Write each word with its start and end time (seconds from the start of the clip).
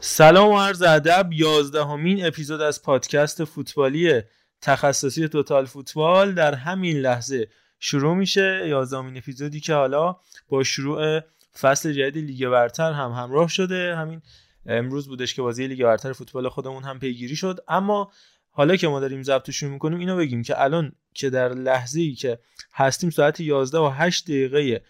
سلام 0.00 0.50
و 0.50 0.58
عرض 0.60 0.82
ادب 0.82 1.28
یازدهمین 1.32 2.26
اپیزود 2.26 2.60
از 2.60 2.82
پادکست 2.82 3.44
فوتبالی 3.44 4.22
تخصصی 4.60 5.28
توتال 5.28 5.66
فوتبال. 5.66 6.34
در 6.34 6.54
همین 6.54 6.96
لحظه 6.96 7.48
شروع 7.78 8.14
میشه 8.14 8.68
یازدهمین 8.68 9.16
اپیزودی 9.16 9.60
که 9.60 9.74
حالا 9.74 10.16
با 10.48 10.62
شروع 10.62 11.20
فصل 11.60 11.92
جدید 11.92 12.24
لیگ 12.24 12.48
برتر 12.48 12.92
هم 12.92 13.10
همراه 13.10 13.48
شده. 13.48 13.96
همین 13.96 14.22
امروز 14.66 15.08
بودش 15.08 15.34
که 15.34 15.42
بازی 15.42 15.66
لیگ 15.66 15.82
برتر 15.84 16.12
فوتبال 16.12 16.48
خودمون 16.48 16.82
هم 16.82 16.98
پیگیری 16.98 17.36
شد. 17.36 17.58
اما 17.68 18.10
حالا 18.50 18.76
که 18.76 18.88
ما 18.88 19.00
داریم 19.00 19.22
ضبط 19.22 19.50
شروع 19.50 19.72
می‌کنیم 19.72 19.98
اینو 19.98 20.16
بگیم 20.16 20.42
که 20.42 20.62
الان 20.62 20.92
که 21.14 21.30
در 21.30 21.48
لحظه 21.48 22.00
ای 22.00 22.14
که 22.14 22.38
هستیم 22.72 23.10
ساعت 23.10 23.40
11 23.40 23.78
و 23.78 23.88
8 23.94 24.24
دقیقه 24.24 24.82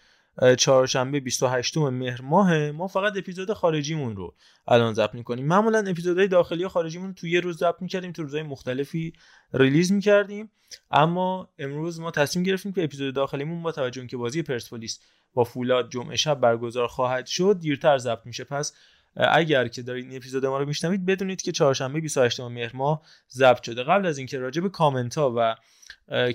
چهارشنبه 0.59 1.21
28 1.21 1.77
مهر 1.77 2.23
ماه 2.23 2.71
ما 2.71 2.87
فقط 2.87 3.17
اپیزود 3.17 3.53
خارجیمون 3.53 4.17
رو 4.17 4.35
الان 4.69 4.95
ضبط 4.95 5.15
می‌کنیم. 5.15 5.47
معمولا 5.47 5.79
اپیزودهای 5.79 6.29
داخلی 6.29 6.65
و 6.65 6.69
خارجیمون 6.69 7.15
تو 7.15 7.27
یه 7.27 7.41
روز 7.41 7.59
ضبط 7.59 7.83
می‌کردیم 7.83 8.13
تو 8.13 8.23
روزهای 8.23 8.43
مختلفی 8.43 9.13
ریلیز 9.53 9.93
می‌کردیم. 9.93 10.51
اما 10.91 11.49
امروز 11.59 12.01
ما 12.01 12.11
تصمیم 12.11 12.43
گرفتیم 12.45 12.73
که 12.73 12.85
اپیزود 12.85 13.15
داخلیمون 13.15 13.63
با 13.63 13.73
توجه 13.73 14.07
که 14.07 14.17
بازی 14.17 14.43
پرسپولیس 14.43 15.01
با 15.35 15.45
فولاد 15.45 15.91
جمعه 15.91 16.17
شب 16.17 16.41
برگزار 16.41 16.89
خواهد 16.89 17.27
شد 17.27 17.59
دیرتر 17.61 17.99
ضبط 17.99 18.27
میشه. 18.27 18.45
پس 18.45 18.73
اگر 19.17 19.69
که 19.69 19.83
دارید 19.83 20.07
این 20.07 20.17
اپیزود 20.17 20.47
ما 20.47 20.59
رو 20.59 20.67
میشنوید 20.67 21.07
بدونید 21.07 21.43
که 21.43 21.53
چهارشنبه 21.53 22.01
28 22.01 22.41
مهر 22.41 22.77
ماه 22.77 23.03
ضبط 23.31 23.63
شده. 23.63 23.83
قبل 23.83 24.07
از 24.07 24.19
اینکه 24.19 24.39
راجع 24.39 24.63
به 24.63 24.69
کامنت 24.69 25.19
ها 25.19 25.35
و 25.37 25.57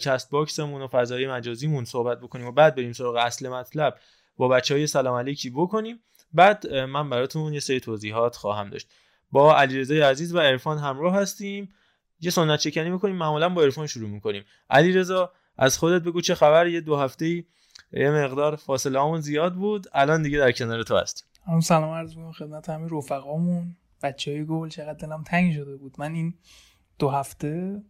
Castbox 0.01 0.29
مون 0.29 0.81
و 0.81 0.87
فضای 0.87 1.27
مجازیمون 1.27 1.85
صحبت 1.85 2.19
بکنیم 2.19 2.47
و 2.47 2.51
بعد 2.51 2.75
بریم 2.75 2.93
سراغ 2.93 3.15
اصل 3.15 3.49
مطلب 3.49 3.97
با 4.37 4.47
بچه 4.47 4.73
های 4.73 4.87
سلام 4.87 5.15
علیکی 5.15 5.49
بکنیم. 5.49 5.99
بعد 6.33 6.73
من 6.73 7.09
براتون 7.09 7.53
یه 7.53 7.59
سری 7.59 7.79
توضیحات 7.79 8.35
خواهم 8.35 8.69
داشت. 8.69 8.89
با 9.31 9.57
علیرضا 9.57 9.95
عزیز 9.95 10.35
و 10.35 10.39
عرفان 10.39 10.77
همراه 10.77 11.15
هستیم. 11.15 11.69
یه 12.19 12.31
sound 12.31 12.59
check 12.59 12.84
ی 12.84 12.89
می‌کنیم 12.89 13.15
معمولا 13.15 13.49
با 13.49 13.61
عرفان 13.61 13.87
شروع 13.87 14.09
می‌کنیم. 14.09 14.43
علیرضا 14.69 15.31
از 15.57 15.77
خودت 15.77 16.03
بگو 16.03 16.21
چه 16.21 16.35
خبر؟ 16.35 16.67
یه 16.67 16.81
دو 16.81 16.97
هفته 16.97 17.45
یه 17.93 18.11
مقدار 18.11 18.55
فاصله‌مون 18.55 19.21
زیاد 19.21 19.55
بود. 19.55 19.87
الان 19.93 20.21
دیگه 20.21 20.37
در 20.37 20.51
کنار 20.51 20.83
تو 20.83 20.97
هستیم. 20.97 21.27
سلام 21.61 21.93
عرض 21.93 22.15
می‌کنم 22.15 22.31
خدمت 22.31 22.69
همه 22.69 22.87
رفقامون. 22.91 23.75
بچه 24.03 24.31
های 24.31 24.45
گل 24.45 24.69
چقدر 24.69 25.07
دلم 25.07 25.23
تنگ 25.23 25.53
شده 25.53 25.75
بود. 25.75 25.95
من 25.97 26.13
این 26.13 26.33
دو 26.99 27.09
هفته 27.09 27.83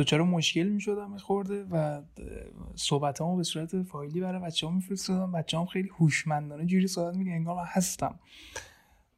دوچاره 0.00 0.22
مشکل 0.22 0.62
می 0.62 0.80
شدم 0.80 1.16
خورده 1.16 1.64
و 1.64 2.02
صحبت 2.74 3.18
به 3.36 3.42
صورت 3.42 3.82
فایلی 3.82 4.20
برای 4.20 4.40
بچه 4.40 4.66
ها 4.66 4.72
میفرستادم. 4.72 5.32
بچه 5.32 5.58
هم 5.58 5.66
خیلی 5.66 5.88
هوشمندانه 5.98 6.66
جوری 6.66 6.86
صحبت 6.86 7.16
میگه 7.16 7.32
انگار 7.32 7.56
من 7.56 7.64
هستم. 7.66 8.20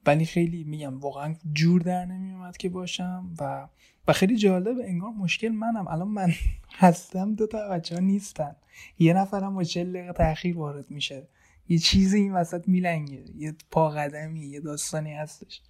ولی 0.07 0.25
خیلی 0.25 0.65
میگم 0.65 1.01
واقعا 1.01 1.35
جور 1.53 1.81
در 1.81 2.05
نمیومد 2.05 2.57
که 2.57 2.69
باشم 2.69 3.35
و 3.41 3.69
و 4.09 4.13
خیلی 4.13 4.37
جالب 4.37 4.77
انگار 4.85 5.11
مشکل 5.11 5.49
منم. 5.49 5.89
الان 5.89 6.09
من 6.09 6.33
هستم 6.85 7.35
دو 7.35 7.47
تا 7.47 7.69
بچه 7.69 7.95
ها 7.95 8.01
نیستن. 8.01 8.57
یه 8.99 9.13
نفرم 9.13 9.55
با 9.55 9.65
چل 9.65 9.93
دقیقه 9.93 10.13
تاخیر 10.13 10.59
وارد 10.59 10.91
میشه. 10.91 11.29
یه 11.69 11.79
چیزی 11.79 12.19
این 12.19 12.33
وسط 12.33 12.69
میلنگه. 12.69 13.25
یه 13.37 13.55
پا 13.71 13.91
قدمی 13.91 14.47
یه 14.47 14.61
داستانی 14.61 15.15
هستش. 15.15 15.63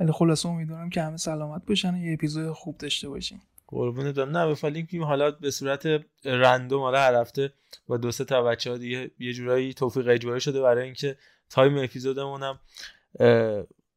ولی 0.00 0.12
خلاصه 0.12 0.48
امیدوارم 0.48 0.90
که 0.90 1.02
همه 1.02 1.16
سلامت 1.16 1.66
باشن 1.66 1.94
و 1.94 1.98
یه 1.98 2.12
اپیزود 2.12 2.52
خوب 2.52 2.78
داشته 2.78 3.08
باشیم 3.08 3.42
قربونه 3.66 4.12
دارم. 4.12 4.36
نه 4.36 4.46
بفالیم 4.46 5.04
حالا 5.04 5.30
به 5.30 5.50
صورت 5.50 6.04
random 6.24 6.80
حالا 6.80 6.98
هر 6.98 7.14
هفته 7.14 7.52
با 7.86 7.96
دو 7.96 8.12
سه 8.12 8.24
تا 8.24 8.42
بچه 8.42 8.70
ها 8.70 8.76
دیگه 8.76 9.10
یه 9.18 9.32
جورایی 9.32 9.74
توفیق 9.74 10.08
اجباری 10.08 10.40
شده 10.40 10.60
برای 10.60 10.84
اینکه 10.84 11.16
time 11.50 11.78
اپیزودمون 11.78 12.42
هم 12.42 12.58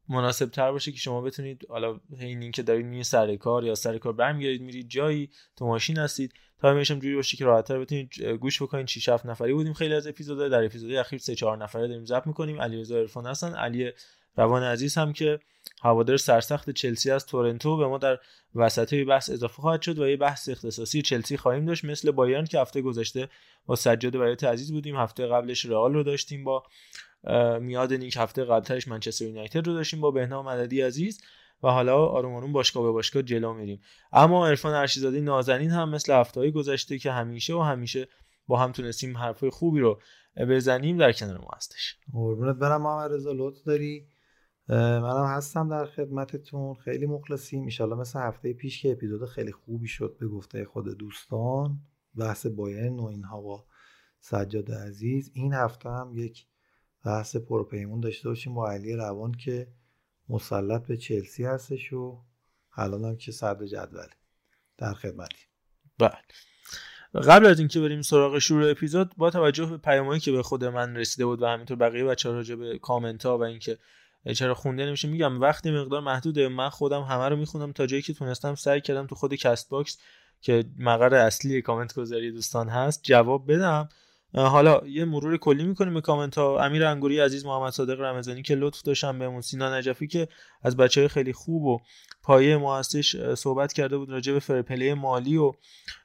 مناسب 0.09 0.45
تر 0.45 0.71
باشه 0.71 0.91
که 0.91 0.97
شما 0.97 1.21
بتونید 1.21 1.65
حالا 1.69 1.99
این 2.19 2.41
اینکه 2.41 2.63
دارید 2.63 2.85
میرید 2.85 3.03
سر 3.03 3.35
کار 3.35 3.63
یا 3.63 3.75
سر 3.75 3.97
کار 3.97 4.13
برمیگردید 4.13 4.61
میرید 4.61 4.89
جایی 4.89 5.29
تو 5.55 5.65
ماشین 5.65 5.97
هستید 5.97 6.33
time 6.61 6.81
ش 6.81 6.91
هم 6.91 6.99
جوری 6.99 7.15
باشه 7.15 7.37
که 7.37 7.45
راحتتر 7.45 7.79
بتونید 7.79 8.23
گوش 8.23 8.61
بکنید. 8.61 8.87
6 8.87 9.09
7 9.09 9.25
نفری 9.25 9.53
بودیم 9.53 9.73
خیلی 9.73 9.93
از 9.93 10.07
اپیزودا 10.07 10.49
در 10.49 10.65
اپیزود 10.65 10.93
اخیر 10.93 11.19
3 11.19 11.35
4 11.35 11.57
نفره 11.57 11.87
داریم 11.87 12.05
ضبط 12.05 12.27
می‌کنیم. 12.27 12.61
علیرضا 12.61 12.97
عرفان 12.97 13.25
هستن 13.25 13.53
علی 13.53 13.91
روان 14.37 14.63
عزیز 14.63 14.97
هم 14.97 15.13
که 15.13 15.39
هوادار 15.83 16.17
سرسخت 16.17 16.69
چلسی 16.69 17.11
از 17.11 17.25
تورنتو 17.25 17.77
به 17.77 17.87
ما 17.87 17.97
در 17.97 18.19
وسط 18.55 18.93
بحث 18.93 19.29
اضافه 19.29 19.61
خواهد 19.61 19.81
شد 19.81 19.99
و 19.99 20.07
یه 20.07 20.17
بحث 20.17 20.49
اختصاصی 20.49 21.01
چلسی 21.01 21.37
خواهیم 21.37 21.65
داشت 21.65 21.85
مثل 21.85 22.11
بایرن 22.11 22.45
که 22.45 22.59
هفته 22.59 22.81
گذشته 22.81 23.29
با 23.65 23.75
سجاد 23.75 24.17
برای 24.17 24.35
عزیز 24.35 24.71
بودیم 24.71 24.95
هفته 24.95 25.27
قبلش 25.27 25.65
رئال 25.65 25.93
رو 25.93 26.03
داشتیم 26.03 26.43
با 26.43 26.63
میاد 27.59 27.93
نیک 27.93 28.17
هفته 28.17 28.45
قبلترش 28.45 28.87
منچستر 28.87 29.25
یونایتد 29.25 29.67
رو 29.67 29.73
داشتیم 29.73 30.01
با 30.01 30.11
بهنام 30.11 30.45
مددی 30.45 30.81
عزیز 30.81 31.21
و 31.63 31.67
حالا 31.67 32.05
آروم 32.05 32.35
آروم 32.35 32.53
باشگاه 32.53 32.83
به 32.83 32.91
باشگاه 32.91 33.23
جلو 33.23 33.53
میریم. 33.53 33.81
اما 34.13 34.47
عرفان 34.47 34.73
ارشیزاده 34.73 35.21
نازنین 35.21 35.71
هم 35.71 35.89
مثل 35.89 36.13
هفته 36.13 36.51
گذشته 36.51 36.99
که 36.99 37.11
همیشه 37.11 37.53
و 37.53 37.61
همیشه 37.61 38.07
با 38.47 38.57
هم 38.57 38.71
تونستیم 38.71 39.17
حرفای 39.17 39.49
خوبی 39.49 39.79
رو 39.79 40.01
بزنیم 40.37 40.97
در 40.97 41.11
کنار 41.11 41.37
ما 41.37 41.49
هستش. 41.55 41.95
قربونت 42.13 42.55
برم 42.55 42.81
محمد 42.81 43.13
رضا 43.13 43.31
لطف 43.35 43.63
داری؟ 43.63 44.07
منم 44.69 45.25
هستم 45.25 45.69
در 45.69 45.85
خدمتتون. 45.85 46.73
خیلی 46.73 47.05
مخلصیم. 47.05 47.63
ایشالا 47.63 47.95
مثل 47.95 48.19
هفته 48.19 48.53
پیش 48.53 48.81
که 48.81 48.91
اپیزود 48.91 49.25
خیلی 49.25 49.51
خوبی 49.51 49.87
شد 49.87 50.17
به 50.19 50.27
گفته 50.27 50.65
خود 50.65 50.97
دوستان. 50.97 51.79
بحث 52.15 52.45
بایرن 52.45 52.99
و 52.99 53.05
اینها 53.05 53.41
با 53.41 53.65
سجاد 54.19 54.71
عزیز. 54.71 55.31
این 55.33 55.53
هفته 55.53 55.89
هم 55.89 56.11
یک 56.15 56.45
بحث 57.05 57.35
پروپیمون 57.35 57.99
داشته 57.99 58.29
باشیم 58.29 58.53
با 58.53 58.71
علی 58.71 58.95
روان 58.95 59.31
که 59.31 59.67
مسلط 60.29 60.87
به 60.87 60.97
چلسی 60.97 61.43
هستش 61.43 61.93
و 61.93 62.21
الان 62.75 63.05
هم 63.05 63.17
که 63.17 63.31
صدر 63.31 63.65
جدوله 63.65 64.09
در 64.77 64.93
خدمتی 64.93 65.45
بله. 65.99 66.17
قبل 67.13 67.45
از 67.45 67.59
اینکه 67.59 67.79
بریم 67.79 68.01
سراغ 68.01 68.39
شروع 68.39 68.71
اپیزود 68.71 69.15
با 69.17 69.29
توجه 69.29 69.65
به 69.65 69.77
پیامایی 69.77 70.19
که 70.19 70.31
به 70.31 70.43
خود 70.43 70.65
من 70.65 70.97
رسیده 70.97 71.25
بود 71.25 71.41
و 71.41 71.45
همینطور 71.45 71.77
بقیه 71.77 72.03
بچه‌ها 72.03 72.35
راجع 72.35 72.55
به 72.55 72.77
کامنت 72.77 73.25
ها 73.25 73.37
و 73.37 73.43
اینکه 73.43 73.77
چرا 74.33 74.53
خونده 74.53 74.85
نمیشه. 74.85 75.07
میگم 75.07 75.41
وقتی 75.41 75.71
مقدار 75.71 76.01
محدوده. 76.01 76.47
من 76.47 76.69
خودم 76.69 77.01
همه 77.01 77.29
رو 77.29 77.35
می‌خونم 77.35 77.71
تا 77.71 77.85
جایی 77.85 78.01
که 78.01 78.13
تونستم 78.13 78.55
سعی 78.55 78.81
کردم 78.81 79.07
تو 79.07 79.15
خود 79.15 79.33
کست‌باکس 79.33 79.97
که 80.41 80.63
مقر 80.79 81.15
اصلی 81.15 81.61
کامنت 81.61 81.93
گذاری 81.93 82.31
دوستان 82.31 82.69
هست 82.69 83.03
جواب 83.03 83.51
بدم. 83.51 83.89
حالا 84.33 84.81
یه 84.87 85.05
مرور 85.05 85.37
کلی 85.37 85.63
می‌کنیم 85.63 85.93
به 85.93 86.01
کامنت 86.01 86.37
ها 86.37 86.65
امیر 86.65 86.85
انگوری 86.85 87.19
عزیز 87.19 87.45
محمد 87.45 87.71
صادق 87.71 88.01
رمضانی 88.01 88.41
که 88.41 88.55
لطف 88.55 88.81
داشتن 88.81 89.19
بهمون. 89.19 89.41
سینا 89.41 89.77
نجفی 89.77 90.07
که 90.07 90.27
از 90.61 90.77
بچه 90.77 91.01
های 91.01 91.07
خیلی 91.07 91.33
خوب 91.33 91.63
و 91.63 91.79
پایه 92.23 92.57
ما 92.57 92.81
صحبت 93.35 93.73
کرده 93.73 93.97
بود 93.97 94.09
راجع 94.09 94.33
به 94.33 94.39
فرپلی 94.39 94.93
مالی 94.93 95.37
و 95.37 95.53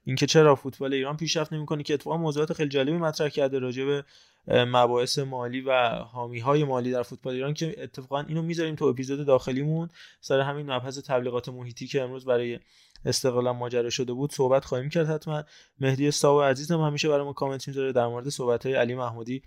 اینکه 0.05 0.27
چرا 0.27 0.55
فوتبال 0.55 0.93
ایران 0.93 1.17
پیشرفت 1.17 1.53
نمی‌کنه 1.53 1.83
که 1.83 1.95
اتفاقا 1.95 2.17
موضوعات 2.17 2.53
خیلی 2.53 2.69
جالبی 2.69 2.97
مطرح 2.97 3.29
کرده 3.29 3.59
راجع 3.59 3.85
به 3.85 4.05
مباحث 4.49 5.19
مالی 5.19 5.61
و 5.61 5.89
حامی 5.89 6.39
های 6.39 6.65
مالی 6.65 6.91
در 6.91 7.03
فوتبال 7.03 7.35
ایران 7.35 7.55
که 7.55 7.83
اتفاقا 7.83 8.21
اینو 8.21 8.43
می‌ذاریم 8.43 8.75
تو 8.75 8.85
اپیزود 8.85 9.27
داخلیمون. 9.27 9.89
سر 10.21 10.41
همین 10.41 10.71
مبحث 10.71 10.99
تبلیغات 10.99 11.49
محیطی 11.49 11.87
که 11.87 12.03
امروز 12.03 12.25
برای 12.25 12.61
استقلال 13.05 13.57
ماجرا 13.57 13.91
شده 13.91 14.13
بود 14.13 14.33
صحبت 14.33 14.65
خواهیم 14.65 14.89
کرد 14.89 15.09
حتما. 15.09 15.45
مهدی 15.81 16.11
ساو 16.11 16.43
عزیز 16.43 16.73
هم 16.73 16.81
همیشه 16.81 17.09
برای 17.09 17.25
ما 17.25 17.33
کامنت 17.33 17.69
می‌ذاره 17.69 17.93
در 17.93 18.07
مورد 18.07 18.29
صحبت 18.29 18.67
های 18.67 18.75
علی 18.75 18.95
محمودی. 18.95 19.43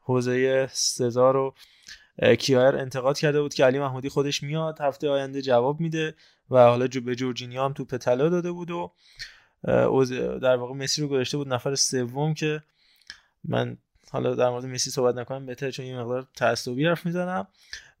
حوزه 0.00 0.66
سزار 0.72 1.36
و 1.36 1.54
کیایر 2.38 2.76
انتقاد 2.76 3.18
کرده 3.18 3.42
بود 3.42 3.54
که 3.54 3.64
علی 3.64 3.78
محمودی 3.78 4.08
خودش 4.08 4.42
میاد 4.42 4.80
هفته 4.80 5.08
آینده 5.08 5.42
جواب 5.42 5.80
میده 5.80 6.14
و 6.50 6.58
حالا 6.58 6.86
جو 6.86 7.00
به 7.00 7.14
جورجینیا 7.14 7.64
هم 7.64 7.72
توپ 7.72 7.96
طلا 7.96 8.28
داده 8.28 8.52
بود 8.52 8.70
و 8.70 8.92
در 10.42 10.56
واقع 10.56 10.74
مسی 10.74 11.02
رو 11.02 11.08
گذاشته 11.08 11.36
بود 11.36 11.48
نفر 11.48 11.74
سوم 11.74 12.34
که 12.34 12.62
من 13.44 13.78
حالا 14.10 14.34
در 14.34 14.50
مورد 14.50 14.64
مسی 14.64 14.90
صحبت 14.90 15.14
نکنم 15.14 15.46
بهتره 15.46 15.70
چون 15.70 15.86
یه 15.86 15.98
مقدار 15.98 16.26
تعصبی 16.36 16.86
حرف 16.86 17.06
می‌زنم. 17.06 17.46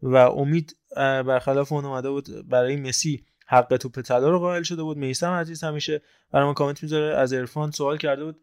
و 0.02 0.16
امید 0.16 0.76
برخلاف 0.96 1.72
اون 1.72 1.84
اومده 1.84 2.10
بود 2.10 2.48
برای 2.48 2.76
مسی 2.76 3.24
حق 3.46 3.76
توپ 3.76 4.00
طلا 4.00 4.30
رو 4.30 4.38
قائل 4.38 4.62
شده 4.62 4.82
بود. 4.82 4.96
میسم 4.96 5.30
عزیز 5.30 5.64
همیشه 5.64 6.02
برای 6.30 6.46
ما 6.46 6.54
کامنت 6.54 6.82
می‌ذاره. 6.82 7.16
از 7.16 7.32
عرفان 7.32 7.70
سوال 7.70 7.98
کرده 7.98 8.24
بود. 8.24 8.40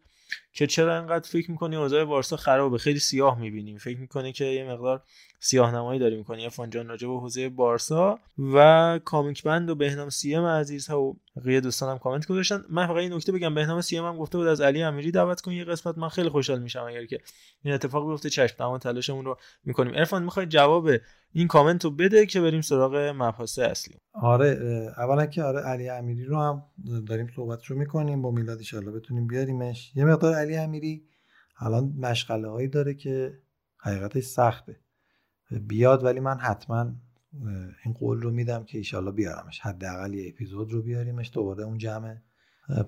که 0.56 0.66
چرا 0.66 0.96
انقدر 0.96 1.28
فکر 1.28 1.50
می‌کنی 1.50 1.76
اوضاع 1.76 2.04
بارسا 2.04 2.36
خرابه؟ 2.36 2.78
خیلی 2.78 2.98
سیاه 2.98 3.40
می‌بینیم. 3.40 3.78
فکر 3.78 3.98
می‌کنی 3.98 4.32
که 4.32 4.44
یه 4.44 4.64
مقدار 4.72 5.02
سیاه 5.40 5.74
نمایی 5.74 6.00
داری 6.00 6.16
می‌کنی 6.16 6.46
افان 6.46 6.70
جان 6.70 6.88
راجع 6.88 7.08
به 7.08 7.14
حوزه 7.14 7.48
بارسا 7.48 8.18
و 8.54 9.00
کامیک 9.04 9.42
بند 9.42 9.70
و 9.70 9.74
بهنام 9.74 10.10
سیم 10.10 10.44
عزیز 10.44 10.86
ها 10.86 11.02
و 11.02 11.16
بقیه 11.36 11.60
دوستانم 11.60 11.98
کامنت 11.98 12.26
گذاشتن. 12.26 12.64
من 12.68 12.86
فقط 12.86 12.96
این 12.96 13.12
نکته 13.12 13.32
بگم. 13.32 13.54
بهنام 13.54 13.80
سیم 13.80 14.04
هم 14.04 14.16
گفته 14.16 14.38
بود 14.38 14.46
از 14.46 14.60
علی 14.60 14.82
امیری 14.82 15.10
دعوت 15.10 15.40
کن 15.40 15.52
یه 15.52 15.64
قسمت. 15.64 15.98
من 15.98 16.08
خیلی 16.08 16.28
خوشحال 16.28 16.62
میشم 16.62 16.84
اگر 16.88 17.06
که 17.06 17.20
این 17.62 17.74
اتفاق 17.74 18.10
بیفته. 18.10 18.30
چشم 18.30 18.56
تمام 18.56 18.78
تلاشمون 18.78 19.24
رو 19.24 19.38
می‌کنیم. 19.64 19.94
عرفان 19.94 20.22
می‌خوای 20.22 20.46
جواب 20.46 20.88
این 21.32 21.48
کامنت 21.48 21.84
رو 21.84 21.90
بده 21.90 22.26
که 22.26 22.40
بریم 22.40 22.60
سراغ 22.60 22.94
مبحث 23.16 23.58
اصلی. 23.58 23.94
آره 24.22 24.48
اولا 24.96 25.26
که 25.26 25.42
آره 25.42 25.60
علی 25.60 25.88
امیری 25.88 26.24
رو 26.24 26.38
هم 26.38 26.62
داریم 27.08 27.28
صحبت 27.36 27.64
رو 27.64 27.78
می‌کنیم. 27.78 28.22
با 28.22 28.30
میلاد 28.30 28.58
ان 28.74 28.92
بتونیم 28.92 29.26
بیاریمش. 29.26 29.92
یه 29.94 30.04
مقدار 30.04 30.34
علی 30.44 30.56
امیری 30.56 31.08
الان 31.58 31.94
مشغله 31.98 32.48
هایی 32.48 32.68
داره 32.68 32.94
که 32.94 33.38
حقیقتش 33.76 34.24
سخته. 34.24 34.80
بیاد 35.50 36.04
ولی 36.04 36.20
من 36.20 36.38
حتما 36.38 36.92
این 37.84 37.94
قول 37.94 38.22
رو 38.22 38.30
میدم 38.30 38.64
که 38.64 38.78
ایشالله 38.78 39.10
بیارمش. 39.10 39.60
حداقل 39.60 40.14
یه 40.14 40.28
اپیزود 40.28 40.72
رو 40.72 40.82
بیاریمش 40.82 41.30
دوباره 41.34 41.64
اون 41.64 41.78
جمع 41.78 42.16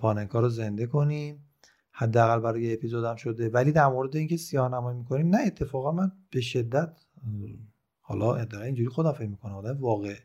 پاننکا 0.00 0.40
رو 0.40 0.48
زنده 0.48 0.86
کنیم. 0.86 1.48
حداقل 1.90 2.40
برای 2.40 2.62
یه 2.62 2.72
اپیزود 2.72 3.04
هم 3.04 3.16
شده. 3.16 3.48
ولی 3.48 3.72
در 3.72 3.86
مورد 3.86 4.16
اینکه 4.16 4.36
سیاه 4.36 4.68
نمایی 4.68 4.98
می‌کنیم 4.98 5.28
نه 5.28 5.42
اتفاقا 5.46 5.92
من 5.92 6.12
به 6.30 6.40
شدت 6.40 7.00
حالا 8.00 8.34
ادعا 8.34 8.62
اینجوری 8.62 8.88
خودم 8.88 9.12
فکر 9.12 9.28
می‌کنم 9.28 9.54
آدم 9.54 9.80
واقع 9.80 10.16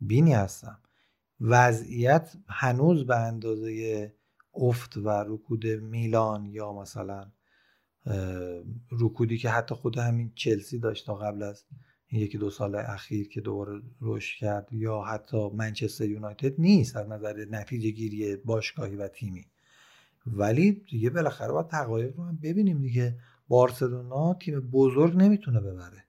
بینی 0.00 0.32
هستم. 0.32 0.78
وضعیت 1.40 2.36
هنوز 2.48 3.06
به 3.06 3.16
اندازه 3.16 4.14
افت 4.60 4.96
و 4.96 5.08
رکود 5.08 5.66
میلان 5.66 6.46
یا 6.46 6.72
مثلا 6.72 7.30
رکودی 8.90 9.38
که 9.38 9.50
حتی 9.50 9.74
خود 9.74 9.98
همین 9.98 10.32
چلسی 10.34 10.78
داشت 10.78 11.06
تا 11.06 11.14
قبل 11.14 11.42
از 11.42 11.64
این 12.06 12.22
یکی 12.22 12.38
دو 12.38 12.50
سال 12.50 12.74
اخیر 12.74 13.28
که 13.28 13.40
دوباره 13.40 13.82
رشد 14.00 14.38
کرد 14.38 14.68
یا 14.72 15.00
حتی 15.00 15.50
منچستر 15.50 16.04
یونایتد 16.04 16.60
نیست 16.60 16.96
از 16.96 17.08
نظر 17.08 17.46
نتیجه 17.50 17.90
گیری 17.90 18.36
باشگاهی 18.36 18.96
و 18.96 19.08
تیمی. 19.08 19.46
ولی 20.26 20.72
دیگه 20.72 21.10
بالاخره 21.10 21.52
باید 21.52 21.68
تقایق 21.68 22.16
رو 22.16 22.24
هم 22.24 22.38
ببینیم 22.42 22.80
دیگه. 22.80 23.18
بارسلونا 23.48 24.34
تیم 24.34 24.60
بزرگ 24.60 25.16
نمی‌تونه 25.16 25.60
ببره. 25.60 26.04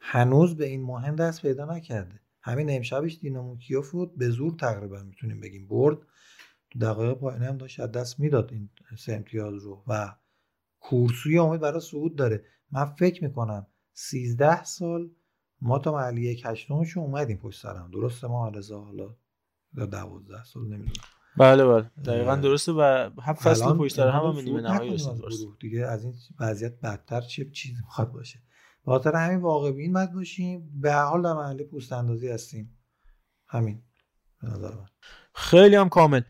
هنوز 0.00 0.56
به 0.56 0.66
این 0.66 0.82
مهم 0.82 1.16
دست 1.16 1.42
پیدا 1.42 1.64
نکرده. 1.64 2.20
همین 2.42 2.76
امشبش 2.76 3.18
دینامو 3.18 3.56
کیوف 3.56 3.90
بود 3.90 4.18
به 4.18 4.28
زور 4.30 4.56
تقریبا 4.56 5.02
می‌تونیم 5.02 5.40
بگیم 5.40 5.68
برد. 5.68 5.98
دقایق 6.80 7.12
پایانی 7.12 7.44
هم 7.44 7.56
داشت 7.56 7.80
از 7.80 7.92
دست 7.92 8.20
می‌داد 8.20 8.52
این 8.52 8.70
سه 8.98 9.12
امتیاز 9.12 9.54
رو 9.54 9.84
و 9.86 10.14
کورسوی 10.80 11.38
امید 11.38 11.60
برای 11.60 11.80
صعود 11.80 12.16
داره. 12.16 12.44
من 12.70 12.84
فکر 12.84 13.24
می‌کنم 13.24 13.66
13 13.92 14.64
سال 14.64 15.10
ما 15.60 15.78
تا 15.78 15.92
محلی 15.92 16.20
یک 16.20 16.46
اومدیم 16.96 17.36
پشت 17.36 17.62
سرم. 17.62 17.90
درسته 17.90 18.26
ما 18.26 18.40
حالا 18.40 18.60
حالا 18.84 19.14
یا 19.74 19.86
12 19.86 20.44
سال 20.44 20.62
نمی‌دونم. 20.62 20.92
بله 21.38 21.64
بله. 21.66 21.90
دقیقا 22.04 22.36
درسته 22.36 22.72
و 22.72 23.10
هفت 23.22 23.42
فصل 23.42 23.72
پشت 23.72 23.96
سر 23.96 24.08
هم 24.08 24.40
نیمه 24.40 24.60
نهایی 24.60 24.96
دیگه 25.60 25.86
از 25.86 26.04
این 26.04 26.14
وضعیت 26.40 26.80
بدتر 26.80 27.20
چه 27.20 27.50
چیزی 27.50 27.82
می‌خواد 27.82 28.12
باشه. 28.12 28.38
خاطر 28.84 29.14
همین 29.14 29.40
واقع 29.40 29.72
بین 29.72 29.92
باید 29.92 30.12
باشیم. 30.12 30.80
به 30.80 30.94
حال 30.94 31.22
در 31.22 31.32
محله 31.32 31.64
پوست 31.64 31.92
اندازی 31.92 32.28
هستیم. 32.28 32.78
همین. 33.46 33.82
به 34.42 34.70
خیلی 35.34 35.76
هم 35.76 35.88
کامل. 35.88 36.20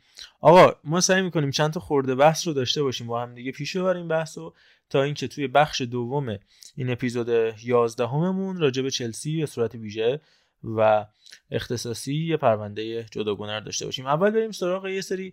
آقا 0.40 0.72
ما 0.84 1.00
سعی 1.00 1.22
می‌کنیم 1.22 1.50
چند 1.50 1.72
تا 1.72 1.80
خورده 1.80 2.14
بحث 2.14 2.46
رو 2.46 2.52
داشته 2.52 2.82
باشیم 2.82 3.06
با 3.06 3.22
هم 3.22 3.34
دیگه 3.34 3.52
پیش 3.52 3.76
ببریم 3.76 4.08
بحث 4.08 4.38
رو 4.38 4.54
تا 4.90 5.02
اینکه 5.02 5.28
توی 5.28 5.46
بخش 5.48 5.80
دوم 5.80 6.38
این 6.76 6.90
اپیزود 6.90 7.28
11 7.64 8.06
هممون 8.06 8.60
راجع 8.60 8.82
به 8.82 8.90
چلسی 8.90 9.40
به 9.40 9.46
صورت 9.46 9.74
ویژه 9.74 10.20
و 10.64 11.06
اختصاصی 11.50 12.14
یه 12.14 12.36
پرونده 12.36 13.04
جداگانه 13.10 13.60
داشته 13.60 13.84
باشیم. 13.84 14.06
اول 14.06 14.30
بریم 14.30 14.50
سراغ 14.50 14.86
یه 14.86 15.00
سری 15.00 15.32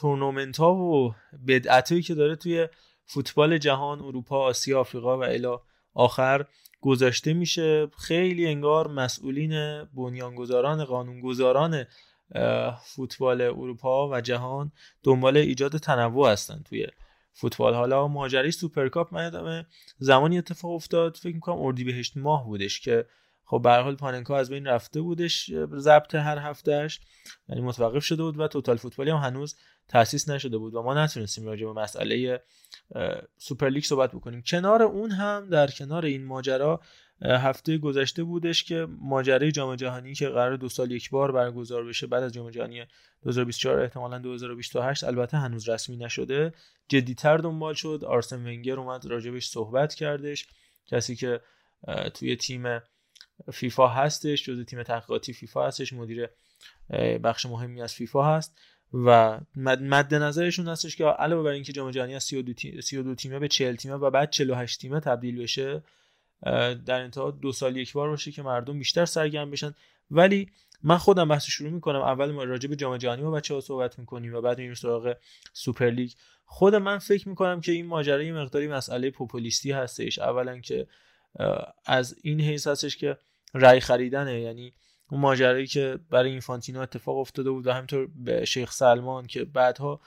تورنمنت 0.00 0.56
ها 0.56 0.74
و 0.74 1.14
بدعتایی 1.46 2.02
که 2.02 2.14
داره 2.14 2.36
توی 2.36 2.68
فوتبال 3.04 3.58
جهان 3.58 4.00
اروپا 4.00 4.44
آسیا 4.44 4.80
آفریقا 4.80 5.18
و 5.18 5.24
الی 5.24 5.56
آخر. 5.94 6.46
گذاشته 6.86 7.32
میشه. 7.32 7.86
خیلی 7.98 8.46
انگار 8.46 8.88
مسئولین 8.88 9.84
بنیانگذاران 9.84 10.84
قانونگذاران 10.84 11.84
فوتبال 12.84 13.40
اروپا 13.40 14.08
و 14.08 14.20
جهان 14.20 14.72
دنبال 15.02 15.36
ایجاد 15.36 15.76
تنوع 15.76 16.32
هستن 16.32 16.62
توی 16.64 16.86
فوتبال. 17.32 17.74
حالا 17.74 18.08
ماجرای 18.08 18.50
سوپرکاپ 18.50 19.14
من 19.14 19.64
زمانی 19.98 20.38
اتفاق 20.38 20.70
افتاد 20.70 21.16
فکر 21.16 21.34
می‌کنم 21.34 21.60
اردیبهشت 21.60 22.16
ماه 22.16 22.44
بودش 22.44 22.80
که 22.80 23.06
خب 23.44 23.60
به 23.62 23.70
حال 23.70 23.94
پاننکا 23.94 24.36
از 24.36 24.50
بین 24.50 24.66
رفته 24.66 25.00
بودش 25.00 25.50
ضبط 25.76 26.14
هر 26.14 26.38
هفته‌اش 26.38 27.00
یعنی 27.48 27.60
متوقف 27.60 28.04
شده 28.04 28.22
بود 28.22 28.40
و 28.40 28.48
توتال 28.48 28.76
فوتبالی 28.76 29.10
هم 29.10 29.16
هنوز 29.16 29.56
تاسیس 29.88 30.28
نشده 30.28 30.58
بود 30.58 30.74
و 30.74 30.82
ما 30.82 30.94
نتونستیم 30.94 31.46
راجع 31.46 31.66
به 31.66 31.72
مسئله 31.72 32.42
سوپر 33.38 33.68
لیگ 33.68 33.84
صحبت 33.84 34.12
بکنیم. 34.12 34.42
کنار 34.42 34.82
اون 34.82 35.10
هم 35.10 35.48
در 35.50 35.66
کنار 35.66 36.04
این 36.04 36.24
ماجرا 36.24 36.80
هفته 37.22 37.78
گذشته 37.78 38.24
بودش 38.24 38.64
که 38.64 38.86
ماجرای 39.00 39.52
جام 39.52 39.76
جهانی 39.76 40.14
که 40.14 40.28
قرار 40.28 40.56
دو 40.56 40.68
سال 40.68 40.90
یک 40.90 41.10
بار 41.10 41.32
برگزار 41.32 41.84
بشه 41.84 42.06
بعد 42.06 42.22
از 42.22 42.32
جام 42.32 42.50
جهانی 42.50 42.84
2024 43.22 43.80
احتمالا 43.80 44.18
2028 44.18 45.04
البته 45.04 45.36
هنوز 45.36 45.68
رسمی 45.68 45.96
نشده. 45.96 46.52
جدیتر 46.88 47.36
دنبال 47.36 47.74
شد. 47.74 48.02
آرسن 48.06 48.46
ونگر 48.46 48.78
اومد 48.78 49.06
راجبش 49.06 49.48
صحبت 49.48 49.94
کردش. 49.94 50.46
کسی 50.86 51.16
که 51.16 51.40
توی 52.14 52.36
تیم 52.36 52.80
فیفا 53.52 53.88
هستش 53.88 54.44
جزو 54.44 54.64
تیم 54.64 54.82
تحقیقاتی 54.82 55.32
فیفا 55.32 55.66
هستش 55.66 55.92
مدیر 55.92 56.28
بخش 57.24 57.46
مهمی 57.46 57.82
از 57.82 57.94
فیفا 57.94 58.36
هست. 58.36 58.58
و 58.94 59.40
مد 59.56 60.14
نظرشون 60.14 60.68
هستش 60.68 60.96
که 60.96 61.04
علاوه 61.04 61.42
بر 61.42 61.50
اینکه 61.50 61.72
جام 61.72 61.90
جهانی 61.90 62.14
از 62.14 62.24
32 62.24 62.52
تیم 62.52 62.80
32 62.80 63.14
تیمه 63.14 63.38
به 63.38 63.48
40 63.48 63.76
تیمه 63.76 63.94
و 63.94 64.10
بعد 64.10 64.30
48 64.30 64.80
تیمه 64.80 65.00
تبدیل 65.00 65.42
بشه 65.42 65.82
در 66.86 67.00
انتها 67.00 67.30
دو 67.30 67.52
سال 67.52 67.76
یک 67.76 67.92
بار 67.92 68.08
باشه 68.08 68.32
که 68.32 68.42
مردم 68.42 68.78
بیشتر 68.78 69.04
سرگرم 69.04 69.50
بشن. 69.50 69.74
ولی 70.10 70.50
من 70.82 70.98
خودم 70.98 71.28
بحث 71.28 71.46
شروع 71.46 71.70
می‌کنم. 71.70 72.00
اول 72.00 72.30
ما 72.30 72.44
راجع 72.44 72.68
به 72.68 72.76
جام 72.76 72.96
جهانی 72.96 73.22
با 73.22 73.30
بچه 73.30 73.54
ها 73.54 73.60
صحبت 73.60 73.98
می‌کنیم 73.98 74.34
و 74.34 74.40
بعد 74.40 74.58
میریم 74.58 74.74
سراغ 74.74 75.16
سوپر 75.52 75.90
لیگ. 75.90 76.10
خود 76.44 76.74
من 76.74 76.98
فکر 76.98 77.28
می‌کنم 77.28 77.60
که 77.60 77.72
این 77.72 77.86
ماجرا 77.86 78.22
یه 78.22 78.32
مقداری 78.32 78.68
مسئله 78.68 79.10
پوپولیستی 79.10 79.72
هستش. 79.72 80.18
اولا 80.18 80.60
که 80.60 80.86
از 81.84 82.16
این 82.22 82.40
حیث 82.40 82.66
هستش 82.66 82.96
که 82.96 83.16
رای 83.54 83.80
خریدنه. 83.80 84.40
یعنی 84.40 84.72
اون 85.10 85.20
ماجرایی 85.20 85.66
که 85.66 85.98
برای 86.10 86.30
اینفانتینو 86.30 86.80
اتفاق 86.80 87.18
افتاده 87.18 87.50
بود 87.50 87.66
و 87.66 87.72
همینطور 87.72 88.08
به 88.14 88.44
شیخ 88.44 88.72
سلمان 88.72 89.26
که 89.26 89.44
بعدها 89.44 90.00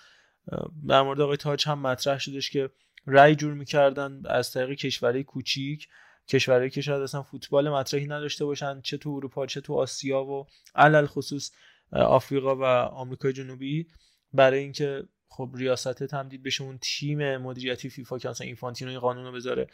در 0.88 1.02
مورد 1.02 1.22
آقای 1.22 1.38
تاج 1.38 1.68
هم 1.68 1.80
مطرح 1.80 2.20
شدش 2.20 2.50
که 2.50 2.70
رای 3.06 3.36
جور 3.36 3.54
می‌کردن 3.54 4.22
از 4.26 4.52
طریق 4.52 4.78
کشورهای 4.78 5.24
کوچیک 5.24 5.88
کشورهایی 6.28 6.70
که 6.70 6.82
شاید 6.82 7.02
اصلا 7.02 7.24
فوتبال 7.24 7.70
مطرحی 7.70 8.08
نداشته 8.08 8.46
باشن 8.46 8.82
چه 8.82 8.98
تو 8.98 9.10
اروپا 9.10 9.46
چه 9.46 9.62
تو 9.62 9.74
آسیا 9.74 10.24
و 10.24 10.48
علل 10.76 11.06
خصوص 11.06 11.52
آفریقا 11.92 12.56
و 12.56 12.64
آمریکای 12.86 13.34
جنوبی. 13.34 13.88
برای 14.34 14.60
اینکه 14.60 15.04
خب 15.30 15.52
ریاست 15.56 16.04
تمدید 16.04 16.44
بشه 16.44 16.64
اون 16.64 16.80
تیم 16.82 17.38
مدیریتی 17.38 17.90
فیفا 17.90 18.18
که 18.18 18.30
اصلا 18.30 18.48
اینفانتینو 18.48 18.92
این 18.92 19.00
قانون 19.00 19.26
رو 19.26 19.32
بذاره 19.32 19.68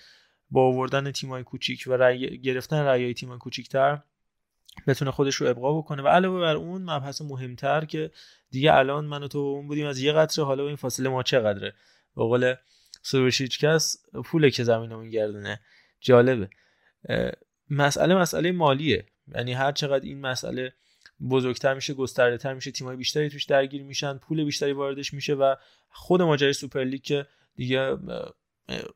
با 0.49 0.67
آوردن 0.67 1.11
تیمای 1.11 1.43
کوچیک 1.43 1.83
و 1.87 1.93
رأی 1.93 2.37
گرفتن 2.37 2.77
رأیای 2.77 3.13
تیمای 3.13 3.37
کوچیکتر 3.37 4.01
بتونه 4.87 5.11
خودش 5.11 5.35
رو 5.35 5.47
ابقا 5.47 5.77
بکنه. 5.77 6.03
و 6.03 6.07
علاوه 6.07 6.39
بر 6.39 6.55
اون 6.55 6.81
مبحث 6.81 7.21
مهمتر 7.21 7.85
که 7.85 8.11
دیگه 8.51 8.73
الان 8.73 9.05
من 9.05 9.23
و 9.23 9.27
تو 9.27 9.37
اون 9.37 9.67
بودیم 9.67 9.87
از 9.87 9.99
یه 9.99 10.11
قطره 10.11 10.45
حالا 10.45 10.67
این 10.67 10.75
فاصله 10.75 11.09
ما 11.09 11.23
چقدره؟ 11.23 11.73
به 12.15 12.23
قول 12.23 12.55
کس 13.61 13.97
پوله 14.25 14.51
که 14.51 14.63
زمین 14.63 14.89
رو 14.89 15.01
میگردونه 15.01 15.59
جالبه. 15.99 16.49
مسئله 17.69 18.15
مسئله 18.15 18.51
مالیه. 18.51 19.05
یعنی 19.35 19.53
هر 19.53 19.71
چقدر 19.71 20.05
این 20.05 20.21
مسئله 20.21 20.73
بزرگتر 21.29 21.73
میشه 21.73 21.93
گسترده 21.93 22.37
تر 22.37 22.53
میشه 22.53 22.71
تیمای 22.71 22.95
بیشتری 22.95 23.29
توش 23.29 23.45
درگیر 23.45 23.83
میشن 23.83 24.17
پول 24.17 24.43
بیشتری 24.43 24.71
واردش 24.71 25.13
میشه 25.13 25.33
و 25.33 25.55
خود 25.89 26.21
ماجرای 26.21 26.53
سوپرلیگ 26.53 27.01
که 27.01 27.27
دیگه 27.55 27.97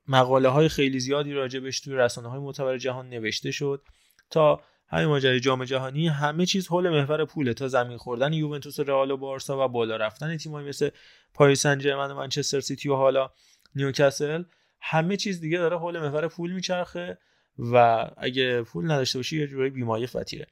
مقاله 0.07 0.49
های 0.49 0.69
خیلی 0.69 0.99
زیادی 0.99 1.33
راجبش 1.33 1.79
توی 1.79 1.95
رسانه 1.95 2.29
های 2.29 2.39
معتبر 2.39 2.77
جهان 2.77 3.09
نوشته 3.09 3.51
شد 3.51 3.81
تا 4.29 4.61
همین 4.89 5.05
ماجرای 5.05 5.39
جام 5.39 5.65
جهانی 5.65 6.07
همه 6.07 6.45
چیز 6.45 6.67
حول 6.67 6.89
محور 6.89 7.25
پوله. 7.25 7.53
تا 7.53 7.67
زمین 7.67 7.97
خوردن 7.97 8.33
یوونتوس 8.33 8.79
و 8.79 8.83
رئال 8.83 9.11
و 9.11 9.17
بارسا 9.17 9.65
و 9.65 9.67
بالا 9.67 9.95
رفتن 9.95 10.37
تیمایی 10.37 10.69
مثل 10.69 10.89
پاریس 11.33 11.61
سن 11.61 11.95
و 11.95 12.15
منچستر 12.15 12.59
سیتی 12.59 12.89
و 12.89 12.95
حالا 12.95 13.31
نیوکاسل 13.75 14.43
همه 14.81 15.17
چیز 15.17 15.41
دیگه 15.41 15.57
داره 15.57 15.77
حول 15.77 15.99
محور 15.99 16.27
پول 16.27 16.51
میچرخه 16.51 17.17
و 17.59 18.07
اگه 18.17 18.61
پول 18.61 18.91
نداشته 18.91 19.19
باشی 19.19 19.39
یه 19.39 19.47
جوری 19.47 19.69
بی‌مایه 19.69 20.07
فطیره 20.07 20.47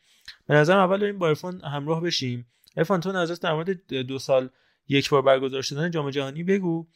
به 0.47 0.53
نظرم 0.53 0.79
اول 0.79 1.03
این 1.03 1.19
با 1.19 1.27
عرفان 1.27 1.61
همراه 1.61 2.01
بشیم. 2.01 2.47
ارفان 2.77 2.99
تو 2.99 3.11
نظرت 3.11 3.41
در 3.41 3.53
مورد 3.53 3.93
دو 3.93 4.19
سال 4.19 4.49
یک 4.87 5.09
بار 5.09 5.21
برگزار 5.21 5.61
شدن 5.61 5.91
جام 5.91 6.09
جهانی 6.09 6.43
بگو 6.43 6.87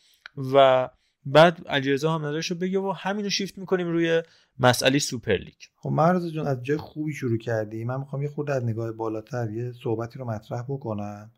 و 0.54 0.90
بعد 1.26 1.68
علیرضا 1.68 2.16
هم 2.16 2.26
نظرشو 2.26 2.56
بگه 2.56 2.80
و 2.80 2.92
همینو 2.92 3.30
شیفت 3.30 3.58
می‌کنیم 3.58 3.88
روی 3.88 4.24
مسئله 4.60 5.00
سوپر 5.00 5.38
لیگ. 5.38 5.62
خب 5.76 5.90
مرز 5.90 6.28
جون 6.28 6.48
از 6.48 6.64
جای 6.64 6.78
خوبی 6.78 7.14
شروع 7.14 7.38
کردی. 7.38 7.84
من 7.84 8.00
می‌خوام 8.00 8.22
یه 8.22 8.30
خورده 8.30 8.54
از 8.54 8.64
نگاه 8.64 8.92
بالاتر 8.92 9.52
یه 9.52 9.72
صحبتی 9.84 10.20
رو 10.20 10.26
مطرح 10.26 10.64
بکنم 10.64 11.32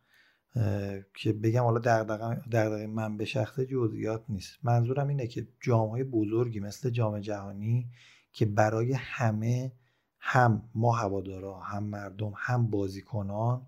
که 1.15 1.33
بگم 1.33 1.63
حالا 1.63 1.79
دغدغه 1.79 2.87
من 2.87 3.17
به 3.17 3.25
شخص 3.25 3.59
جزئیات 3.59 4.23
نیست. 4.29 4.57
منظورم 4.63 5.07
اینه 5.07 5.27
که 5.27 5.47
جامهای 5.61 6.03
بزرگی 6.03 6.59
مثل 6.59 6.89
جام 6.89 7.19
جهانی 7.19 7.89
که 8.33 8.45
برای 8.45 8.93
همه 8.93 9.71
هم 10.19 10.69
ما 10.75 10.91
هوادارا 10.91 11.59
هم 11.59 11.83
مردم 11.83 12.33
هم 12.37 12.69
بازیکنان 12.69 13.67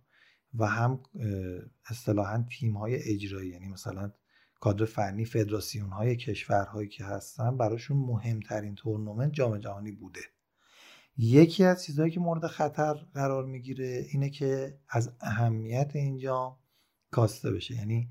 و 0.59 0.65
هم 0.65 0.99
اصطلاحا 1.89 2.45
تیم 2.59 2.77
های 2.77 2.95
اجرایی 2.95 3.49
یعنی 3.49 3.67
مثلا 3.67 4.11
کادر 4.65 4.85
فنی 4.85 5.25
فدراسیون 5.25 5.89
های 5.89 6.15
کشورهایی 6.15 6.89
که 6.89 7.05
هستن 7.05 7.57
براشون 7.57 7.97
مهمترین 7.97 8.75
تورنمنت 8.75 9.33
جام 9.33 9.57
جهانی 9.57 9.91
بوده. 9.91 10.19
یکی 11.17 11.63
از 11.63 11.85
چیزهایی 11.85 12.11
که 12.11 12.19
مورد 12.19 12.47
خطر 12.47 12.93
قرار 12.93 13.45
می‌گیره 13.45 14.05
اینه 14.11 14.29
که 14.29 14.79
از 14.89 15.11
اهمیت 15.21 15.91
این 15.95 16.17
جام 16.17 16.57
کاسته 17.11 17.51
بشه. 17.51 17.75
یعنی 17.75 18.09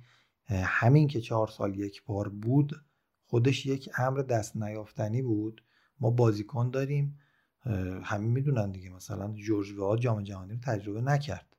همین 0.49 1.09
که 1.09 1.21
چهار 1.21 1.49
سال 1.49 1.79
یک 1.79 2.05
بار 2.05 2.29
بود 2.29 2.85
خودش 3.27 3.67
یک 3.67 3.91
امر 3.99 4.23
دست 4.23 4.57
نیافتنی 4.57 5.23
بود. 5.23 5.65
ما 6.01 6.11
بازیکن 6.11 6.71
داریم 6.71 7.19
همین 8.03 8.31
می‌دونن 8.31 8.71
دیگه 8.71 8.91
مثلا 8.91 9.33
جورج 9.33 9.73
وه‌آ 9.73 9.99
جام 10.01 10.23
جهانی 10.23 10.53
رو 10.53 10.59
تجربه 10.59 11.01
نکرد 11.01 11.57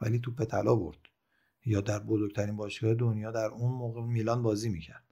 ولی 0.00 0.18
توپ 0.18 0.44
طلا 0.44 0.74
برد. 0.76 0.98
یا 1.66 1.80
در 1.80 1.98
بزرگترین 1.98 2.56
باشگاه 2.56 2.94
دنیا 2.94 3.30
در 3.30 3.46
اون 3.46 3.72
موقع 3.72 4.02
میلان 4.02 4.42
بازی 4.42 4.68
می‌کرد. 4.68 5.04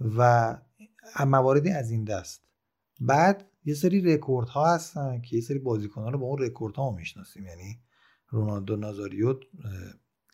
و 0.00 0.56
مواردی 1.26 1.70
از 1.70 1.90
این 1.90 2.04
دست 2.04 2.42
بعد 3.00 3.50
یه 3.64 3.74
سری 3.74 4.00
رکورد 4.00 4.48
ها 4.48 4.74
هستن 4.74 5.20
که 5.20 5.36
یه 5.36 5.42
سری 5.42 5.58
بازیکن 5.58 6.02
ها 6.02 6.10
رو 6.10 6.18
با 6.18 6.26
اون 6.26 6.38
رکورد 6.38 6.74
ها 6.74 6.90
می‌شناسیم. 6.90 7.46
یعنی 7.46 7.80
رونالدو 8.28 8.76
نازاریو 8.76 9.40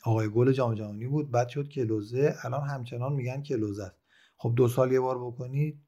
آقای 0.05 0.29
گل 0.29 0.53
جام 0.53 0.75
جهانی 0.75 1.07
بود. 1.07 1.31
بعد 1.31 1.49
شد 1.49 1.69
کلوزه. 1.69 2.35
الان 2.43 2.69
همچنان 2.69 3.13
میگن 3.13 3.43
کلوزه 3.43 3.85
است. 3.85 3.97
خب 4.37 4.53
دو 4.57 4.69
سال 4.69 4.93
یه 4.93 5.01
بار 5.01 5.27
بکنید 5.27 5.83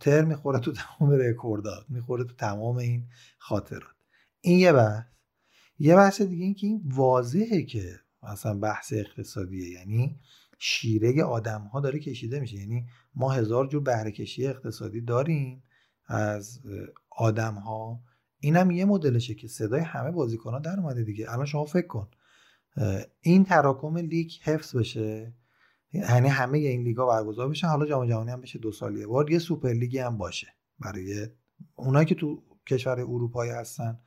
تر 0.00 0.24
می‌خوره 0.24 0.58
تو 0.58 0.72
تمام 0.72 1.10
رکوردات 1.10 1.86
می‌خوره 1.88 2.24
تو 2.24 2.34
تمام 2.34 2.76
این 2.76 3.08
خاطرات. 3.38 3.96
این 4.40 4.58
یه 4.58 4.72
بحث. 4.72 5.04
یه 5.78 5.96
بحث 5.96 6.22
دیگه 6.22 6.44
این 6.44 6.54
که 6.54 6.66
این 6.66 6.82
واضحه 6.84 7.62
که 7.62 8.00
مثلا 8.22 8.58
بحث 8.58 8.92
اقتصادیه. 8.92 9.70
یعنی 9.70 10.20
شیره 10.58 11.24
آدم 11.24 11.60
ها 11.60 11.80
داره 11.80 11.98
کشیده 11.98 12.40
میشه. 12.40 12.56
یعنی 12.56 12.86
ما 13.14 13.32
هزار 13.32 13.66
جور 13.66 13.82
بهره 13.82 14.10
کشی 14.10 14.46
اقتصادی 14.46 15.00
داریم 15.00 15.62
از 16.06 16.60
آدم 17.10 17.54
ها 17.54 18.00
اینم 18.40 18.70
یه 18.70 18.84
مدلشه 18.84 19.34
که 19.34 19.48
صدای 19.48 19.80
همه 19.80 20.10
بازیکن 20.10 20.52
ها 20.52 20.58
در 20.58 20.80
اومده 20.80 21.02
دیگه. 21.02 21.32
الان 21.32 21.46
شما 21.46 21.64
فکر 21.64 21.86
کن. 21.86 22.08
این 23.20 23.44
تراکم 23.44 23.96
لیگ 23.96 24.30
حفظ 24.42 24.76
بشه. 24.76 25.34
یعنی 25.92 26.28
همه 26.28 26.58
این 26.58 26.82
لیگا 26.82 27.06
برگزار 27.06 27.48
بشن. 27.48 27.68
حالا 27.68 27.86
جام 27.86 28.06
جهانی 28.06 28.30
هم 28.30 28.40
بشه 28.40 28.58
دو 28.58 28.72
سال 28.72 28.96
یه 28.96 29.06
بار 29.06 29.30
یه 29.30 29.38
سوپر 29.38 29.72
لیگی 29.72 29.98
هم 29.98 30.18
باشه. 30.18 30.46
برای 30.78 31.26
اونایی 31.74 32.06
که 32.06 32.14
تو 32.14 32.42
کشور 32.66 33.00
اروپایی 33.00 33.50
هستن. 33.50 33.98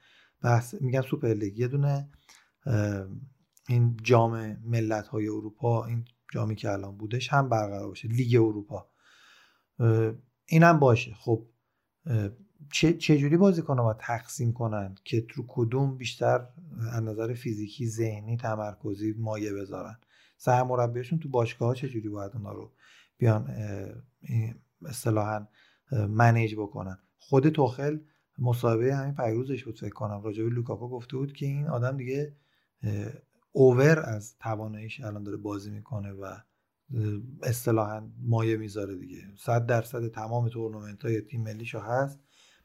بحث 0.41 0.75
میگم 0.81 1.01
سوپر 1.01 1.34
لیگ. 1.34 1.60
یه 1.60 1.67
دونه 1.67 2.10
این 3.67 3.98
جام 4.03 4.57
ملت 4.63 5.07
های 5.07 5.27
اروپا 5.27 5.86
این 5.86 6.05
جامی 6.31 6.55
که 6.55 6.72
الان 6.72 6.98
بودش 6.98 7.34
هم 7.34 7.50
برقرار 7.50 7.88
باشه 7.88 8.07
لیگ 8.07 8.36
اروپا. 8.36 8.88
اینم 10.45 10.79
باشه. 10.79 11.13
خب 11.13 11.45
چه 12.72 12.93
چجوری 12.93 13.38
بازی 13.38 13.62
کنن 13.62 13.84
و 13.84 13.93
تقسیم 14.00 14.53
کنن 14.53 14.95
که 15.03 15.27
رو 15.36 15.45
کدوم 15.48 15.98
بیشتر 15.98 16.48
از 16.91 17.03
نظر 17.03 17.34
فیزیکی 17.34 17.88
ذهنی 17.88 18.38
تمرکزی 18.38 19.15
مایه 19.17 19.53
بذارن؟ 19.53 19.98
سرمربیشون 20.38 21.19
تو 21.19 21.29
باشگاه 21.29 21.67
ها 21.67 21.75
چجوری 21.75 22.10
باید 22.10 22.31
اونا 22.36 22.51
رو 22.51 22.72
بیان 23.17 23.50
اصطلاحا 24.86 25.48
منیج 25.91 26.55
بکنن؟ 26.55 26.98
خود 27.17 27.50
توخل 27.50 28.00
مصاحبه 28.38 28.95
همین 28.95 29.15
پیروزش 29.15 29.63
بود 29.63 29.79
فکر 29.79 29.93
کنم. 29.93 30.22
راجع 30.22 30.43
به 30.43 30.62
گفته 30.62 31.17
بود 31.17 31.34
که 31.34 31.45
این 31.45 31.67
آدم 31.67 31.98
دیگه 31.98 32.36
اوور 33.57 34.00
از 34.00 34.38
تواناییش 34.38 35.01
الان 35.01 35.24
داره 35.24 35.38
بازی 35.38 35.71
می‌کنه 35.71 36.12
و 36.12 36.35
اصطلاحا 37.43 38.09
مایه 38.21 38.57
می‌ذاره 38.57 38.95
دیگه. 38.95 39.21
صد 39.38 39.65
درصد 39.65 40.07
تمام 40.07 40.50
تورنمنت 40.50 41.05
های 41.05 41.21
تیم 41.21 41.41
ملیشو 41.43 41.79
هست. 41.79 42.19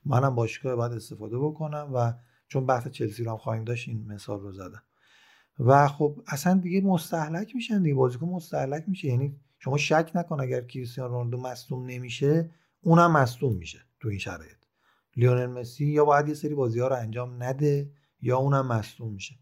منم 0.04 0.34
باشگاه 0.34 0.76
باید 0.76 0.92
استفاده 0.92 1.38
بکنم 1.38 1.90
و 1.94 2.12
چون 2.48 2.66
بحث 2.66 2.88
چلسی 2.88 3.24
رو 3.24 3.30
هم 3.30 3.36
خواهیم 3.36 3.64
داشت 3.64 3.88
این 3.88 4.06
مثال 4.06 4.40
رو 4.40 4.52
زدم. 4.52 4.82
و 5.58 5.88
خب 5.88 6.22
اصلا 6.26 6.54
دیگه 6.54 6.80
مستحلک 6.80 7.54
میشن 7.54 7.82
دیگه. 7.82 7.94
بازیکن 7.94 8.26
مستحلک 8.26 8.84
میشه. 8.88 9.08
یعنی 9.08 9.36
شما 9.58 9.76
شک 9.76 10.12
نکن 10.14 10.40
اگر 10.40 10.60
کریستیانو 10.60 11.12
رونالدو 11.12 11.40
مصدوم 11.40 11.86
نمیشه 11.86 12.50
اونم 12.80 13.12
مصدوم 13.12 13.56
میشه 13.56 13.78
تو 14.00 14.08
این 14.08 14.18
شرایط. 14.18 14.56
لیونل 15.16 15.46
مسی 15.46 15.86
یا 15.86 16.04
باید 16.04 16.28
یه 16.28 16.34
سری 16.34 16.54
بازی 16.54 16.80
ها 16.80 16.88
رو 16.88 16.96
انجام 16.96 17.42
نده 17.42 17.90
یا 18.20 18.36
اونم 18.36 18.66
مصدوم 18.66 19.12
میشه. 19.12 19.34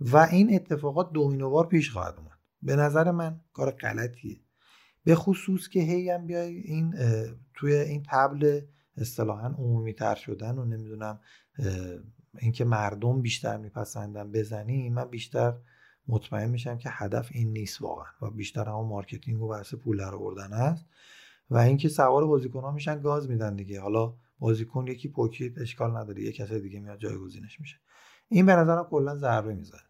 و 0.00 0.16
این 0.16 0.54
اتفاقات 0.54 1.12
دومینووار 1.12 1.66
پیش 1.66 1.90
خواهد 1.90 2.14
اومد. 2.18 2.38
به 2.62 2.76
نظر 2.76 3.10
من 3.10 3.40
کار 3.52 3.70
غلطیه. 3.70 4.40
به 5.04 5.14
خصوص 5.14 5.68
که 5.68 5.80
هی 5.80 6.10
هم 6.10 6.26
بیای 6.26 6.54
این 6.54 6.94
توی 7.54 7.74
این 7.74 8.02
طبل 8.10 8.60
اصطلاحا 8.96 9.46
عمومی 9.46 9.92
تر 9.92 10.14
شدن 10.14 10.58
و 10.58 10.64
نمی‌دونم 10.64 11.20
اینکه 12.38 12.64
مردم 12.64 13.22
بیشتر 13.22 13.56
میپسندن 13.56 14.32
بزنی 14.32 14.90
من 14.90 15.04
بیشتر 15.04 15.54
مطمئن 16.08 16.50
میشم 16.50 16.78
که 16.78 16.88
هدف 16.92 17.28
این 17.32 17.52
نیست 17.52 17.82
واقعا 17.82 18.12
و 18.22 18.30
بیشتر 18.30 18.64
هم 18.64 18.86
marketing 18.86 19.42
و 19.42 19.48
بحث 19.48 19.74
پول 19.74 19.98
در 19.98 20.14
آوردن 20.14 20.52
است 20.52 20.86
و 21.50 21.56
اینکه 21.56 21.88
سوار 21.88 22.26
بازیکن 22.26 22.60
ها 22.60 22.70
میشن 22.70 23.00
گاز 23.00 23.30
میدن 23.30 23.56
دیگه. 23.56 23.80
حالا 23.80 24.14
بازیکن 24.38 24.86
یکی 24.86 25.08
پوکید 25.08 25.58
اشکال 25.58 25.96
نداره 25.96 26.22
یه 26.22 26.32
کسی 26.32 26.60
دیگه 26.60 26.80
میاد 26.80 26.98
جایگزینش 26.98 27.60
میشه. 27.60 27.76
این 28.34 28.46
به 28.46 28.52
نظرم 28.56 28.84
کلا 28.84 29.16
ضربه 29.16 29.54
می‌زنه 29.54 29.80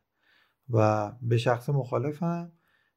و 0.71 1.13
به 1.23 1.39
شخص 1.39 1.69
مخالفم. 1.69 2.53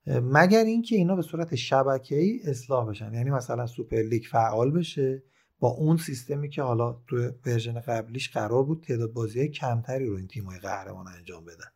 مگر 0.08 0.63
اینکه 0.63 0.96
اینا 0.96 1.16
به 1.16 1.22
صورت 1.22 1.56
شبکه‌ای 1.56 2.39
اصلاح 2.44 2.89
بشن؟ 2.89 3.13
یعنی 3.13 3.30
مثلا 3.30 3.66
سوپر 3.66 3.98
لیگ 3.98 4.24
فعال 4.32 4.72
بشه 4.72 5.24
با 5.60 5.70
اون 5.70 5.98
سیستمی 5.98 6.50
که 6.50 6.62
حالا 6.62 7.01
تو 7.08 7.32
ورژن 7.46 7.80
قبلیش 7.80 8.30
قرار 8.30 8.63
بود 8.63 8.84
تعداد 8.84 9.13
بازی 9.13 9.48
کمتری 9.48 10.06
رو 10.06 10.16
این 10.16 10.27
تیم‌های 10.27 10.60
قهرمان 10.60 11.08
انجام 11.08 11.46
بدن. 11.46 11.72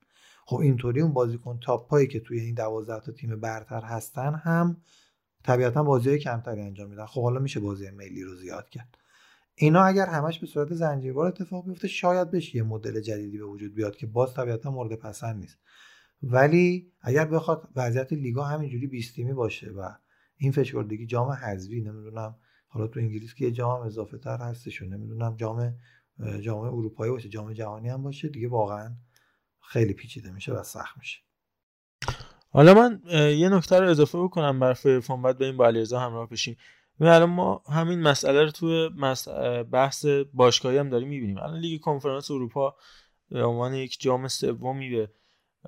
خب 0.45 0.57
اینطوری 0.57 1.01
اون 1.01 1.13
بازیکن 1.13 1.59
top 1.59 1.88
ایی 1.88 2.07
که 2.07 2.19
توی 2.19 2.39
این 2.39 2.55
12 2.55 3.05
تا 3.05 3.11
تیم 3.11 3.39
برتر 3.39 3.81
هستن 3.81 4.33
هم 4.35 4.77
طبیعتا 5.43 5.83
بازی 5.83 6.17
کمتری 6.17 6.61
انجام 6.61 6.89
میدن. 6.89 7.05
خب 7.05 7.21
حالا 7.21 7.39
میشه 7.39 7.59
بازی 7.59 7.89
ملی 7.89 8.23
رو 8.23 8.35
زیاد 8.35 8.69
کرد. 8.69 8.97
اینا 9.55 9.83
اگر 9.83 10.05
همش 10.05 10.39
به 10.39 10.47
صورت 10.47 10.73
زنجیروار 10.73 11.27
اتفاق 11.27 11.67
بیفته 11.67 11.87
شاید 11.87 12.31
بشه 12.31 12.55
یه 12.55 12.63
مدل 12.63 13.01
جدیدی 13.01 13.37
به 13.37 13.45
وجود 13.45 13.75
بیاد 13.75 13.95
که 13.95 14.07
باز 14.07 14.33
طبیعتا 14.33 14.71
مورد 14.71 14.99
پسند 14.99 15.39
نیست. 15.39 15.59
ولی 16.23 16.91
اگر 17.01 17.25
بخواد 17.25 17.69
وضعیت 17.75 18.13
لیگا 18.13 18.43
همینجوری 18.43 18.87
20 18.87 19.15
تیمی 19.15 19.33
باشه 19.33 19.69
و 19.69 19.89
این 20.37 20.51
فشردگی 20.51 21.05
جام 21.05 21.29
حذفی 21.31 21.81
نمی‌دونم 21.81 22.35
حالا 22.67 22.87
تو 22.87 22.99
انگلیس 22.99 23.33
که 23.33 23.45
یه 23.45 23.51
جام 23.51 23.81
اضافه 23.81 24.17
تر 24.17 24.37
هستش 24.37 24.81
نمی‌دونم 24.81 25.35
جام 25.35 25.75
جام 26.41 26.59
اروپایی 26.59 27.11
باشه 27.11 27.29
جام 27.29 27.53
جهانی 27.53 27.89
هم 27.89 28.03
باشه 28.03 28.29
دیگه 28.29 28.47
واقعا 28.47 28.95
خیلی 29.61 29.93
پیچیده 29.93 30.31
میشه 30.31 30.53
و 30.53 30.63
سخت 30.63 30.97
میشه. 30.97 31.19
حالا 32.49 32.73
من 32.73 33.01
یه 33.37 33.49
نکته 33.49 33.79
رو 33.79 33.89
اضافه 33.89 34.17
بکنم 34.17 34.59
بر 34.59 34.73
فرفون 34.73 35.21
بعد 35.21 35.43
این 35.43 35.57
با 35.57 35.67
علیرضا 35.67 35.99
همراه 35.99 36.29
بشیم. 36.29 36.57
الان 37.09 37.29
ما 37.29 37.63
همین 37.67 38.01
مسئله 38.01 38.43
رو 38.43 38.51
توی 38.51 38.89
بحث 39.71 40.05
باشگاهی 40.33 40.77
هم 40.77 40.89
داریم 40.89 41.07
می‌بینیم. 41.07 41.37
الان 41.37 41.59
لیگ 41.59 41.81
کنفرانس 41.81 42.31
اروپا 42.31 42.75
به 43.29 43.43
عنوان 43.43 43.73
یک 43.73 43.97
جام 43.99 44.27
سومی 44.27 44.89
به 44.89 45.11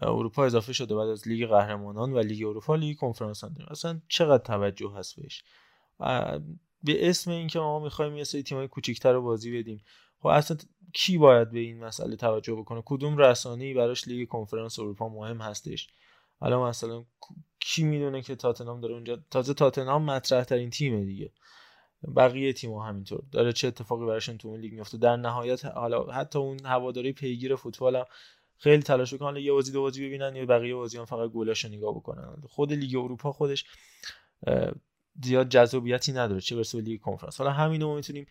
اروپا 0.01 0.45
اضافه 0.45 0.73
شده 0.73 0.95
بعد 0.95 1.07
از 1.07 1.27
لیگ 1.27 1.47
قهرمانان 1.49 2.13
و 2.13 2.19
لیگ 2.19 2.47
اروپا 2.47 2.75
لیگ 2.75 2.97
کنفرانس 2.97 3.43
هم 3.43 3.49
داریم. 3.49 3.71
اصلا 3.71 4.01
چقدر 4.07 4.43
توجه 4.43 4.91
هست 4.95 5.15
بهش؟ 5.15 5.43
به 6.83 7.09
اسم 7.09 7.31
اینکه 7.31 7.59
ما 7.59 7.79
می‌خوایم 7.79 8.17
یه 8.17 8.23
سری 8.23 8.43
تیمای 8.43 8.67
کوچیک‌تر 8.67 9.13
رو 9.13 9.21
بازی 9.21 9.59
بدیم. 9.59 9.83
خب 10.19 10.27
اصلا 10.27 10.57
کی 10.93 11.17
باید 11.17 11.51
به 11.51 11.59
این 11.59 11.83
مسئله 11.83 12.15
توجه 12.15 12.53
بکنه؟ 12.53 12.83
کدوم 12.85 13.17
رسانه‌ای 13.17 13.73
براش 13.73 14.07
لیگ 14.07 14.27
کنفرانس 14.27 14.79
اروپا 14.79 15.09
مهم 15.09 15.41
هستش؟ 15.41 15.87
حالا 16.43 16.69
مثلا 16.69 17.05
کی 17.59 17.83
می‌دونه 17.83 18.21
که 18.21 18.35
تاتنام 18.35 18.81
داره 18.81 18.93
اونجا 18.93 19.19
تازه 19.31 19.53
تاتنام 19.53 20.05
مطرح 20.05 20.43
ترین 20.43 20.69
تیمه 20.69 21.05
دیگه. 21.05 21.31
بقیه 22.15 22.53
تیم‌ها 22.53 22.87
همینطور. 22.87 23.23
داره 23.31 23.53
چه 23.53 23.67
اتفاقی 23.67 24.05
براشون 24.05 24.37
تو 24.37 24.47
اون 24.47 24.59
لیگ 24.59 24.73
میفته 24.73 24.97
در 24.97 25.15
نهایت 25.15 25.65
حالا 25.65 26.03
حتی 26.03 26.39
اون 26.39 26.65
هواداری 26.65 27.13
پیگیر 27.13 27.55
فوتبال 27.55 27.95
هم 27.95 28.05
خیلی 28.57 28.83
تلاش 28.83 29.13
می‌کنن. 29.13 29.37
یه 29.37 29.51
بازی 29.51 29.71
دو 29.71 29.81
بازی 29.81 30.07
ببینن 30.07 30.35
یا 30.35 30.45
بقیه 30.45 30.75
بازی 30.75 31.05
فقط 31.05 31.29
گلاشو 31.29 31.67
نگاه 31.67 31.95
بکنن. 31.95 32.41
خود 32.49 32.73
لیگ 32.73 32.95
اروپا 32.95 33.31
خودش 33.31 33.65
زیاد 35.23 35.49
جذابیتی 35.49 36.11
نداره. 36.11 36.41
چه 36.41 36.55
برسه 36.55 36.77
به 36.77 36.83
لیگ 36.83 37.01
کنفرانس. 37.01 37.37
حالا 37.37 37.51
همینو 37.51 37.87
ما 37.87 37.95
می‌تونیم 37.95 38.25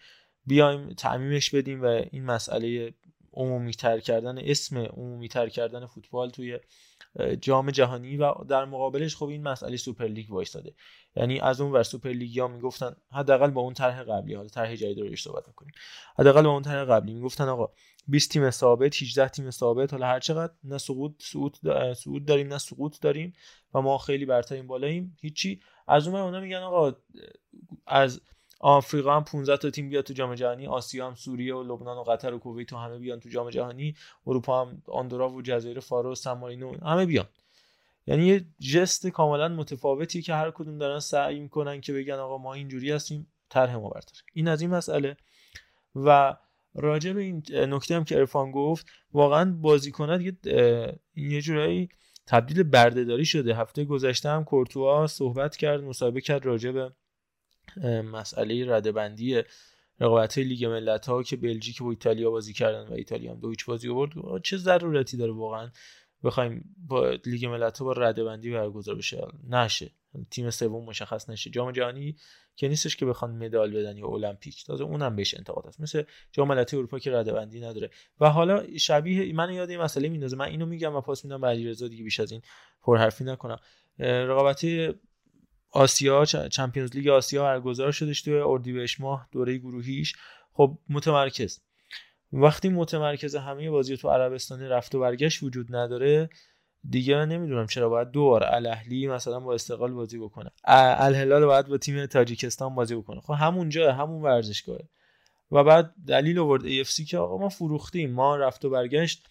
بیایم 0.47 0.95
تعمیمش 0.95 1.55
بدیم 1.55 1.83
و 1.83 1.87
این 1.87 2.25
مسئله 2.25 2.95
عمومی 3.35 3.73
تر 3.73 4.01
کردن 4.01 4.39
اسم 4.39 4.79
عمومی 4.79 5.29
تر 5.29 5.49
کردن 5.49 5.87
فوتبال 5.87 6.31
توی 6.31 6.59
جام 7.41 7.71
جهانی 7.71 8.17
و 8.17 8.35
در 8.49 8.65
مقابلش 8.65 9.17
خب 9.17 9.27
این 9.27 9.43
مسئله 9.43 9.77
سوپر 9.77 10.05
لیگ 10.05 10.33
وایساده 10.33 10.75
یعنی 11.17 11.41
از 11.41 11.61
اون 11.61 11.73
ور 11.73 11.83
سوپر 11.83 12.11
لیگ 12.11 12.41
ها 12.41 12.49
می‌گفتن 12.49 12.97
حداقل 13.13 13.51
با 13.51 13.61
اون 13.61 13.75
طرح 13.75 14.03
قبلی 14.03 14.35
حالا 14.35 14.49
طرح 14.49 14.75
جدید 14.75 15.01
رو 15.01 15.17
صحبت 15.17 15.49
می‌کنیم 15.49 15.73
حداقل 16.19 16.43
با 16.43 16.51
اون 16.51 16.63
طرح 16.63 16.85
قبلی 16.85 17.15
می‌گفتن 17.15 17.49
آقا 17.49 17.73
20 18.09 18.31
تیم 18.31 18.51
ثابت 18.51 19.03
18 19.03 19.29
تیم 19.29 19.51
ثابت 19.51 19.93
حالا 19.93 20.07
هر 20.07 20.21
چقدر 20.21 20.53
نه 20.65 20.79
سقوط 20.79 21.23
صعود 21.95 22.25
داریم 22.27 22.49
نه 22.49 22.59
سقوط 22.59 23.01
داریم 23.01 23.33
و 23.75 23.81
ما 23.81 23.99
خیلی 23.99 24.27
برترین 24.27 24.67
بالاییم 24.67 25.17
هیچی. 25.21 25.61
از 25.89 26.09
اون 26.09 26.17
اونا 26.17 26.41
میگن 26.41 26.57
آقا 26.57 26.97
از 27.87 28.21
آفریقا 28.65 29.17
هم 29.17 29.25
15 29.25 29.57
تا 29.57 29.71
تیم 29.71 29.89
بیاد 29.89 30.05
تو 30.05 30.13
جام 30.13 30.35
جهانی. 30.35 30.67
آسیا 30.67 31.07
هم 31.07 31.15
سوریه 31.15 31.55
و 31.55 31.63
لبنان 31.63 31.97
و 31.97 32.03
قطر 32.03 32.35
و 32.35 32.39
کویت 32.39 32.73
و 32.73 32.77
همه 32.77 32.99
بیان 32.99 33.21
تو 33.21 33.29
جام 33.29 33.51
جهانی. 33.51 33.95
اروپا 34.27 34.61
هم 34.61 34.83
آندورا 34.89 35.31
و 35.31 35.43
جزایر 35.43 35.81
فارو 35.81 36.13
و 36.13 36.15
سن 36.15 36.43
همه 36.83 37.07
بیان. 37.07 37.27
یعنی 38.07 38.27
یه 38.27 38.45
جست 38.73 39.07
کاملا 39.07 39.49
متفاوتی 39.49 40.23
که 40.23 40.35
هر 40.35 40.51
کدوم 40.51 40.79
دارن 40.79 40.99
سعی 40.99 41.41
می‌کنن 41.41 41.81
که 41.81 41.93
بگن 41.93 42.15
آقا 42.15 42.39
ما 42.39 42.55
اینجوری 42.55 42.91
هستیم 42.91 43.27
طرح 43.49 43.77
ما 43.77 43.89
برتر. 43.89 44.23
این 44.33 44.49
از 44.49 44.61
این 44.61 44.71
مسئله. 44.71 45.17
و 45.95 46.37
راجع 46.75 47.13
به 47.13 47.23
این 47.23 47.43
نکته 47.51 47.97
هم 47.97 48.05
که 48.05 48.19
ارفان 48.19 48.51
گفت 48.51 48.87
واقعا 49.13 49.53
بازیکنات 49.53 50.21
یه 50.21 50.37
یه 51.17 51.41
جورایی 51.41 51.89
تبدیل 52.27 52.63
بردهداری 52.63 53.25
شده. 53.25 53.55
هفته 53.55 53.85
گذشته 53.85 54.29
هم 54.29 54.45
کورتوا 54.45 55.07
صحبت 55.07 55.57
کرد 55.57 55.85
مصاحبه 55.85 56.21
کرد 56.21 56.47
راجع 56.47 56.71
به 56.71 56.93
مسئله 58.05 58.73
ردبندی 58.73 59.43
رقابت 60.01 60.39
لیگ 60.39 60.65
ملت 60.65 61.07
ها 61.07 61.23
که 61.23 61.37
بلژیک 61.37 61.83
و 61.83 61.87
ایتالیا 61.87 62.31
بازی 62.31 62.53
کردن 62.53 62.89
و 62.89 62.93
ایتالیا 62.93 63.33
هم 63.33 63.41
دو 63.41 63.51
هیچ 63.51 63.65
بازی 63.65 63.89
آورد 63.89 64.43
چه 64.43 64.57
ضرورتی 64.57 65.17
داره 65.17 65.33
واقعا 65.33 65.71
بخوایم 66.25 66.75
با 66.89 67.11
لیگ 67.11 67.47
ملت 67.47 67.79
ها 67.79 67.85
با 67.85 67.93
ردبندی 67.93 68.51
برگزار 68.51 68.95
بشه؟ 68.95 69.27
نشه. 69.49 69.91
تیم 70.31 70.51
سوم 70.51 70.85
مشخص 70.85 71.31
نشه. 71.31 71.51
جام 71.51 71.73
جهانی 71.73 72.17
که 72.57 72.69
نیستش 72.69 72.97
که 72.97 73.07
بخوان 73.07 73.45
مدال 73.45 73.71
بدن 73.71 73.97
یا 73.97 74.07
المپیک. 74.07 74.65
تازه 74.65 74.85
اونم 74.85 75.17
بهش 75.17 75.35
انتقاد 75.35 75.67
هست 75.67 75.81
مثل 75.81 76.03
جام 76.33 76.49
ملت‌های 76.49 76.79
اروپا 76.79 76.99
که 76.99 77.13
ردبندی 77.13 77.61
نداره. 77.61 77.91
و 78.21 78.31
حالا 78.31 78.77
شبیه 78.79 79.33
من 79.33 79.53
یاد 79.53 79.71
این 79.71 79.81
مسئله 79.81 80.09
میندازه. 80.09 80.37
من 80.37 80.47
اینو 80.47 80.67
میگم 80.67 80.95
و 80.95 81.01
پاس 81.01 81.25
میدم 81.25 81.41
به 81.41 81.47
علیرضا 81.47 81.89
دیگه 81.89 82.05
بیش 82.05 82.21
از 82.21 82.33
این 82.33 82.43
پرحرفی 82.83 83.25
نکنم. 83.25 83.59
رقابت 83.99 84.65
آسیا 85.73 86.25
چمپیونز 86.25 86.97
لیگ 86.97 87.09
آسیا 87.09 87.43
برگزار 87.43 87.93
شدش 87.93 88.23
تو 88.23 88.31
اردیبهشت 88.31 89.01
ماه 89.01 89.29
دوره 89.33 89.59
گروهیش. 89.59 90.15
خب 90.53 90.79
متمرکز. 90.89 91.61
وقتی 92.33 92.69
متمرکز 92.69 93.37
همه 93.37 93.71
بازی 93.71 93.97
تو 93.97 94.11
عربستان 94.11 94.63
رفت 94.63 94.95
و 94.95 95.01
برگشت 95.01 95.43
وجود 95.43 95.77
نداره 95.77 96.31
دیگه 96.91 97.15
من 97.15 97.29
نمی‌دونم 97.29 97.67
چرا 97.67 97.89
باید 97.89 98.11
دو 98.11 98.25
بار 98.25 98.45
الاهلی 98.45 99.07
مثلا 99.07 99.41
با 99.41 99.55
استقلال 99.55 99.93
بازی 99.93 100.19
بکنه. 100.19 100.51
الهلال 100.65 101.47
باید 101.47 101.67
با 101.67 101.79
تیم 101.79 102.07
تاجیکستان 102.07 102.75
بازی 102.75 102.95
بکنه. 102.95 103.21
خب 103.21 103.35
همونجا 103.35 103.93
همون 103.93 104.23
ورزشگاهه. 104.23 104.89
و 105.51 105.65
بعد 105.65 105.95
دلیل 106.07 106.39
آورد 106.39 106.63
AFC 106.63 107.05
که 107.09 107.19
آقا 107.19 107.39
ما 107.39 107.49
فروختیم. 107.49 108.13
ما 108.13 108.37
رفت 108.37 108.65
و 108.65 108.71
برگشت 108.71 109.29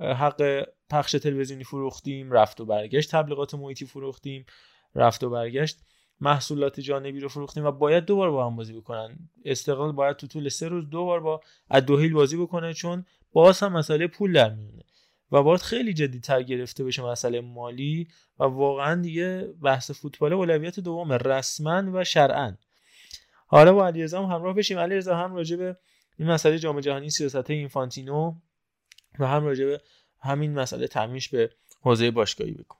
حق 0.00 0.66
پخش 0.90 1.12
تلویزیونی 1.12 1.64
فروختیم 1.64 2.32
رفت 2.32 2.60
و 2.60 2.64
برگشت 2.64 3.10
تبلیغات 3.10 3.54
محیطی 3.54 3.86
فروختیم. 3.86 4.46
رفت 4.94 5.24
و 5.24 5.30
برگشت. 5.30 5.78
محصولات 6.20 6.80
جانبی 6.80 7.20
رو 7.20 7.28
فروختیم 7.28 7.64
و 7.64 7.70
باید 7.70 8.04
دوبار 8.04 8.30
با 8.30 8.46
هم 8.46 8.56
بازی 8.56 8.72
بکنن. 8.72 9.18
استقلال 9.44 9.92
باید 9.92 10.16
تو 10.16 10.26
طول 10.26 10.48
سه 10.48 10.68
روز 10.68 10.90
دو 10.90 11.04
بار 11.04 11.20
با 11.20 11.40
ادوهیل 11.70 12.12
بازی 12.12 12.36
بکنه 12.36 12.74
چون 12.74 13.04
باز 13.32 13.60
هم 13.60 13.72
مسئله 13.72 14.06
پول 14.06 14.32
در 14.32 14.50
میونه 14.54 14.82
و 15.32 15.42
باید 15.42 15.60
خیلی 15.60 15.94
جدی 15.94 16.20
تر 16.20 16.42
گرفته 16.42 16.84
بشه 16.84 17.02
مسئله 17.02 17.40
مالی 17.40 18.08
و 18.38 18.44
واقعا 18.44 19.00
دیگه 19.00 19.54
بحث 19.62 19.90
فوتبال 19.90 20.32
اولویت 20.32 20.80
دوم 20.80 21.12
رسما 21.12 21.82
و 21.92 22.04
شرعا. 22.04 22.56
حالا 23.46 23.72
با 23.72 23.86
علیرضا 23.86 24.26
هم 24.26 24.34
همراه 24.34 24.54
بشیم. 24.54 24.78
علیرضا 24.78 25.16
هم 25.16 25.34
راجع 25.34 25.56
به 25.56 25.76
این 26.18 26.28
مسئله 26.28 26.58
جام 26.58 26.80
جهانی 26.80 27.10
سیاست 27.10 27.50
اینفانتینو 27.50 28.34
و 29.18 29.26
هم 29.26 29.44
راجع 29.44 29.64
به 29.64 29.80
همین 30.20 30.54
مسئله 30.54 30.86
تعمیش 30.86 31.28
به 31.28 31.50
حوزه 31.80 32.10
باشگاهی 32.10 32.52
بکن 32.52 32.78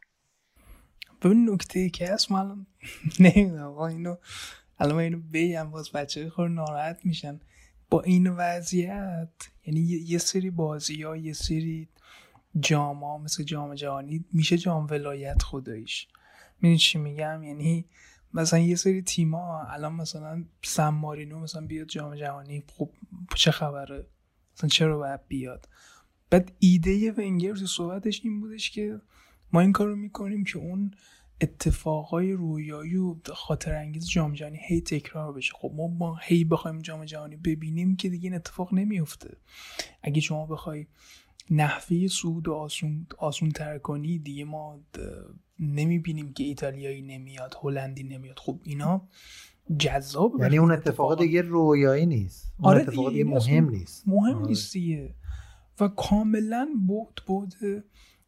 ببین 1.22 1.50
نکته 1.50 1.90
که 1.90 2.12
هست 2.12 2.32
من 2.32 2.66
نمی‌دونم. 3.20 3.78
اینو 3.78 4.16
الان 4.78 4.98
اینو 4.98 5.20
بگم 5.32 5.70
باز 5.70 5.92
بچه 5.92 6.30
خور 6.30 6.48
ناراحت 6.48 7.00
میشن. 7.04 7.40
با 7.90 8.00
این 8.00 8.30
وضعیت 8.30 9.30
یعنی 9.66 9.80
یه 9.80 10.18
سری 10.18 10.50
بازی 10.50 11.02
ها 11.02 11.16
یه 11.16 11.32
سری 11.32 11.88
جام 12.60 13.04
ها 13.04 13.18
مثل 13.18 13.44
جام 13.44 13.74
جهانی 13.74 14.24
میشه 14.32 14.58
جام 14.58 14.86
ولایت 14.90 15.42
خداییش. 15.42 16.08
می‌دونی 16.60 16.78
چی 16.78 16.98
میگم؟ 16.98 17.42
یعنی 17.42 17.84
مثلا 18.34 18.58
یه 18.58 18.76
سری 18.76 19.02
تیما 19.02 19.62
الان 19.62 19.92
مثلا 19.94 20.44
سم 20.64 20.88
مارینو 20.88 21.40
مثلا 21.40 21.66
بیاد 21.66 21.86
جام 21.86 22.14
جهانی 22.14 22.64
خب 22.76 22.90
چه 23.36 23.50
خبره؟ 23.50 24.06
مثلا 24.56 24.68
چرا 24.68 24.98
باید 24.98 25.20
بیاد؟ 25.28 25.68
بعد 26.30 26.52
ایده 26.58 27.12
ونگر 27.12 27.54
تو 27.54 27.66
صحبتش 27.66 28.20
این 28.24 28.40
بودش 28.40 28.70
که 28.70 29.00
ما 29.52 29.60
این 29.60 29.72
کار 29.72 29.88
رو 29.88 29.96
می‌کنیم 29.96 30.44
که 30.44 30.58
اون 30.58 30.90
اتفاقای 31.40 32.32
رویایی 32.32 32.96
و 32.96 33.16
خاطر 33.34 33.74
انگیز 33.74 34.08
جام 34.08 34.32
جهانی 34.32 34.58
هی 34.68 34.80
تکرار 34.80 35.32
بشه. 35.32 35.52
خب 35.54 35.72
ما 35.76 35.88
ما 35.88 36.18
هی 36.22 36.44
بخوایم 36.44 36.78
جام 36.78 37.04
جهانی 37.04 37.36
ببینیم 37.36 37.96
که 37.96 38.08
دیگه 38.08 38.24
این 38.24 38.34
اتفاق 38.34 38.74
نمیفته 38.74 39.36
اگه 40.02 40.20
شما 40.20 40.46
بخوای 40.46 40.86
نحوه 41.50 42.06
سود 42.06 42.48
و 42.48 42.54
آسون, 42.54 43.06
آسون 43.18 43.50
تر 43.50 43.78
کنی 43.78 44.18
دیگه 44.18 44.44
ما 44.44 44.80
نمی‌بینیم 45.60 46.32
که 46.32 46.44
ایتالیایی 46.44 47.02
نمیاد 47.02 47.56
هلندی 47.62 48.02
نمیاد. 48.02 48.38
خب 48.38 48.60
اینا 48.64 49.08
جذاب 49.78 50.32
یعنی 50.40 50.58
اون 50.58 50.70
اتفاق 50.70 51.18
دیگه 51.18 51.42
رویایی 51.42 52.06
نیست. 52.06 52.52
اون 52.58 52.68
آره 52.68 52.82
اتفاق 52.82 53.10
دیگه 53.10 53.24
مهم 53.24 53.70
نیست. 53.70 54.08
مهم 54.08 54.36
آره. 54.36 54.46
نیست 54.46 54.72
دیگه. 54.72 55.14
و 55.80 55.88
کاملا 55.88 56.68
بود 56.86 57.22
بود 57.26 57.54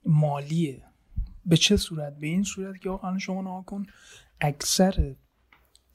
مالیه. 0.06 0.83
به 1.46 1.57
چه 1.57 1.76
صورت؟ 1.76 2.16
به 2.16 2.26
این 2.26 2.42
صورت 2.42 2.81
که 2.81 2.90
آقا 2.90 3.18
شما 3.18 3.42
نها 3.42 3.62
کن 3.62 3.87
اکثر 4.40 5.14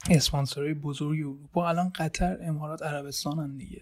اسپانسرهای 0.09 0.73
بزرگ 0.73 1.19
اروپا 1.19 1.69
الان 1.69 1.89
قطر 1.89 2.37
امارات 2.41 2.83
عربستان 2.83 3.39
هم 3.39 3.57
دیگه. 3.57 3.81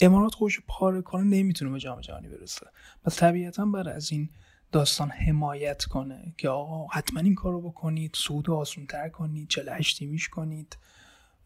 امارات 0.00 0.34
خوش 0.34 0.60
پاره 0.66 1.02
کنه 1.02 1.24
نمی‌تونه 1.24 1.70
به 1.70 1.78
جام 1.78 2.00
جهانی 2.00 2.28
برسه. 2.28 2.66
پس 3.04 3.18
طبیعتا 3.18 3.66
برای 3.66 3.94
از 3.94 4.12
این 4.12 4.30
داستان 4.72 5.10
حمایت 5.10 5.84
کنه 5.84 6.34
که 6.38 6.48
آقا 6.48 6.86
حتما 6.86 7.20
این 7.20 7.34
کارو 7.34 7.60
بکنید 7.60 8.14
سود 8.14 8.50
آسون 8.50 8.86
تر 8.86 9.08
کنید 9.08 9.48
48 9.48 9.98
تیمیش 9.98 10.28
کنید. 10.28 10.76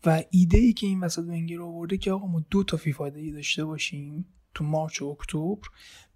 و 0.07 0.23
ایده 0.31 0.59
ای 0.59 0.73
که 0.73 0.87
این 0.87 1.01
وسط 1.01 1.23
ونگر 1.23 1.63
آورده 1.63 1.97
که 1.97 2.13
آقا 2.13 2.27
ما 2.27 2.45
دو 2.51 2.65
تا 2.65 2.77
فیفا 2.77 3.09
داشته 3.09 3.65
باشیم 3.65 4.25
تو 4.55 4.65
مارچ 4.65 5.03
و 5.03 5.07
اکتبر 5.07 5.69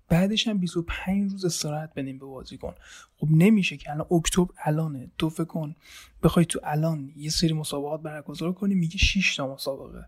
بعدش 0.09 0.49
هم 0.49 0.59
25 0.59 1.33
روز 1.33 1.45
استراحت 1.45 1.93
بدیم 1.97 2.19
به 2.19 2.27
بازیکن 2.27 2.75
خب 3.17 3.29
نمیشه 3.31 3.77
که 3.77 3.91
الان 3.91 4.07
اکتبر 4.11 4.55
الانه. 4.65 5.11
تو 5.19 5.31
فکر 5.31 5.45
کن. 5.45 5.77
بخوای 6.23 6.45
تو 6.45 6.61
الان 6.65 7.13
یه 7.17 7.31
سری 7.31 7.53
مسابقات 7.53 8.03
برگزار 8.03 8.53
کنی 8.53 8.75
میگه 8.75 8.99
6 8.99 9.37
تا 9.37 9.55
مسابقه. 9.55 10.07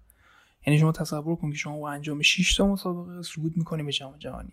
یعنی 0.66 0.78
شما 0.78 0.92
تصور 0.92 1.36
کن 1.36 1.50
که 1.50 1.56
شما 1.56 1.78
با 1.78 1.90
انجام 1.90 2.22
6 2.22 2.56
تا 2.56 2.66
مسابقه 2.66 3.22
صعود 3.22 3.56
می‌کنی 3.56 3.82
به 3.82 3.92
جام 3.92 4.16
جهانی. 4.16 4.52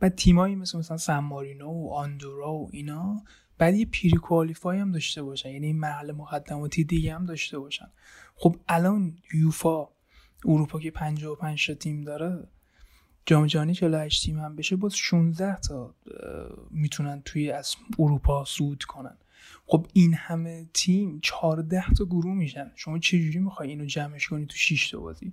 بعد 0.00 0.14
تیمایی 0.14 0.54
مثل 0.54 0.78
مثلا 0.78 0.96
سن 0.96 1.18
مارینو 1.18 1.70
و 1.70 1.90
آندورا 1.90 2.52
و 2.52 2.68
اینا 2.72 3.22
بعد 3.58 3.74
یه 3.74 3.86
پیری 3.86 4.16
کوالیفای 4.16 4.78
هم 4.78 4.92
داشته 4.92 5.22
باشن. 5.22 5.50
یعنی 5.50 5.72
محل 5.72 6.12
مقدماتی 6.12 6.84
دیگه 6.84 7.14
هم 7.14 7.26
داشته 7.26 7.58
باشن. 7.58 7.88
خب 8.36 8.56
الان 8.68 9.18
یوفا 9.34 9.88
اروپا 10.44 10.80
که 10.80 10.90
55 10.90 11.66
تا 11.66 11.74
تیم 11.74 12.02
داره 12.02 12.48
جام 13.30 13.46
جهانی 13.46 13.74
48 13.74 14.24
تیم 14.24 14.38
هم 14.38 14.56
بشه 14.56 14.76
باز 14.76 14.96
16 14.96 15.60
تا 15.60 15.94
می‌تونن 16.70 17.22
توی 17.24 17.50
از 17.50 17.76
اروپا 17.98 18.44
صعود 18.44 18.84
کنن. 18.84 19.16
خب 19.66 19.86
این 19.92 20.14
همه 20.14 20.66
تیم 20.74 21.20
14 21.22 21.84
تا 21.98 22.04
گروه 22.04 22.34
میشن. 22.34 22.72
شما 22.74 22.98
چجوری 22.98 23.38
می‌خوای 23.38 23.68
اینو 23.68 23.84
جمعش 23.84 24.28
کنی 24.28 24.46
تو 24.46 24.56
6 24.56 24.90
تا 24.90 25.00
بازی؟ 25.00 25.32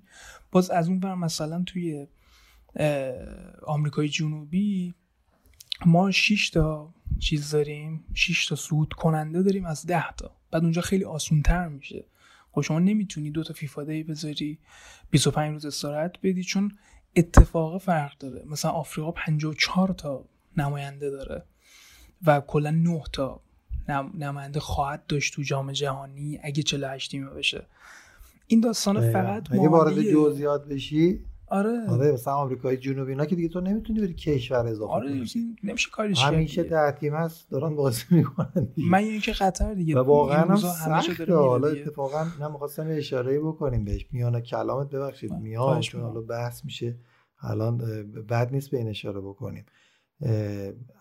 باز 0.52 0.70
از 0.70 0.88
اون 0.88 1.00
بر 1.00 1.16
مثلا 1.16 1.64
توی 1.66 2.08
آمریکای 3.68 4.10
جنوبی 4.10 4.94
ما 5.86 6.12
6 6.12 6.50
تا 6.50 6.94
چیز 7.20 7.52
داریم 7.52 8.04
6 8.14 8.46
تا 8.46 8.56
صعود 8.56 8.94
کننده 8.94 9.44
داریم 9.44 9.66
از 9.66 9.86
10 9.86 10.12
تا. 10.12 10.32
بعد 10.52 10.64
اونجا 10.64 10.82
خیلی 10.82 11.04
آسون 11.04 11.42
تر 11.42 11.68
میشه. 11.68 12.06
خب 12.52 12.62
شما 12.62 12.80
نمی‌تونی 12.80 13.32
دو 13.32 13.44
تا 13.44 13.54
فیفا 13.54 13.84
دی 13.84 14.04
بذاری 14.04 14.60
25 15.10 15.54
روز 15.54 15.66
استراحت 15.66 16.12
بدی 16.24 16.44
چون 16.44 16.72
اتفاق 17.18 17.82
فرق 17.82 18.18
داره. 18.18 18.44
مثلا 18.46 18.72
آفریقا 18.72 19.12
54 19.12 19.90
تا 19.90 20.26
نماینده 20.58 21.10
داره 21.10 21.44
و 22.26 22.42
کلا 22.42 22.72
9 22.72 23.04
تا 23.14 23.42
نماینده 24.14 24.60
خواهد 24.60 25.06
داشت 25.08 25.34
تو 25.34 25.42
جام 25.42 25.72
جهانی 25.72 26.40
اگه 26.44 26.64
48 26.64 27.12
تیمه 27.12 27.30
بشه. 27.30 27.66
این 28.48 28.62
داستان 28.62 29.12
فقط 29.12 29.52
اگه 29.52 29.70
وارد 29.70 30.02
جزئیات 30.02 30.66
بشی 30.68 31.20
آره. 31.48 31.90
آره 31.90 32.12
مثلا 32.12 32.34
آمریکای 32.34 32.78
جنوبی 32.78 33.12
اینا 33.12 33.26
که 33.26 33.36
دیگه 33.36 33.48
تو 33.48 33.62
نمی‌تونی 33.62 34.00
بری 34.00 34.14
کشور 34.14 34.68
اضافه 34.68 34.94
آره 34.94 35.10
نمیشه 35.64 35.90
کارش 35.92 36.24
همیشه 36.24 36.64
ده 36.64 36.92
تیم 36.92 37.14
هست 37.14 37.52
دارن 37.52 37.76
بازی 37.76 38.04
می‌کنن 38.10 38.68
من 38.78 38.98
اینکه 38.98 39.32
قطر 39.32 39.74
دیگه. 39.74 39.96
و 39.96 40.04
واقعا 40.04 40.42
هم 40.42 40.56
سخته. 40.56 41.36
حالا 41.36 41.68
اتفاقا 41.68 42.28
من 42.40 42.52
می‌خواستم 42.52 42.88
اشاره 42.90 43.40
بکنیم 43.40 43.86
بهش. 43.86 44.06
میانه 44.12 44.42
کلامت 44.42 44.90
ببخشید 44.90 45.34
میاد 45.34 45.80
چون 45.80 46.02
حالا 46.02 46.22
بحث 46.22 46.66
میشه. 46.66 47.00
الان 47.42 47.78
بد 48.30 48.52
نیست 48.52 48.72
به 48.72 48.78
این 48.78 48.88
اشاره 48.88 49.22
بکنیم. 49.22 49.66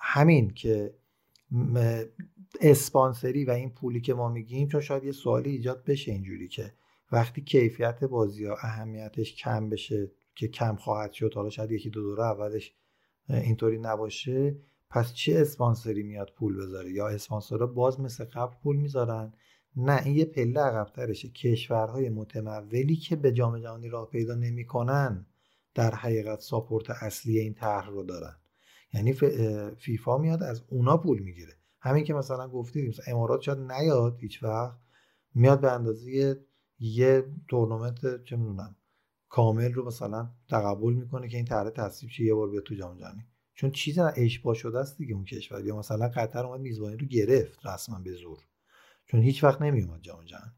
همین 0.00 0.50
که 0.50 0.94
اسپانسری 2.60 3.44
و 3.44 3.50
این 3.50 3.70
پولی 3.70 4.00
که 4.00 4.14
ما 4.14 4.28
میگیم 4.28 4.68
چون 4.68 4.80
شاید 4.80 5.04
یه 5.04 5.12
سوالی 5.12 5.50
ایجاد 5.50 5.84
بشه 5.84 6.12
اینجوری 6.12 6.48
که 6.48 6.72
وقتی 7.12 7.40
کیفیت 7.40 8.04
بازی 8.04 8.44
ها 8.44 8.56
اهمیتش 8.62 9.34
کم 9.34 9.70
بشه 9.70 10.10
که 10.36 10.48
کم 10.48 10.76
خواهد 10.76 11.12
شد 11.12 11.34
حالا 11.34 11.50
شاید 11.50 11.70
یکی 11.70 11.90
دو 11.90 12.02
دوره 12.02 12.24
اولش 12.24 12.74
اینطوری 13.28 13.78
نباشه. 13.78 14.56
پس 14.90 15.12
چه 15.12 15.38
اسپانسری 15.38 16.02
میاد 16.02 16.32
پول 16.36 16.56
بذاره؟ 16.56 16.92
یا 16.92 17.08
اسپانسرها 17.08 17.66
باز 17.66 18.00
مثل 18.00 18.24
قبل 18.24 18.54
پول 18.62 18.76
می‌ذارن؟ 18.76 19.32
نه 19.76 20.02
این 20.04 20.16
یه 20.16 20.24
پله 20.24 20.60
عقبترشه. 20.60 21.28
کشورهای 21.28 22.08
متمولی 22.08 22.96
که 22.96 23.16
به 23.16 23.32
جام 23.32 23.58
جهانی 23.58 23.88
راه 23.88 24.10
پیدا 24.10 24.34
نمی‌کنن 24.34 25.26
در 25.74 25.94
حقیقت 25.94 26.40
ساپورت 26.40 26.90
اصلی 26.90 27.38
این 27.38 27.54
طرح 27.54 27.88
رو 27.88 28.02
دارن. 28.02 28.36
یعنی 28.94 29.12
فیفا 29.76 30.18
میاد 30.18 30.42
از 30.42 30.62
اونا 30.68 30.96
پول 30.96 31.18
می‌گیره. 31.18 31.52
همین 31.80 32.04
که 32.04 32.14
مثلا 32.14 32.48
گفتید 32.48 32.94
امارات 33.06 33.40
شاید 33.40 33.58
نیاد 33.58 34.16
هیچ 34.20 34.42
وقت 34.42 34.78
میاد 35.34 35.60
به 35.60 35.72
اندازه 35.72 36.40
یه 36.78 37.24
تورنمنت 37.48 38.24
چه 38.24 38.36
می‌دونم 38.36 38.76
کامل 39.36 39.72
رو 39.72 39.86
مثلا 39.86 40.30
تقبل 40.48 40.92
می‌کنه 40.92 41.28
که 41.28 41.36
این 41.36 41.46
طرح 41.46 41.70
تصویب 41.70 42.10
یه 42.20 42.34
بار 42.34 42.50
بیاد 42.50 42.62
تو 42.62 42.74
جام 42.74 42.98
جهانی. 42.98 43.26
چون 43.54 43.70
چیز 43.70 43.98
اشباه 43.98 44.54
شده 44.54 44.78
است 44.78 44.98
دیگه 44.98 45.14
اون 45.14 45.24
کشور. 45.24 45.64
یا 45.64 45.76
مثلا 45.76 46.08
قطر 46.08 46.46
اومد 46.46 46.60
میزبانی 46.60 46.96
رو 46.96 47.06
گرفت 47.06 47.66
رسما 47.66 47.98
به 47.98 48.12
زور. 48.12 48.38
چون 49.06 49.20
هیچ 49.20 49.44
وقت 49.44 49.62
نمیومد 49.62 50.00
جام 50.00 50.24
جهانی. 50.24 50.52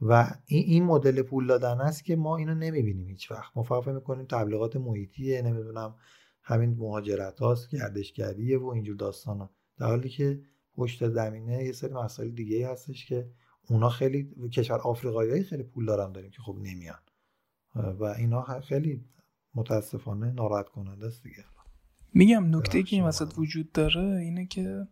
و 0.00 0.30
این 0.46 0.64
این 0.64 0.84
مدل 0.84 1.22
پول 1.22 1.46
دادن 1.46 1.80
است 1.80 2.04
که 2.04 2.16
ما 2.16 2.36
اینو 2.36 2.54
نمی‌بینیم 2.54 3.08
هیچ 3.08 3.30
وقت. 3.30 3.56
ما 3.56 3.62
فقط 3.62 3.88
می‌کنیم 3.88 4.26
تبلیغات 4.26 4.76
محیطیه 4.76 5.42
نمی‌دونم 5.42 5.94
همین 6.42 6.70
مهاجرت 6.70 7.40
هاست 7.40 7.70
گردشگریه 7.70 8.58
و 8.58 8.66
اینجور 8.66 8.96
داستان 8.96 9.48
در 9.78 9.86
حالی 9.86 10.08
که 10.08 10.40
پشت 10.76 11.08
زمینه 11.08 11.64
یه 11.64 11.72
سری 11.72 11.92
مسائل 11.92 12.30
دیگه 12.30 12.68
هستش 12.68 13.06
که 13.06 13.30
اونا 13.68 13.88
خیلی 13.88 14.34
کشور 14.52 14.78
آفریقایی 14.78 15.42
خیلی 15.42 15.62
پول 15.62 15.86
دارن 15.86 16.12
داریم 16.12 16.30
که 16.30 16.42
خب 16.42 16.56
نمیان. 16.62 16.98
و 17.74 18.04
اینا 18.04 18.60
خیلی 18.60 19.04
متاسفانه 19.54 20.32
ناراحت 20.32 20.68
کننده 20.68 21.06
است 21.06 21.22
دیگه. 21.22 21.44
میگم 22.14 22.56
نکته 22.56 22.82
که 22.82 22.96
این 22.96 23.04
وسط 23.04 23.32
وجود 23.36 23.72
داره 23.72 24.16
اینه 24.16 24.46
که 24.46 24.88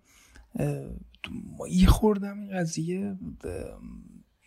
یه 1.70 1.86
خوردم 1.86 2.40
این 2.40 2.58
قضیه 2.58 3.16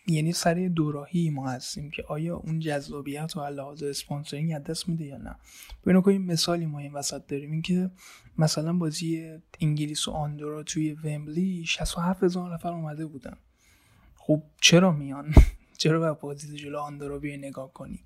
یعنی 0.08 0.32
سر 0.32 0.70
دوراهی 0.74 1.30
ما 1.30 1.50
هستیم 1.50 1.90
که 1.90 2.02
آیا 2.02 2.36
اون 2.36 2.58
جذابیت 2.58 3.36
و 3.36 3.40
لحاظ 3.40 3.82
اسپانسرینگ 3.82 4.52
از 4.52 4.62
دست 4.62 4.88
میده 4.88 5.04
یا 5.04 5.18
نه. 5.18 5.36
ببینید 5.82 6.04
که 6.04 6.08
این 6.08 6.26
مثالی 6.26 6.66
ما 6.66 6.78
این 6.78 6.92
وسط 6.92 7.26
داریم 7.26 7.52
این 7.52 7.62
که 7.62 7.90
مثلا 8.38 8.72
بازی 8.72 9.38
انگلیس 9.60 10.08
و 10.08 10.10
آندورا 10.10 10.62
توی 10.62 10.92
ومبلی 10.92 11.64
67 11.64 12.22
هزار 12.22 12.54
نفر 12.54 12.72
اومده 12.72 13.06
بودن. 13.06 13.36
خب 14.16 14.42
چرا 14.60 14.92
میان؟ 14.92 15.34
چرا 15.78 15.98
باید 15.98 16.20
بازی 16.20 16.56
جلو 16.56 16.78
آندورا 16.78 17.18
بیای 17.18 17.36
نگاه 17.36 17.72
کنی؟ 17.72 18.04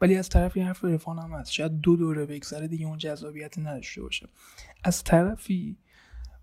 ولی 0.00 0.16
از 0.16 0.28
طرفی 0.28 0.60
حرف 0.60 0.84
رفان 0.84 1.18
هم 1.18 1.32
هست. 1.32 1.52
شاید 1.52 1.80
دو 1.80 1.96
دوره 1.96 2.26
بگذره 2.26 2.68
دیگه 2.68 2.86
اون 2.86 2.98
جذابیت 2.98 3.58
نداشته 3.58 4.02
باشه. 4.02 4.28
از 4.84 5.04
طرفی 5.04 5.76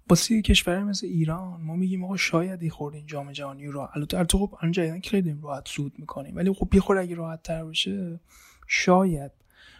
واسه 0.09 0.41
کشور 0.41 0.83
مثل 0.83 1.07
ایران 1.07 1.61
ما 1.61 1.75
میگیم 1.75 2.03
آقا 2.03 2.17
شاید 2.17 2.63
یه 2.63 2.69
خورده 2.69 2.97
این 2.97 3.07
جام 3.07 3.31
جهانی 3.31 3.67
رو 3.67 3.89
البته 3.93 4.23
تو 4.23 4.37
خب 4.37 4.55
الان 4.61 4.71
جدیدن 4.71 4.99
خیلی 4.99 5.37
راحت 5.43 5.67
سود 5.67 5.93
می‌کنیم. 5.99 6.35
ولی 6.35 6.53
خب 6.53 6.69
یه 6.73 6.81
خورده 6.81 7.01
اگه 7.01 7.15
راحت 7.15 7.43
تر 7.43 7.65
بشه 7.65 8.19
شاید 8.67 9.31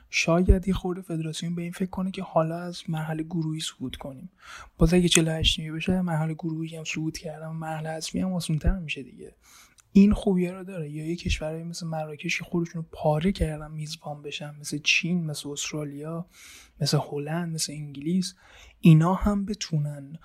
شاید 0.09 0.67
یه 0.67 0.73
خورده 0.73 1.01
فدراسیون 1.01 1.55
به 1.55 1.61
این 1.61 1.71
فکر 1.71 1.89
کنه 1.89 2.11
که 2.11 2.23
حالا 2.23 2.57
از 2.57 2.83
مرحله 2.87 3.23
گروهی 3.23 3.59
صعود 3.59 3.95
کنیم. 3.95 4.29
باز 4.77 4.93
اگه 4.93 5.07
48 5.07 5.59
نیمه 5.59 5.75
بشه 5.75 6.01
مرحله 6.01 6.33
گروهی 6.33 6.75
هم 6.75 6.83
صعود 6.83 7.17
کردم 7.17 7.55
مرحله 7.55 7.89
اصلی 7.89 8.21
هم 8.21 8.33
آسان‌تر 8.33 8.79
میشه 8.79 9.03
دیگه. 9.03 9.35
این 9.97 10.13
خوبیه 10.13 10.51
رو 10.51 10.63
داره. 10.63 10.89
یا 10.89 11.07
یه 11.07 11.15
کشورهای 11.15 11.63
مثل 11.63 11.87
مراکش 11.87 12.37
که 12.37 12.43
خودشون 12.43 12.81
رو 12.81 12.87
پاره 12.91 13.31
کردن 13.31 13.71
میزبان 13.71 14.21
بشن 14.21 14.55
مثل 14.59 14.77
چین 14.77 15.25
مثل 15.25 15.49
استرالیا 15.49 16.25
مثل 16.81 16.99
هلند 17.11 17.53
مثل 17.53 17.73
انگلیس 17.73 18.35
اینا 18.79 19.13
هم 19.13 19.45
بتونن 19.45 20.19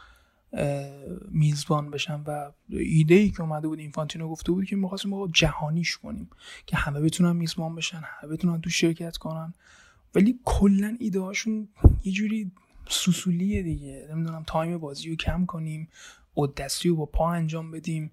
میزبان 1.28 1.90
بشن. 1.90 2.20
و 2.26 2.52
ایده 2.68 3.14
ای 3.14 3.30
که 3.30 3.40
اومده 3.40 3.68
بود 3.68 3.78
اینفانتینو 3.78 4.28
گفته 4.28 4.52
بود 4.52 4.64
که 4.64 4.76
می‌خواستیم 4.76 5.10
ما 5.10 5.28
جهانیش 5.32 5.96
کنیم 5.96 6.30
که 6.66 6.76
همه 6.76 7.00
بتونن 7.00 7.36
میزبان 7.36 7.74
بشن 7.74 8.02
همه 8.04 8.32
بتونن 8.32 8.60
تو 8.60 8.70
شرکت 8.70 9.16
کنن. 9.16 9.54
ولی 10.14 10.40
کلا 10.44 10.96
ایده 11.00 11.20
هاشون 11.20 11.68
یه 12.04 12.12
جوری 12.12 12.52
سوسولیه 12.88 13.62
دیگه. 13.62 14.08
نمی‌دونم 14.10 14.44
تایم 14.46 14.78
بازی 14.78 15.10
رو 15.10 15.16
کم 15.16 15.46
کنیم 15.46 15.88
دستی 16.56 16.88
رو 16.88 16.96
با 16.96 17.06
پا 17.06 17.32
انجام 17.32 17.70
بدیم. 17.70 18.12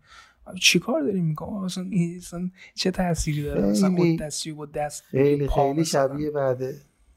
چی 0.62 0.80
کار 0.80 1.02
داریم 1.02 1.26
می‌کنم 1.26 1.54
اصلا, 1.54 1.90
اصلا 2.18 2.50
چه 2.76 2.92
تأثیری 2.92 3.44
داره؟ 3.44 3.62
مثلا 3.62 4.16
دستی 4.20 4.52
با 4.52 4.66
دست 4.66 5.04
خیلی 5.04 5.48
خیلی 5.48 5.86
شبیه 5.86 6.32
بعد 6.32 6.64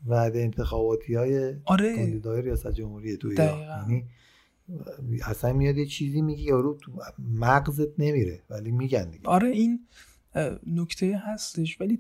بعد 0.06 0.36
انتخاباتی 0.36 1.14
های 1.14 1.54
آره. 1.64 1.96
کاندیدای 1.96 2.42
ریاست 2.42 2.72
جمهوری 2.72 3.16
تو 3.16 3.32
یعنی 3.32 4.04
اصلا 5.24 5.52
میاد 5.52 5.76
یه 5.76 5.86
چیزی 5.86 6.22
میگی 6.22 6.42
یارو 6.42 6.78
تو 6.82 6.92
مغزت 7.18 8.00
نمیره 8.00 8.42
ولی 8.50 8.70
میگن 8.70 9.10
دیگه. 9.10 9.28
آره 9.28 9.48
این 9.48 9.86
نکته 10.66 11.22
هستش. 11.24 11.80
ولی 11.80 11.98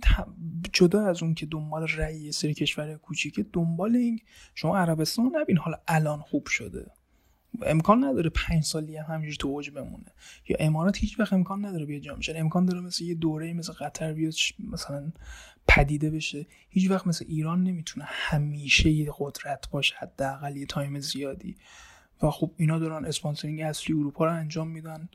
جدا 0.72 1.06
از 1.06 1.22
اون 1.22 1.34
که 1.34 1.46
دنبال 1.46 1.86
رأی 1.88 2.32
سری 2.32 2.54
کشور 2.54 2.96
کوچیکه 2.96 3.46
دنبال 3.52 3.96
این 3.96 4.20
شما 4.54 4.78
عربستان 4.78 5.30
نبین 5.34 5.56
حالا 5.56 5.76
الان 5.88 6.20
خوب 6.20 6.46
شده. 6.46 6.86
امکان 7.62 8.04
نداره 8.04 8.30
پنج 8.30 8.64
سالی 8.64 8.96
هم 8.96 9.04
همینجوری 9.14 9.36
تو 9.36 9.48
اوج 9.48 9.70
بمونه. 9.70 10.12
یا 10.48 10.56
امارات 10.60 10.98
هیچ 10.98 11.20
وقت 11.20 11.32
امکان 11.32 11.64
نداره 11.64 11.86
بیاد 11.86 12.02
جام 12.02 12.18
امکان 12.34 12.64
داره 12.64 12.80
مثل 12.80 13.04
یه 13.04 13.14
دوره 13.14 13.52
مثل 13.52 13.72
قطر 13.72 14.12
بیاد 14.12 14.34
مثلا 14.58 15.12
پدیده 15.68 16.10
بشه. 16.10 16.46
هیچ 16.68 16.90
وقت 16.90 17.06
مثل 17.06 17.24
ایران 17.28 17.62
نمی‌تونه 17.62 18.06
همیشه 18.08 18.90
یه 18.90 19.12
قدرت 19.18 19.70
باشه 19.70 19.94
حداقل 19.98 20.56
یه 20.56 20.66
تایم 20.66 21.00
زیادی. 21.00 21.56
و 22.22 22.30
خب 22.30 22.54
اینا 22.56 22.78
دارن 22.78 23.04
sponsoring 23.04 23.60
اصلی 23.60 23.96
اروپا 23.96 24.24
رو 24.24 24.32
انجام 24.32 24.68
میدن. 24.68 25.08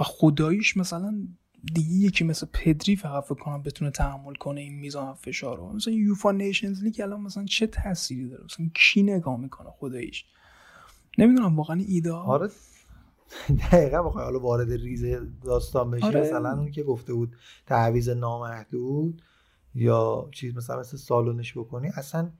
و 0.00 0.04
خداییش 0.04 0.76
مثلا 0.76 1.28
دیگه 1.74 2.06
یکی 2.06 2.24
مثل 2.24 2.46
پدری 2.52 2.96
فقط 2.96 3.24
فکر 3.24 3.34
کنم 3.34 3.62
بتونه 3.62 3.90
تحمل 3.90 4.34
کنه 4.34 4.60
این 4.60 4.74
میزان 4.74 5.14
فشار 5.14 5.56
رو. 5.56 5.72
مثلا 5.72 5.94
یوفا 5.94 6.32
نیشنز 6.32 6.82
لیگ 6.82 7.00
الان 7.00 7.20
مثلا 7.20 7.44
چه 7.44 7.66
تأثیری 7.66 8.28
داره؟ 8.28 8.44
مثلا 8.44 8.70
کی 8.74 9.02
نگاه 9.02 9.40
می‌کنه 9.40 9.70
خداییش؟ 9.70 10.24
نمی‌دونم 11.18 11.56
واقعا 11.56 11.84
ایده 11.88 12.12
آره. 12.12 12.48
دقیقا 13.72 14.02
بخوای 14.02 14.24
حالا 14.24 14.40
وارد 14.40 14.72
ریز 14.72 15.04
داستان 15.44 15.90
بشه 15.90 16.06
آره. 16.06 16.20
مثلا 16.20 16.58
اون 16.58 16.70
که 16.70 16.82
گفته 16.82 17.14
بود 17.14 17.36
تعویض 17.66 18.08
نامحدود 18.08 19.22
یا 19.74 20.28
چیز 20.32 20.56
مثلا 20.56 20.80
مثل 20.80 20.96
سالونش 20.96 21.58
بکنی 21.58 21.88
اصلا 21.88 22.30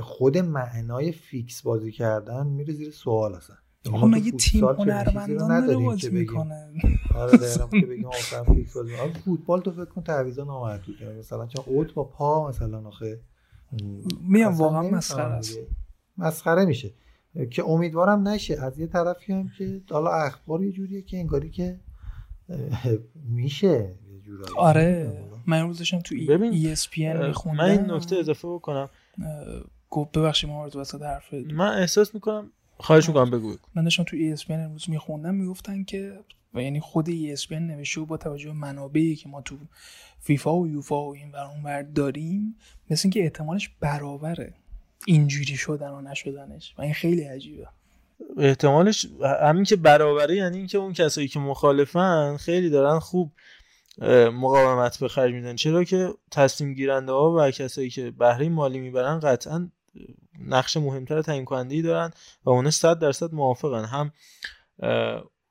خود 0.00 0.38
معنای 0.38 1.12
fix 1.12 1.62
بازی 1.62 1.92
کردن 1.92 2.46
میره 2.46 2.74
زیر 2.74 2.90
سوال 2.90 3.34
اصلا. 3.34 3.56
آخه 3.92 4.06
مگه 4.06 4.30
تیم 4.30 4.64
هنرمندان 4.64 5.66
داره 5.66 5.78
بازی 5.78 6.10
می‌کنه؟ 6.10 6.72
آره 7.14 7.38
دقیقا 7.38 7.66
که 7.80 7.86
بگیم 7.86 8.10
fix 8.54 8.76
بازی 8.76 8.92
فوتبال 9.24 9.60
تو 9.60 9.70
فکر 9.70 9.84
کن 9.84 10.02
تعویضا 10.02 10.44
نامحدود 10.44 11.02
مثلا 11.18 11.46
چون 11.46 11.64
اوت 11.66 11.94
با 11.94 12.04
پا 12.04 12.48
مثلا 12.48 12.88
آخه 12.88 13.20
میام 14.28 14.54
واقعا 14.54 14.90
مسخره 14.90 15.24
است. 15.24 15.58
مسخره 16.18 16.64
میشه. 16.64 16.94
که 17.50 17.64
امیدوارم 17.64 18.28
نشه. 18.28 18.62
از 18.62 18.78
یه 18.78 18.86
طرفی 18.86 19.32
هم 19.32 19.50
که 19.58 19.82
حالا 19.90 20.10
اخبار 20.10 20.62
یه 20.62 20.72
جوریه 20.72 21.02
که 21.02 21.18
انگاری 21.18 21.50
که 21.50 21.80
میشه 23.28 23.94
یه 24.12 24.20
جورایی. 24.24 24.54
آره 24.56 25.18
من 25.46 25.62
روزشم 25.62 25.98
تو 25.98 26.14
ESPN 26.14 26.98
من 27.46 27.60
این 27.60 27.90
نکته 27.90 28.16
اضافه 28.16 28.48
بکنم. 28.48 28.90
گفت 29.90 30.18
ببخشید 30.18 30.50
ما 30.50 30.66
رو 30.66 30.80
وسط 30.80 31.02
حرف 31.02 31.34
من 31.34 31.78
احساس 31.78 32.14
می‌کنم 32.14 32.50
خواهش 32.76 33.08
می‌کنم 33.08 33.30
بگو 33.30 33.56
من 33.74 33.84
داشتم 33.84 34.02
تو 34.02 34.16
ESPN 34.16 34.50
امروز 34.50 34.90
میخوندم 34.90 35.34
می‌گفتن 35.34 35.84
که 35.84 36.18
و 36.54 36.62
یعنی 36.62 36.80
خود 36.80 37.06
ESPN 37.06 37.52
نوشته 37.52 38.00
با 38.00 38.16
توجه 38.16 38.46
به 38.46 38.52
منابعی 38.52 39.16
که 39.16 39.28
ما 39.28 39.42
تو 39.42 39.56
فیفا 40.20 40.56
و 40.56 40.68
یوفا 40.68 41.04
و 41.04 41.14
این 41.14 41.32
ور 41.32 41.44
اونور 41.44 41.82
داریم 41.82 42.56
مثل 42.90 43.02
اینکه 43.04 43.22
احتمالش 43.22 43.70
برابره. 43.80 44.54
اینجوری 45.06 45.56
شدن 45.56 45.90
و 45.90 46.00
نشدنش. 46.00 46.74
و 46.78 46.82
این 46.82 46.94
خیلی 46.94 47.24
عجیبه. 47.24 47.68
احتمالش 48.38 49.06
همین 49.42 49.64
که 49.64 49.76
برابره 49.76 50.36
یعنی 50.36 50.58
اینکه 50.58 50.78
اون 50.78 50.92
کسایی 50.92 51.28
که 51.28 51.38
مخالفن 51.38 52.36
خیلی 52.36 52.70
دارن 52.70 52.98
خوب 52.98 53.32
مقاومت 54.32 55.00
به 55.00 55.08
خرج 55.08 55.32
میدن. 55.32 55.56
چرا 55.56 55.84
که 55.84 56.14
تصمیم 56.30 56.74
گیرنده 56.74 57.12
ها 57.12 57.34
و 57.38 57.50
کسایی 57.50 57.90
که 57.90 58.10
بهره 58.10 58.48
مالی 58.48 58.78
می‌برن 58.78 59.20
قطعا 59.20 59.70
نقش 60.40 60.76
مهمتر 60.76 61.22
تعیین 61.22 61.44
کننده 61.44 61.82
دارن 61.82 62.10
و 62.44 62.50
اون 62.50 62.70
100 62.70 62.98
درصد 62.98 63.34
موافقن. 63.34 63.84
هم 63.84 64.12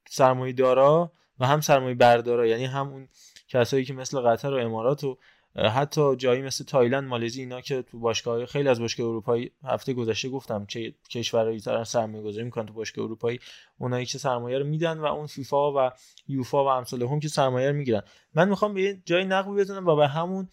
سرمایه 0.09 0.53
دارا 0.53 1.11
و 1.39 1.47
هم 1.47 1.61
سرمایه 1.61 1.95
بردارا 1.95 2.47
یعنی 2.47 2.65
هم 2.65 2.87
اون 2.87 3.07
کسایی 3.47 3.85
که 3.85 3.93
مثل 3.93 4.19
قطر 4.19 4.53
و 4.53 4.57
امارات 4.57 5.03
و 5.03 5.17
حتی 5.55 6.15
جایی 6.15 6.41
مثل 6.41 6.63
تایلند 6.63 7.03
مالزی 7.03 7.39
اینا 7.39 7.61
که 7.61 7.81
تو 7.81 7.99
باشگاه 7.99 8.45
خیلی 8.45 8.69
از 8.69 8.79
باشگاه 8.79 9.07
اروپایی 9.07 9.51
هفته 9.63 9.93
گذشته 9.93 10.29
گفتم 10.29 10.65
چه 10.65 10.93
کشورهایی 11.09 11.59
دارن 11.59 11.83
سرمایه 11.83 12.23
گذاری 12.23 12.45
می‌کنن 12.45 12.65
تو 12.65 12.73
باشگاه 12.73 13.05
اروپایی 13.05 13.39
اونایی 13.77 14.05
که 14.05 14.17
سرمایه 14.17 14.57
رو 14.57 14.65
میدن 14.65 14.99
و 14.99 15.05
اون 15.05 15.27
فیفا 15.27 15.87
و 15.87 15.91
یوفا 16.27 16.65
و 16.65 16.67
امثال 16.67 17.01
هم 17.01 17.19
که 17.19 17.27
سرمایه 17.27 17.69
رو 17.69 17.75
می‌گیرن. 17.75 18.01
من 18.33 18.49
می‌خوام 18.49 18.73
به 18.73 18.97
جای 19.05 19.25
نقبی 19.25 19.51
بزنم 19.55 19.87
و 19.87 19.95
به 19.95 20.07
همون 20.07 20.49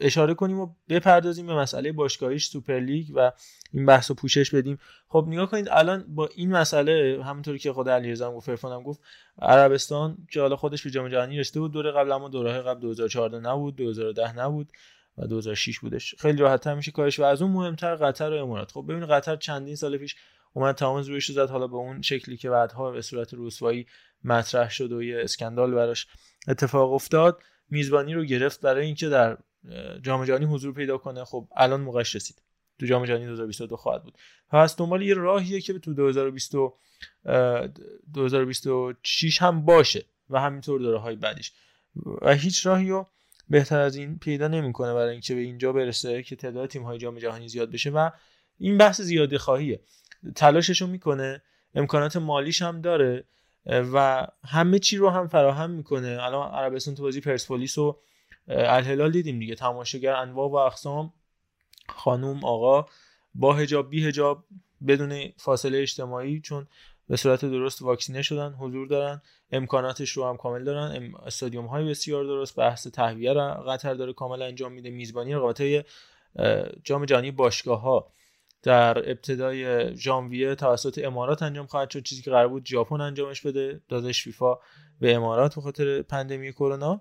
اشاره 0.00 0.34
کنیم 0.34 0.60
و 0.60 0.74
بپردازیم 0.88 1.46
به 1.46 1.54
مسئله 1.54 1.92
باشگاهیش 1.92 2.46
سوپرلیگ 2.46 3.06
و 3.14 3.32
این 3.72 3.86
بحث 3.86 4.10
رو 4.10 4.14
پوشش 4.14 4.54
بدیم. 4.54 4.78
خب 5.08 5.24
نگاه 5.28 5.50
کنید 5.50 5.68
الان 5.70 6.04
با 6.08 6.28
این 6.34 6.50
مسئله 6.50 7.24
همونطوری 7.24 7.58
که 7.58 7.72
خود 7.72 7.88
علیرضا 7.88 8.32
گفت 8.32 8.46
فرفانم 8.46 8.82
گفت 8.82 9.00
عربستان 9.42 10.18
که 10.30 10.40
حالا 10.40 10.56
خودش 10.56 10.82
به 10.82 10.90
جام 10.90 11.08
جهانی 11.08 11.38
رسیده 11.38 11.60
بود 11.60 11.72
دوره 11.72 11.92
قبل 11.92 12.12
اما 12.12 12.28
دوره 12.28 12.62
قبل 12.62 12.80
2014 12.80 13.38
نبود 13.38 13.76
2010 13.76 14.38
نبود 14.38 14.72
و 15.18 15.26
2006 15.26 15.78
بودش. 15.78 16.14
خیلی 16.18 16.38
راحت 16.38 16.68
میشه 16.68 16.90
کارش 16.90 17.18
و 17.18 17.22
از 17.22 17.42
اون 17.42 17.50
مهمتر 17.50 17.94
قطر 17.94 18.32
و 18.32 18.42
امارات. 18.42 18.72
خب 18.72 18.84
ببین 18.88 19.06
قطر 19.06 19.36
چندین 19.36 19.76
سال 19.76 19.98
پیش 19.98 20.16
اومد 20.52 20.74
تمام 20.74 21.02
رویش 21.02 21.30
زد 21.30 21.50
حالا 21.50 21.66
به 21.66 21.76
اون 21.76 22.02
شکلی 22.02 22.36
که 22.36 22.50
بعدها 22.50 22.90
به 22.90 23.02
صورت 23.02 23.30
رسوایی 23.32 23.86
مطرح 24.24 24.70
شد 24.70 24.92
و 24.92 25.02
یه 25.02 25.20
اسکندال 25.20 25.74
براش 25.74 26.06
اتفاق 26.48 26.92
افتاد 26.92 27.42
میزبانی 27.70 28.14
رو 28.14 28.24
گرفت 28.24 28.60
برای 28.60 28.86
اینکه 28.86 29.08
در 29.08 29.38
جام 30.02 30.24
جهانی 30.24 30.44
حضور 30.44 30.72
پیدا 30.72 30.98
کنه. 30.98 31.24
خب 31.24 31.48
الان 31.56 31.80
موقعش 31.80 32.16
رسید. 32.16 32.42
تو 32.78 32.86
جام 32.86 33.04
جهانی 33.04 33.26
2022 33.26 33.76
خواهد 33.76 34.04
بود. 34.04 34.18
پس 34.50 34.76
دنبال 34.76 35.02
یه 35.02 35.14
راهیه 35.14 35.60
که 35.60 35.78
تو 35.78 35.94
2020 35.94 36.52
2026 38.14 39.42
هم 39.42 39.64
باشه 39.64 40.04
و 40.30 40.40
همینطور 40.40 40.80
داره 40.80 40.98
های 40.98 41.16
بعدیش. 41.16 41.52
و 42.22 42.34
هیچ 42.34 42.66
راهی 42.66 42.88
رو 42.88 43.06
بهتر 43.48 43.80
از 43.80 43.96
این 43.96 44.18
پیدا 44.18 44.48
نمی‌کنه 44.48 44.94
برای 44.94 45.12
اینکه 45.12 45.34
به 45.34 45.40
اینجا 45.40 45.72
برسه 45.72 46.22
که 46.22 46.36
تعداد 46.36 46.68
تیم 46.68 46.82
های 46.82 46.98
جام 46.98 47.18
جهانی 47.18 47.48
زیاد 47.48 47.70
بشه 47.70 47.90
و 47.90 48.10
این 48.58 48.78
بحث 48.78 49.00
زیاده 49.00 49.38
خواهیه. 49.38 49.80
تلاششو 50.36 50.86
می‌کنه 50.86 51.42
امکانات 51.74 52.16
مالیش 52.16 52.62
هم 52.62 52.80
داره 52.80 53.24
و 53.66 54.26
همه 54.44 54.78
چی 54.78 54.96
رو 54.96 55.10
هم 55.10 55.28
فراهم 55.28 55.70
می‌کنه. 55.70 56.18
الان 56.20 56.54
عربستان 56.54 56.94
تو 56.94 57.02
بازی 57.02 57.20
پرسپولیس 57.20 57.78
و 57.78 57.98
الهلال 58.48 59.10
دیدیم 59.10 59.38
دیگه. 59.38 59.54
تماشاگر 59.54 60.14
انواع 60.14 60.48
و 60.50 60.54
اقسام 60.54 61.12
خانوم 61.88 62.44
آقا 62.44 62.86
با 63.34 63.54
هجاب 63.54 63.90
بی 63.90 64.06
هجاب 64.06 64.44
بدون 64.86 65.32
فاصله 65.36 65.78
اجتماعی 65.78 66.40
چون 66.40 66.66
به 67.08 67.16
صورت 67.16 67.44
درست 67.44 67.82
واکسینه 67.82 68.22
شدن 68.22 68.52
حضور 68.52 68.86
دارن 68.86 69.22
امکاناتش 69.52 70.10
رو 70.10 70.28
هم 70.28 70.36
کامل 70.36 70.64
دارن. 70.64 71.14
استادیوم 71.26 71.66
های 71.66 71.88
بسیار 71.88 72.24
درست 72.24 72.56
بحث 72.56 72.86
تهویه 72.86 73.32
را 73.32 73.54
قطر 73.54 73.94
داره 73.94 74.12
کامل 74.12 74.42
انجام 74.42 74.72
میده. 74.72 74.90
میزبانی 74.90 75.34
رقابت 75.34 75.62
جام 76.84 77.04
جهانی 77.04 77.30
باشگاه 77.30 77.80
ها 77.80 78.12
در 78.62 79.10
ابتدای 79.10 79.96
ژانویه 79.96 80.54
توسط 80.54 81.00
امارات 81.04 81.42
انجام 81.42 81.66
خواهد 81.66 81.90
شد. 81.90 82.02
چیزی 82.02 82.22
که 82.22 82.30
قرار 82.30 82.48
بود 82.48 82.66
ژاپن 82.66 83.00
انجامش 83.00 83.40
بده. 83.40 83.80
دادش 83.88 84.22
فیفا 84.22 84.58
به 85.00 85.14
امارات 85.14 85.54
به 85.54 85.60
خاطر 85.60 86.02
پاندمی 86.02 86.52
کرونا. 86.52 87.00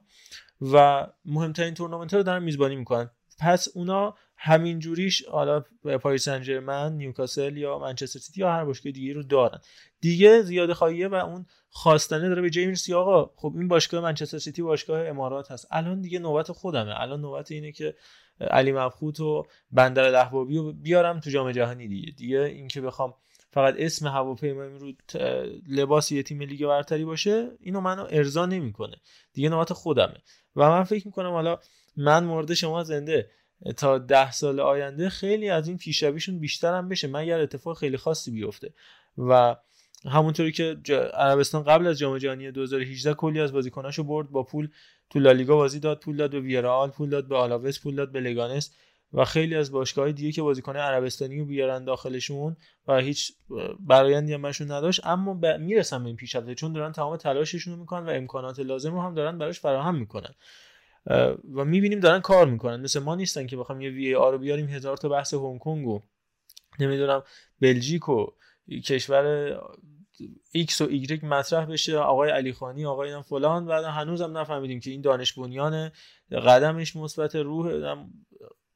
و 0.62 1.08
مهمترین 1.26 1.74
تورنمنت 1.74 2.14
رو 2.14 2.24
دارن 2.24 2.44
میزبانی 2.44 2.76
می‌کنن. 2.76 3.10
پس 3.40 3.68
اونا 3.76 4.16
همین 4.38 4.80
جوریش 4.80 5.26
حالا 5.26 5.64
پاریس 6.02 6.30
سن 6.30 6.94
نیوکاسل 6.94 7.58
یا 7.58 7.80
منچستر 7.80 8.20
سیتی 8.20 8.42
یا 8.42 8.52
هر 8.52 8.66
باشگاه 8.66 8.92
دیگه 8.92 9.14
رو 9.14 9.24
دارن. 9.24 9.60
دیگه 10.02 10.42
زیاده 10.42 10.74
خواهیه 10.74 11.08
و 11.08 11.14
اون 11.14 11.46
خواستنه 11.70 12.30
داره 12.30 12.42
به 12.42 12.50
می‌رسی 12.56 12.94
آقا 12.94 13.32
خب 13.36 13.54
این 13.58 13.68
باشگاه 13.68 14.04
منچستر 14.04 14.38
سیتی 14.38 14.62
باشگاه 14.62 15.08
امارات 15.08 15.52
هست. 15.52 15.68
الان 15.72 16.02
دیگه 16.02 16.20
نوبت 16.20 16.52
خودمه. 16.52 17.02
الان 17.02 17.22
نوبت 17.22 17.52
اینه 17.52 17.72
که 17.72 17.96
علی 18.40 18.72
مبخوت 18.72 19.20
و 19.20 19.46
بندر 19.72 20.10
لحبابی 20.10 20.58
رو 20.58 20.74
بیارم 20.74 21.20
تو 21.20 21.30
جام 21.30 21.52
جهانی 21.52 21.88
دیگه. 21.88 22.12
دیگه 22.12 22.40
اینکه 22.40 22.82
بخوام 22.82 23.14
فقط 23.54 23.76
اسم 23.78 24.08
هواپیمایی 24.08 24.80
رو 24.80 24.94
لباس 25.70 26.12
یه 26.12 26.24
تیم 26.24 26.42
لیگ 26.42 26.66
برتری 26.66 27.06
باشه 27.06 27.52
اینو 27.60 27.82
منو 27.82 28.08
ارضا 28.10 28.46
نمی‌کنه. 28.46 28.96
دیگه 29.34 29.50
نوبت 29.50 29.74
خودمه. 29.74 30.18
و 30.56 30.70
من 30.70 30.84
فکر 30.84 31.08
می‌کنم 31.08 31.30
حالا 31.30 31.60
من 31.98 32.24
مورد 32.24 32.54
شما 32.54 32.84
زنده. 32.84 33.30
تا 33.78 33.98
ده 33.98 34.32
سال 34.32 34.60
آینده 34.60 35.10
خیلی 35.10 35.50
از 35.50 35.68
این 35.68 35.78
پیشرویشون 35.78 36.40
بیشتر 36.40 36.74
هم 36.74 36.90
بشه 36.90 37.08
مگر 37.08 37.40
اتفاق 37.40 37.78
خیلی 37.78 37.98
خاصی 37.98 38.32
بیفته. 38.32 38.74
و 39.18 39.56
همونطوری 40.06 40.52
که 40.52 40.78
عربستان 41.14 41.64
قبل 41.64 41.88
از 41.88 42.00
جام 42.00 42.18
جهانی 42.18 42.52
2018 42.52 43.14
کلی 43.14 43.40
از 43.40 43.54
بازیکناشو 43.54 44.04
برد 44.04 44.30
با 44.30 44.44
پول 44.44 44.70
تو 45.10 45.20
لالیگا 45.20 45.56
بازی 45.56 45.80
داد 45.80 46.00
پول 46.00 46.18
داد 46.18 46.32
به 46.32 46.40
ویرال 46.40 46.90
پول 46.90 47.10
داد 47.10 47.28
به 47.28 47.36
آلاوس 47.38 47.80
پول 47.80 47.96
داد 47.96 48.12
به 48.12 48.20
لگانس. 48.20 48.72
و 49.14 49.26
خیلی 49.26 49.56
از 49.56 49.72
باشگاه 49.72 50.12
دیگه 50.12 50.32
که 50.32 50.42
بازیکن 50.42 50.76
عربستانی 50.76 51.40
رو 51.40 51.46
بیارن 51.46 51.84
داخلشون 51.84 52.58
و 52.88 52.98
هیچ 52.98 53.34
برایندی 53.80 54.34
همشون 54.34 54.72
نداشت 54.72 55.08
اما 55.08 55.34
ب... 55.34 55.46
می‌رسن 55.46 56.04
به 56.04 56.08
این 56.08 56.16
پیشرفته 56.16 56.56
چون 56.56 56.74
دارن 56.74 56.92
تمام 56.92 57.18
تلاششون 57.18 57.74
رو 57.74 57.80
می‌کنن 57.80 58.06
و 58.06 58.10
امکانات 58.10 58.60
لازم 58.60 58.94
رو 58.94 59.02
هم 59.02 59.14
دارن 59.14 59.38
براش 59.38 59.60
فراهم 59.60 59.96
می‌کنن. 59.96 60.34
و 61.54 61.66
می‌بینیم 61.66 62.00
دارن 62.00 62.20
کار 62.20 62.48
می‌کنن. 62.48 62.82
مثل 62.82 63.00
ما 63.00 63.16
نیستن 63.16 63.48
که 63.48 63.58
بخوام 63.58 63.82
یه 63.82 63.90
وی 63.90 64.16
آر 64.16 64.32
رو 64.32 64.38
بیاریم 64.38 64.68
هزار 64.68 64.98
تا 64.98 65.10
بحث 65.10 65.34
هنگ 65.34 65.60
کنگ 65.60 65.88
و 65.88 66.02
نمی‌دونم 66.80 67.24
بلژیک 67.62 68.10
و 68.10 68.26
کشور 68.86 69.58
ایکس 70.52 70.82
و 70.82 70.88
ایگرگ 70.90 71.20
مطرح 71.24 71.66
بشه 71.66 71.98
آقای 71.98 72.30
علی 72.30 72.54
خانی 72.54 72.86
آقای 72.86 73.22
فلان. 73.22 73.68
و 73.68 73.72
هنوزم 73.72 74.38
نفهمیدیم 74.38 74.80
که 74.80 74.92
این 74.92 75.02
دانش 75.02 75.34
بنیانه 75.34 75.92
قدمش 76.32 76.96
مثبت 76.96 77.36
روح 77.36 77.96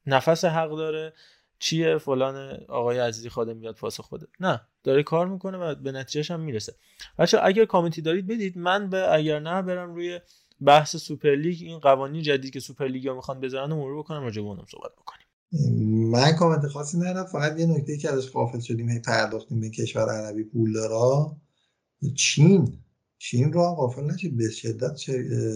نفس 0.06 0.44
حق 0.44 0.70
داره. 0.70 1.12
چیه 1.58 1.98
فلان 1.98 2.58
آقای 2.68 2.98
عزیزی 2.98 3.28
خادم 3.28 3.56
میاد 3.56 3.74
پاس 3.74 4.00
خوده 4.00 4.26
نه 4.40 4.60
داره 4.84 5.02
کار 5.02 5.28
می‌کنه 5.28 5.58
و 5.58 5.74
به 5.74 5.92
نتیجهش 5.92 6.30
هم 6.30 6.40
می‌رسه. 6.40 6.74
بچه 7.18 7.38
اگر 7.42 7.64
کامنتی 7.64 8.02
دارید 8.02 8.26
بدید. 8.26 8.58
من 8.58 8.90
به 8.90 9.14
اگر 9.14 9.40
نه 9.40 9.62
برم 9.62 9.94
روی 9.94 10.20
بحث 10.60 10.96
سوپرلیگ 10.96 11.62
این 11.62 11.78
قوانین 11.78 12.22
جدید 12.22 12.52
که 12.52 12.60
سوپرلیگ 12.60 13.08
ها 13.08 13.14
می‌خوان 13.14 13.40
بذارن 13.40 13.72
و 13.72 13.76
مرور 13.76 13.98
بکنم 13.98 14.22
راجع 14.22 14.42
به 14.42 14.48
اونم 14.48 14.66
صحبت 14.70 14.92
بکنیم. 14.92 15.26
من 16.10 16.32
کامنت 16.32 16.68
خاصی 16.68 16.98
ندارم. 16.98 17.26
فقط 17.26 17.60
یه 17.60 17.66
نکته 17.66 17.96
که 17.96 18.12
ازش 18.12 18.30
غافل 18.30 18.60
شدیم 18.60 18.88
هی 18.88 19.00
پرداختیم 19.00 19.60
به 19.60 19.70
کشور 19.70 20.10
عربی 20.10 20.44
پول 20.44 20.72
دارا 20.72 21.36
چین. 22.16 22.78
چین 23.18 23.52
رو 23.52 23.66
هم 23.66 23.74
غافل 23.74 24.04
نشید. 24.04 24.36
به 24.36 24.50
شدت 24.50 24.96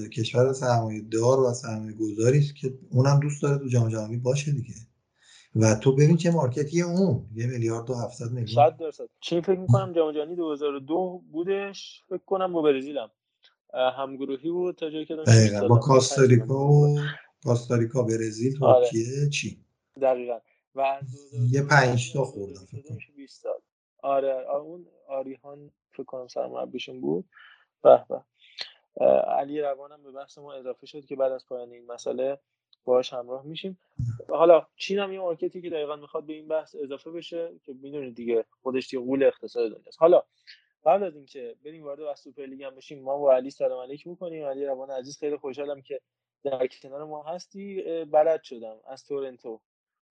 کشور 0.09 0.53
سرمایه 0.53 1.01
دار 1.01 1.41
و 1.41 1.53
سرمایه 1.53 1.97
گذاری 1.97 2.39
است 2.39 2.57
که 2.57 2.75
اونم 2.91 3.21
دوست 3.21 3.43
داره 3.43 3.59
تو 3.59 3.69
جام 3.69 3.89
جهانی 3.89 4.17
باشه 4.17 4.53
دیگه. 4.53 4.75
و 5.57 5.75
تو 5.75 5.95
ببین 5.97 6.17
چه 6.17 6.31
مارکتیه 6.31 6.85
اون. 6.85 7.27
یه 7.35 7.47
میلیارد 7.47 7.91
و 7.91 7.95
700 7.95 8.31
میلیون. 8.31 8.55
100 8.55 8.77
درصد. 8.77 9.05
چین 9.21 9.41
فکر 9.41 9.59
می‌کنم 9.59 9.93
جام 9.93 10.13
جهانی 10.13 10.37
2002 10.37 11.23
بودش. 11.33 12.03
فکر 12.09 12.25
کنم 12.27 12.53
با 12.53 12.63
برزیلم. 12.63 13.11
همگروهی 13.99 14.51
بود 14.51 14.77
تا 14.77 14.91
جایی 14.91 15.07
که 15.07 15.17
دقیقاً. 15.27 15.69
با 15.69 15.79
کاستاریکا 15.79 16.69
و 16.69 16.99
کاستاریکا 17.45 18.03
برزیل 18.03 18.59
ترکیه 18.59 19.07
آره. 19.21 19.29
چین. 19.31 19.57
دقیقاً. 20.03 20.39
و 20.75 21.01
یه 21.51 21.63
5 21.63 22.13
تا 22.13 22.25
خوردن 22.25 22.65
فکر 22.65 22.83
کنم. 22.83 22.99
آره. 24.03 24.47
اون 24.57 24.87
آریهان 25.09 25.71
فکر 26.03 26.07
کنم 26.07 26.29
سرمربیشون 26.29 27.01
بود. 27.01 27.25
به 27.83 28.05
به. 28.09 28.25
علی 29.27 29.61
روانم 29.61 30.03
به 30.03 30.11
بحث 30.13 30.39
ما 30.39 30.53
اضافه 30.53 30.87
شد 30.87 31.05
که 31.05 31.17
بعد 31.17 31.33
از 31.33 31.47
پایان 31.49 31.73
این 31.73 31.87
مسئله 31.87 32.39
باهاش 32.85 33.13
همراه 33.13 33.47
میشیم. 33.47 33.79
حالا 34.29 34.67
چین 34.77 34.99
هم 34.99 35.13
یه 35.13 35.21
مارکتی 35.21 35.63
که 35.63 35.71
دقیقا 35.71 35.97
می‌خواد 35.97 36.27
به 36.27 36.33
این 36.33 36.49
بحث 36.49 36.77
اضافه 36.83 37.11
بشه 37.11 37.53
که 37.65 37.73
می‌دونید 37.73 38.15
دیگه 38.15 38.45
خودش 38.63 38.91
دیگه 38.91 39.05
قول 39.05 39.23
اقتصاد 39.23 39.71
دنیاست. 39.73 40.01
حالا 40.01 40.23
قبل 40.85 41.05
از 41.05 41.17
اینکه 41.17 41.57
بریم 41.65 41.85
وارد 41.85 42.05
بحث 42.05 42.23
سوپر 42.23 42.43
لیگ 42.43 42.63
هم 42.63 42.75
بشیم 42.75 43.03
ما 43.03 43.19
با 43.19 43.35
علی 43.35 43.51
سلام 43.51 43.81
علیک 43.83 44.07
می‌کنیم. 44.07 44.45
علی 44.45 44.67
روان 44.67 44.91
عزیز 44.91 45.19
خیلی 45.19 45.37
خوشحالم 45.37 45.83
که 45.83 46.01
در 46.45 46.67
کنار 46.67 47.05
ما 47.05 47.23
هستی. 47.23 47.83
بلد 48.05 48.43
شدم 48.43 48.77
از 48.87 49.05
تورنتو. 49.05 49.61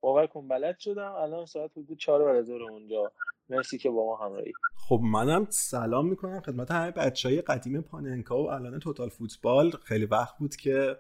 باور 0.02 0.28
کن 0.28 0.48
بلد 0.48 0.80
شدم. 0.80 1.12
الان 1.12 1.46
ساعت 1.46 1.72
حدود 1.78 1.98
4 1.98 2.26
بعد 2.26 2.36
از 2.36 2.50
اونجا. 2.50 3.12
مرسی 3.50 3.78
که 3.78 3.90
با 3.90 4.06
ما 4.06 4.16
همراهی. 4.16 4.54
خب 4.76 5.00
منم 5.04 5.48
سلام 5.50 6.10
می‌کنم 6.10 6.42
خدمت 6.42 6.72
همه 6.72 6.92
بچه 6.92 7.30
های 7.30 7.42
قدیم 7.42 7.82
پاننکا 7.82 8.44
و 8.44 8.52
الان 8.52 8.80
توتال 8.80 9.10
فوتبال. 9.10 9.72
خیلی 9.72 10.06
وقت 10.06 10.38
بود 10.38 10.56
که 10.56 10.98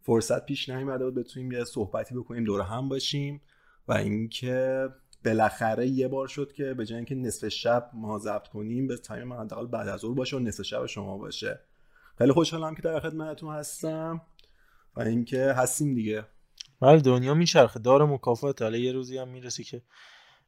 فرصت 0.00 0.46
پیش 0.46 0.68
نیومده 0.68 1.04
بود 1.04 1.14
بتونیم 1.14 1.52
یه 1.52 1.64
صحبتی 1.64 2.14
بکنیم 2.14 2.44
دور 2.44 2.60
هم 2.60 2.88
باشیم. 2.88 3.40
و 3.88 3.92
اینکه 3.92 4.88
بالاخره 5.24 5.86
یه 5.86 6.08
بار 6.08 6.26
شد 6.26 6.52
که 6.52 6.74
به 6.74 6.86
جای 6.86 6.96
اینکه 6.96 7.14
نصف 7.14 7.48
شب 7.48 7.90
ما 7.94 8.18
ضبط 8.18 8.48
کنیم 8.48 8.86
به 8.86 8.96
تایم 8.96 9.28
من 9.28 9.36
حداقل 9.36 9.66
بعد 9.66 9.88
از 9.88 10.00
ظهر 10.00 10.14
باشه 10.14 10.36
و 10.36 10.40
نصف 10.40 10.62
شب 10.62 10.86
شما 10.86 11.18
باشه. 11.18 11.60
خیلی 12.18 12.32
خوشحالم 12.32 12.74
که 12.74 12.82
در 12.82 13.00
خدمتتون 13.00 13.54
هستم 13.54 14.20
و 14.96 15.00
اینکه 15.00 15.52
هستیم 15.52 15.94
دیگه. 15.94 16.24
بله 16.82 17.00
دنیا 17.00 17.34
میچرخه. 17.34 17.80
دار 17.80 18.06
مکافات. 18.06 18.62
حالا 18.62 18.76
یه 18.76 18.92
روزی 18.92 19.18
هم 19.18 19.28
می‌رسه 19.28 19.64
که 19.64 19.82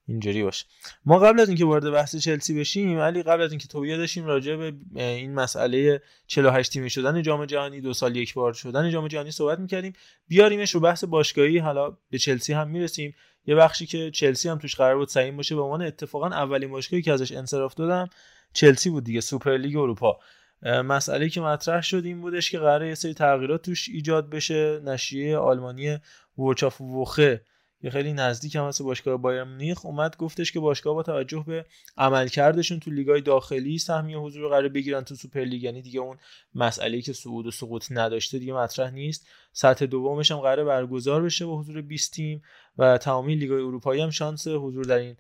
اینجوری 0.09 0.43
باشه 0.43 0.67
ما 1.05 1.19
قبل 1.19 1.41
از 1.41 1.49
اینکه 1.49 1.65
وارد 1.65 1.91
بحث 1.91 2.17
چلسی 2.17 2.61
بشیم 2.61 2.99
ولی 2.99 3.23
قبل 3.23 3.43
از 3.43 3.51
اینکه 3.51 3.69
تویه 3.69 3.97
داشتیم 3.97 4.25
راجع 4.25 4.57
به 4.57 4.75
این 4.95 5.35
مسئله 5.35 6.03
48 6.27 6.73
تیمی 6.73 6.91
شدن 6.91 7.23
جام 7.23 7.47
جهانی 7.47 7.81
دو 7.81 7.93
سال 7.93 8.17
یک 8.17 8.35
بار 8.35 8.53
شدن 8.53 8.91
جام 8.91 9.09
جهانی 9.09 9.31
صحبت 9.31 9.59
می‌کردیم. 9.59 9.93
بیاریمش 10.29 10.71
رو 10.71 10.81
بحث 10.81 11.05
باشگاهی. 11.05 11.59
حالا 11.59 11.97
به 12.11 12.19
چلسی 12.19 12.53
هم 12.53 12.69
می‌رسیم. 12.69 13.15
یه 13.47 13.55
بخشی 13.55 13.87
که 13.87 14.11
چلسی 14.11 14.49
هم 14.49 14.59
توش 14.59 14.75
قرار 14.75 14.97
بود 14.97 15.09
سعیم 15.09 15.37
باشه 15.37 15.55
به 15.55 15.61
عنوان 15.61 15.83
اتفاقا 15.83 16.27
اولین 16.27 16.71
باشگاهی 16.71 17.03
که 17.03 17.13
ازش 17.13 17.33
انصراف 17.33 17.75
دادم 17.75 18.09
چلسی 18.53 18.91
بود 18.91 19.05
دیگه 19.05 19.21
سوپرلیگ 19.21 19.77
اروپا. 19.77 20.19
مسئله 20.63 21.29
که 21.29 21.41
مطرح 21.41 21.83
شد 21.83 22.05
این 22.05 22.21
بودش 22.21 22.51
که 22.51 22.59
قرار 22.59 22.85
یه 22.85 22.95
سری 22.95 23.15
تغییرات 23.15 23.63
توش 23.63 23.89
ایجاد 23.89 24.31
بشه. 24.31 24.81
نشریه 24.85 25.37
آلمانی 25.37 25.99
ورچاف 26.39 26.81
وخه 26.81 27.45
یه 27.85 27.91
خیلی 27.91 28.13
نزدیک 28.13 28.57
هم 28.57 28.65
هست 28.65 28.83
باشگاه 28.83 29.17
بایر 29.17 29.45
مونیخ 29.45 29.87
اومد 29.87 30.17
گفتش 30.17 30.53
که 30.53 30.61
باشگاه 30.61 30.95
با 30.95 31.03
توجه 31.03 31.45
به 31.47 31.67
عملکردشون 31.97 32.81
تو 32.81 32.91
لیگای 32.91 33.21
داخلی 33.21 33.79
سهمیه 33.79 34.19
حضور 34.19 34.49
قرار 34.49 34.69
بگیرن 34.69 35.05
تو 35.05 35.15
سوپر 35.15 35.41
لیگ. 35.41 35.63
یعنی 35.63 35.83
دیگه 35.83 36.01
اون 36.01 36.17
مسئله 36.55 37.01
که 37.01 37.13
صعود 37.13 37.47
و 37.47 37.51
سقوط 37.51 37.87
نداشته 37.91 38.39
دیگه 38.39 38.53
مطرح 38.53 38.91
نیست. 38.91 39.27
سطح 39.53 39.87
دومش 39.87 40.31
هم 40.31 40.39
قرار 40.39 40.65
برگزار 40.65 41.23
بشه 41.23 41.47
با 41.47 41.61
حضور 41.61 41.83
20 41.83 42.13
تیم 42.13 42.43
و 42.79 42.99
تمامی 42.99 43.35
لیگای 43.35 43.63
اروپایی 43.63 44.03
هم 44.03 44.11
شانس 44.11 44.49
حضور 44.49 44.85
در 44.85 44.99
این 44.99 45.17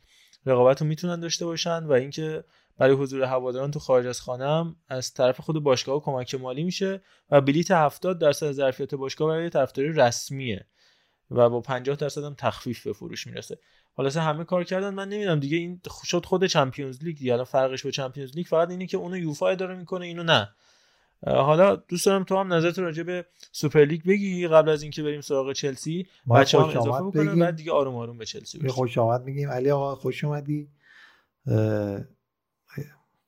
رقابت 0.46 0.80
رو 0.82 0.86
می‌تونن 0.86 1.20
داشته 1.20 1.46
باشن 1.46 1.84
و 1.84 1.92
اینکه 1.92 2.44
برای 2.78 2.94
حضور 2.94 3.22
هواداران 3.22 3.70
تو 3.70 3.78
خارج 3.78 4.06
از 4.06 4.20
خانه 4.20 4.44
هم 4.44 4.76
از 4.88 5.12
طرف 5.12 5.40
خود 5.40 5.62
باشگاه 5.62 6.02
کمک 6.02 6.34
مالی 6.34 6.64
میشه 6.64 7.02
و 7.30 7.40
بلیت 7.40 7.70
70 7.70 8.18
درصد 8.18 8.52
ظرفیت 8.52 8.94
باشگاه 8.94 9.28
برای 9.28 9.50
طرفداری 9.50 9.92
رسمیه. 9.92 10.66
و 11.30 11.50
با 11.50 11.60
50 11.60 11.96
درصد 11.96 12.24
هم 12.24 12.34
تخفیف 12.38 12.86
به 12.86 12.92
فروش 12.92 13.26
می‌رسه. 13.26 13.58
حالا 13.92 14.10
همه 14.10 14.44
کار 14.44 14.64
کردن 14.64 14.94
من 14.94 15.08
نمی‌دونم 15.08 15.40
دیگه 15.40 15.56
این 15.56 15.80
شد 16.04 16.24
خود 16.24 16.46
چمپیونز 16.46 17.04
لیگ 17.04 17.18
دیگه 17.18 17.32
الان 17.32 17.44
فرقش 17.44 17.84
با 17.84 17.90
چمپیونز 17.90 18.36
لیگ 18.36 18.46
فقط 18.46 18.70
اینه 18.70 18.86
که 18.86 18.96
اونو 18.96 19.16
یوفا 19.16 19.48
اداره 19.48 19.76
می‌کنه 19.76 20.06
اینو 20.06 20.22
نه. 20.22 20.48
حالا 21.26 21.76
دوست 21.76 22.06
دارم 22.06 22.24
تو 22.24 22.36
هم 22.36 22.52
نظرت 22.52 22.78
راجع 22.78 23.02
به 23.02 23.26
سوپر 23.52 23.84
لیگ 23.84 24.04
بگی 24.04 24.48
قبل 24.48 24.68
از 24.68 24.82
اینکه 24.82 25.02
بریم 25.02 25.20
سراغ 25.20 25.52
چلسی. 25.52 26.06
بچه 26.30 26.58
هم 26.58 26.68
اضافه 26.68 27.04
بکنن 27.04 27.38
بعد 27.38 27.56
دیگه 27.56 27.72
آروم 27.72 27.96
آروم 27.96 28.18
به 28.18 28.24
چلسی 28.24 28.58
برسیم 28.58 28.74
خوش 28.74 28.98
آمد 28.98 29.24
میگیم. 29.24 29.50
علی 29.50 29.70
آقا 29.70 29.94
خوش 29.94 30.24
اومدی. 30.24 30.68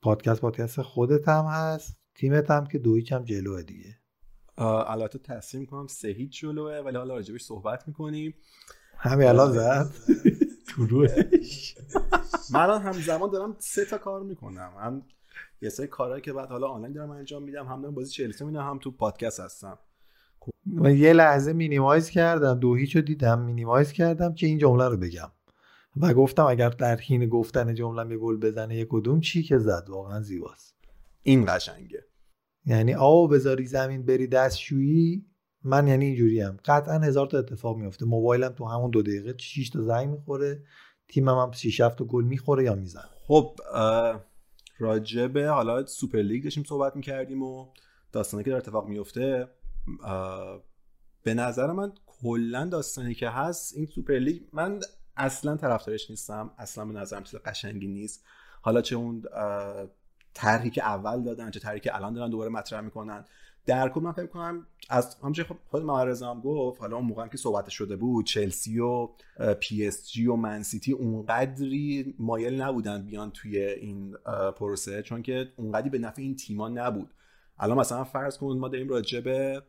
پادکست 0.01 0.41
پادکست 0.41 0.81
خودت 0.81 1.27
هم 1.27 1.45
هست. 1.45 1.97
تیمت 2.15 2.51
هم 2.51 2.65
که 2.65 2.77
دو 2.77 2.88
هیچ 2.88 3.11
هم 3.11 3.23
جلوه 3.23 3.63
دیگه. 3.63 3.97
البته 4.57 5.19
تصمیم 5.19 5.65
کنم 5.65 5.87
سه 5.87 6.07
هیچ 6.07 6.41
جلوه 6.41 6.77
ولی 6.77 6.97
حالا 6.97 7.13
راجبش 7.13 7.43
صحبت 7.43 7.87
می‌کنیم. 7.87 8.35
همین 8.97 9.27
الان 9.27 9.51
زد؟ 9.51 9.93
تو 10.69 10.85
روش 10.85 11.75
من 12.53 12.81
همزمان 12.81 13.31
دارم 13.31 13.55
سه 13.59 13.85
تا 13.85 13.97
کار 13.97 14.23
می‌کنم. 14.23 14.71
هم 14.79 15.01
یه 15.61 15.69
سری 15.69 15.87
کارهایی 15.87 16.21
که 16.21 16.33
بعد 16.33 16.49
حالا 16.49 16.67
آنلاین 16.67 16.93
دارم 16.93 17.11
انجام 17.11 17.43
میدم 17.43 17.65
هم 17.65 17.81
دارم 17.81 17.95
بازی 17.95 18.11
چلسی 18.11 18.45
میدم 18.45 18.69
هم 18.69 18.79
تو 18.79 18.91
پادکست 18.91 19.39
هستم. 19.39 19.79
من 20.65 20.97
یه 20.97 21.13
لحظه 21.13 21.53
minimize 21.53 22.09
کردم 22.09 22.59
دو 22.59 22.75
هیچ 22.75 22.95
رو 22.95 23.01
دیدم 23.01 23.41
minimize 23.41 23.91
کردم 23.91 24.33
که 24.33 24.47
این 24.47 24.57
جمله 24.57 24.87
رو 24.87 24.97
بگم. 24.97 25.31
و 26.01 26.13
گفتم 26.13 26.45
اگر 26.45 26.69
در 26.69 26.95
حین 26.95 27.29
گفتن 27.29 27.73
جمله 27.75 28.11
یه 28.11 28.17
گل 28.17 28.37
بزنه 28.37 28.75
یک 28.75 28.87
کدوم 28.91 29.19
چی 29.19 29.43
که 29.43 29.57
زد؟ 29.57 29.85
واقعا 29.89 30.21
زیباست. 30.21 30.75
این 31.23 31.45
قشنگه. 31.47 32.06
یعنی 32.69 32.93
آو 32.93 33.27
بذاری 33.27 33.65
زمین 33.65 34.05
بری 34.05 34.27
دستشویی 34.27 35.25
من 35.63 35.87
یعنی 35.87 36.05
اینجوری 36.05 36.41
هم 36.41 36.57
قطعا 36.65 36.99
هزار 36.99 37.27
تا 37.27 37.39
اتفاق 37.39 37.77
میفته 37.77 38.05
موبایلم 38.05 38.49
تو 38.49 38.65
همون 38.65 38.89
دو 38.89 39.01
دقیقه 39.01 39.35
6 39.37 39.69
تا 39.69 39.81
زنگ 39.81 40.09
می‌خوره 40.09 40.63
تیمم 41.07 41.37
هم 41.37 41.51
6 41.51 41.81
7 41.81 41.97
تا 41.97 42.05
گل 42.05 42.23
می‌خوره 42.23 42.63
یا 42.63 42.75
می‌زنه. 42.75 43.09
خب 43.27 43.55
راجبه 44.79 45.47
حالا 45.47 45.85
سوپر 45.85 46.19
لیگ 46.19 46.43
داشتیم 46.43 46.63
صحبت 46.63 46.95
می‌کردیم 46.95 47.43
و 47.43 47.67
داستانی 48.11 48.43
که 48.43 48.49
در 48.49 48.57
اتفاق 48.57 48.87
میفته 48.87 49.47
به 51.23 51.33
نظر 51.33 51.71
من 51.71 51.91
کلا 52.05 52.65
داستانی 52.65 53.13
که 53.13 53.29
هست 53.29 53.77
این 53.77 53.85
سوپر 53.85 54.13
لیگ 54.13 54.41
من 54.53 54.79
اصلا 55.17 55.57
طرفدارش 55.57 56.09
نیستم 56.09 56.51
اصلا 56.57 56.85
به 56.85 56.93
نظرم 56.93 57.23
چیز 57.23 57.39
قشنگی 57.45 57.87
نیست. 57.87 58.25
حالا 58.61 58.81
چه 58.81 58.95
اون 58.95 59.23
طرحی 60.37 60.69
که 60.69 60.83
اول 60.83 61.23
دادن 61.23 61.51
چه 61.51 61.59
طرحی 61.59 61.79
که 61.79 61.95
الان 61.95 62.13
دارن 62.13 62.29
دوباره 62.29 62.49
مطرح 62.49 62.81
می‌کنن. 62.81 63.25
در 63.65 63.89
کل 63.89 64.01
من 64.01 64.11
فکر 64.11 64.25
کنم 64.25 64.67
از 64.89 65.15
همچه 65.23 65.45
خود 65.71 65.83
معرض 65.83 66.23
هم 66.23 66.41
گفت 66.41 66.81
حالا 66.81 66.95
اون 66.95 67.05
موقع 67.05 67.27
که 67.27 67.37
صحبت 67.37 67.69
شده 67.69 67.95
بود 67.95 68.25
چلسی 68.25 68.79
و 68.79 69.09
پی 69.59 69.87
اس 69.87 70.11
جی 70.11 70.27
و 70.27 70.35
منسیتی 70.35 70.91
اونقدری 70.91 72.15
مایل 72.19 72.61
نبودن 72.61 73.05
بیان 73.05 73.31
توی 73.31 73.63
این 73.63 74.15
پروسه 74.55 75.01
چون 75.01 75.21
که 75.21 75.47
اونقدری 75.55 75.89
به 75.89 75.97
نفع 75.97 76.21
این 76.21 76.35
تیما 76.35 76.69
نبود. 76.69 77.09
الان 77.59 77.77
مثلا 77.77 78.03
فرض 78.03 78.37
کن 78.37 78.57
ما 78.57 78.67
داریم 78.67 78.89
راجع 78.89 79.19
به 79.19 79.63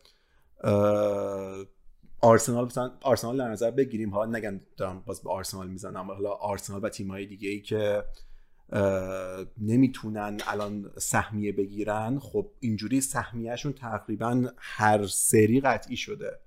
آرسنال 2.20 2.64
مثلا 2.64 2.90
آرسنال 3.02 3.38
در 3.38 3.48
نظر 3.48 3.70
بگیریم. 3.70 4.10
حالا 4.14 4.38
نگم 4.38 4.60
دارم 4.76 5.02
باز 5.06 5.22
به 5.22 5.30
آرسنال 5.30 5.68
می‌زنم 5.68 6.06
حالا 6.10 6.30
آرسنال 6.30 6.84
و 6.84 6.88
تیم‌های 6.88 7.26
دیگه 7.26 7.48
ای 7.48 7.60
که 7.60 8.04
نمی‌تونن 9.58 10.40
الان 10.46 10.90
سهمیه 10.98 11.52
بگیرن. 11.52 12.18
خب 12.18 12.50
اینجوری 12.60 13.00
سهمیهشون 13.00 13.72
تقریبا 13.72 14.48
هر 14.56 15.06
سری 15.06 15.60
قطعی 15.60 15.96
شده 15.96 16.38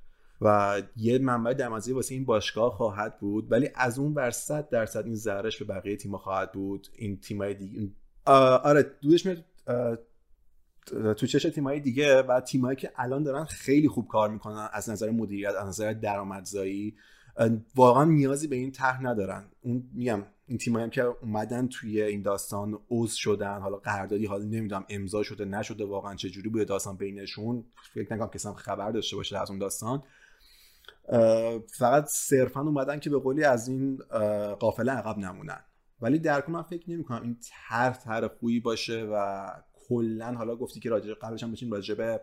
و 0.41 0.81
یه 0.95 1.19
منبع 1.19 1.53
درمزی 1.53 1.91
واسه 1.93 2.15
این 2.15 2.25
باشگاه 2.25 2.71
خواهد 2.71 3.19
بود 3.19 3.51
ولی 3.51 3.69
از 3.75 3.99
اون 3.99 4.13
بر 4.13 4.31
صد 4.31 4.69
درصد 4.69 5.05
این 5.05 5.15
زهرش 5.15 5.63
به 5.63 5.65
بقیه 5.65 5.95
تیم‌ها 5.95 6.17
خواهد 6.17 6.51
بود. 6.51 6.87
این 6.95 7.19
تیمای 7.19 7.53
دیگه 7.53 7.89
آره 8.25 8.83
دودش 9.01 9.25
میاد 9.25 9.43
تو 11.15 11.27
چش 11.27 11.43
تیمایی 11.43 11.79
دیگه 11.79 12.21
و 12.21 12.41
تیمایی 12.41 12.75
که 12.75 12.91
الان 12.95 13.23
دارن 13.23 13.45
خیلی 13.45 13.87
خوب 13.87 14.07
کار 14.07 14.29
می‌کنن 14.29 14.69
از 14.73 14.89
نظر 14.89 15.09
مدیریت 15.09 15.55
از 15.55 15.67
نظر 15.67 15.93
درآمدزایی. 15.93 16.95
واقعا 17.75 18.03
نیازی 18.03 18.47
به 18.47 18.55
این 18.55 18.71
طرح 18.71 19.03
ندارن. 19.03 19.45
اون 19.61 19.89
میگم 19.93 20.23
این 20.47 20.57
تیمایی 20.57 20.83
هم 20.83 20.89
که 20.89 21.03
اومدن 21.03 21.67
توی 21.67 22.01
این 22.01 22.21
داستان 22.21 22.79
عضو 22.89 23.15
شدن 23.17 23.59
حالا 23.59 23.77
قراردادی 23.77 24.25
حالا 24.25 24.43
نمی‌دونم 24.43 24.85
امضا 24.89 25.23
شده 25.23 25.45
نشده 25.45 25.85
واقعا 25.85 26.15
چه 26.15 26.29
جوری 26.29 26.49
بوده 26.49 26.65
داستان 26.65 26.97
بینشون 26.97 27.65
فکر 27.93 28.13
نکنم 28.13 28.29
کسی 28.29 28.49
خبر 28.55 28.91
داشته 28.91 29.15
باشه 29.15 29.41
از 29.41 29.49
اون 29.49 29.59
داستان. 29.59 30.03
فقط 31.77 32.05
صرفا 32.07 32.61
اومدن 32.61 32.99
که 32.99 33.09
به 33.09 33.19
قولی 33.19 33.43
از 33.43 33.67
این 33.67 33.97
قافله 34.59 34.91
عقب 34.91 35.17
نمونن. 35.17 35.59
ولی 36.01 36.19
در 36.19 36.43
من 36.47 36.61
فکر 36.61 36.91
نمی 36.91 37.03
کنم 37.03 37.21
این 37.21 37.37
طرح 37.69 37.97
طرح 37.97 38.27
خوبی 38.27 38.59
باشه 38.59 39.09
و 39.13 39.47
کلا 39.87 40.31
حالا 40.31 40.55
گفتی 40.55 40.79
که 40.79 40.89
راجع 40.89 41.13
قبلش 41.13 41.43
هم 41.43 41.49
باشیم 41.49 41.71
راجع 41.71 41.95
به 41.95 42.21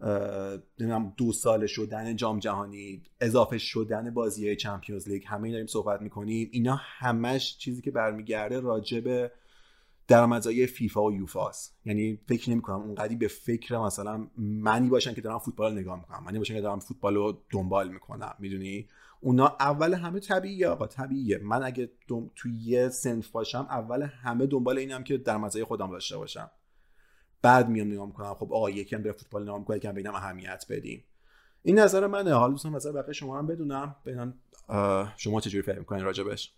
نمی‌دونم 0.00 1.12
دو 1.16 1.32
سال 1.32 1.66
شدن 1.66 2.16
جام 2.16 2.38
جهانی 2.38 3.02
اضافه 3.20 3.58
شدن 3.58 4.10
بازی 4.10 4.56
چمپیونز 4.56 5.08
لیگ 5.08 5.22
همه 5.26 5.50
داریم 5.50 5.66
صحبت 5.66 6.02
می‌کنیم. 6.02 6.48
اینا 6.52 6.80
همش 6.82 7.58
چیزی 7.58 7.82
که 7.82 7.90
برمیگرده 7.90 8.60
راجع 8.60 9.00
به 9.00 9.32
درآمدزایی 10.08 10.66
فیفا 10.66 11.04
و 11.04 11.12
یوفاست 11.12 11.78
یعنی 11.84 12.18
فکر 12.28 12.50
نمی 12.50 12.62
کنم 12.62 12.80
اونقدی 12.80 13.16
به 13.16 13.28
فکر 13.28 13.78
مثلا 13.78 14.26
منی 14.38 14.88
باشن 14.88 15.14
که 15.14 15.20
دارم 15.20 15.38
فوتبال 15.38 15.78
نگاه 15.78 15.98
می‌کنم 15.98 16.24
منی 16.24 16.38
باشن 16.38 16.54
که 16.54 16.60
دارم 16.60 16.78
فوتبال 16.78 17.14
رو 17.14 17.42
دنبال 17.50 17.88
می‌کنم 17.88 18.34
می‌دونی؟ 18.38 18.88
اونا 19.20 19.56
اول 19.60 19.94
همه 19.94 20.20
طبیعیه 20.20 20.68
آقا 20.68 20.86
طبیعیه. 20.86 21.38
من 21.38 21.62
اگه 21.62 21.90
توی 22.36 22.52
یه 22.62 22.88
سنف 22.88 23.28
باشم 23.28 23.66
اول 23.70 24.02
همه 24.02 24.46
دنبال 24.46 24.78
اینم 24.78 25.04
که 25.04 25.18
درآمدزایی 25.18 25.64
خودم 25.64 25.90
داشته 25.90 26.16
باشم. 26.16 26.50
بعد 27.42 27.68
میام 27.68 27.92
نگاه 27.92 28.06
می‌کنم. 28.06 28.34
خب 28.34 28.52
آقا 28.52 28.70
یکم 28.70 29.02
به 29.02 29.12
فوتبال 29.12 29.42
نگاه 29.42 29.58
می‌کنم 29.58 29.76
یکم 29.76 29.92
ببینم 29.92 30.14
اهمیت 30.14 30.64
بدیم. 30.70 31.04
این 31.62 31.78
نظر 31.78 32.06
منه. 32.06 32.34
حالا 32.34 32.50
دوستان 32.50 32.74
نظر 32.74 32.92
بقیه 32.92 33.12
شما 33.12 33.38
هم 33.38 33.46
بدونم. 33.46 33.96
ببینم 34.06 34.34
شما 35.16 35.40
چجوری 35.40 35.62
فکر 35.62 35.78
می‌کنین 35.78 36.04
راجبش؟ 36.04 36.52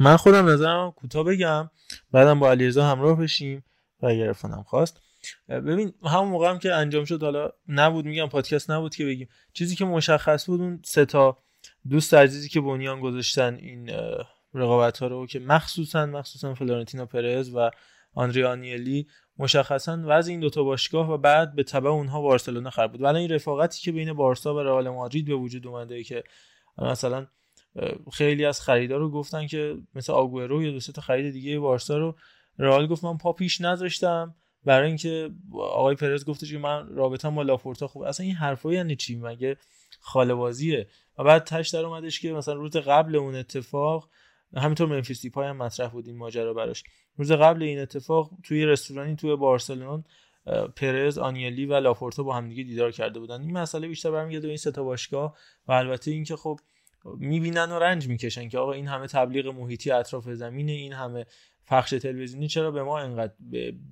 من 0.00 0.16
خودم 0.16 0.48
نظرم 0.48 0.90
کوتاه 0.90 1.24
بگم. 1.24 1.70
بعدم 2.12 2.40
با 2.40 2.50
علیرضا 2.50 2.86
همراه 2.86 3.18
بشیم 3.18 3.64
و 4.02 4.14
گرفتنم 4.14 4.62
خواست. 4.62 5.00
ببین 5.48 5.92
همون 6.04 6.28
موقع 6.28 6.50
هم 6.50 6.58
که 6.58 6.74
انجام 6.74 7.04
شد 7.04 7.22
حالا 7.22 7.52
نبود 7.68 8.04
میگم 8.04 8.26
پادکست 8.26 8.70
نبود 8.70 8.94
که 8.94 9.04
بگیم. 9.04 9.28
چیزی 9.52 9.76
که 9.76 9.84
مشخص 9.84 10.46
بود 10.46 10.60
اون 10.60 10.80
سه 10.84 11.04
تا 11.04 11.38
دوست 11.88 12.14
عزیزی 12.14 12.48
که 12.48 12.60
بنیان 12.60 13.00
گذاشتن 13.00 13.54
این 13.54 13.90
رقابت 14.54 14.98
ها 14.98 15.06
رو 15.06 15.26
که 15.26 15.40
مخصوصا 15.40 16.06
مخصوصا 16.06 16.54
فلورنتینو 16.54 17.06
پرز 17.06 17.50
و 17.54 17.70
آندره‌آ 18.14 18.44
آنیلی 18.44 19.06
مشخصا 19.38 20.02
وضع 20.06 20.30
این 20.30 20.40
دوتا 20.40 20.62
باشگاه 20.62 21.12
و 21.12 21.16
بعد 21.16 21.54
به 21.54 21.62
تبع 21.62 21.90
اونها 21.90 22.20
بارسلونا 22.20 22.70
خراب 22.70 22.92
بود. 22.92 23.02
ولی 23.02 23.18
این 23.18 23.30
رفاقتی 23.30 23.80
که 23.80 23.92
بین 23.92 24.12
بارسا 24.12 24.54
و 24.54 24.58
رئال 24.58 24.88
مادرید 24.88 25.26
به 25.26 25.34
وجود 25.34 25.66
اومده 25.66 26.02
که 26.02 26.24
مثلا 26.78 27.26
خیلی 28.12 28.44
از 28.44 28.60
خریدار 28.60 28.98
رو 28.98 29.10
گفتن 29.10 29.46
که 29.46 29.76
مثل 29.94 30.12
آگوئرو 30.12 30.62
یا 30.62 30.70
دو 30.70 30.80
تا 30.80 31.02
خرید 31.02 31.32
دیگه 31.32 31.58
بارسا 31.58 31.98
رو. 31.98 32.16
رئال 32.58 32.86
گفت 32.86 33.04
من 33.04 33.18
پا 33.18 33.32
پیش 33.32 33.60
نذاشتم 33.60 34.34
برای 34.64 34.88
اینکه 34.88 35.30
آقای 35.52 35.94
پرز 35.94 36.24
گفتش 36.24 36.52
که 36.52 36.58
من 36.58 36.88
رابطه 36.88 37.30
با 37.30 37.42
لاپورتا 37.42 37.88
خوب. 37.88 38.02
اصلا 38.02 38.26
این 38.26 38.34
حرفا 38.34 38.72
یعنی 38.72 38.96
چی؟ 38.96 39.16
مگه 39.16 39.56
خاله 40.00 40.34
و 40.34 41.24
بعد 41.24 41.44
تش 41.44 41.68
در 41.68 41.84
اومدش 41.84 42.20
که 42.20 42.32
مثلا 42.32 42.54
روز 42.54 42.76
قبل 42.76 43.16
اون 43.16 43.34
اتفاق 43.34 44.10
همینطور 44.56 44.88
منفیس 44.88 45.22
دیپای 45.22 45.46
هم 45.46 45.56
مطرح 45.56 45.88
بود 45.88 46.06
این 46.06 46.16
ماجرا 46.16 46.54
براش. 46.54 46.84
روز 47.16 47.32
قبل 47.32 47.62
این 47.62 47.78
اتفاق 47.78 48.30
توی 48.42 48.66
رستورانی 48.66 49.16
توی 49.16 49.36
بارسلون 49.36 50.04
پرز 50.76 51.18
آنیلی 51.18 51.66
و 51.66 51.74
لاپورتا 51.74 52.22
با 52.22 52.36
همدیگه 52.36 52.62
دیدار 52.62 52.90
کرده 52.90 53.20
بودن. 53.20 53.40
این 53.40 53.58
مسئله 53.58 53.88
بیشتر 53.88 54.10
برمیگرده 54.10 54.42
به 54.42 54.48
این 54.48 54.56
سه 54.56 54.70
باشگاه 54.70 55.36
و 55.68 55.72
البته 55.72 56.10
اینکه 56.10 56.36
خب 56.36 56.60
می‌بینن 57.04 57.72
و 57.72 57.78
رنج 57.78 58.08
می‌کشن 58.08 58.48
که 58.48 58.58
آقا 58.58 58.72
این 58.72 58.86
همه 58.86 59.06
تبلیغ 59.06 59.46
محیطی 59.46 59.90
اطراف 59.90 60.28
زمینه 60.28 60.72
این 60.72 60.92
همه 60.92 61.26
پخش 61.66 61.90
تلویزیونی 61.90 62.48
چرا 62.48 62.70
به 62.70 62.82
ما 62.82 62.98
انقدر 62.98 63.34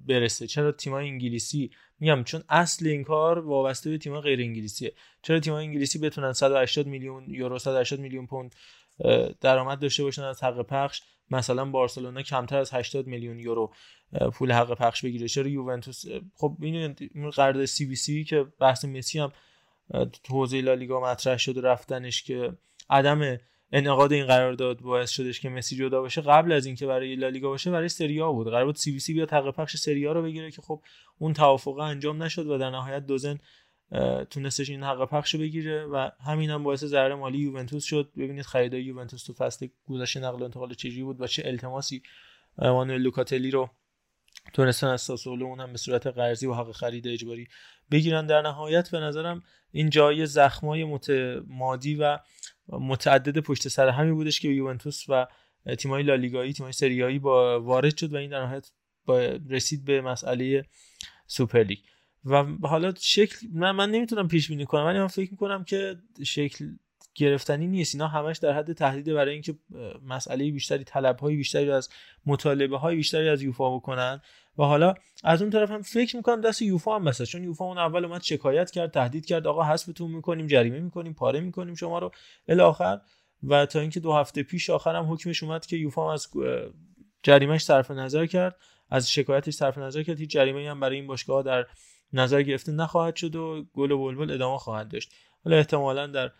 برسه؟ 0.07 0.46
چرا 0.46 0.72
تیمای 0.72 1.09
انگلیسی؟ 1.09 1.70
میگم 2.00 2.24
چون 2.24 2.42
اصل 2.48 2.86
این 2.86 3.04
کار 3.04 3.38
وابسته 3.38 3.90
به 3.90 3.98
تیمای 3.98 4.20
غیر 4.20 4.40
انگلیسیه 4.40 4.92
چرا 5.22 5.40
تیمای 5.40 5.64
انگلیسی 5.64 5.98
بتونن 5.98 6.32
180 6.32 6.86
میلیون 6.86 7.24
یورو 7.28 7.59
180 7.59 8.00
میلیون 8.00 8.26
پوند 8.26 8.54
درآمد 9.40 9.78
داشته 9.78 10.03
باشن 10.03 10.22
از 10.22 10.44
حق 10.44 10.62
پخش. 10.62 11.03
مثلا 11.30 11.64
بارسلونا 11.64 12.22
کمتر 12.22 12.59
از 12.59 12.74
80 12.74 13.07
میلیون 13.07 13.38
یورو 13.38 13.72
پول 14.32 14.53
حق 14.53 14.74
پخش 14.74 15.05
بگیره. 15.05 15.28
چرا 15.28 15.49
یوونتوس؟ 15.49 16.05
خب 16.34 16.57
این 16.61 16.94
قرارداد 17.30 17.64
سی 17.64 17.86
بی 17.86 17.97
سی 17.97 18.24
که 18.24 18.47
بحث 18.61 18.84
مسی 18.84 19.18
هم 19.18 19.32
تو 19.92 20.34
حوزه 20.34 20.61
لالیگا 20.61 21.01
مطرح 21.01 21.36
شد 21.36 21.61
رفتنش 21.62 22.22
که 22.22 22.53
عدم 22.90 23.38
انعقاد 23.72 24.12
این 24.12 24.26
قرارداد 24.26 24.80
باعث 24.80 25.11
شدش 25.11 25.40
که 25.40 25.49
مسی 25.49 25.76
جدا 25.76 26.01
باشه. 26.01 26.20
قبل 26.20 26.53
از 26.53 26.66
اینکه 26.66 26.86
برای 26.86 27.16
لالیگا 27.16 27.49
باشه 27.49 27.70
برای 27.70 27.88
سری 27.88 28.20
آ 28.20 28.32
بود. 28.32 28.47
قرار 28.47 28.64
بود 28.64 28.76
سی 28.76 28.92
بی 28.92 28.99
سی 28.99 29.14
بیاد 29.14 29.30
حق 29.30 29.51
پخش 29.51 29.76
سری 29.76 30.05
رو 30.05 30.22
بگیره 30.22 30.51
که 30.51 30.62
خب 30.62 30.82
اون 31.18 31.32
توافق 31.32 31.78
انجام 31.78 32.22
نشد 32.22 32.47
و 32.47 32.59
در 32.59 32.70
نهایت 32.70 33.07
دوزن 33.07 33.38
تونستش 34.30 34.70
این 34.70 34.82
حق 34.82 35.09
پخش 35.09 35.37
بگیره 35.37 35.84
و 35.84 36.11
همین 36.26 36.51
هم 36.51 36.62
باعث 36.62 36.84
ضرر 36.84 37.14
مالی 37.14 37.39
یوونتوس 37.39 37.84
شد. 37.84 38.12
ببینید 38.16 38.45
خریدای 38.45 38.82
یوونتوس 38.82 39.24
تو 39.24 39.32
فصل 39.32 39.68
گذشته 39.89 40.20
نقل 40.20 40.41
و 40.41 40.45
انتقال 40.45 40.74
چجوری 40.74 41.03
بود 41.03 41.20
و 41.20 41.26
چه 41.26 41.43
التماسی 41.47 42.03
مانوئل 42.59 43.01
لوکاتلی 43.01 43.51
رو 43.51 43.70
تونستن 44.53 44.87
از 44.87 45.01
ساسولو 45.01 45.47
اون 45.47 45.61
هم 45.61 45.72
به 45.72 45.78
صورت 45.78 46.07
قرضی 46.07 46.47
و 46.47 46.55
حق 46.55 46.72
خرید 46.72 47.09
اجباری 47.09 47.49
بگیرن. 47.91 48.26
در 48.26 48.43
نهایت 48.43 48.91
به 48.91 49.01
نظرم 49.01 49.43
این 49.72 49.91
جای 49.91 50.26
زخمای 50.26 50.84
متمادی 50.84 51.95
و 51.95 52.18
متعدد 52.68 53.39
پشت 53.39 53.68
سر 53.68 53.89
همی 53.89 54.12
بودش 54.12 54.41
که 54.41 54.49
یوونتوس 54.49 55.05
و 55.09 55.26
تیمای 55.78 56.03
لالیگایی 56.03 56.53
تیمای 56.53 56.72
سریایی 56.72 57.18
با 57.18 57.61
وارد 57.61 57.97
شد 57.97 58.12
و 58.12 58.16
این 58.16 58.30
در 58.30 58.43
نهایت 58.43 58.70
رسید 59.51 59.84
به 59.84 60.01
مسئله 60.01 60.64
سوپرلیگ 61.26 61.78
و 62.26 62.44
حالا 62.62 62.92
شکل 63.00 63.46
من, 63.52 63.70
من 63.70 63.90
نمی‌تونم 63.90 64.28
پیش 64.28 64.48
بینی 64.48 64.64
کنم 64.64 64.84
ولی 64.84 64.98
من 64.98 65.06
فکر 65.06 65.30
می‌کنم 65.30 65.64
که 65.64 65.96
شکل 66.24 66.68
گرفتنی 67.14 67.66
نیست. 67.66 67.94
اینا 67.94 68.08
همش 68.08 68.38
در 68.38 68.52
حد 68.52 68.72
تهدید 68.72 69.14
برای 69.14 69.32
اینکه 69.32 69.54
مسئله 70.06 70.50
بیشتری 70.50 70.84
طلب 70.84 71.18
های 71.18 71.36
بیشتری 71.36 71.70
از 71.70 71.88
مطالبه 72.26 72.78
های 72.78 72.96
بیشتری 72.96 73.28
از 73.28 73.42
یوفا 73.42 73.76
بکنن. 73.76 74.20
و 74.58 74.62
حالا 74.62 74.94
از 75.24 75.42
اون 75.42 75.50
طرف 75.50 75.70
هم 75.70 75.82
فکر 75.82 76.16
می‌کنم 76.16 76.40
دست 76.40 76.62
یوفا 76.62 76.96
هم 76.96 77.04
بسه 77.04 77.26
چون 77.26 77.44
یوفا 77.44 77.64
اون 77.64 77.78
اول 77.78 78.04
اومد 78.04 78.22
شکایت 78.22 78.70
کرد 78.70 78.90
تهدید 78.90 79.26
کرد 79.26 79.46
آقا 79.46 79.62
حذفتون 79.62 80.10
می‌کنیم 80.10 80.46
جریمه 80.46 80.80
می‌کنیم 80.80 81.14
پاره 81.14 81.40
می‌کنیم 81.40 81.74
شما 81.74 81.98
رو 81.98 82.10
الاخر. 82.48 83.00
و 83.42 83.66
تا 83.66 83.80
اینکه 83.80 84.00
دو 84.00 84.12
هفته 84.12 84.42
پیش 84.42 84.70
آخرم 84.70 85.12
حکمش 85.12 85.42
اومد 85.42 85.66
که 85.66 85.76
یوفا 85.76 86.12
از 86.12 86.28
جریمهش 87.22 87.62
صرف 87.62 87.90
نظر 87.90 88.26
کرد 88.26 88.56
از 88.90 89.12
شکایتش 89.12 89.54
صرف 89.54 89.78
نظر 89.78 90.02
کرد 90.02 90.18
هیچ 90.18 90.30
جریمه 90.30 90.70
هم 90.70 90.80
برای 90.80 90.96
این 90.96 91.06
باشگاه 91.06 91.42
در 91.42 91.66
نظر 92.12 92.42
گرفته 92.42 92.72
نخواهد 92.72 93.16
شد 93.16 93.36
و 93.36 93.64
گل 93.74 93.90
و 93.90 93.98
بلبل 93.98 94.30
ادامه 94.30 94.59
خواهد 94.59 94.88
داشت. 94.88 95.12
حالا 95.44 95.57
احتمالا 95.57 96.07
در 96.07 96.32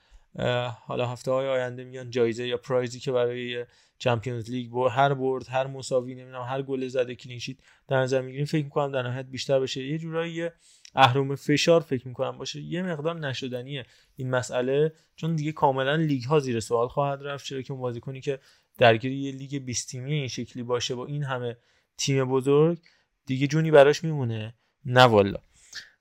حالا 0.87 1.07
هفته 1.07 1.31
های 1.31 1.49
آینده 1.49 1.85
میان 1.85 2.11
جایزه 2.11 2.47
یا 2.47 2.57
پرایزی 2.57 3.01
که 3.01 3.13
برای 3.13 3.67
چمپیونز 3.99 4.51
لیگ 4.51 4.71
بر 4.71 4.89
هر 4.89 5.15
برد 5.15 5.49
هر 5.49 5.67
مساوی 5.67 6.15
نمی‌دونم 6.15 6.43
هر 6.43 6.63
گل 6.63 6.89
زده 6.89 7.15
کلین 7.15 7.39
شیت 7.39 7.57
در 7.89 7.97
نظر 7.97 8.21
می‌گیریم. 8.21 8.47
فکر 8.47 8.65
می‌کنم 8.65 8.93
در 8.93 9.03
نهایت 9.03 9.27
بیشتر 9.27 9.61
بشه. 9.61 9.87
یه 9.87 9.99
جورایی 9.99 10.49
اهرم 10.95 11.35
فشار 11.35 11.81
فکر 11.81 12.09
می‌کنم 12.09 12.39
باشه. 12.39 12.61
یه 12.61 12.83
مقدار 12.83 13.19
نشدنیه 13.19 13.87
این 14.17 14.31
مسئله 14.31 14.93
چون 15.17 15.37
دیگه 15.37 15.53
کاملا 15.53 15.95
لیگ 15.95 16.25
ها 16.25 16.39
زیر 16.39 16.61
سوال 16.61 16.89
خواهد 16.89 17.23
رفت. 17.23 17.45
چرا 17.45 17.63
که 17.63 17.73
بازیکنی 17.73 18.21
که 18.21 18.39
درگیر 18.79 19.13
یه 19.13 19.33
لیگ 19.33 19.65
20 19.65 19.91
تیمی 19.91 20.13
این 20.13 20.29
شکلی 20.29 20.63
باشه 20.63 20.95
با 20.95 21.07
این 21.07 21.25
همه 21.25 21.57
تیم 21.99 22.25
بزرگ 22.25 22.79
دیگه 23.27 23.47
جونی 23.47 23.71
براش 23.71 24.05
میمونه. 24.05 24.55
نه 24.85 25.03
والا. 25.03 25.39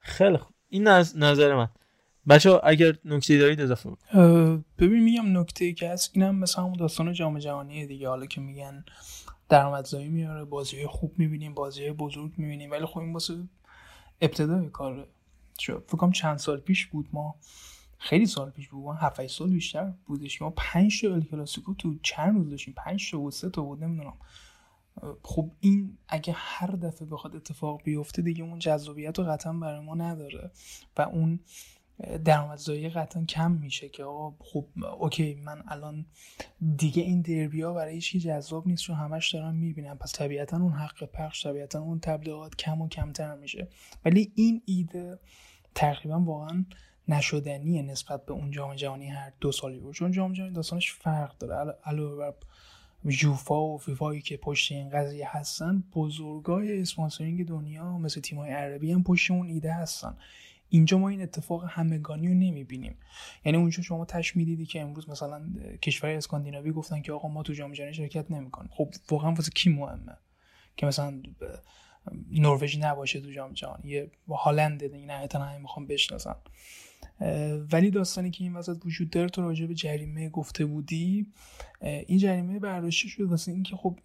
خیلی 0.06 0.38
خوب. 0.38 0.53
این 0.70 0.88
از 0.88 1.18
نظر 1.18 1.56
من. 1.56 1.68
بچه 2.30 2.60
اگر 2.64 2.97
نکته 3.06 3.38
دارید 3.38 3.62
اضافه 3.62 3.89
ببین 4.78 5.03
میگم 5.03 5.39
نکته 5.39 5.66
ای 5.66 5.74
که 5.74 5.89
هست 5.89 6.12
اینم 6.14 6.36
مثلا 6.36 6.64
همون 6.64 6.78
داستان 6.78 7.14
جام 7.14 7.39
جهانی 7.39 7.86
دیگه. 7.86 8.10
حالا 8.10 8.26
که 8.26 8.41
میگن 8.41 8.86
درآمدزایی 9.49 10.08
میاره 10.08 10.45
بازی 10.45 10.88
خوب 10.88 11.20
می‌بینیم 11.20 11.53
بازی 11.53 11.91
بزرگ 11.91 12.32
می‌بینیم. 12.38 12.72
ولی 12.72 12.86
خب 12.86 12.97
این 12.97 13.14
واسه 13.14 13.34
ابتدای 14.22 14.70
کار 14.70 15.08
شد 15.60 15.84
فکرم 15.88 16.12
چند 16.12 16.38
سال 16.38 16.60
پیش 16.60 16.86
بود. 16.86 17.08
ما 17.14 17.36
خیلی 17.97 18.26
سال 18.26 18.49
پیش 18.49 18.70
بود. 18.70 18.84
ما 18.84 18.93
7 18.93 19.28
سال 19.28 19.49
بیشتر 19.49 19.93
بودش 20.06 20.41
ما 20.41 20.49
5 20.49 21.01
تا 21.01 21.20
کلاسیکو 21.20 21.74
تو 21.74 21.95
چند 22.03 22.36
روز 22.36 22.49
داشتیم؟ 22.49 22.74
5 22.78 23.12
تا 23.12 23.20
و 23.20 23.32
3 23.32 23.49
تا 23.49 23.62
بود 23.62 23.84
نمی‌دونم. 23.84 24.14
خب 25.24 25.52
این 25.60 25.98
اگه 26.08 26.34
هر 26.38 26.68
دفعه 26.68 27.08
بخواد 27.08 27.36
اتفاق 27.36 27.84
بیفته 27.84 28.22
دیگه 28.22 28.43
اون 28.43 28.60
جذابیت 28.60 29.20
رو 29.20 29.26
قطعا 29.26 29.54
برای 29.54 29.80
ما 29.80 29.96
نداره 29.96 30.52
و 30.98 31.02
اون 31.02 31.39
درآمدزایی 32.26 32.89
قطعا 32.89 33.26
کم 33.26 33.52
میشه 33.52 33.89
که 33.89 34.04
آقا 34.04 34.36
خب 34.39 34.68
اوکی 35.00 35.36
من 35.36 35.64
الان 35.68 36.06
دیگه 36.76 37.04
این 37.04 37.22
دربی 37.22 37.62
ها 37.62 37.74
برای 37.74 37.93
هیچ 37.93 38.16
جذاب 38.18 38.68
نیست 38.68 38.84
چون 38.84 38.96
همش 38.96 39.34
دارم 39.36 39.56
می‌بینم 39.56 39.98
پس 39.98 40.14
طبیعتا 40.14 40.58
اون 40.58 40.74
حق 40.74 41.04
پخش 41.04 41.46
طبیعتا 41.46 41.80
اون 41.80 42.00
تبلیغات 42.00 42.56
کم 42.56 42.82
و 42.82 42.89
کمتر 42.89 43.36
میشه. 43.36 43.68
ولی 44.06 44.32
این 44.36 44.62
ایده 44.66 45.20
تقریبا 45.76 46.20
واقعا 46.20 46.66
نشدنیه 47.08 47.82
نسبت 47.82 48.26
به 48.26 48.34
اون 48.34 48.52
جام 48.52 48.76
جهانی 48.76 49.08
هر 49.08 49.32
دو 49.39 49.52
سالی 49.52 49.80
بود. 49.80 49.96
چون 49.96 50.12
جام 50.12 50.34
جهانی 50.34 50.54
داستانش 50.54 50.93
فرق 50.93 51.38
داره. 51.38 51.78
علاوه 51.86 52.18
بر 52.18 52.34
یوفا 53.06 53.62
و 53.62 53.78
فیفایی 53.78 54.22
که 54.22 54.38
پشت 54.38 54.72
این 54.72 54.89
قضیه 54.89 55.38
هستن 55.38 55.84
بزرگای 55.93 56.82
اسپانسرینگ 56.82 57.47
دنیا 57.47 57.97
مثل 57.97 58.22
تیمای 58.22 58.51
عربی 58.51 58.91
هم 58.91 59.03
پشت 59.03 59.32
اون 59.32 59.47
ایده 59.47 59.74
هستن. 59.74 60.18
اینجا 60.70 60.97
ما 60.97 61.10
این 61.10 61.22
اتفاق 61.22 61.66
همگانی 61.68 62.28
رو 62.28 62.34
نمی‌بینیم. 62.34 62.97
یعنی 63.45 63.58
اونجا 63.58 63.84
شما 63.84 64.06
تش 64.06 64.36
می‌دیدی 64.36 64.66
که 64.66 64.82
امروز 64.82 65.10
مثلا 65.10 65.41
کشور 65.82 66.10
اسکاندیناوی 66.10 66.72
گفتن 66.72 67.01
که 67.01 67.12
آقا 67.12 67.28
ما 67.28 67.43
تو 67.43 67.53
جام 67.53 67.74
جهانی 67.74 67.93
شرکت 67.93 68.32
نمی‌کنیم. 68.32 68.70
خب 68.74 68.93
واقعا 69.10 69.34
واسه 69.34 69.51
کی 69.56 69.70
مهمه؟ 69.70 70.18
که 70.78 70.86
مثلا 70.86 71.22
نروژ 72.32 72.78
نباشه 72.78 73.22
تو 73.22 73.32
جام 73.32 73.53
جهانی. 73.53 73.89
یه 73.89 74.12
هالند 74.30 74.84
نهایتا 74.84 75.39
همه 75.39 75.58
می‌خوام 75.58 75.88
بشناسن. 75.88 76.36
ولی 77.72 77.91
داستانی 77.91 78.32
که 78.32 78.43
این 78.43 78.53
وسط 78.53 78.86
وجود 78.86 79.09
داره 79.09 79.30
تو 79.30 79.41
راجع 79.41 79.66
به 79.66 79.74
جریمه 79.74 80.30
گفته 80.30 80.66
بودی 80.66 81.28
این 81.82 82.18
جریمه 82.18 82.59
برداشته 82.59 83.07
شد 83.07 83.22
واسه 83.22 83.51
اینکه 83.51 83.76
خب 83.76 83.99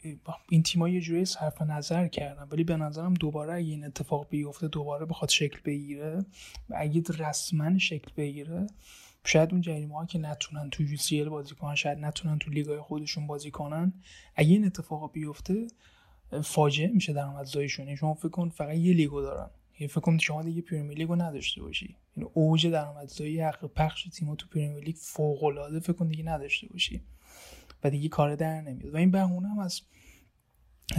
این 0.49 0.63
تیم‌ها 0.63 0.89
یه 0.89 1.01
جوری 1.01 1.25
صرف 1.25 1.63
نظر 1.63 2.09
کردن. 2.09 2.49
ولی 2.51 2.65
به 2.65 2.77
نظرم 2.77 3.15
دوباره 3.15 3.55
اگه 3.55 3.71
این 3.71 3.85
اتفاق 3.85 4.29
بیفته 4.29 4.69
دوباره 4.69 5.07
بخواد 5.07 5.31
شکل 5.31 5.59
بگیره 5.65 6.25
و 6.69 6.77
اگه 6.79 7.03
رسما 7.19 7.79
شکل 7.79 8.11
بگیره 8.17 8.67
شاید 9.25 9.53
اون 9.53 9.61
جریمه 9.61 9.95
ها 9.95 10.07
که 10.07 10.19
نتونن 10.19 10.71
تو 10.71 10.83
یو 10.83 11.31
بازی 11.31 11.55
کنن 11.55 11.75
شاید 11.75 11.99
نتونن 11.99 12.39
تو 12.39 12.51
لیگای 12.51 12.81
خودشون 12.81 13.27
بازی 13.27 13.51
کنن 13.51 13.93
اگه 14.37 14.51
این 14.51 14.65
اتفاق 14.65 15.13
بیفته 15.13 15.67
فاجعه 16.45 16.89
میشه 16.89 17.13
درآمدزاییشون 17.13 17.85
یعنی 17.85 17.97
شما 17.97 18.15
فکر 18.15 18.29
کن 18.29 18.49
فقط 18.49 18.77
یه 18.77 18.93
لیگو 18.93 19.21
دارن. 19.21 19.51
یعنی 19.81 19.89
فکر 19.89 20.01
کنم 20.01 20.19
شما 20.19 20.43
دیگه 20.43 20.63
پریمیر 20.63 20.99
لیگو 20.99 21.17
نداشته 21.17 21.63
باشی. 21.63 21.87
این 21.87 21.97
یعنی 22.17 22.31
اوج 22.35 22.67
درآمدزایی 22.67 23.41
حق 23.41 23.67
پخش 23.67 24.05
تیم‌ها 24.05 24.35
تو 24.35 24.47
پریمیر 24.47 24.85
لیگ 24.85 24.97
فوق 24.97 25.45
العاده 25.45 25.81
فکر 25.81 25.93
کن 25.93 26.09
دیگه 26.09 26.25
نداشته 26.25 26.69
باشی 26.69 27.03
و 27.85 27.91
دیگه 27.91 28.09
کار 28.09 28.37
در 28.37 28.61
نمیاد. 28.61 28.95
و 28.95 28.97
این 28.97 29.11
بهونه 29.11 29.49
هم 29.49 29.59
از 29.59 29.81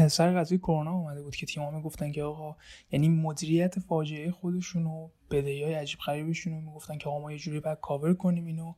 سر 0.07 0.39
قضیه 0.39 0.57
کرونا 0.57 0.93
اومده 0.93 1.21
بود 1.21 1.35
که 1.35 1.45
تیم‌ها 1.45 1.71
می‌گفتن 1.71 2.11
که 2.11 2.23
آقا 2.23 2.55
یعنی 2.91 3.09
مدیریت 3.09 3.79
فاجعه 3.79 4.31
خودشون 4.31 4.85
و 4.85 5.09
بدهیای 5.31 5.73
عجیب 5.73 5.99
غریبشون 5.99 6.53
رو 6.53 6.61
می‌گفتن 6.61 6.97
که 6.97 7.09
آقا 7.09 7.19
ما 7.19 7.31
یه 7.31 7.37
جوری 7.37 7.59
باید 7.59 7.77
کاور 7.81 8.13
کنیم 8.13 8.45
اینو 8.45 8.73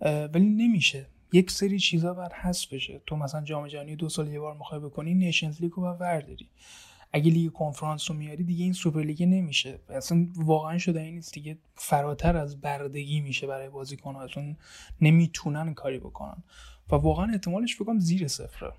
ولی 0.00 0.46
نمیشه. 0.46 1.06
یک 1.32 1.50
سری 1.50 1.78
چیزا 1.78 2.14
بر 2.14 2.32
حذف 2.34 2.72
بشه. 2.72 3.02
تو 3.06 3.16
مثلا 3.16 3.42
جام 3.42 3.66
جهانی 3.66 3.96
دو 3.96 4.08
سال 4.08 4.28
یه 4.28 4.40
بار 4.40 4.56
می‌خوای 4.56 4.80
بکنی 4.80 5.14
نیشنز 5.14 5.60
لیگ 5.60 5.72
رو 5.72 5.82
ورداری 5.82 6.48
اگه 7.14 7.30
لیگ 7.30 7.52
کنفرانس 7.52 8.10
رو 8.10 8.16
میاری 8.16 8.44
دیگه 8.44 8.64
این 8.64 8.72
سوپر 8.72 9.02
لیگ 9.02 9.22
نمیشه. 9.22 9.80
اصلا 9.88 10.26
واقعا 10.36 10.78
شدنی 10.78 11.14
نیست. 11.14 11.34
دیگه 11.34 11.58
فراتر 11.74 12.36
از 12.36 12.60
بردگی 12.60 13.20
میشه 13.20 13.46
برای 13.46 13.68
بازیکن‌ها. 13.68 14.22
اصلا 14.22 14.56
نمی‌تونن 15.00 15.74
کاری 15.74 15.98
بکنن. 15.98 16.42
و 16.92 16.94
واقعا 16.94 17.32
احتمالش 17.32 17.82
بکنم 17.82 17.98
زیر 17.98 18.28
صفره. 18.28 18.72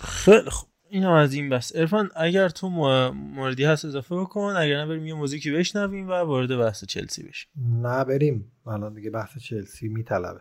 خیلی 0.00 0.50
خوب. 0.50 0.68
این 0.88 1.02
هم 1.02 1.12
از 1.12 1.34
این 1.34 1.48
بس. 1.48 1.76
عرفان 1.76 2.10
اگر 2.16 2.48
تو 2.48 2.68
موردی 3.12 3.64
هست 3.64 3.84
اضافه 3.84 4.16
بکن. 4.16 4.54
اگر 4.56 4.76
نه 4.76 4.86
بریم 4.86 5.06
یه 5.06 5.14
موزیکی 5.14 5.50
بشنویم 5.50 6.08
و 6.08 6.12
وارد 6.12 6.58
بحث 6.58 6.84
چلسی 6.84 7.28
بشیم. 7.28 7.50
نه 7.56 8.04
بریم. 8.04 8.52
الان 8.66 8.94
دیگه 8.94 9.10
بحث 9.10 9.38
چلسی 9.38 9.88
میطلبه. 9.88 10.40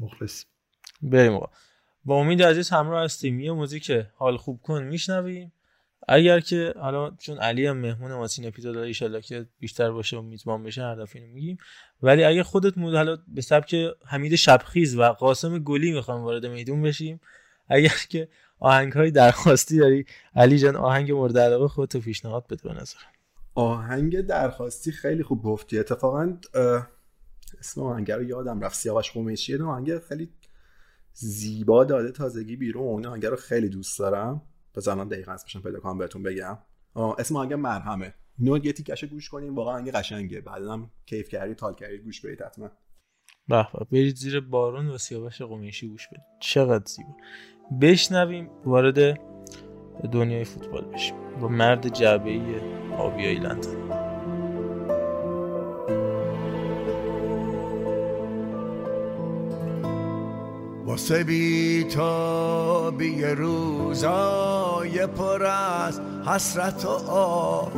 مخلص. 0.00 0.44
بریم 1.02 1.32
آقا. 1.32 1.50
با 2.04 2.16
امید 2.16 2.42
عزیز 2.42 2.70
همراه 2.70 3.04
هستیم. 3.04 3.40
یه 3.40 3.52
موزیک 3.52 3.92
حال 4.14 4.36
خوب 4.36 4.60
کن. 4.62 4.82
میشنویم. 4.82 5.52
اگر 6.08 6.40
که 6.40 6.74
حالا 6.76 7.10
چون 7.10 7.38
علی 7.38 7.66
هم 7.66 7.76
مهمون 7.76 8.12
ما 8.12 8.26
این 8.38 8.48
اپیزود 8.48 8.76
ان 8.76 9.20
که 9.20 9.46
بیشتر 9.58 9.90
باشه 9.90 10.16
و 10.16 10.22
میزبان 10.22 10.62
بشه 10.62 10.82
هر 10.82 10.94
دفعه 10.94 11.26
میگیم. 11.26 11.58
ولی 12.02 12.24
اگه 12.24 12.42
خودت 12.42 12.78
مود 12.78 12.94
حالا 12.94 13.18
به 13.28 13.40
سبک 13.40 13.76
حمید 14.06 14.34
شبخیز 14.34 14.96
و 14.96 15.02
قاسم 15.02 15.58
گلی 15.58 15.92
می‌خوام 15.92 16.22
وارد 16.22 16.46
میدون 16.46 16.82
بشیم 16.82 17.20
اگر 17.68 17.96
که 18.08 18.28
آهنگ 18.60 18.92
های 18.92 19.10
درخواستی 19.10 19.78
داری 19.78 20.04
علی 20.36 20.58
جان 20.58 20.76
آهنگ 20.76 21.12
مورد 21.12 21.38
علاقه 21.38 21.68
خودت 21.68 21.96
پیشنهاد 21.96 22.46
بده 22.46 22.68
به 22.68 22.74
نظر 22.74 22.98
آهنگ 23.54 24.20
درخواستی 24.20 24.92
خیلی 24.92 25.22
خوب 25.22 25.42
گفتی. 25.42 25.78
اتفاقا 25.78 26.36
اسم 27.58 27.82
آهنگ 27.82 28.10
رو 28.10 28.22
یادم 28.22 28.60
رفت. 28.60 28.76
سیاوش 28.76 29.10
قمیشی. 29.10 29.56
آهنگ 29.56 29.98
خیلی 29.98 30.28
زیبا 31.12 31.84
داده 31.84 32.12
تازگی 32.12 32.56
بیرون. 32.56 33.06
آهنگ 33.06 33.26
رو 33.26 33.36
خیلی 33.36 33.68
دوست 33.68 33.98
دارم. 33.98 34.42
الان 34.88 35.08
دقیقاً 35.08 35.32
اسمش 35.32 35.56
پیدا 35.56 35.80
کنم 35.80 35.98
بهتون 35.98 36.22
بگم. 36.22 36.58
اسم 36.96 37.36
آهنگ 37.36 37.52
مرهمه 37.52 38.14
نو 38.38 38.66
یه 38.66 38.72
تیکش 38.72 39.04
گوش 39.04 39.28
کنیم 39.28 39.54
واقعا 39.54 39.74
آهنگ 39.74 39.90
قشنگه. 39.90 40.40
بعدا 40.40 40.72
هم 40.72 40.90
کیف 41.06 41.28
کردی 41.28 41.54
تال 41.54 41.74
کردی 41.74 41.98
گوش 41.98 42.20
بدید 42.20 42.42
حتما. 42.42 42.70
به 43.48 43.66
برید 43.92 44.16
زیر 44.16 44.40
بارون 44.40 44.88
و 44.88 44.98
سیاوش 44.98 45.42
قمیشی 45.42 45.88
گوش 45.88 46.08
بدید. 46.08 46.24
چقدر 46.40 46.84
زیبا. 46.86 47.16
بشنویم 47.80 48.50
وارد 48.64 49.20
دنیای 50.12 50.44
فوتبال 50.44 50.84
بشیم. 50.84 51.16
با 51.40 51.48
مرد 51.48 51.88
جعبه 51.88 52.30
ای 52.30 52.60
آبیایی 52.92 53.38
لندن 53.38 53.87
واسه 60.98 61.24
بی 61.24 61.86
بی 62.98 63.24
روزای 63.24 65.06
پر 65.06 65.46
از 65.46 66.00
حسرت 66.26 66.84
و 66.84 66.88
آه. 67.10 67.72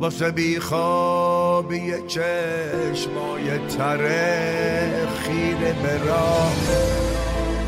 واسه 0.00 0.30
بی 0.30 0.60
خوابی 0.60 1.92
چشمای 2.06 3.58
تره 3.78 5.08
خیره 5.22 5.72
براه 5.72 6.52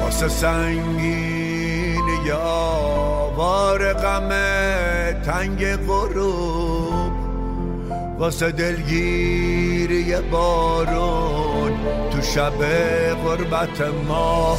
واسه 0.00 0.28
سنگین 0.28 2.08
یا 2.26 3.32
وار 3.36 3.92
غم 3.92 4.28
تنگ 5.24 5.76
غروب. 5.76 7.12
واسه 8.18 8.50
دلگیری 8.50 10.14
بارون 10.30 11.41
شب 12.22 12.62
غربت 13.24 13.80
ما. 14.08 14.56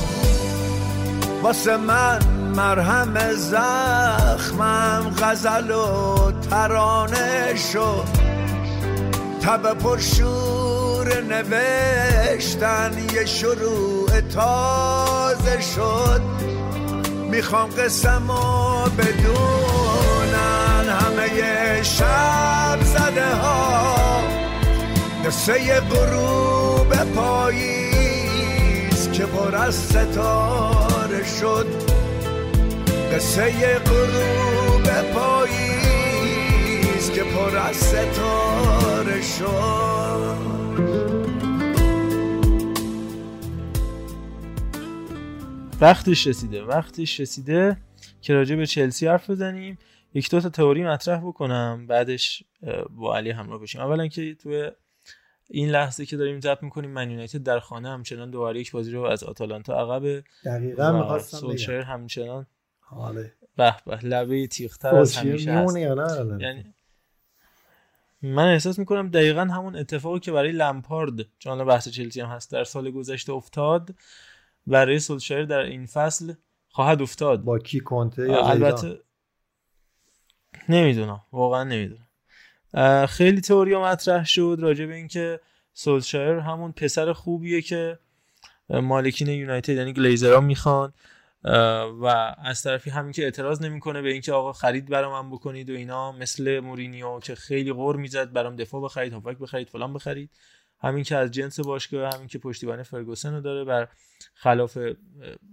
واسه 1.43 1.78
من 1.78 2.20
مرهم 2.55 3.34
زخمم 3.34 5.16
غزل 5.22 5.72
و 5.72 6.32
ترانه 6.49 7.55
شد. 7.74 8.07
تب 9.41 9.74
پرشور 9.74 11.22
نوشتن 11.22 12.91
یه 13.14 13.26
شروع 13.26 14.22
تازه 14.22 15.61
شد. 15.76 16.22
می‌خوام 17.32 17.70
قسم 17.70 18.30
و 18.30 18.89
بدونن 18.89 20.89
همه 20.89 21.84
شب 21.84 22.80
زده 22.84 23.36
ها. 23.36 24.03
قصه 25.26 25.80
غروب 25.80 26.95
پاییز 27.15 29.11
که 29.11 29.26
پر 29.26 29.55
از 29.55 29.76
ستاره 29.76 31.24
شد. 31.39 31.67
قصه 33.13 33.80
غروب 33.80 34.84
پاییز 35.13 35.51
که 37.11 37.24
پر 37.24 37.57
از 37.57 37.76
ستاره 37.76 39.21
شد. 39.21 40.53
وقتش 45.82 46.28
رسیده 46.28 46.63
وقتش 46.63 47.19
رسیده 47.19 47.78
که 48.21 48.34
راجع 48.34 48.55
به 48.55 48.65
چلسی 48.65 49.07
حرف 49.07 49.30
بزنیم. 49.30 49.78
یک 50.13 50.30
دو 50.30 50.41
تا 50.41 50.49
تئوری 50.49 50.84
مطرح 50.84 51.19
بکنم 51.19 51.88
بعدش 51.88 52.43
با 52.89 53.17
علی 53.17 53.32
همراه 53.32 53.61
بشیم. 53.61 53.82
اولا 53.82 54.07
که 54.07 54.36
تو 54.36 54.69
این 55.50 55.70
لحظه 55.70 56.06
که 56.06 56.18
داریم 56.18 56.39
ضبط 56.39 56.64
می‌کنیم 56.64 56.89
من 56.89 57.12
یونایتد 57.12 57.44
در 57.44 57.60
خانه 57.60 57.89
همچنان 57.89 58.32
دوباره 58.32 58.60
یک 58.60 58.72
بازی 58.72 58.91
رو 58.91 59.04
از 59.04 59.24
آتالانتا 59.24 59.80
عقب 59.80 60.24
دقیقاً 60.46 60.91
می‌خواستم 60.91 61.38
سولشر 61.38 61.82
همچنان 61.82 62.46
آره 62.91 63.34
به 63.56 63.76
به 63.86 63.98
لبه 63.98 64.48
تیختر 64.48 64.96
از 64.96 65.18
همیشه 65.18 65.52
هست. 65.52 65.78
یعنی 66.39 66.74
من 68.22 68.48
احساس 68.48 68.80
می‌کنم 68.80 69.10
دقیقا 69.10 69.41
همون 69.41 69.76
اتفاقی 69.76 70.20
که 70.20 70.32
برای 70.32 70.52
لمپارد 70.52 71.26
چون 71.39 71.66
بحث 71.66 71.89
چلسی 71.89 72.22
هم 72.22 72.30
هست 72.30 72.52
در 72.52 72.64
سال 72.64 72.91
گذشته 72.91 73.34
افتاد 73.34 73.96
برای 74.68 75.00
سولشایر 75.00 75.46
در 75.46 75.60
این 75.60 75.86
فصل 75.86 76.34
خواهد 76.70 77.02
افتاد. 77.02 77.44
با 77.44 77.60
کی 77.60 77.80
کنته 77.80 78.30
یا 78.30 78.46
البته 78.46 79.00
نمی‌دونم 80.70 81.22
واقعا 81.32 81.64
نمی‌دونم. 81.64 82.03
خیلی 83.09 83.41
تئوریا 83.41 83.82
مطرح 83.82 84.26
شد 84.26 84.57
راجع 84.59 84.86
به 84.86 84.93
اینکه 84.93 85.39
سولشایر 85.74 86.38
همون 86.38 86.71
پسر 86.71 87.13
خوبیه 87.13 87.61
که 87.61 87.99
مالکین 88.69 89.28
یونایتد 89.28 89.76
یعنی 89.76 89.93
گلیزرها 89.93 90.39
می‌خوان 90.39 90.93
و 92.01 92.36
از 92.43 92.63
طرفی 92.63 92.89
همین 92.89 93.11
که 93.11 93.24
اعتراض 93.24 93.61
نمی‌کنه 93.61 94.01
به 94.01 94.11
اینکه 94.11 94.34
آقا 94.34 94.53
خرید 94.53 94.89
برام 94.89 95.32
بکنید 95.32 95.69
و 95.69 95.74
اینا 95.74 96.11
مثل 96.11 96.59
مورینیو 96.59 97.19
که 97.19 97.36
خیلی 97.36 97.74
غور 97.74 97.95
می‌زد 97.95 98.34
برام 98.34 98.55
دفاع 98.55 98.82
بخرید 98.82 99.13
هافک 99.13 99.38
بخرید 99.38 99.69
فلان 99.69 99.93
بخرید. 99.93 100.30
همین 100.80 101.03
که 101.03 101.15
از 101.15 101.32
جنس 101.32 101.59
باشگاه 101.59 102.13
همین 102.13 102.28
که 102.28 102.38
پشتیبان 102.38 102.84
فرگوسن 102.84 103.34
رو 103.34 103.41
داره 103.41 103.63
بر 103.63 103.88
خلاف 104.34 104.78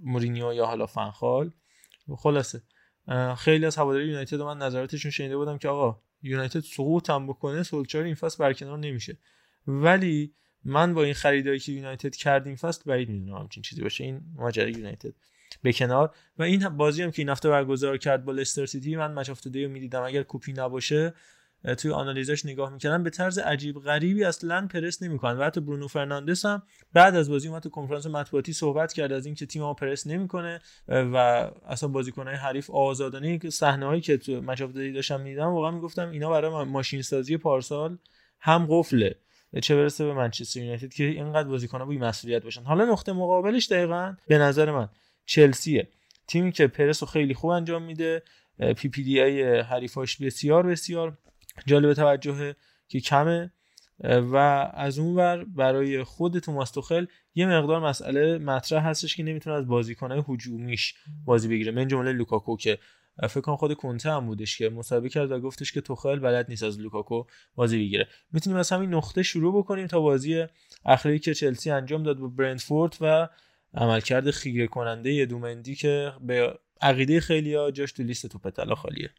مورینیو 0.03 0.53
یا 0.53 0.67
حالا 0.67 0.87
فنخال 0.87 1.51
خلاصه. 2.17 2.63
خیلی 3.37 3.67
از 3.67 3.77
هواداری 3.77 4.09
یونایتد 4.09 4.41
من 4.41 4.59
نظراتشون 4.59 5.11
شنیده 5.11 5.37
بودم 5.37 5.59
که 5.59 5.69
آقا 5.69 6.01
یونایتد 6.23 6.61
سقوط 6.61 7.11
هم 7.11 7.27
بکنه 7.27 7.63
سولچار 7.63 8.05
این 8.05 8.15
فصل 8.15 8.39
برکنار 8.39 8.79
نمیشه. 8.79 9.19
ولی 9.67 10.35
من 10.65 10.95
با 10.95 11.03
این 11.03 11.15
خریدایی 11.15 11.59
که 11.59 11.73
یونایتد 11.73 12.15
کرد 12.15 12.47
این 12.47 12.57
فصل 12.57 12.83
بعید 12.87 13.09
می‌دونم 13.09 13.39
همچین 13.39 13.63
چیزی 13.63 13.83
باشه. 13.83 14.05
این 14.05 14.21
ماجرای 14.35 14.73
یونایتد 14.73 15.15
به 15.63 15.73
کنار. 15.73 16.15
و 16.39 16.43
این 16.43 16.69
بازی 16.69 17.03
هم 17.03 17.11
که 17.11 17.23
این 17.23 17.29
هفته 17.29 17.49
برگزار 17.49 17.97
کرد 17.97 18.25
با 18.25 18.33
لستر 18.33 18.67
سیتی 18.67 18.97
من 18.97 19.15
match 19.15 19.31
of 19.31 19.47
می‌دیدم. 19.47 20.03
اگر 20.03 20.23
کوپی 20.23 20.53
نباشه 20.53 21.15
توی 21.79 21.91
آنالیزش 21.91 22.47
نگاه 22.47 22.73
می‌کردن 22.73 23.03
به 23.03 23.11
طرز 23.11 23.39
عجیب 23.39 23.81
غریبی 23.81 24.25
اصلا 24.25 24.67
پرس 24.67 25.03
نمی‌کنن 25.03 25.39
و 25.39 25.45
حتی 25.45 25.61
برونو 25.61 25.89
فرناندس 25.89 26.45
هم 26.45 26.63
بعد 26.93 27.17
از 27.17 27.31
بازی 27.31 27.49
اومد 27.49 27.63
تو 27.63 27.69
کنفرانس 27.69 28.07
مطبوعاتی 28.07 28.53
صحبت 28.53 28.93
کرد 28.93 29.13
از 29.13 29.27
اینکه 29.27 29.47
تیم 29.47 29.63
ما 29.63 29.75
پرس 29.75 30.07
نمی‌کنه 30.07 30.61
و 30.89 31.17
اصلا 31.69 31.89
بازیکنهای 31.89 32.37
حریف 32.37 32.71
آزادانه 32.71 33.39
که 33.39 33.51
صحنه‌ای 33.51 34.01
که 34.01 34.17
تو 34.17 34.41
مچاف 34.41 34.73
داشتم 34.73 35.21
می‌دیدم 35.21 35.47
واقعا 35.47 35.71
می‌گفتم 35.71 36.11
اینا 36.11 36.31
برای 36.31 36.65
ماشین 36.65 37.03
سازی 37.03 37.37
پارسال 37.37 37.99
هم 38.41 38.67
قفله. 38.71 39.17
چه 39.63 39.77
برسه 39.77 40.05
به 40.05 40.15
منچستر 40.15 40.61
یونایتد 40.61 40.93
که 40.93 41.05
اینقدر 41.05 41.49
بازیکن‌ها 41.49 41.87
بی 41.87 41.99
مسئولیت 41.99 42.45
باشن. 42.45 42.63
حالا 42.63 42.85
نقطه 42.85 43.13
مقابلش 43.13 43.67
دقیقا 43.73 44.15
به 44.27 44.39
نظر 44.39 44.71
من 44.71 44.89
چلسیه. 45.27 45.89
تیمی 46.27 46.53
که 46.53 46.67
پرس 46.67 47.03
رو 47.03 47.09
خیلی 47.09 47.35
خوب 47.35 47.51
انجام 47.51 47.83
میده 47.83 48.23
PPDA 48.77 49.61
حریفاش 49.61 50.17
بسیار 50.17 50.67
بسیار 50.67 51.19
جالب 51.67 51.95
توجهه 51.95 52.57
که 52.89 53.01
کمه. 53.01 53.53
و 54.05 54.37
از 54.75 54.99
اون 54.99 55.17
ور 55.17 55.45
برای 55.45 56.05
خود 56.05 56.39
توماس 56.39 56.71
توخل 56.71 57.07
یه 57.35 57.47
مقدار 57.47 57.81
مسئله 57.81 58.39
مطرح 58.39 58.87
هستش 58.87 59.17
که 59.17 59.23
نمی‌تونه 59.23 59.57
از 59.57 59.67
بازیکنهای 59.67 60.23
هجومیش 60.29 60.95
بازی 61.25 61.49
بگیره. 61.49 61.73
من 61.73 61.89
جمله 61.89 62.13
لوکاکو 62.13 62.57
که 62.57 62.79
فکر 63.29 63.41
کنم 63.41 63.57
خود 63.57 63.75
کنته 63.75 64.11
هم 64.11 64.27
بودش 64.27 64.59
که 64.59 64.69
مصاحبه 64.69 65.09
کرد 65.09 65.33
و 65.33 65.41
گفتش 65.41 65.73
که 65.73 65.81
توخل 65.81 66.19
بلد 66.19 66.47
نیست 66.49 66.63
از 66.63 66.81
لوکاکو 66.81 67.25
بازی 67.55 67.79
بگیره. 67.79 68.09
می‌تونیم 68.33 68.59
از 68.59 68.71
همین 68.71 68.95
نقطه 68.95 69.23
شروع 69.23 69.59
بکنیم 69.59 69.87
تا 69.87 70.01
بازی 70.01 70.47
اخیری 70.85 71.19
که 71.19 71.35
چلسی 71.35 71.71
انجام 71.71 72.03
داد 72.03 72.19
با 72.19 72.29
برنتفورد 72.29 72.97
و 73.01 73.29
عملکرد 73.75 74.31
خیره 74.31 74.67
کننده 74.67 75.27
دومندی 75.27 75.75
که 75.75 76.13
به 76.21 76.59
عقیده 76.81 77.21
خیلیا 77.21 77.71
جاش 77.71 77.93
تو 77.93 78.03
لیست 78.03 78.27
توپ 78.27 78.51
طلا 78.51 78.75
خالیه. 78.75 79.11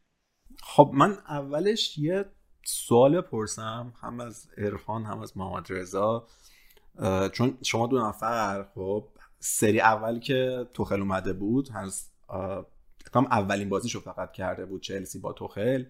خب 0.64 0.90
من 0.94 1.18
اولش 1.28 1.98
یه 1.98 2.24
سوال 2.64 3.20
بپرسم 3.20 3.92
هم 4.00 4.20
از 4.20 4.48
ارفان 4.56 5.04
هم 5.04 5.20
از 5.20 5.36
محمد 5.36 5.66
رضا. 5.70 6.26
چون 7.32 7.58
شما 7.62 7.86
دو 7.86 7.98
نفر 7.98 8.66
خب 8.74 9.08
سری 9.38 9.80
اول 9.80 10.20
که 10.20 10.66
توخل 10.74 11.00
اومده 11.00 11.32
بود 11.32 11.68
هنوز 11.68 12.06
اولین 13.14 13.68
بازیشو 13.68 14.00
فقط 14.00 14.32
کرده 14.32 14.66
بود 14.66 14.82
چلسی 14.82 15.18
با 15.18 15.32
توخل. 15.32 15.84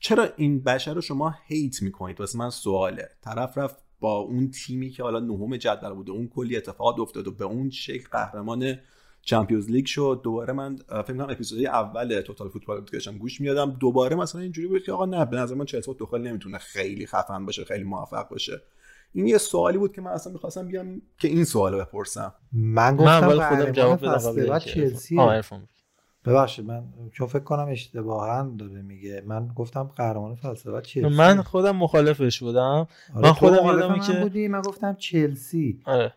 چرا 0.00 0.28
این 0.36 0.62
بشر 0.62 0.94
رو 0.94 1.00
شما 1.00 1.34
هیت 1.46 1.82
می‌کنید؟ 1.82 2.20
واسه 2.20 2.38
من 2.38 2.50
سواله. 2.50 3.10
طرف 3.24 3.58
رفت 3.58 3.76
با 4.00 4.16
اون 4.16 4.50
تیمی 4.50 4.90
که 4.90 5.02
حالا 5.02 5.20
نهم 5.20 5.56
جدول 5.56 5.92
بوده 5.92 6.12
اون 6.12 6.28
کلی 6.28 6.56
اتفاقات 6.56 6.98
افتاد 6.98 7.28
و 7.28 7.32
به 7.32 7.44
اون 7.44 7.70
شکل 7.70 8.08
قهرمان 8.08 8.78
چمپیونز 9.26 9.70
لیگ 9.70 9.86
شد. 9.86 10.20
دوباره 10.24 10.52
من 10.52 10.76
فکر 10.76 11.02
کنم 11.02 11.30
اپیزود 11.30 11.66
اول 11.66 12.20
توتال 12.20 12.48
فوتبال 12.48 12.84
داشتم 12.92 13.18
گوش 13.18 13.40
می‌دادم. 13.40 13.76
دوباره 13.80 14.16
مثلا 14.16 14.40
اینجوری 14.40 14.68
بود 14.68 14.82
که 14.82 14.92
آقا 14.92 15.06
نه 15.06 15.24
به 15.24 15.36
نظر 15.36 15.54
من 15.54 15.64
چلسی 15.64 15.94
توخل 15.94 16.20
نمی‌تونه 16.20 16.58
خیلی 16.58 17.06
خفن 17.06 17.46
باشه 17.46 17.64
خیلی 17.64 17.84
موفق 17.84 18.28
باشه. 18.28 18.62
این 19.12 19.26
یه 19.26 19.38
سوالی 19.38 19.78
بود 19.78 19.92
که 19.92 20.00
من 20.00 20.10
اصلا 20.10 20.32
می‌خواستم 20.32 20.68
بیام 20.68 21.02
که 21.18 21.28
این 21.28 21.44
سوال 21.44 21.80
بپرسم. 21.80 22.34
من 22.52 22.96
گفتم 22.96 23.26
من 23.26 23.48
خودم 23.48 23.72
جواب 23.72 24.00
بدم 24.00 24.58
چلسی 24.58 25.16
ببخشید 26.26 26.66
من 26.66 26.84
چون 27.12 27.26
فکر 27.26 27.42
کنم 27.42 27.68
اشتباها 27.68 28.42
داره 28.42 28.82
میگه. 28.82 29.22
من 29.26 29.48
گفتم 29.48 29.82
قهرمان 29.82 30.34
فلسفه 30.34 30.80
چلسی. 30.80 31.16
من 31.16 31.42
خودم 31.42 31.76
مخالفش 31.76 32.42
بودم. 32.42 32.88
آره 33.14 33.26
من 33.26 33.32
خودم 33.32 33.64
یادم 33.64 33.98
که 33.98 34.12
بودی. 34.12 34.48
من 34.48 34.60
گفتم 34.60 34.94
چلسی. 34.94 35.80
آره. 35.84 36.12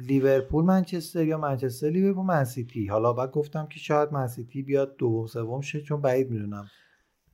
لیورپول 0.00 0.64
منچستر 0.64 1.24
یا 1.24 1.38
منچستر 1.38 1.90
لیورپول 1.90 2.24
منسیتی 2.24 2.86
حالا 2.86 3.12
بعد 3.12 3.30
گفتم 3.30 3.66
که 3.66 3.78
شاید 3.78 4.12
منسیتی 4.12 4.62
بیاد 4.62 4.96
دوم 4.96 5.26
سوم 5.26 5.60
شه 5.60 5.80
چون 5.80 6.00
بعید 6.00 6.30
می‌دونم. 6.30 6.66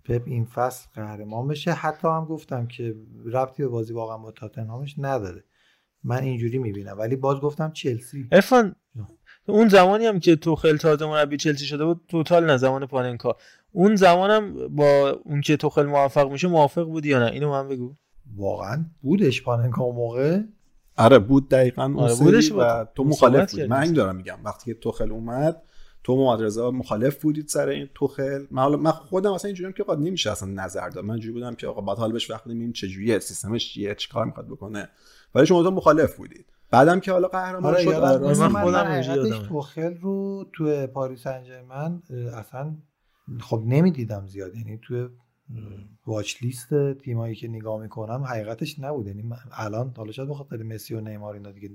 پپ 0.05 0.23
این 0.27 0.45
فصل 0.45 0.89
قهرمان 0.95 1.49
بشه. 1.49 1.73
حتی 1.73 2.09
هم 2.09 2.25
گفتم 2.25 2.67
که 2.67 2.97
ربطی 3.25 3.63
به 3.63 3.69
بازی 3.69 3.93
واقعا 3.93 4.19
با 4.19 4.31
تاتنهامش 4.31 4.95
نداره. 4.99 5.45
من 6.05 6.23
اینجوری 6.23 6.59
می‌بینم. 6.59 6.99
ولی 6.99 7.17
باز 7.17 7.41
گفتم 7.41 7.73
چلسی. 7.73 8.29
ارفان 8.33 8.75
اون 9.47 9.69
زمانی 9.69 10.07
هم 10.07 10.21
که 10.21 10.37
تو 10.37 10.57
خیلی 10.57 10.79
تازه 10.79 11.07
مربی 11.07 11.37
چلسی 11.37 11.65
شده 11.65 11.85
بود 11.85 12.01
توتال 12.09 12.47
نه 12.47 12.57
زمان 12.57 12.87
پاننکا. 12.87 13.37
اون 13.73 13.97
زمانم 13.97 14.69
با 14.69 15.21
اون 15.25 15.41
که 15.41 15.57
تو 15.57 15.69
خیلی 15.69 15.87
موفق 15.87 16.31
میشه 16.31 16.49
موافق 16.49 16.85
بودی 16.85 17.09
یا 17.09 17.19
نه؟ 17.19 17.33
اینو 17.33 17.51
من 17.51 17.69
بگو. 17.69 17.95
واقعا 18.37 18.85
بودش 19.03 19.43
پاننکا 19.43 19.85
اون 19.85 19.97
موقع. 19.97 20.41
آره 20.97 21.19
بود 21.19 21.49
دقیقا 21.49 21.85
اون 21.85 21.99
آره 21.99 22.15
بودش 22.15 22.53
و 22.53 22.85
تو 22.95 23.05
مخالف 23.05 23.51
بودی. 23.51 23.67
من 23.67 23.83
این 23.83 23.93
دارم 23.93 24.17
میگم 24.17 24.39
وقتی 24.45 24.75
که 24.75 24.81
توخل 24.81 25.13
اومد 25.13 25.63
تو 26.05 26.17
محمد 26.17 26.43
رضا 26.43 26.71
مخالف 26.71 27.23
بودید 27.23 27.49
سر 27.49 27.69
این 27.69 27.89
توخل 27.95 28.47
من 28.51 28.63
حالا 28.63 28.77
من 28.77 28.91
خودم 28.91 29.33
اصلا 29.33 29.49
اینجوریام 29.49 29.73
که 29.73 29.83
قد 29.83 29.99
نمیشه 29.99 30.31
اصلا 30.31 30.49
نظر 30.49 30.89
داد. 30.89 31.05
من 31.05 31.11
اینجوری 31.11 31.33
بودم 31.33 31.55
که 31.55 31.67
آقا 31.67 31.81
بعد 31.81 31.99
حال 31.99 32.13
بهش 32.13 32.31
وقت 32.31 32.45
چه 32.49 32.73
چجوریه 32.73 33.19
سیستمش 33.19 33.73
چیه 33.73 33.95
چیکار 33.95 34.25
می‌خواد 34.25 34.47
بکنه. 34.47 34.89
ولی 35.35 35.47
شما 35.47 35.63
تو 35.63 35.71
مخالف 35.71 36.17
بودید. 36.17 36.47
بعدم 36.71 37.01
که 37.01 37.13
حالا 37.13 37.29
قهرمان 37.29 37.65
آره 37.65 37.83
شد 37.83 37.89
آره. 37.89 38.49
من 38.49 38.63
خودم 38.63 39.03
توخل 39.49 39.95
رو 39.95 40.47
تو 40.53 40.87
پاریس 40.87 41.23
سن 41.23 42.03
اصلا 42.35 42.77
خب 43.41 43.63
نمی‌دیدم 43.67 44.27
زیاد. 44.27 44.55
یعنی 44.55 44.79
تو 44.83 45.09
واچ 46.07 46.43
لیست 46.43 46.93
تیمایی 46.93 47.35
که 47.35 47.49
نگاه 47.49 47.81
می‌کنم 47.81 48.25
حقیقتش 48.25 48.79
نبود. 48.79 49.07
یعنی 49.07 49.31
الان 49.53 49.95
حالا 49.97 50.13
شاید 50.13 50.29
بخاطر 50.29 50.63
مسی 50.63 50.95
و 50.95 51.01
نیمار 51.01 51.35
اینا 51.35 51.53
دیگه 51.53 51.71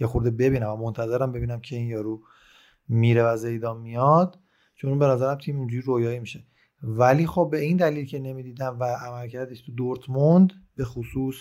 یه 0.00 0.06
خورده 0.06 0.30
ببینم 0.30 0.70
و 0.70 0.76
منتظرم 0.76 1.32
ببینم 1.32 1.60
که 1.60 1.76
این 1.76 1.88
یارو 1.88 2.22
میره 2.88 3.22
و 3.22 3.36
زیدان 3.36 3.80
میاد 3.80 4.38
چون 4.74 4.98
به 4.98 5.06
نظرم 5.06 5.38
تیم 5.38 5.58
اونجوری 5.58 5.82
رویایی 5.82 6.18
میشه. 6.18 6.44
ولی 6.82 7.26
خب 7.26 7.48
به 7.52 7.60
این 7.60 7.76
دلیل 7.76 8.06
که 8.06 8.18
نمی‌دیدم 8.18 8.76
و 8.80 8.84
عملکردش 8.84 9.62
تو 9.62 9.72
دورتموند 9.72 10.52
به 10.76 10.84
خصوص 10.84 11.36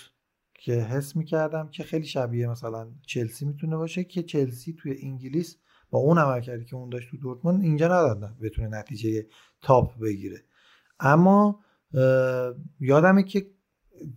که 0.61 0.73
حس 0.73 1.15
می‌کردم 1.15 1.67
که 1.67 1.83
خیلی 1.83 2.05
شبیه 2.05 2.47
مثلا 2.47 2.87
چلسی 3.07 3.45
می‌تونه 3.45 3.77
باشه 3.77 4.03
که 4.03 4.23
چلسی 4.23 4.73
توی 4.73 4.97
انگلیس 5.01 5.57
با 5.89 5.99
اون 5.99 6.17
عملکردی 6.17 6.65
که 6.65 6.75
اون 6.75 6.89
داشت 6.89 7.11
تو 7.11 7.17
دورتموند 7.17 7.61
اینجا 7.61 7.85
ندادن 7.85 8.37
بتونه 8.41 8.67
نتیجه 8.67 9.25
تاپ 9.61 9.99
بگیره. 9.99 10.43
اما 10.99 11.59
یادمه 12.79 13.23
که 13.23 13.47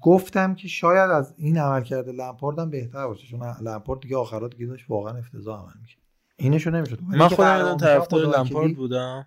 گفتم 0.01 0.55
که 0.55 0.69
شاید 0.69 1.11
از 1.11 1.35
این 1.37 1.59
عملکرد 1.59 2.09
لمپاردم 2.09 2.71
بهتر 2.71 3.07
باشه 3.07 3.27
چون 3.27 3.43
لمپارد 3.63 4.01
دیگه 4.01 4.17
آخرات 4.17 4.51
دیگه 4.51 4.67
داشت 4.67 4.85
واقعا 4.89 5.19
افتضاح 5.19 5.61
عمل 5.61 5.73
می‌کرد. 5.81 6.03
اینشو 6.37 6.71
نمی‌شد 6.71 6.99
من 7.03 7.29
خودم 7.29 7.77
طرفدار 7.77 8.39
لمپارد 8.39 8.77
بودم. 8.77 9.27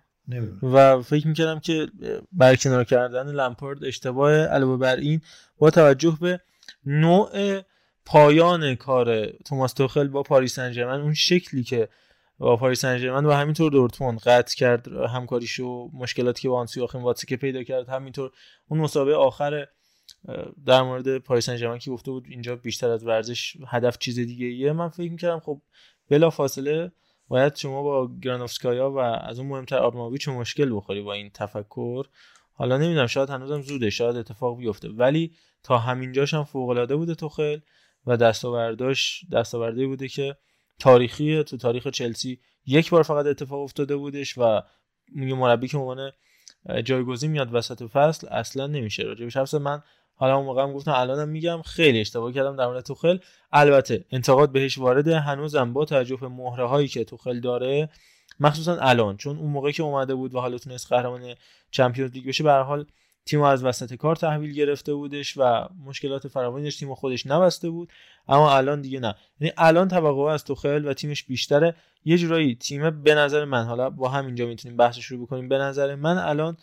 و 0.62 1.02
فکر 1.02 1.28
می‌کردم 1.28 1.60
که 1.60 1.86
برکنار 2.32 2.84
کردن 2.84 3.26
لمپارد 3.26 3.84
اشتباه 3.84 4.32
علاوه 4.32 4.76
بر 4.76 4.96
این 4.96 5.20
با 5.58 5.70
توجه 5.70 6.18
به 6.20 6.40
نوع 6.86 7.60
پایان 8.04 8.74
کار 8.74 9.26
توماس 9.26 9.72
توخل 9.72 10.08
با 10.08 10.22
پاریس 10.22 10.54
سن 10.54 10.78
اون 10.78 11.14
شکلی 11.14 11.64
که 11.64 11.88
با 12.38 12.56
پاریس 12.56 12.80
سن 12.80 13.24
و 13.26 13.32
همینطور 13.32 13.72
دورتموند 13.72 14.18
قطع 14.18 14.56
کرد 14.56 14.88
همکاریشو 14.88 15.90
مشکلاتی 15.94 16.42
که 16.42 16.48
با 16.48 16.58
آنسی 16.58 16.80
آخرین 16.80 17.14
که 17.28 17.36
پیدا 17.36 17.62
کرد 17.62 17.88
همینطور 17.88 18.30
اون 18.68 18.80
مصاحبه 18.80 19.14
آخر 19.14 19.66
در 20.66 20.82
مورد 20.82 21.18
پاریس 21.18 21.46
سن 21.50 21.78
که 21.78 21.90
گفته 21.90 22.10
بود 22.10 22.26
اینجا 22.28 22.56
بیشتر 22.56 22.90
از 22.90 23.06
ورزش 23.06 23.56
هدف 23.68 23.98
چیز 23.98 24.18
دیگه 24.18 24.46
ایه 24.46 24.72
من 24.72 24.88
فکر 24.88 25.10
می‌کردم 25.10 25.40
خب 25.40 25.62
بلا 26.10 26.30
فاصله 26.30 26.92
باید 27.28 27.56
شما 27.56 27.82
با 27.82 28.10
گرانوفسکایا 28.22 28.90
و 28.90 28.98
از 28.98 29.38
اون 29.38 29.48
مهمتر 29.48 29.78
آبراموویچ 29.78 30.28
مشکل 30.28 30.76
بخوری 30.76 31.02
با 31.02 31.12
این 31.12 31.30
تفکر. 31.34 32.06
حالا 32.52 32.78
نمی‌دونم 32.78 33.06
شاید 33.06 33.30
هنوزم 33.30 33.60
زوده 33.60 33.90
شاید 33.90 34.16
اتفاق 34.16 34.58
بیفته. 34.58 34.88
ولی 34.88 35.32
تا 35.66 35.78
همینجاش 35.78 36.34
هم 36.34 36.44
فوق 36.44 36.68
العاده 36.68 36.96
بوده 36.96 37.14
توخل 37.14 37.58
و 38.06 38.16
دستاورداش 38.16 39.24
دستاوردی 39.32 39.86
بوده 39.86 40.08
که 40.08 40.36
تاریخی 40.78 41.44
تو 41.44 41.56
تاریخ 41.56 41.86
چلسی 41.86 42.40
یک 42.66 42.90
بار 42.90 43.02
فقط 43.02 43.26
اتفاق 43.26 43.60
افتاده 43.60 43.96
بودش 43.96 44.38
و 44.38 44.62
یه 45.16 45.34
مربی 45.34 45.68
که 45.68 45.78
عنوان 45.78 46.12
جایگزین 46.84 47.30
میاد 47.30 47.54
وسط 47.54 47.82
فصل 47.82 48.28
اصلا 48.28 48.66
نمیشه 48.66 49.02
راجبش 49.02 49.36
حرف 49.36 49.54
من 49.54 49.82
حالا 50.14 50.36
اون 50.36 50.46
موقع 50.46 50.62
هم 50.62 50.72
گفتم 50.72 50.92
الانم 50.92 51.28
میگم 51.28 51.62
خیلی 51.62 52.00
اشتباه 52.00 52.32
کردم 52.32 52.56
در 52.56 52.66
مورد 52.66 52.84
توخل. 52.84 53.18
البته 53.52 54.04
انتقاد 54.10 54.52
بهش 54.52 54.78
وارده 54.78 55.20
هنوزم 55.20 55.72
با 55.72 55.84
توجه 55.84 56.16
به 56.16 56.28
مهره 56.28 56.66
هایی 56.66 56.88
که 56.88 57.04
توخل 57.04 57.40
داره 57.40 57.88
مخصوصا 58.40 58.76
الان 58.76 59.16
چون 59.16 59.38
اون 59.38 59.50
موقع 59.50 59.70
که 59.70 59.82
اومده 59.82 60.14
بود 60.14 60.34
و 60.34 60.40
حالا 60.40 60.58
تونست 60.58 60.92
قهرمان 60.92 61.34
چمپیونز 61.70 62.12
لیگ 62.12 62.28
بشه 62.28 62.44
به 62.44 62.52
حال 62.52 62.86
تیم 63.26 63.42
از 63.42 63.64
وسط 63.64 63.94
کار 63.94 64.16
تحویل 64.16 64.52
گرفته 64.52 64.94
بودش 64.94 65.34
و 65.36 65.68
مشکلات 65.84 66.28
فراوانی 66.28 66.64
داشت 66.64 66.78
تیم 66.78 66.94
خودش 66.94 67.26
نبسته 67.26 67.70
بود 67.70 67.92
اما 68.28 68.56
الان 68.56 68.80
دیگه 68.80 69.00
نه. 69.00 69.14
یعنی 69.40 69.52
الان 69.56 69.88
توقع 69.88 70.32
از 70.32 70.44
توخل 70.44 70.84
و 70.84 70.94
تیمش 70.94 71.24
بیشتره. 71.24 71.74
یه 72.04 72.18
جورایی 72.18 72.54
تیم 72.54 73.02
به 73.02 73.14
نظر 73.14 73.44
من 73.44 73.64
حالا 73.64 73.90
با 73.90 74.08
همینجا 74.08 74.46
می‌تونیم 74.46 74.76
بحث 74.76 74.98
شروع 74.98 75.26
بکنیم 75.26 75.48
به 75.48 75.58
نظر 75.58 75.94
من 75.94 76.18
الان 76.18 76.56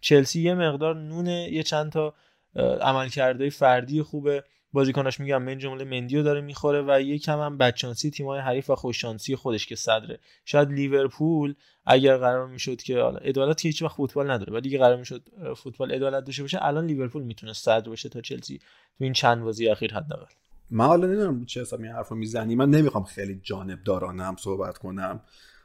چلسی 0.00 0.40
یه 0.40 0.54
مقدار 0.54 0.96
نونه 0.96 1.48
یه 1.52 1.62
چند 1.62 1.92
تا 1.92 2.14
عملکردهای 2.80 3.50
فردی 3.50 4.02
خوبه. 4.02 4.44
بازیکناش 4.72 5.20
میگم 5.20 5.42
من 5.42 5.58
جمله 5.58 5.84
مندیو 5.84 6.22
داره 6.22 6.40
می‌خوره 6.40 6.84
و 6.88 7.00
یکم 7.00 7.40
هم 7.40 7.58
بدشانسی 7.58 8.10
تیمای 8.10 8.40
حریف 8.40 8.70
و 8.70 8.74
خوششانسی 8.74 9.36
خودش 9.36 9.66
که 9.66 9.76
صدره. 9.76 10.18
شاید 10.44 10.68
لیورپول 10.68 11.54
اگر 11.86 12.16
قرار 12.16 12.46
می‌شد 12.46 12.76
که 12.76 13.00
حالا 13.00 13.18
عدالت 13.18 13.60
که 13.60 13.68
هیچ 13.68 13.82
وقت 13.82 13.96
فوتبال 13.96 14.30
نداره 14.30 14.52
ولی 14.52 14.62
دیگه 14.62 14.78
قرار 14.78 14.96
می‌شد 14.96 15.22
فوتبال 15.56 15.92
عدالت 15.92 16.24
داشته 16.24 16.42
باشه 16.42 16.58
الان 16.62 16.86
لیورپول 16.86 17.22
می‌تونه 17.22 17.52
صدر 17.52 17.90
بشه 17.90 18.08
تا 18.08 18.20
چلسی 18.20 18.58
تو 18.98 19.04
این 19.04 19.12
چند 19.12 19.42
بازی 19.42 19.68
اخیر 19.68 19.94
حداقل. 19.94 20.26
من 20.70 20.86
حالا 20.86 21.06
نمی‌دونم 21.06 21.44
چه 21.44 21.60
حسابی 21.60 21.84
این 21.84 21.92
حرفو 21.92 22.14
می‌زنی. 22.14 22.54
من 22.56 22.70
نمی‌خوام 22.70 23.04
خیلی 23.04 23.40
جانب 23.42 23.84
دارانم 23.84 24.36
صحبت 24.38 24.78
کنم. 24.78 25.20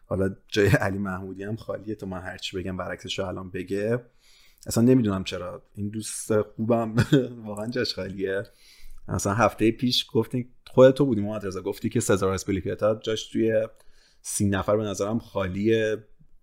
حالا 0.05 0.35
جای 0.47 0.67
علی 0.67 0.97
محمودی 0.97 1.43
هم 1.43 1.55
خالیه 1.55 1.95
تو 1.95 2.05
من 2.05 2.21
هرچی 2.21 2.57
بگم 2.57 2.77
برعکسش 2.77 3.19
الان 3.19 3.49
بگه. 3.49 3.99
اصلا 4.67 4.83
نمی‌دونم 4.83 5.23
چرا. 5.23 5.61
این 5.75 5.89
دوست 5.89 6.41
خوبم 6.41 6.95
واقعا 7.45 7.67
جاش 7.67 7.93
خالیه. 7.93 8.43
مثلا 9.07 9.33
هفته 9.33 9.71
پیش 9.71 10.07
گفتی 10.13 10.53
خودت 10.67 10.95
تو 10.95 11.05
بودی 11.05 11.21
محمد 11.21 11.45
رضا 11.45 11.61
گفتی 11.61 11.89
که 11.89 11.99
سزار 11.99 12.33
اسپلیکتا 12.33 12.99
جاش 13.03 13.29
توی 13.29 13.67
سی 14.21 14.49
نفر 14.49 14.77
به 14.77 14.83
نظرم 14.83 15.19
خالیه. 15.19 15.97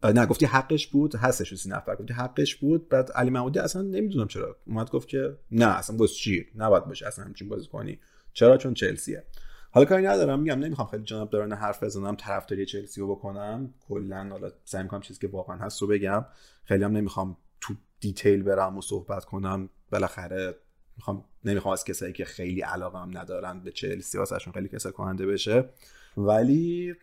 نه 0.05 0.27
گفتی 0.27 0.47
حقش 0.47 0.87
بود 0.87 1.15
هستش 1.15 1.55
سی 1.55 1.69
نفر. 1.69 1.97
گفتی 1.97 2.13
حقش 2.13 2.57
بود 2.57 2.89
بعد 2.89 3.13
علی 3.13 3.31
محمودی 3.31 3.59
اصلا 3.59 3.83
نمی‌دونم 3.83 4.29
چرا. 4.29 4.57
اومد 4.67 4.91
گفت 4.91 5.09
که 5.09 5.37
نه 5.51 5.67
اصلا 5.67 5.97
باز 5.97 6.15
چی؟ 6.15 6.47
نباید 6.55 6.85
باشه 6.85 7.07
اصلا 7.07 7.25
همچین 7.25 7.49
بازی 7.49 7.69
کنی. 7.69 8.01
چرا؟ 8.33 8.57
چون 8.57 8.75
چلسیه. 8.75 9.25
حالا 9.71 9.87
کاری 9.87 10.07
ندارم. 10.07 10.41
میگم 10.41 10.59
نمی‌خوام 10.59 10.89
خیلی 10.89 11.03
جناب 11.03 11.31
دارانه 11.31 11.55
حرف 11.55 11.83
بزنم 11.83 12.17
طرفداری 12.17 12.67
چلسی 12.67 13.01
رو 13.01 13.15
بکنم. 13.15 13.75
کلا 13.89 14.29
حالا 14.31 14.51
سعی 14.65 14.83
می‌کنم 14.83 15.01
چیزی 15.01 15.21
که 15.21 15.29
واقعا 15.29 15.57
هست 15.57 15.83
رو 15.83 15.89
بگم. 15.89 16.27
خیلی 16.65 16.85
هم 16.85 16.93
نمی‌خوام 16.93 17.37
تو 17.61 17.75
دیتیل 18.01 18.43
برم 18.43 18.79
و 18.79 18.81
صحبت 18.81 19.25
کنم. 19.25 19.69
بالاخره 19.93 20.55
می‌خوام 21.01 21.25
نمی‌خوام 21.45 21.73
از 21.73 21.85
کسایی 21.85 22.13
که 22.13 22.25
خیلی 22.25 22.61
علاقه 22.61 22.99
هم 22.99 23.19
ندارن 23.19 23.61
به 23.61 23.71
چلسی 23.71 24.19
واسهشون 24.19 24.53
خیلی 24.53 24.69
کسا 24.69 24.91
کننده 24.91 25.27
بشه. 25.27 25.69
ولی 26.17 26.95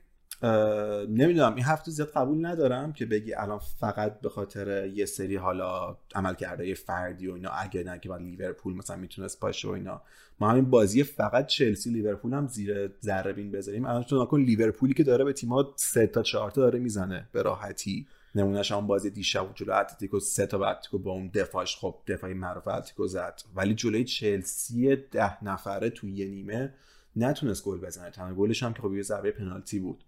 نمی‌دونم 1.10 1.56
این 1.56 1.66
هفته 1.66 1.91
زیاد 1.91 2.10
قبول 2.10 2.45
ندارم 2.45 2.93
که 2.93 3.06
بگی 3.06 3.34
الان 3.34 3.60
فقط 3.80 4.22
به 4.22 4.30
خاطر 4.30 4.88
یه 4.88 5.06
سری 5.06 5.36
حالا 5.36 5.98
عمل 6.16 6.34
کرده 6.34 6.74
فردی 6.74 7.28
و 7.28 7.34
اینا 7.34 7.50
اگه 7.50 7.84
نه 7.84 8.00
که 8.00 8.16
لیورپول 8.16 8.76
مثلا 8.76 8.95
می‌تونست 8.95 9.39
باشه 9.39 9.68
و 9.68 9.72
اینا. 9.72 10.02
ما 10.39 10.50
همین 10.50 10.70
بازی 10.70 11.04
فقط 11.04 11.45
چلسی 11.45 11.89
لیورپول 11.89 12.34
هم 12.34 12.48
زیر 12.48 12.91
ذره 13.02 13.34
بین 13.34 13.52
بذاریم. 13.52 13.86
الان 13.86 14.04
تو 14.04 14.38
لیورپولی 14.38 14.93
که 14.93 15.04
داره 15.04 15.26
به 15.26 15.34
تیم‌ها 15.34 15.74
سه 15.76 16.08
تا 16.08 16.24
چهار 16.24 16.52
تا 16.52 16.62
داره 16.62 16.80
می‌زنه 16.80 17.30
به 17.32 17.41
راحتی. 17.41 18.08
نمونهش 18.38 18.71
هم 18.71 18.88
بازی 18.88 19.09
دیشب 19.09 19.47
جلو 19.55 19.73
اتلتیکو 19.73 20.19
سه 20.19 20.45
تا 20.45 20.69
اتلتیکو 20.69 20.97
با 20.97 21.11
اون 21.11 21.31
دفاعش 21.33 21.77
خب 21.77 21.95
دفاعی 22.07 22.33
معروف 22.33 22.67
اتلتیکو 22.67 23.07
زد. 23.07 23.41
ولی 23.55 23.75
جلوی 23.75 24.03
چلسی 24.03 24.95
ده 24.95 25.43
نفره 25.43 25.89
توی 25.89 26.11
یه 26.11 26.27
نیمه 26.27 26.73
نتونست 27.15 27.65
گل 27.65 27.77
بزنه. 27.77 28.09
تنها 28.09 28.33
گلش 28.33 28.63
هم 28.63 28.73
که 28.73 28.81
خب 28.81 28.93
یه 28.93 29.01
ضربه 29.01 29.31
پنالتی 29.31 29.79
بود. 29.79 30.03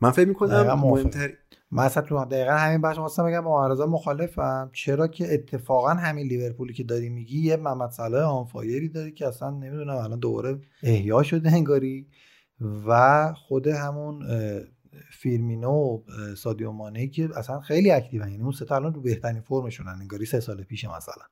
من 0.00 0.10
فکر 0.10 0.28
می‌کنم 0.28 0.72
مهمتر 0.72 1.32
من 1.70 1.84
اصلا 1.84 2.02
تو 2.02 2.24
دقیقا 2.24 2.52
همین 2.52 2.80
بحث 2.80 2.96
خواستم 2.96 3.26
بگم 3.26 3.40
با 3.40 3.50
معارضه 3.50 3.84
مخالفم. 3.86 4.70
چرا 4.72 5.08
که 5.08 5.34
اتفاقا 5.34 5.90
همین 5.90 6.26
لیورپولی 6.26 6.72
که 6.72 6.84
داری 6.84 7.08
میگی 7.08 7.40
یه 7.40 7.56
محمد 7.56 7.90
صلاح 7.90 8.22
on 8.22 8.41
fire 8.41 8.79
ی 8.79 8.88
داری 8.88 9.12
که 9.12 9.28
اصلا 9.28 9.50
نمی‌دونم 9.50 9.96
الان 9.96 10.18
دوباره 10.18 10.60
احیا 10.82 11.22
شده 11.22 11.52
انگاری 11.52 12.06
و 12.86 13.32
خود 13.32 13.66
همون 13.66 14.22
فیرمینو 15.10 15.70
و 15.70 16.02
سادیو 16.36 16.72
مانه 16.72 17.08
که 17.08 17.28
اصلا 17.36 17.60
خیلی 17.60 17.90
active 17.90 18.28
یعنی 18.28 18.42
اون 18.42 18.52
سه 18.52 18.72
الان 18.72 18.94
رو 18.94 19.00
بهترین 19.00 19.40
فرمشونن 19.40 19.96
انگاری 20.00 20.26
سه 20.26 20.40
سال 20.40 20.62
پیش 20.62 20.84
مثلا. 20.84 21.24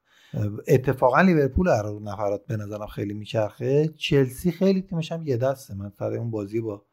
اتفاقا 0.68 1.20
لیورپول 1.20 1.68
رو 1.68 2.00
نفرات 2.00 2.46
به 2.46 2.56
نظرم 2.56 2.86
خیلی 2.86 3.14
میچرخه. 3.14 3.88
چلسی 3.88 4.50
خیلی 4.50 4.82
تیمش 4.82 5.12
هم 5.12 5.26
یه 5.26 5.36
دسته. 5.36 5.74
من 5.74 5.90
سر 5.98 6.14
اون 6.14 6.30
بازی 6.30 6.60
با 6.60 6.86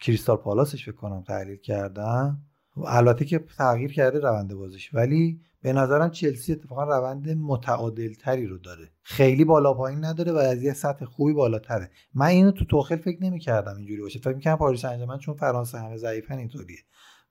کریستال 0.00 0.36
پالاسش 0.36 0.84
فکر 0.84 0.96
کنم 0.96 1.22
تحلیل 1.22 1.56
کردم. 1.56 2.42
البته 2.76 3.24
که 3.24 3.38
تغییر 3.38 3.92
کرده 3.92 4.18
روند 4.18 4.54
بازیش. 4.54 4.94
ولی 4.94 5.40
به 5.62 5.72
نظرم 5.72 6.10
چلسی 6.10 6.52
اتفاقا 6.52 6.84
روند 6.84 7.28
متعادل 7.28 8.14
تری 8.14 8.46
رو 8.46 8.58
داره. 8.58 8.90
خیلی 9.02 9.44
بالا 9.44 9.74
پایین 9.74 10.04
نداره 10.04 10.32
و 10.32 10.36
از 10.36 10.62
یه 10.62 10.72
سطح 10.72 11.04
خوبی 11.04 11.32
بالاتره. 11.32 11.90
من 12.14 12.26
اینو 12.26 12.50
تو 12.50 12.64
توخل 12.64 12.96
فکر 12.96 13.22
نمی 13.22 13.38
کردم 13.38 13.76
اینجوری 13.76 14.00
باشه. 14.00 14.18
فکر 14.18 14.34
می‌کردم 14.34 14.58
پاریس 14.58 14.80
سن 14.80 15.18
چون 15.18 15.34
فرانسه 15.34 15.78
همه 15.78 15.96
ضعیفن 15.96 16.38
اینطوریه. 16.38 16.78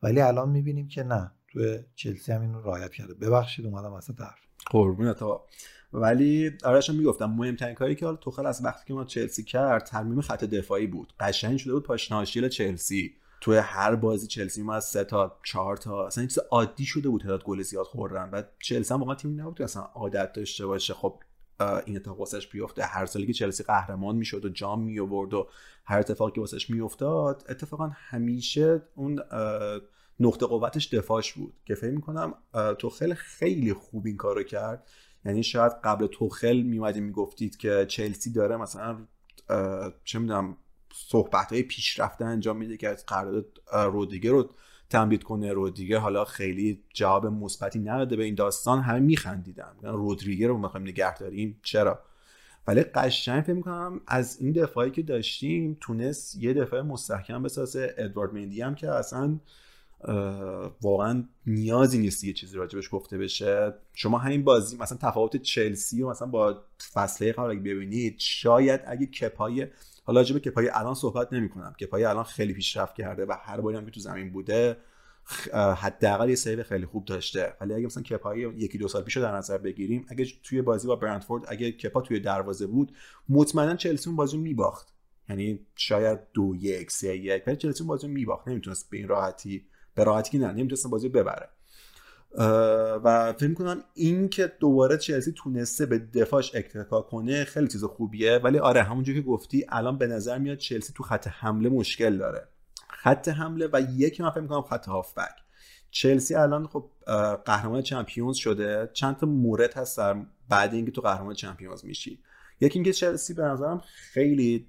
ولی 0.04 0.22
الان 0.22 0.50
می‌بینیم 0.50 0.88
که 0.88 1.04
نه. 1.04 1.32
تو 1.54 1.60
چلسی 1.96 2.32
هم 2.32 2.42
اینو 2.42 2.62
رعایت 2.62 2.92
کرده. 2.92 3.14
ببخشید 3.14 3.66
اومدم 3.66 3.92
واسه 3.92 4.14
طرف 4.14 4.40
قربونت 4.72 5.20
ولی 5.94 6.52
آرش 6.64 6.90
می‌گفتم 6.90 7.26
مهمترین 7.26 7.76
کاری 7.76 7.96
که 7.96 8.06
حالا 8.06 8.18
توخل 8.18 8.46
از 8.46 8.66
وقتی 8.66 8.88
که 8.88 8.94
ما 8.94 9.06
چلسی 9.06 9.44
کرد 9.44 9.84
ترمیم 9.84 10.22
خط 10.22 10.44
دفاعی 10.44 10.88
بود. 10.88 11.14
قشنگ 11.20 11.58
شده 11.58 11.74
بود 11.74 11.84
پاشناشیل 11.84 12.50
چلسی. 12.50 13.16
توی 13.42 13.58
هر 13.58 13.96
بازی 13.96 14.28
چلسی 14.28 14.64
ما 14.64 14.74
از 14.74 14.86
سه 14.86 15.04
تا 15.04 15.38
چهار 15.44 15.78
تا. 15.78 16.08
اصلا 16.08 16.26
چیز 16.26 16.40
عادی 16.40 16.86
شده 16.86 17.10
بود 17.10 17.22
تعداد 17.22 17.44
گل 17.44 17.62
زیاد 17.62 17.86
خوردن. 17.86 18.30
و 18.30 18.44
چلسی 18.64 18.94
واقعا 18.94 19.16
تیم 19.16 19.42
نبود 19.42 19.62
اصلا 19.62 19.84
عادت 19.84 20.34
داشته 20.34 20.66
باشه. 20.66 20.94
خب 20.94 21.24
این 21.86 21.96
اتفاق 21.96 22.20
واسش 22.20 22.48
بیفته. 22.48 22.84
هر 22.84 23.06
سالی 23.06 23.28
که 23.28 23.34
چلسی 23.34 23.64
قهرمان 23.64 24.16
می‌شد 24.16 24.46
و 24.46 24.50
جام 24.50 24.84
می 24.84 25.00
آورد 25.00 25.34
و 25.34 25.48
هر 25.86 26.00
اتفاقی 26.00 26.32
که 26.32 26.42
واسش 26.42 26.70
میافتاد 26.70 27.46
اتفاقا 27.50 27.92
همیشه 27.94 28.82
اون 28.96 29.20
نقطه 30.20 30.46
قوتش 30.46 30.94
دفاعش 30.94 31.34
بود. 31.34 31.54
که 31.66 31.76
فکر 31.76 31.92
می‌کنم 31.92 32.34
توخل 32.80 33.14
خیلی 33.14 33.74
خوب 33.74 34.06
این 34.06 34.18
کارو 34.18 34.44
کرد. 34.44 34.88
یعنی 35.26 35.44
شاید 35.44 35.72
قبل 35.84 36.08
توخل 36.08 36.62
میومدیم 36.62 37.04
می‌گفتید 37.04 37.58
که 37.58 37.86
چلسی 37.90 38.32
داره 38.32 38.58
مثلا 38.58 38.98
چه 40.04 40.20
می‌دونم 40.20 40.58
صحبت 41.08 41.54
های 41.54 41.64
پیشرفته 41.64 42.26
انجام 42.26 42.58
میده 42.58 42.78
که 42.78 42.90
از 42.90 43.06
قرارداد 43.06 43.46
رودیگه 43.72 44.32
رو 44.32 44.50
تمدید 44.90 45.24
کنه. 45.24 45.54
رودیگه 45.54 45.98
حالا 45.98 46.26
خیلی 46.26 46.84
جواب 46.94 47.26
مثبتی 47.26 47.80
نداده 47.80 48.16
به 48.16 48.24
این 48.24 48.36
داستان 48.36 48.82
همه 48.82 49.00
میخندیدن. 49.00 49.74
رودریگه 49.84 50.48
رو 50.48 50.58
می‌خوایم 50.58 50.88
نگه 50.88 51.18
داریم. 51.18 51.60
چرا؟ 51.64 52.00
ولی 52.68 52.82
قشنگ 52.82 53.44
فکر 53.44 53.54
می‌کنم 53.54 54.02
از 54.08 54.42
این 54.42 54.52
دفاعی 54.52 54.92
که 54.92 55.02
داشتیم 55.02 55.78
تونست 55.82 56.36
یه 56.36 56.54
دفاع 56.54 56.82
مستحکم 56.82 57.44
بسازه. 57.44 57.96
ادوارد 57.98 58.34
مندی 58.34 58.62
هم 58.62 58.76
که 58.76 58.92
اصلا 58.92 59.40
واقعا 60.82 61.24
نیازی 61.46 61.98
نیست 61.98 62.24
یه 62.24 62.34
چیزی 62.34 62.58
راجبش 62.58 62.90
گفته 62.92 63.18
بشه. 63.18 63.74
شما 63.94 64.18
همین 64.18 64.44
بازی 64.44 64.78
مثلا 64.78 64.98
تفاوت 65.02 65.38
چلسی 65.38 66.02
و 66.02 66.10
مثلا 66.10 66.28
با 66.28 66.64
فصله 66.94 67.32
قبل 67.32 67.60
ببینید 67.60 68.16
شاید 68.20 68.82
اگه 68.88 69.06
کپای 69.06 69.68
حالا 70.10 70.20
راجب 70.20 70.38
کپای 70.38 70.70
الان 70.70 70.96
صحبت 70.96 71.34
نمی 71.34 71.50
کنم 71.50 71.74
کپای 71.82 72.04
الان 72.04 72.24
خیلی 72.24 72.54
پیشرفت 72.54 72.96
کرده 72.96 73.26
و 73.26 73.36
هر 73.42 73.62
باری 73.62 73.78
هم 73.78 73.86
که 73.86 73.92
تو 73.92 74.00
زمین 74.00 74.32
بوده 74.32 74.78
حداقل 75.54 76.30
یه 76.30 76.36
سیو 76.36 76.64
خیلی 76.64 76.86
خوب 76.86 77.06
داشته. 77.06 77.54
ولی 77.62 77.74
اگه 77.74 77.86
مثلا 77.86 78.04
کپای 78.04 78.40
یکی 78.40 78.78
دو 78.78 78.88
سال 78.88 79.04
پیش 79.04 79.18
در 79.18 79.36
نظر 79.36 79.58
بگیریم 79.58 80.06
اگه 80.10 80.28
توی 80.44 80.62
بازی 80.62 80.88
با 80.88 80.96
برندفورد 80.96 81.44
اگه 81.48 81.72
کپا 81.72 82.02
توی 82.02 82.20
دروازه 82.20 82.68
بود 82.68 82.92
مطمئنا 83.30 83.76
چلسی 83.76 84.10
اون 84.10 84.16
بازی 84.18 84.38
میباخت. 84.38 84.94
یعنی 85.30 85.60
شاید 85.76 86.20
دو 86.34 86.56
یک 86.56 86.92
سه 86.92 87.18
یک 87.18 87.44
ولی 87.48 87.56
چلسی 87.56 87.84
بازی 87.84 88.08
میباخت. 88.08 88.48
نمی‌تونست 88.48 88.90
به 88.90 88.98
این 88.98 89.08
راحتی 89.08 89.66
به 89.96 90.04
راحتی 90.04 90.32
که 90.32 90.38
نه 90.38 90.52
نمی‌تونست 90.52 90.88
بازی 90.88 91.10
ببره. 91.10 91.50
و 93.04 93.34
فکر 93.34 93.54
کنم 93.54 93.84
این 93.94 94.30
که 94.30 94.52
دوباره 94.60 94.98
چلسی 94.98 95.32
تونسته 95.32 95.86
به 95.86 96.00
دفاعش 96.00 96.56
اکتفا 96.56 97.02
کنه 97.02 97.44
خیلی 97.44 97.68
چیز 97.68 97.84
خوبیه. 97.84 98.38
ولی 98.38 98.60
آره 98.60 98.84
همونجوری 98.84 99.22
که 99.22 99.28
گفتی 99.28 99.66
الان 99.70 99.98
به 99.98 100.08
نظر 100.08 100.38
میاد 100.38 100.58
چلسی 100.58 100.94
تو 100.96 101.04
خط 101.04 101.28
حمله 101.28 101.70
مشکل 101.70 102.18
داره. 102.18 102.48
خط 102.90 103.28
حمله 103.28 103.70
و 103.74 103.82
یکی 103.96 104.24
من 104.24 104.30
فکر 104.30 104.42
می‌کنم 104.42 104.62
خط 104.62 104.86
هافبک. 104.86 105.36
چلسی 105.92 106.36
الان 106.36 106.68
خب 106.68 106.90
قهرمان 107.46 107.82
چمپیونز 107.82 108.36
شده. 108.36 108.90
چند 108.94 109.18
تا 109.18 109.28
مورد 109.28 109.74
هست 109.74 109.98
در 109.98 110.16
بعد 110.50 110.74
اینکه 110.74 110.92
تو 110.92 111.02
قهرمان 111.02 111.34
چمپیونز 111.34 111.86
میشی. 111.86 112.20
یکی 112.62 112.80
اینکه 112.80 112.94
چلسی 112.94 113.34
به 113.34 113.44
نظرم 113.44 113.82
خیلی 113.86 114.68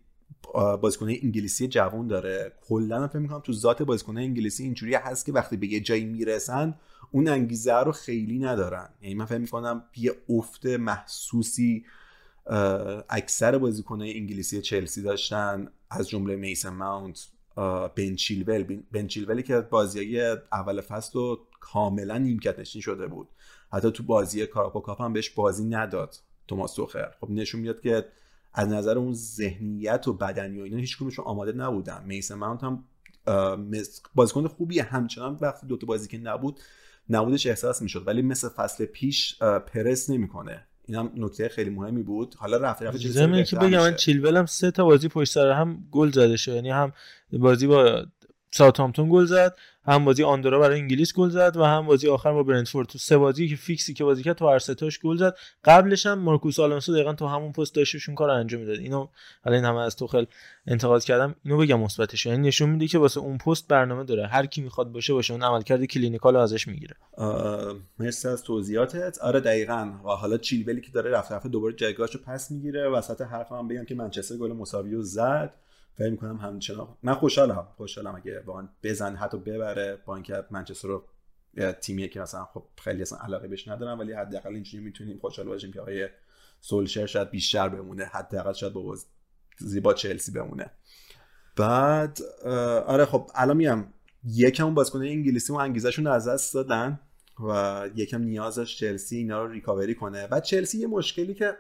بازیکنه 0.80 1.18
انگلیسی 1.22 1.68
جوان 1.68 2.06
داره. 2.06 2.52
کلا 2.68 3.08
فکر 3.08 3.18
می‌کنم 3.18 3.40
تو 3.40 3.52
ذات 3.52 3.82
بازیکنه 3.82 4.20
انگلیسی 4.20 4.62
اینجوری 4.62 4.94
هست 4.94 5.26
که 5.26 5.32
وقتی 5.32 5.56
به 5.56 5.66
یه 5.66 5.80
جایی 5.80 6.04
می‌رسن 6.04 6.74
اون 7.10 7.28
انگیزه 7.28 7.74
رو 7.74 7.92
خیلی 7.92 8.38
ندارن. 8.38 8.88
یعنی 9.02 9.14
من 9.14 9.24
فکر 9.24 9.38
می‌کنم 9.38 9.84
یه 9.96 10.12
افت 10.28 10.66
محسوسی 10.66 11.84
اکثر 13.08 13.58
بازیکنه 13.58 14.04
انگلیسی 14.04 14.62
چلسی 14.62 15.02
داشتن. 15.02 15.68
از 15.90 16.08
جمله 16.08 16.36
میسن 16.36 16.68
ماونت 16.68 17.26
بن 17.96 18.14
چیلول. 18.14 18.82
بن 18.92 19.06
چیلولی 19.06 19.42
که 19.42 19.60
بازی 19.60 20.20
اول 20.52 20.80
فصل 20.80 21.18
رو 21.18 21.40
کاملا 21.60 22.18
نیمکت 22.18 22.64
شده 22.64 23.06
بود. 23.06 23.28
حتی 23.72 23.90
تو 23.90 24.02
بازی 24.02 24.46
کاراپو 24.46 24.80
کاپ 24.80 25.02
هم 25.02 25.12
بهش 25.12 25.30
بازی 25.30 25.64
نداد 25.64 26.16
توماس 26.48 26.74
توخر 26.74 27.14
خب 27.20 27.30
نشون 27.30 27.60
میاد 27.60 27.80
که 27.80 28.08
از 28.52 28.68
نظر 28.68 28.98
اون 28.98 29.12
ذهنیت 29.12 30.08
و 30.08 30.12
بدنی 30.12 30.60
و 30.60 30.64
اینا 30.64 30.76
هیچ 30.76 30.98
آماده 31.24 31.52
نبودن. 31.52 32.04
میسن 32.06 32.34
ماونت 32.34 32.64
هم 32.64 32.84
بازیکن 34.14 34.46
خوبیه. 34.46 34.82
همچنان 34.82 35.38
وقتی 35.40 35.66
دوتا 35.66 35.86
بازی 35.86 36.08
که 36.08 36.18
نبود 36.18 36.60
نبودش 37.10 37.46
احساس 37.46 37.82
می‌شد 37.82 38.02
ولی 38.06 38.22
مثل 38.22 38.48
فصل 38.48 38.84
پیش 38.84 39.38
پرس 39.38 40.10
نمی‌کنه. 40.10 40.66
این 40.86 40.98
هم 40.98 41.12
نکته 41.16 41.48
خیلی 41.48 41.70
مهمی 41.70 42.02
بود. 42.02 42.34
حالا 42.38 42.56
رفته 42.56 42.84
رفته 42.84 42.98
چیزی 42.98 43.44
که 43.44 43.56
بگم 43.56 43.78
من 43.78 43.96
چیلول 43.96 44.36
هم 44.36 44.46
سه 44.46 44.70
تا 44.70 44.84
بازی 44.84 45.08
پشت 45.08 45.32
سر 45.32 45.50
هم 45.50 45.88
گل 45.90 46.10
زده 46.10 46.36
شد. 46.36 46.54
یعنی 46.54 46.70
هم 46.70 46.92
بازی 47.32 47.66
با 47.66 48.06
ساوثهامپتون 48.50 49.08
گل 49.10 49.24
زد. 49.24 49.56
هم 49.84 50.04
بازی 50.04 50.22
آندورا 50.22 50.58
برای 50.58 50.80
انگلیس 50.80 51.14
گل 51.14 51.28
زد 51.28 51.56
و 51.56 51.64
هم 51.64 51.86
بازی 51.86 52.08
آخر 52.08 52.32
با 52.32 52.42
برنتفورد. 52.42 52.88
تو 52.88 52.98
سه 52.98 53.16
بازی 53.16 53.48
که 53.48 53.56
فیکسی 53.56 53.94
که 53.94 54.04
بازی 54.04 54.22
کرد 54.22 54.36
تو 54.36 54.48
هر 54.48 54.58
ستاش 54.58 54.98
گل 54.98 55.16
زد. 55.16 55.36
قبلش 55.64 56.06
هم 56.06 56.18
مارکوس 56.18 56.60
آلونسو 56.60 56.92
دقیقا 56.92 57.12
تو 57.12 57.26
همون 57.26 57.52
پست 57.52 57.74
داشتشون 57.74 58.14
کار 58.14 58.30
انجام 58.30 58.60
می‌داد. 58.60 58.78
اینو 58.78 59.08
حالا 59.44 59.56
این 59.56 59.64
همه 59.64 59.80
از 59.80 59.96
توخل 59.96 60.24
انتقاد 60.66 61.04
کردم. 61.04 61.34
اینو 61.44 61.58
بگم 61.58 61.80
مثبتش. 61.80 62.26
یعنی 62.26 62.48
نشون 62.48 62.70
میده 62.70 62.86
که 62.86 62.98
واسه 62.98 63.20
اون 63.20 63.38
پست 63.38 63.68
برنامه 63.68 64.04
داره. 64.04 64.26
هر 64.26 64.46
کی 64.46 64.60
می‌خواد 64.60 64.92
باشه 64.92 65.12
باشه. 65.12 65.34
اون 65.34 65.42
عملکرد 65.42 65.84
clinical 65.84 66.36
ازش 66.36 66.68
می‌گیره. 66.68 66.96
مرسی 67.98 68.28
از 68.28 68.42
توضیحاتت. 68.42 69.18
آره 69.18 69.40
دقیقا. 69.40 69.92
و 70.04 70.08
حالا 70.08 70.38
چیلولی 70.38 70.80
که 70.80 70.92
داره 70.92 71.10
رفته 71.10 71.34
رفته 71.34 71.48
دوباره 71.48 71.74
جایگاهشو 71.74 72.18
پس 72.26 72.50
می‌گیره. 72.50 72.88
وسط 72.88 73.20
حرفم 73.20 73.68
بگم 73.68 73.84
که 73.84 73.94
منچستر 73.94 74.36
گل 74.36 74.52
مساوی 74.52 75.02
زد. 75.02 75.54
فکر 75.96 76.10
می‌کنم 76.10 76.36
همچنان. 76.36 76.88
من 77.02 77.14
خوشحالم 77.14 77.68
خوشحالم 77.76 78.14
اگه 78.14 78.40
واقعا 78.40 78.68
بزن 78.82 79.14
حتی 79.14 79.38
ببره 79.38 79.98
با 80.06 80.14
اینکه 80.14 80.44
منچستر 80.50 80.88
رو 80.88 81.04
تیمیه 81.80 82.08
که 82.08 82.20
مثلا 82.20 82.44
خب 82.44 82.64
خیلی 82.78 83.02
اصلا 83.02 83.18
علاقه 83.18 83.48
بهش 83.48 83.68
ندارم 83.68 83.98
ولی 83.98 84.12
حداقل 84.12 84.54
اینجوری 84.54 84.84
می‌تونیم 84.84 85.18
خوشحال 85.18 85.46
باشیم 85.46 85.72
که 85.72 85.80
آقای 85.80 86.08
سولشر 86.60 87.06
شاید 87.06 87.30
بیشتر 87.30 87.68
بمونه 87.68 88.04
حداقل 88.04 88.52
شاید 88.52 88.72
با 88.72 88.96
با 89.82 89.94
چلسی 89.94 90.32
بمونه. 90.32 90.70
بعد 91.56 92.18
آره 92.86 93.04
خب 93.04 93.30
الان 93.34 93.56
میام 93.56 93.92
یکم 94.24 94.64
اون 94.64 94.74
بازیکن 94.74 94.98
انگلیسی 94.98 95.52
اون 95.52 95.62
انگیزشون 95.62 96.06
از 96.06 96.28
دست 96.28 96.54
دادن 96.54 97.00
و 97.48 97.90
یکم 97.94 98.22
نیازش 98.22 98.78
چلسی 98.78 99.16
اینا 99.16 99.44
رو 99.44 99.52
ریکاوری 99.52 99.94
کنه. 99.94 100.28
و 100.30 100.40
چلسی 100.40 100.78
یه 100.78 100.86
مشکلی 100.86 101.34
که 101.34 101.56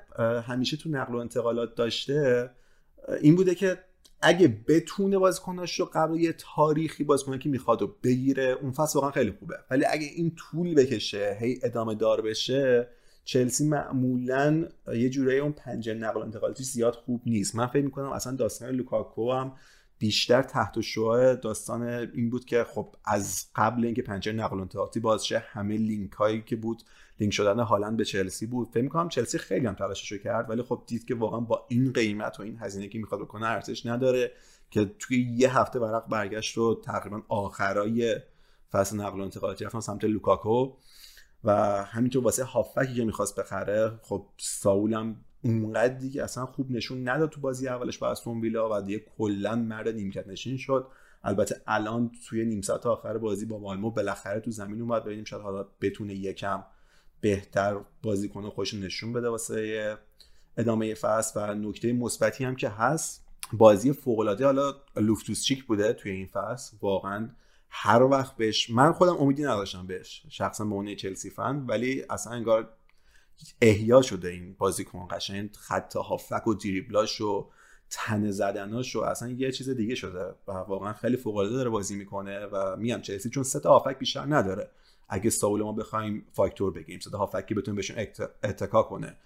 همیشه 0.46 0.76
تو 0.76 0.88
نقل 0.88 1.14
و 1.14 1.18
انتقالات 1.18 1.74
داشته 1.74 2.50
این 3.20 3.36
بوده 3.36 3.54
که 3.54 3.78
اگه 4.22 4.48
بتونه 4.68 5.18
بازیکناش 5.18 5.80
رو 5.80 5.90
قبل 5.94 6.20
یه 6.20 6.32
تاریخی 6.32 7.04
بازیکنه 7.04 7.38
که 7.38 7.48
می‌خواد 7.48 7.82
و 7.82 7.94
بگیره 8.02 8.58
اون 8.62 8.72
فصل 8.72 8.98
واقعا 8.98 9.10
خیلی 9.10 9.32
خوبه. 9.38 9.54
ولی 9.70 9.84
اگه 9.84 10.06
این 10.06 10.34
طول 10.36 10.74
بکشه 10.74 11.36
هی 11.40 11.60
ادامه 11.62 11.94
دار 11.94 12.20
بشه 12.20 12.88
چلسی 13.24 13.68
معمولا 13.68 14.68
یه 14.94 15.10
جورایی 15.10 15.38
اون 15.38 15.52
پنجره 15.52 15.94
نقل 15.94 16.22
انتقالاتی 16.22 16.64
زیاد 16.64 16.94
خوب 16.94 17.22
نیست. 17.26 17.54
من 17.54 17.66
فکر 17.66 17.84
می‌کنم 17.84 18.08
اصلا 18.08 18.36
داستان 18.36 18.68
لوکاکو 18.68 19.32
هم 19.32 19.52
بیشتر 19.98 20.42
تحت 20.42 20.80
شعاع 20.80 21.34
داستان 21.34 21.82
این 21.82 22.30
بود 22.30 22.44
که 22.44 22.64
خب 22.64 22.94
از 23.04 23.46
قبل 23.54 23.84
اینکه 23.84 24.02
پنجره 24.02 24.34
نقل 24.34 24.60
انتقالاتی 24.60 25.00
باز 25.00 25.26
شه 25.26 25.38
همه 25.38 25.76
لینک 25.76 26.12
هایی 26.12 26.42
که 26.42 26.56
بود 26.56 26.82
لینک 27.20 27.32
شدن 27.32 27.60
هالند 27.60 27.96
به 27.96 28.04
چلسی 28.04 28.46
بود. 28.46 28.68
فکر 28.68 28.82
می‌کنم 28.82 29.08
چلسی 29.08 29.38
خیلی 29.38 29.66
هم 29.66 29.74
تلاششو 29.74 30.18
کرد 30.18 30.50
ولی 30.50 30.62
خب 30.62 30.82
دید 30.86 31.04
که 31.04 31.14
واقعا 31.14 31.40
با 31.40 31.66
این 31.68 31.92
قیمت 31.92 32.40
و 32.40 32.42
این 32.42 32.58
هزینه 32.60 32.88
که 32.88 32.98
می‌خواد 32.98 33.20
بکنه 33.20 33.46
ارزش 33.46 33.86
نداره 33.86 34.32
که 34.70 34.90
توی 34.98 35.34
یه 35.36 35.58
هفته 35.58 35.78
ورق 35.78 36.08
برگشت 36.08 36.56
رو 36.56 36.80
تقریبا 36.84 37.22
آخرای 37.28 38.16
فصل 38.72 38.96
نقل 38.96 39.20
و 39.20 39.22
انتقالاتی 39.22 39.64
رفتن 39.64 39.80
سمت 39.80 40.04
لوکاکو. 40.04 40.72
و 41.44 41.52
همینطور 41.84 42.24
واسه 42.24 42.44
هافکی 42.44 42.94
که 42.94 43.04
می‌خواست 43.04 43.40
بخره 43.40 43.92
خب 44.02 44.26
ساول 44.36 45.14
اونقدر 45.42 45.94
دیگه 45.94 46.24
اصلا 46.24 46.46
خوب 46.46 46.70
نشون 46.70 47.08
نداد 47.08 47.30
تو 47.30 47.40
بازی 47.40 47.68
اولش 47.68 47.98
با 47.98 48.10
استون 48.10 48.40
ویلا 48.40 48.78
و 48.78 48.80
دیگه 48.82 49.04
کلا 49.18 49.54
مرد 49.54 49.88
نیمکت 49.88 50.28
نشین 50.28 50.56
شد. 50.56 50.86
البته 51.22 51.56
الان 51.66 52.10
توی 52.28 52.44
نیم 52.44 52.60
ساعت 52.60 52.86
آخر 52.86 53.18
بازی 53.18 53.46
با 53.46 53.58
مالمو 53.58 53.90
بالاخره 53.90 54.40
تو 54.40 54.50
زمین 54.50 54.80
اومد. 54.80 55.04
ببینیم 55.04 55.24
شاید 55.24 55.42
حالا 55.42 55.66
بتونه 55.80 56.14
یکم 56.14 56.64
بهتر 57.20 57.80
بازی 58.02 58.28
کنه 58.28 58.50
خوش 58.50 58.74
نشون 58.74 59.12
بده 59.12 59.28
واسه 59.28 59.98
ادامه 60.56 60.94
فصل 60.94 61.40
و 61.40 61.54
نکته 61.54 61.92
مثبتی 61.92 62.44
هم 62.44 62.56
که 62.56 62.68
هست 62.68 63.24
بازی 63.52 63.92
فوق 63.92 64.18
العاده 64.18 64.44
حالا 64.44 64.74
لوفتوس 64.96 65.44
چیک 65.44 65.64
بوده 65.64 65.92
توی 65.92 66.12
این 66.12 66.26
فصل. 66.26 66.76
واقعا 66.80 67.30
هر 67.70 68.02
وقت 68.02 68.36
بهش 68.36 68.70
من 68.70 68.92
خودم 68.92 69.16
امیدی 69.16 69.42
نداشتم 69.42 69.86
بهش 69.86 70.22
شخصا 70.28 70.64
به 70.64 70.74
عنوان 70.74 70.94
چلسی 70.94 71.30
فن 71.30 71.64
ولی 71.68 72.04
اصلا 72.10 72.32
انگار 72.32 72.68
احیا 73.62 74.02
شده 74.02 74.28
این 74.28 74.54
بازیکن 74.58 75.08
قشنگ 75.10 75.50
خط 75.56 75.96
هافک 75.96 76.46
و 76.46 76.54
دریبلاش 76.54 77.20
و 77.20 77.48
تن 77.90 78.30
زدناش 78.30 78.96
و 78.96 79.00
اصلا 79.00 79.28
یه 79.28 79.52
چیز 79.52 79.68
دیگه 79.68 79.94
شده 79.94 80.34
و 80.48 80.52
واقعا 80.52 80.92
خیلی 80.92 81.16
فوق 81.16 81.36
العاده 81.36 81.56
داره 81.56 81.70
بازی 81.70 81.96
می‌کنه 81.96 82.46
و 82.46 82.76
میام 82.76 83.00
چلسی 83.00 83.30
چون 83.30 83.42
سه 83.42 83.60
تا 83.60 83.78
هافک 83.78 83.98
بیشتر 83.98 84.26
نداره. 84.28 84.70
اگه 85.10 85.30
ساول 85.30 85.62
ما 85.62 85.72
بخوایم 85.72 86.26
فاکتور 86.32 86.72
بگیم 86.72 87.00
سه 87.00 87.10
تا 87.10 87.18
هافک 87.18 87.46
که 87.46 87.54
بتونه 87.54 87.76
بهشون 87.76 87.96
اتکا 88.42 88.82
کنه. 88.82 89.16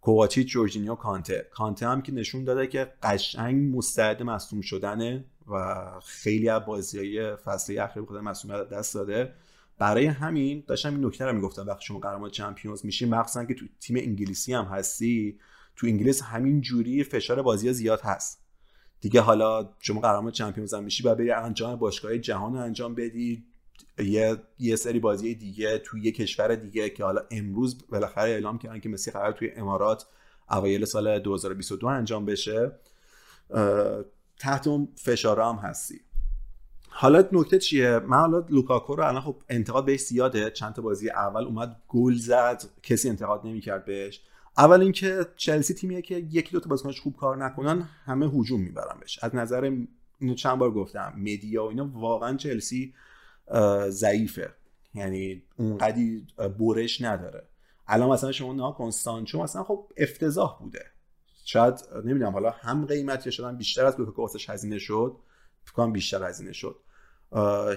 کوواچی 0.00 0.44
جورجینیو 0.44 0.94
کانته. 0.94 1.48
کانته 1.50 1.88
هم 1.88 2.02
که 2.02 2.12
نشون 2.12 2.44
داده 2.44 2.66
که 2.66 2.92
قشنگ 3.02 3.76
مستعد 3.76 4.22
مصوم 4.22 4.60
شدنه 4.60 5.24
و 5.48 5.84
خیلی 6.04 6.48
از 6.48 6.62
بازی 6.66 6.98
های 6.98 7.36
فصلی 7.36 7.78
اخیر 7.78 8.02
خود 8.02 8.16
مصومیت 8.16 8.68
دست 8.68 8.94
داده. 8.94 9.32
برای 9.78 10.06
همین 10.06 10.64
داشتم 10.66 10.94
این 10.94 11.04
نکته 11.04 11.24
رو 11.24 11.32
می‌گفتم 11.32 11.66
وقتی 11.66 11.84
شما 11.84 11.98
قهرمان 11.98 12.30
چمپیونز 12.30 12.84
میشی 12.84 13.06
مخصوصا 13.06 13.44
که 13.44 13.54
تو 13.54 13.66
تیم 13.80 13.96
انگلیسی 13.96 14.52
هم 14.52 14.64
هستی 14.64 15.38
تو 15.76 15.86
انگلیس 15.86 16.22
همین 16.22 16.60
جوری 16.60 17.04
فشار 17.04 17.42
بازی 17.42 17.72
زیاد 17.72 18.00
هست. 18.00 18.40
دیگه 19.00 19.20
حالا 19.20 19.68
شما 19.78 20.00
قهرمان 20.00 20.32
چمپیونز 20.32 20.74
هم 20.74 20.84
میشی 20.84 21.02
و 21.02 21.14
بری 21.14 21.30
انجام 21.30 21.76
باشگاه 21.76 22.18
جهان 22.18 22.52
رو 22.52 22.58
انجام 22.60 22.94
بدی. 22.94 23.44
یه 23.98 24.36
یه 24.58 24.76
سری 24.76 25.00
بازی 25.00 25.34
دیگه 25.34 25.78
تو 25.78 25.98
یه 25.98 26.12
کشور 26.12 26.54
دیگه 26.54 26.90
که 26.90 27.04
حالا 27.04 27.20
امروز 27.30 27.86
بالاخره 27.88 28.30
اعلام 28.30 28.58
کردن 28.58 28.80
که 28.80 28.88
مسی 28.88 29.10
قرار 29.10 29.32
توی 29.32 29.50
امارات 29.50 30.06
اوایل 30.50 30.84
سال 30.84 31.18
2022 31.18 31.86
انجام 31.86 32.24
بشه 32.24 32.72
تحت 34.38 34.66
اون 34.66 34.88
فشارها 34.96 35.52
هم 35.52 35.58
هستی. 35.68 36.00
حالا 36.88 37.28
نکته 37.32 37.58
چیه؟ 37.58 37.98
من 37.98 38.16
حالا 38.16 38.46
لوکاکو 38.48 38.96
رو 38.96 39.04
الان 39.04 39.20
خب 39.20 39.36
انتقاد 39.48 39.84
بهش 39.84 40.00
زیاده. 40.00 40.50
چند 40.50 40.72
تا 40.74 40.82
بازی 40.82 41.10
اول 41.10 41.44
اومد 41.44 41.76
گل 41.88 42.14
زد 42.14 42.62
کسی 42.82 43.08
انتقاد 43.08 43.46
نمی‌کرد 43.46 43.84
بهش. 43.84 44.20
اول 44.58 44.80
اینکه 44.80 45.26
چلسی 45.36 45.74
تیمیه 45.74 46.02
که 46.02 46.16
یکی 46.16 46.52
دو 46.52 46.60
تا 46.60 46.68
بازیکنش 46.70 47.00
خوب 47.00 47.16
کار 47.16 47.44
نکنن 47.44 47.88
همه 48.04 48.26
هجوم 48.26 48.60
می‌برن 48.60 49.00
بهش. 49.00 49.18
از 49.22 49.34
نظر 49.34 49.72
اینو 50.18 50.34
چند 50.34 50.58
بار 50.58 50.70
گفتم 50.70 51.14
media 51.16 51.64
و 51.64 51.68
اینا 51.68 51.90
واقعا 51.94 52.36
چلسی 52.36 52.94
ضعیفه. 53.88 54.54
یعنی 54.94 55.42
اونقدی 55.56 56.26
برش 56.58 57.00
نداره. 57.00 57.48
الان 57.86 58.10
مثلا 58.10 58.32
شما 58.32 58.52
نگاه 58.52 58.74
کن 58.78 59.02
سانچو 59.02 59.42
مثلا 59.42 59.64
خب 59.64 59.92
افتضاح 59.96 60.58
بوده. 60.60 60.84
شاید 61.44 61.74
نمی‌دونم 62.04 62.32
حالا 62.32 62.50
هم 62.50 62.86
قیمتی 62.86 63.32
شدن 63.32 63.56
بیشتر 63.56 63.86
از 63.86 63.98
لوکاکو 63.98 64.22
واسش 64.22 64.50
هزینه 64.50 64.78
شد. 64.78 65.16
فکر 65.64 65.90
بیشتر 65.90 66.28
هزینه 66.28 66.52
شد. 66.52 66.76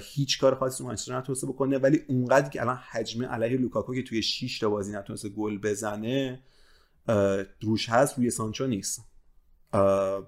هیچ 0.01 0.39
کار 0.39 0.55
خاصی 0.55 0.84
منچستر 0.84 1.17
نتونسته 1.17 1.47
بکنه. 1.47 1.78
ولی 1.78 2.01
اونقدر 2.07 2.49
که 2.49 2.61
الان 2.61 2.76
حجم 2.76 3.26
علیه 3.26 3.57
لوکاکو 3.57 3.95
که 3.95 4.03
توی 4.03 4.22
6 4.22 4.59
تا 4.59 4.69
بازی 4.69 4.91
نتونسته 4.91 5.30
گل 5.30 5.57
بزنه 5.57 6.43
روش 7.61 7.89
هست 7.89 8.17
روی 8.17 8.30
سانچو 8.30 8.67
نیست. 8.67 9.11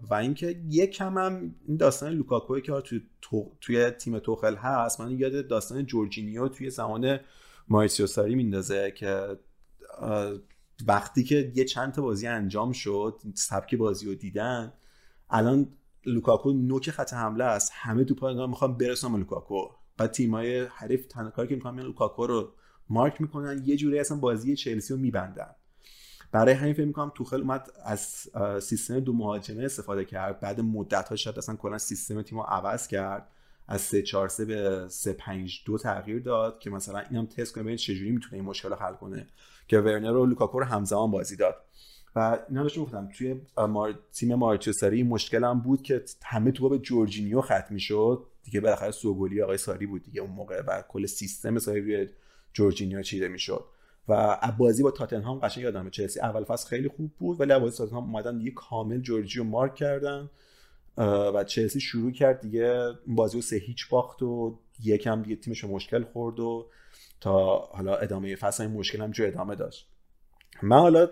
و 0.09 0.13
اینکه 0.13 0.61
یکم 0.69 1.17
هم 1.17 1.55
این 1.67 1.77
داستان 1.77 2.13
لوکاکو 2.13 2.59
که 2.59 2.81
توی, 2.81 3.01
توی 3.61 3.89
تیم 3.89 4.19
توخل 4.19 4.55
هست 4.55 5.01
من 5.01 5.11
یاد 5.11 5.47
داستان 5.47 5.85
جورجینیو 5.85 6.47
توی 6.47 6.69
زمان 6.69 7.19
مائوریتسیو 7.67 8.07
ساری 8.07 8.35
میندازه 8.35 8.91
که 8.91 9.39
وقتی 10.87 11.23
که 11.23 11.51
یه 11.55 11.65
چند 11.65 11.93
تا 11.93 12.01
بازی 12.01 12.27
انجام 12.27 12.71
شد 12.71 13.21
سبک 13.35 13.75
بازی 13.75 14.05
رو 14.05 14.15
دیدن 14.15 14.73
الان 15.29 15.67
لوکاکو 16.05 16.53
نوک 16.53 16.89
خط 16.91 17.13
حمله 17.13 17.43
است. 17.43 17.71
همه 17.75 18.03
تو 18.03 18.15
پای 18.15 18.47
می‌خوان 18.47 18.77
برسن 18.77 19.17
لوکاکو. 19.17 19.67
بعد 19.97 20.11
تیمای 20.11 20.63
حریف 20.63 21.05
تنها 21.05 21.29
کاری 21.29 21.47
که 21.47 21.55
می‌کنن 21.55 21.83
لوکاکو 21.83 22.27
رو 22.27 22.53
مارک 22.89 23.21
می‌کنن 23.21 23.61
یه 23.65 23.77
جوری 23.77 23.99
اصلا 23.99 24.17
بازی 24.17 24.55
چلسی 24.55 24.93
رو 24.93 24.99
میبندن. 24.99 25.55
برای 26.33 26.53
همین 26.53 26.73
فکر 26.73 26.85
می‌کنم 26.85 27.11
توخل 27.15 27.41
اومد 27.41 27.69
از 27.85 28.29
سیستم 28.63 28.99
دو 28.99 29.13
مهاجمه 29.13 29.63
استفاده 29.63 30.05
کرد. 30.05 30.39
بعد 30.39 30.61
مدت 30.61 31.09
ها 31.09 31.15
شاید 31.15 31.37
اصلا 31.37 31.55
کلا 31.55 31.77
سیستم 31.77 32.21
تیم 32.21 32.37
رو 32.37 32.43
عوض 32.43 32.87
کرد. 32.87 33.27
از 33.67 33.81
3 33.81 34.01
4 34.01 34.29
3 34.29 34.45
به 34.45 34.85
3 34.89 35.13
5 35.13 35.63
2 35.65 35.77
تغییر 35.77 36.19
داد 36.19 36.59
که 36.59 36.69
مثلا 36.69 36.99
اینم 36.99 37.25
تست 37.25 37.53
کنه 37.53 37.63
ببین 37.63 37.77
چجوری 37.77 38.11
می‌تونه 38.11 38.33
این 38.33 38.43
مشکل 38.43 38.69
رو 38.69 38.75
حل 38.75 38.93
کنه. 38.93 39.27
که 39.67 39.79
ورنر 39.79 40.11
و 40.11 40.25
لوکاکو 40.25 40.59
رو 40.59 40.65
همزمان 40.65 41.11
بازی 41.11 41.35
داد. 41.35 41.55
و 42.15 42.39
اینا 42.49 42.61
رو 42.61 42.83
گفتم 42.83 43.09
توی 43.17 43.41
مار... 43.57 43.99
تیم 44.13 44.35
مارچستری 44.35 45.03
مشکل 45.03 45.43
هم 45.43 45.59
بود 45.59 45.81
که 45.81 46.03
همه 46.23 46.51
تو 46.51 46.69
به 46.69 46.79
جورجینیو 46.79 47.41
ختم 47.41 47.67
می‌شد. 47.69 48.25
دیگه 48.43 48.61
بالاخره 48.61 48.91
سوگلی 48.91 49.41
آقای 49.41 49.57
ساری 49.57 49.85
بود 49.85 50.03
دیگه 50.03 50.21
اون 50.21 50.31
موقع 50.31 50.61
و 50.67 50.83
کل 50.89 51.05
سیستم 51.05 51.59
ساری 51.59 51.81
روی 51.81 52.09
جورجینیو 52.53 53.01
چیده 53.01 53.27
می‌شد. 53.27 53.65
و 54.07 54.37
بازی 54.57 54.83
با 54.83 54.91
تاتنهام 54.91 55.39
قشنگ 55.39 55.63
یادمه. 55.63 55.89
چلسی 55.89 56.19
اول 56.19 56.43
فصل 56.43 56.67
خیلی 56.67 56.87
خوب 56.87 57.11
بود 57.19 57.41
ولی 57.41 57.59
بازی 57.59 57.77
تاتنهام 57.77 58.03
اومدن 58.03 58.37
دیگه 58.37 58.51
کامل 58.51 59.01
جورجینیو 59.01 59.43
مارک 59.43 59.75
کردن 59.75 60.29
و 61.33 61.43
چلسی 61.43 61.79
شروع 61.79 62.11
کرد 62.11 62.41
دیگه 62.41 62.91
بازی 63.07 63.37
رو 63.37 63.41
سه 63.41 63.55
هیچ 63.55 63.89
باخت 63.89 64.21
و 64.21 64.59
یکم 64.83 65.21
دیگه 65.21 65.35
تیمش 65.35 65.63
مشکل 65.63 66.03
خورد 66.03 66.39
و 66.39 66.69
تا 67.21 67.57
حالا 67.57 67.95
ادامه 67.95 68.35
فصل 68.35 68.63
این 68.63 68.71
مشکل 68.71 69.01
هم 69.01 69.11
جو 69.11 69.23
ادامه 69.25 69.55
داشت. 69.55 69.89
من 70.61 70.79
حالا 70.79 71.07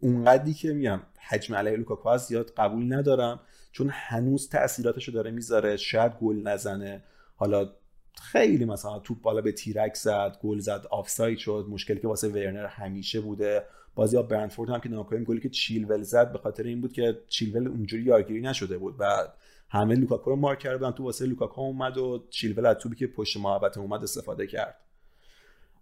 اونقدری 0.00 0.54
که 0.54 0.72
میگم 0.72 1.00
حجم 1.28 1.54
علیه 1.54 1.76
لوکاکو 1.76 2.08
از 2.08 2.26
زیاد 2.26 2.50
قبول 2.56 2.94
ندارم 2.94 3.40
چون 3.72 3.90
هنوز 3.92 4.48
تاثیراتشو 4.48 5.12
داره 5.12 5.30
می‌ذاره 5.30 5.76
شاید 5.76 6.12
گل 6.12 6.42
نزنه 6.42 7.02
حالا 7.36 7.70
خیلی 8.14 8.64
مثلا 8.64 8.98
توپ 8.98 9.20
بالا 9.22 9.40
به 9.40 9.52
تیرک 9.52 9.94
زد 9.94 10.38
گل 10.42 10.58
زد 10.58 10.86
آفساید 10.90 11.38
شد. 11.38 11.66
مشکلی 11.70 12.00
که 12.00 12.08
واسه 12.08 12.28
ورنر 12.28 12.66
همیشه 12.66 13.20
بوده. 13.20 13.64
بازی 13.94 14.16
با 14.16 14.22
برنتفورد 14.22 14.70
هم 14.70 14.80
که 14.80 14.88
ناکایم 14.88 15.24
گلی 15.24 15.40
که 15.40 15.48
چیلول 15.48 16.02
زد 16.02 16.32
به 16.32 16.38
خاطر 16.38 16.62
این 16.62 16.80
بود 16.80 16.92
که 16.92 17.18
چیلول 17.28 17.68
اونجوری 17.68 18.02
یارگیری 18.02 18.40
نشده 18.40 18.78
بود. 18.78 18.94
و 18.98 19.28
همه 19.68 19.94
لوکاکو 19.94 20.30
رو 20.30 20.36
مارک 20.36 20.58
کردن. 20.58 20.90
توپ 20.90 21.04
واسه 21.04 21.26
لوکاکو 21.26 21.60
اومد 21.60 21.98
و 21.98 22.26
چیلول 22.30 22.66
از 22.66 22.76
توپی 22.76 22.96
که 22.96 23.06
پشت 23.06 23.36
محوطه 23.36 23.78
اومد 23.78 24.02
استفاده 24.02 24.46
کرد. 24.46 24.76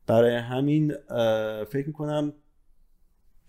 برای 0.06 0.36
همین 0.36 0.94
فکر 1.64 1.86
می‌کنم 1.86 2.32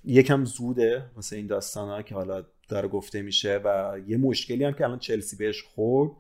یکم 0.04 0.46
زوده 0.46 1.06
واسه 1.16 1.36
این 1.36 1.48
داستان 1.48 1.90
ها 1.90 2.02
که 2.02 2.16
حالا 2.16 2.44
داره 2.70 2.88
گفته 2.88 3.22
میشه. 3.22 3.62
و 3.66 4.00
یه 4.08 4.18
مشکلی 4.18 4.64
هم 4.64 4.74
که 4.74 4.84
الان 4.84 5.00
چلسی 5.00 5.36
بهش 5.36 5.64
خورد. 5.64 6.12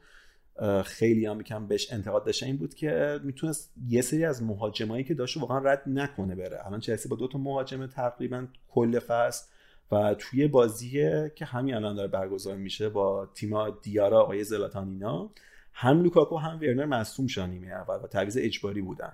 خیلی 0.85 1.25
هم 1.25 1.43
کم 1.43 1.67
بهش 1.67 1.93
انتقاد 1.93 2.25
داشته 2.25 2.45
این 2.45 2.57
بود 2.57 2.73
که 2.73 3.19
می‌تونست 3.23 3.73
یه 3.87 4.01
سری 4.01 4.25
از 4.25 4.43
مهاجمایی 4.43 5.03
که 5.03 5.13
داشت 5.13 5.37
واقعا 5.37 5.57
رد 5.57 5.83
نکنه 5.85 6.35
بره. 6.35 6.65
الان 6.65 6.79
چلسی 6.79 7.09
با 7.09 7.15
دو 7.15 7.27
تا 7.27 7.39
مهاجم 7.39 7.87
تقریبا 7.87 8.47
کل 8.67 8.99
فصل 8.99 9.45
و 9.91 10.15
توی 10.19 10.47
بازی 10.47 10.89
که 11.35 11.45
همین 11.45 11.75
الان 11.75 11.95
داره 11.95 12.07
برگزار 12.07 12.57
میشه 12.57 12.89
با 12.89 13.29
تیم 13.33 13.69
دیارا 13.69 14.21
آقای 14.21 14.43
زلاتانینا 14.43 15.29
هم 15.73 16.03
لوکاکو 16.03 16.37
هم 16.37 16.59
ورنر 16.59 16.85
مصوم 16.85 17.27
شدن 17.27 17.71
اول 17.71 17.95
و 18.03 18.07
تعویض 18.07 18.37
اجباری 18.41 18.81
بودن. 18.81 19.13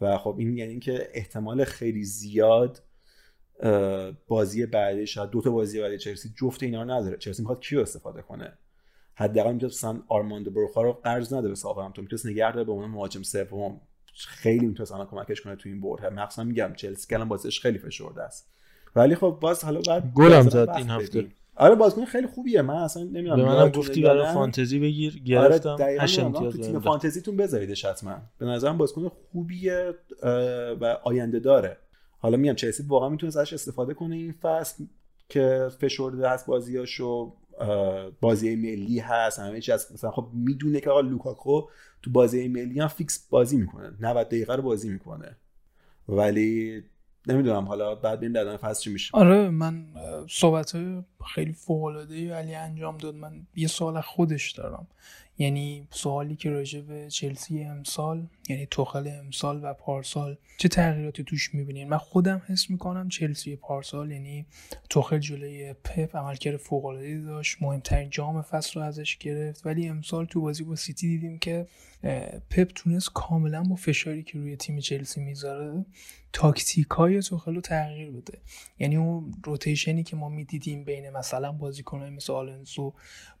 و 0.00 0.18
خب 0.18 0.36
این 0.38 0.58
یعنی 0.58 0.80
که 0.80 1.08
احتمال 1.12 1.64
خیلی 1.64 2.04
زیاد 2.04 2.82
بازی 4.28 4.66
بعدی 4.66 5.06
شاید 5.06 5.30
دو 5.30 5.40
تا 5.40 5.50
بازی 5.50 5.80
بعدی 5.80 5.98
چلسی 5.98 6.32
جفت 6.36 6.62
اینا 6.62 6.82
رو 6.82 6.90
نداره. 6.90 7.16
چلسی 7.16 7.42
می‌خواد 7.42 7.60
کیو 7.60 7.80
استفاده 7.80 8.22
کنه؟ 8.22 8.58
حداقل 9.14 9.52
می‌تونه 9.52 9.72
مثلا 9.72 10.00
آرماندو 10.08 10.50
بروخا 10.50 10.82
رو 10.82 10.92
قرض 10.92 11.32
نده 11.32 11.48
به 11.48 11.54
تو 11.54 12.02
می‌تونه 12.02 12.22
نگه 12.24 12.52
داره 12.52 12.64
به 12.64 12.72
عنوان 12.72 12.90
مهاجم 12.90 13.22
سوم. 13.22 13.80
خیلی 14.14 14.66
می‌تونه 14.66 15.04
کمکش 15.04 15.40
کنه 15.40 15.56
تو 15.56 15.68
این 15.68 15.80
برد. 15.80 16.06
مخصوصا 16.06 16.44
میگم 16.44 16.72
چلسی 16.76 17.08
که 17.08 17.14
الان 17.14 17.28
بازیش 17.28 17.60
خیلی 17.60 17.78
فشرده 17.78 18.22
است. 18.22 18.50
ولی 18.96 19.14
خب 19.14 19.38
باز 19.40 19.64
حالا 19.64 19.80
بعد 19.88 20.12
گلم 20.14 20.48
زد 20.48 20.70
این 20.76 20.90
هفته. 20.90 21.26
آره 21.56 21.74
بازیکن 21.74 22.04
خیلی 22.04 22.26
خوبیه. 22.26 22.62
من 22.62 22.74
اصلا 22.74 23.02
نمی‌دونم 23.02 23.36
به 23.36 23.44
منم 23.44 23.68
گفتی 23.68 24.02
برای 24.02 24.32
فانتزی 24.32 24.78
بگیر. 24.78 25.22
گرفتم. 25.22 25.68
آره 25.68 25.98
امتیاز 26.18 26.56
تیم 26.56 26.80
فانتزیتون 26.80 27.36
بذاریدش 27.36 27.84
حتما. 27.84 28.16
به 28.38 28.46
نظرم 28.46 28.78
بازیکن 28.78 29.08
خوبیه 29.08 29.94
و 30.80 30.96
آینده 31.04 31.38
داره. 31.38 31.76
حالا 32.18 32.36
میگم 32.36 32.54
چلسی 32.54 32.82
واقعا 32.82 33.08
می‌تونه 33.08 33.38
ازش 33.38 33.52
استفاده 33.52 33.94
کنه 33.94 34.16
این 34.16 34.32
فصل 34.32 34.84
که 35.28 35.68
فشرده 35.80 36.28
هست 36.28 36.46
بازیاشو. 36.46 37.36
بازی 38.20 38.56
ملی 38.56 38.98
هست 38.98 39.38
همه 39.38 39.60
چیز 39.60 39.92
مثلا 39.94 40.10
خب 40.10 40.28
می‌دونه 40.32 40.80
که 40.80 40.90
آقا 40.90 41.00
لوکاکو 41.00 41.62
تو 42.02 42.10
بازی 42.10 42.48
ملی 42.48 42.80
هم 42.80 42.88
فیکس 42.88 43.28
بازی 43.30 43.56
می‌کنه. 43.56 43.92
90 44.00 44.26
دقیقه 44.26 44.54
رو 44.54 44.62
بازی 44.62 44.88
می‌کنه. 44.88 45.36
ولی 46.08 46.82
نمی‌دونم 47.26 47.64
حالا 47.64 47.94
بعد 47.94 48.18
ببینیم 48.18 48.44
در 48.44 48.56
فصل 48.56 48.82
چی 48.82 48.90
میشه. 48.90 49.10
آره 49.12 49.50
من 49.50 49.86
صحبت 50.30 50.76
خیلی 51.34 51.52
فوق 51.52 51.84
العاده 51.84 52.34
علی 52.34 52.54
انجام 52.54 52.96
داد. 52.96 53.14
من 53.14 53.46
یه 53.54 53.68
سوال 53.68 54.00
خودش 54.00 54.52
دارم. 54.52 54.86
یعنی 55.38 55.88
سوالی 55.90 56.36
که 56.36 56.50
راجع 56.50 56.80
به 56.80 57.10
چلسی 57.10 57.64
امسال 57.64 58.26
یعنی 58.48 58.66
توخل 58.66 59.08
امسال 59.08 59.60
و 59.64 59.74
پارسال 59.74 60.36
چه 60.58 60.68
تغییراتی 60.68 61.24
توش 61.24 61.54
می‌بینین؟ 61.54 61.88
من 61.88 61.98
خودم 61.98 62.42
حس 62.46 62.70
می‌کنم 62.70 63.08
چلسی 63.08 63.56
پارسال 63.56 64.10
یعنی 64.10 64.46
توخل 64.90 65.18
جلوی 65.18 65.72
پپ 65.72 66.16
عملکرد 66.16 66.56
فوق 66.56 66.84
العاده 66.84 67.20
داشت 67.20 67.56
مهمترین 67.60 68.10
جام 68.10 68.42
فصل 68.42 68.80
رو 68.80 68.86
ازش 68.86 69.16
گرفت. 69.16 69.66
ولی 69.66 69.88
امسال 69.88 70.24
تو 70.24 70.40
بازی 70.40 70.64
با 70.64 70.76
سیتی 70.76 71.08
دیدیم 71.08 71.38
که 71.38 71.66
پپ 72.50 72.70
تونست 72.74 73.10
کاملا 73.14 73.62
با 73.62 73.74
فشاری 73.74 74.22
که 74.22 74.38
روی 74.38 74.56
تیم 74.56 74.78
چلسی 74.78 75.20
می‌ذاره 75.20 75.84
تاکتیک 76.32 76.88
های 76.88 77.22
توخل 77.22 77.54
رو 77.54 77.60
تغییر 77.60 78.10
بده. 78.10 78.38
یعنی 78.78 78.96
اون 78.96 79.34
rotation 79.44 79.96
ی 79.96 80.02
که 80.02 80.16
ما 80.16 80.28
می‌دیدیم 80.28 80.84
بین 80.84 81.10
مثلا 81.10 81.52
بازیکنهای 81.52 82.10
مثل 82.10 82.32
آلنسو 82.32 82.94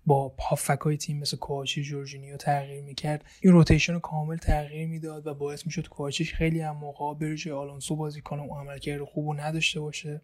با 0.06 0.34
هافبک 0.50 0.80
های 0.80 0.96
تیم 0.96 1.18
مثل 1.18 1.36
کواچیچ 1.36 1.82
جورجینیو 1.82 2.36
تغییر 2.36 2.82
می‌کرد. 2.82 3.24
این 3.40 3.52
rotation 3.52 3.92
رو 3.92 3.98
کامل 3.98 4.36
تغییر 4.36 4.88
می‌داد 4.88 5.26
و 5.26 5.34
باعث 5.34 5.66
می‌شد 5.66 5.88
کواچیچ 5.88 6.34
خیلی 6.34 6.60
هم 6.60 6.76
موقع 6.76 7.14
بره 7.14 7.52
آلونسو 7.52 7.96
بازیکن 7.96 8.38
و 8.38 8.54
عملکرد 8.54 9.04
خوب 9.04 9.40
نداشته 9.40 9.80
باشه. 9.80 10.20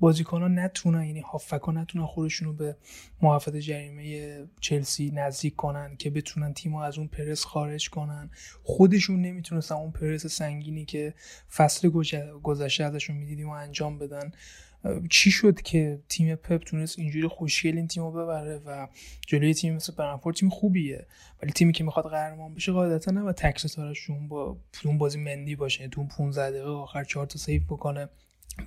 بازیکن 0.00 0.42
ها 0.42 0.48
نتونن 0.48 1.04
یعنی 1.04 1.20
هافک 1.20 1.60
ها 1.60 1.72
نتونن 1.72 2.06
رو 2.40 2.52
به 2.52 2.76
محافظ 3.22 3.56
جریمه 3.56 4.46
چلسی 4.60 5.10
نزدیک 5.14 5.56
کنن 5.56 5.96
که 5.96 6.10
بتونن 6.10 6.54
تیم 6.54 6.74
از 6.74 6.98
اون 6.98 7.08
پرس 7.08 7.44
خارج 7.44 7.90
کنن. 7.90 8.30
خودشون 8.62 9.22
نمی‌تونستن 9.22 9.74
اون 9.74 9.90
پرس 9.90 10.26
سنگینی 10.26 10.84
که 10.84 11.14
فصل 11.56 11.88
گذشته 12.42 12.84
ازشون 12.84 13.16
می‌دیدیم 13.16 13.48
و 13.48 13.52
انجام 13.52 13.98
بدن. 13.98 14.32
چی 15.10 15.30
شد 15.30 15.62
که 15.62 15.98
تیم 16.08 16.34
پپ 16.34 16.62
تونست 16.62 16.98
اینجوری 16.98 17.28
خوشگل 17.28 17.76
این 17.76 17.88
تیم 17.88 18.02
رو 18.02 18.12
ببره 18.12 18.62
و 18.66 18.86
جلوی 19.26 19.54
تیم 19.54 19.74
مثل 19.74 19.92
برنفورد 19.94 20.36
تیم 20.36 20.48
خوبیه؟ 20.48 21.06
ولی 21.42 21.52
تیمی 21.52 21.72
که 21.72 21.84
می‌خواد 21.84 22.10
قهرمان 22.10 22.54
بشه 22.54 22.72
قاعدتا 22.72 23.10
نه 23.10 23.20
و 23.20 23.32
تک 23.32 23.76
با 24.28 24.56
اون 24.84 24.98
بازی 24.98 25.18
مندی 25.18 25.56
باشه 25.56 25.88
تو 25.88 26.06
15 26.06 26.50
دقیقه 26.50 26.68
آخر 26.68 27.04
4 27.04 27.26
تا 27.26 27.38
سیو 27.38 27.62
بکنه. 27.62 28.08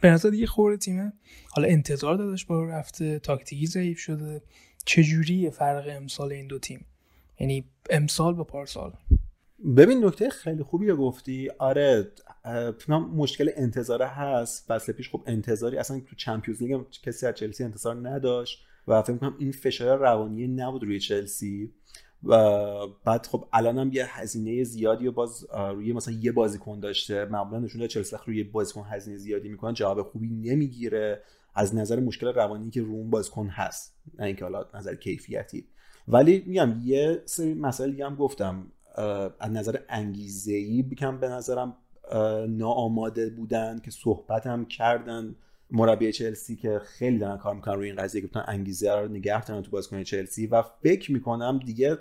به 0.02 0.10
نظر 0.10 0.30
دیگه 0.30 0.46
خورده 0.46 0.78
تیمه 0.78 1.14
حالا 1.50 1.68
انتظار 1.68 2.16
داداش 2.16 2.46
با 2.46 2.66
رفته 2.66 3.20
تاکتیکی 3.20 3.68
ضعیف 3.68 4.00
شده. 4.00 4.42
چجوری 4.86 5.50
فرق 5.50 5.88
امسال 5.90 6.32
این 6.32 6.48
دو 6.48 6.60
تیم؟ 6.60 6.86
یعنی 7.40 7.66
امسال 7.90 8.34
با 8.34 8.44
پارسال. 8.44 8.94
ببین 9.78 10.06
نکته 10.06 10.30
خیلی 10.30 10.64
خوبی 10.64 10.92
گفتی. 10.92 11.50
آره 11.60 12.08
مشکل 12.90 13.50
انتظاره 13.56 14.08
هست. 14.08 14.66
فصل 14.68 14.92
پیش 14.92 15.10
خب 15.10 15.24
انتظاری 15.26 15.78
اصلا 15.78 16.00
تو 16.00 16.16
چمپیونز 16.16 16.64
لیگ 16.64 16.82
کسی 17.04 17.26
از 17.26 17.36
چلسی 17.36 17.64
انتظار 17.64 18.10
نداشت 18.10 18.66
و 18.88 19.02
فکر 19.02 19.18
کنم 19.18 19.36
این 19.40 19.52
فشار 19.52 19.98
روانی 19.98 20.48
نبود 20.48 20.84
روی 20.84 21.00
چلسی. 21.00 21.74
و 22.24 22.38
بعد 23.06 23.26
خب 23.26 23.48
الان 23.54 23.78
هم 23.78 23.92
یه 23.94 24.20
هزینه 24.20 24.64
زیادی 24.64 25.08
و 25.08 25.12
باز 25.12 25.48
روی 25.54 25.94
مثلا 25.94 26.14
یه 26.14 26.32
بازیکن 26.32 26.80
داشته. 26.80 27.26
معمولا 27.26 27.60
نشون 27.60 27.80
داده 27.80 27.94
چلسی 27.94 28.16
روی 28.26 28.44
بازیکن 28.44 28.86
هزینه 28.90 29.18
زیادی 29.18 29.50
می‌کنن 29.50 29.74
جواب 29.74 30.02
خوبی 30.02 30.30
نمی‌گیره. 30.30 31.22
از 31.56 31.76
نظر 31.76 32.00
مشکل 32.00 32.28
روانی 32.28 32.70
که 32.70 32.82
رو 32.82 32.92
اون 32.92 33.10
بازیکن 33.10 33.48
هست 33.48 33.96
نه 34.20 34.26
اینکه 34.26 34.46
حالا 34.46 34.66
نظر 34.74 34.96
کیفیتی. 34.96 35.68
ولی 36.08 36.44
میگم 36.48 36.76
یه 36.84 37.22
سری 37.26 37.54
مسائل 37.54 38.02
هم 38.02 38.16
گفتم. 38.16 38.72
از 39.40 39.52
نظر 39.52 39.80
انگیزه 39.90 40.54
ای 40.54 40.84
بکم 40.84 41.20
به 41.20 41.30
نظرم 41.30 41.76
ناآماده 42.50 43.30
بودن 43.30 43.80
که 43.80 43.92
صحبت 43.92 44.48
هم 44.48 44.66
کردن. 44.66 45.36
مربی 45.72 46.12
چلسی 46.12 46.56
که 46.56 46.82
خیلی 46.86 47.18
دارن 47.18 47.38
کار 47.38 47.56
می‌کنن 47.56 47.76
روی 47.76 47.88
این 47.88 47.96
قضیه 47.96 48.22
که 48.22 48.28
بتونن 48.28 48.46
انگیزه 48.48 48.96
رو 48.96 49.08
نگه 49.08 49.46
دارن 49.46 49.62
تو 49.62 49.72
بازیکن 49.72 50.04
چلسی. 50.04 50.48
و 50.48 50.64
فکر 50.84 51.12
می‌کنم 51.12 51.60
دیگه 51.66 51.98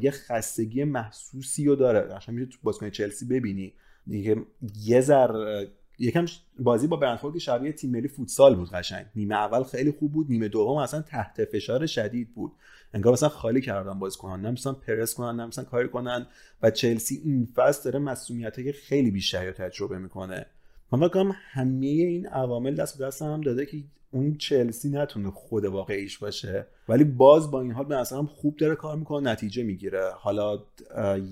یه 0.00 0.10
خستگی 0.10 0.84
محسوسی 0.84 1.66
رو 1.66 1.76
داره. 1.76 2.00
قشنگ 2.00 2.34
می‌تونی 2.34 2.52
تو 2.52 2.58
بازیکن 2.62 2.90
چلسی 2.90 3.26
ببینی. 3.26 3.72
دیگه 4.06 4.36
یه 4.84 5.00
ذر 5.00 5.64
یکم 5.98 6.26
بازی 6.58 6.86
با 6.86 6.96
برنفورد 6.96 7.34
که 7.34 7.40
شبیه 7.40 7.72
تیم 7.72 7.90
ملی 7.90 8.08
فوتسال 8.08 8.54
بود 8.54 8.70
قشنگ. 8.70 9.06
نیمه 9.16 9.34
اول 9.34 9.62
خیلی 9.62 9.90
خوب 9.90 10.12
بود 10.12 10.26
نیمه 10.30 10.48
دوم 10.48 10.76
اصلا 10.76 11.02
تحت 11.02 11.44
فشار 11.44 11.86
شدید 11.86 12.34
بود. 12.34 12.52
انگار 12.94 13.12
مثلا 13.12 13.28
خالی 13.28 13.60
کردن 13.60 13.98
باز 13.98 14.16
کنن 14.16 14.46
نمیستن 14.46 14.72
پرس 14.72 15.14
کنن 15.14 15.40
نمیستن 15.40 15.62
کاری 15.62 15.88
کنن. 15.88 16.26
و 16.62 16.70
چلسی 16.70 17.20
این 17.24 17.48
فصل 17.54 17.90
داره 17.90 18.04
مسئولیت 18.04 18.72
خیلی 18.72 19.10
بیشتری 19.10 19.46
رو 19.46 19.52
تجربه 19.52 19.98
می‌کنه. 19.98 20.46
من 20.92 21.08
فکر 21.08 21.32
همه 21.34 21.86
این 21.86 22.26
عوامل 22.26 22.74
دست 22.74 22.98
به 22.98 23.04
دست 23.04 23.22
هم 23.22 23.40
داده 23.40 23.66
که 23.66 23.76
اون 24.10 24.36
چلسی 24.36 24.90
نتونه 24.90 25.30
خود 25.30 25.64
واقعیش 25.64 26.18
باشه. 26.18 26.66
ولی 26.88 27.04
باز 27.04 27.50
با 27.50 27.60
این 27.60 27.72
حال 27.72 27.84
به 27.84 27.94
نظرم 27.94 28.26
خوب 28.26 28.56
داره 28.56 28.74
کار 28.74 28.96
می‌کنه 28.96 29.30
نتیجه 29.30 29.62
می‌گیره. 29.62 30.10
حالا 30.14 30.62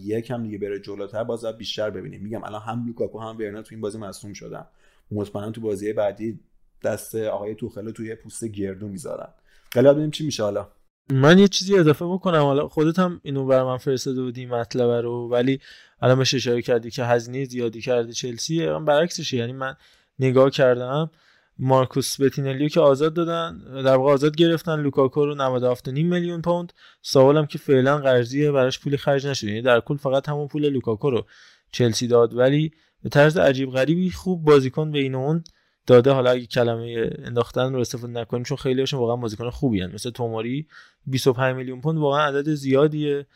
یکم 0.04 0.42
دیگه 0.42 0.58
بره 0.58 0.80
جلوتر 0.80 1.24
باز 1.24 1.44
بیشتر 1.46 1.90
ببینیم. 1.90 2.22
میگم 2.22 2.44
الان 2.44 2.62
هم 2.62 2.86
لوکاکو 2.86 3.18
هم 3.18 3.38
ورنر 3.38 3.62
تو 3.62 3.68
این 3.70 3.80
بازی 3.80 3.98
مصدوم 3.98 4.32
شدن. 4.32 4.66
مطمئنا 5.10 5.50
تو 5.50 5.60
بازی 5.60 5.92
بعدی 5.92 6.40
دست 6.84 7.14
آقای 7.14 7.54
توخلو 7.54 7.92
توی 7.92 8.14
پوست 8.14 8.44
گردو 8.44 8.88
می‌ذارن. 8.88 9.28
حالا 9.74 9.92
ببینیم 9.92 10.10
چی 10.10 10.26
میشه 10.26 10.42
حالا. 10.42 10.68
من 11.10 11.38
یه 11.38 11.48
چیزی 11.48 11.78
اضافه 11.78 12.04
بکنم. 12.04 12.42
حالا 12.42 12.68
خودت 12.68 12.98
هم 12.98 13.20
اینو 13.22 13.46
برای 13.46 13.64
من 13.64 13.76
فرستاده 13.76 14.22
بودی 14.22 14.46
مطلب 14.46 14.90
رو 14.90 15.28
ولی 15.28 15.60
الان 16.02 16.18
بهش 16.18 16.34
اشاره 16.34 16.62
کردی 16.62 16.90
که 16.90 17.04
هزینه 17.04 17.44
زیادی 17.44 17.80
کرده 17.80 18.12
چلسی 18.12 18.66
من 18.66 18.84
برعکسشه 18.84 19.36
یعنی 19.36 19.52
من 19.52 19.76
نگاه 20.18 20.50
کردم 20.50 21.10
مارکوس 21.58 22.20
بتینلیو 22.20 22.68
که 22.68 22.80
آزاد 22.80 23.14
دادن 23.14 23.58
در 23.82 23.96
واقع 23.96 24.12
آزاد 24.12 24.36
گرفتن 24.36 24.80
لوکاکو 24.80 25.26
رو 25.26 25.60
97.5 25.74 25.88
میلیون 25.88 26.42
پوند. 26.42 26.72
سوالم 27.02 27.46
که 27.46 27.58
فعلا 27.58 27.98
قرضیه 27.98 28.52
براش 28.52 28.80
پولی 28.80 28.96
خرج 28.96 29.26
نشده. 29.26 29.50
یعنی 29.50 29.62
در 29.62 29.80
کل 29.80 29.96
فقط 29.96 30.28
همون 30.28 30.48
پول 30.48 30.68
لوکاکو 30.68 31.10
رو 31.10 31.26
چلسی 31.72 32.06
داد. 32.06 32.34
ولی 32.34 32.72
به 33.02 33.08
طرز 33.08 33.36
عجیب 33.36 33.70
غریبی 33.70 34.10
خوب 34.10 34.44
بازیکن 34.44 34.90
بین 34.90 35.14
اون 35.14 35.44
داده 35.86 36.10
حالا 36.10 36.30
اگه 36.30 36.46
کلمه 36.46 37.10
انداختن 37.24 37.72
رو 37.72 37.80
استفاده 37.80 38.12
نکنیم 38.12 38.42
چون 38.42 38.56
خیلی 38.56 38.80
هاشون 38.80 39.00
واقعا 39.00 39.16
بازیکن 39.16 39.50
خوبی 39.50 39.80
هن. 39.80 39.92
مثل 39.94 40.10
توماری 40.10 40.66
25 41.06 41.56
میلیون 41.56 41.80
پوند 41.80 41.98
واقعا 41.98 42.26
عدد 42.26 42.54
زیادیه. 42.54 43.26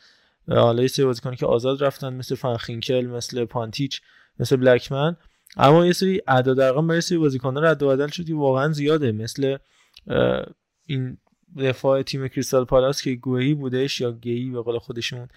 حالا 0.47 0.81
یه 0.81 0.87
سری 0.87 1.05
بازیکن 1.05 1.35
که 1.35 1.45
آزاد 1.45 1.83
رفتن 1.83 2.13
مثل 2.13 2.35
فنخینکل 2.35 3.05
مثل 3.05 3.45
پانتیچ 3.45 4.01
مثل 4.39 4.55
بلکمن. 4.55 5.17
اما 5.57 5.85
یه 5.85 5.93
سری 5.93 6.21
اعداد 6.27 6.59
ارقام 6.59 6.87
برای 6.87 7.01
سری 7.01 7.17
بازیکن‌ها 7.17 7.63
رد 7.63 7.83
و 7.83 7.87
بدل 7.87 8.07
شدی 8.07 8.33
واقعا 8.33 8.71
زیاده. 8.71 9.11
مثل 9.11 9.57
این 10.85 11.17
دفاع 11.57 12.01
تیم 12.01 12.27
کریستال 12.27 12.65
پالاس 12.65 13.01
که 13.01 13.15
گوهی 13.15 13.53
بودش 13.53 14.01
یا 14.01 14.11
گیی 14.11 14.49
به 14.49 14.61
قول 14.61 14.79
خودشون 14.79 15.27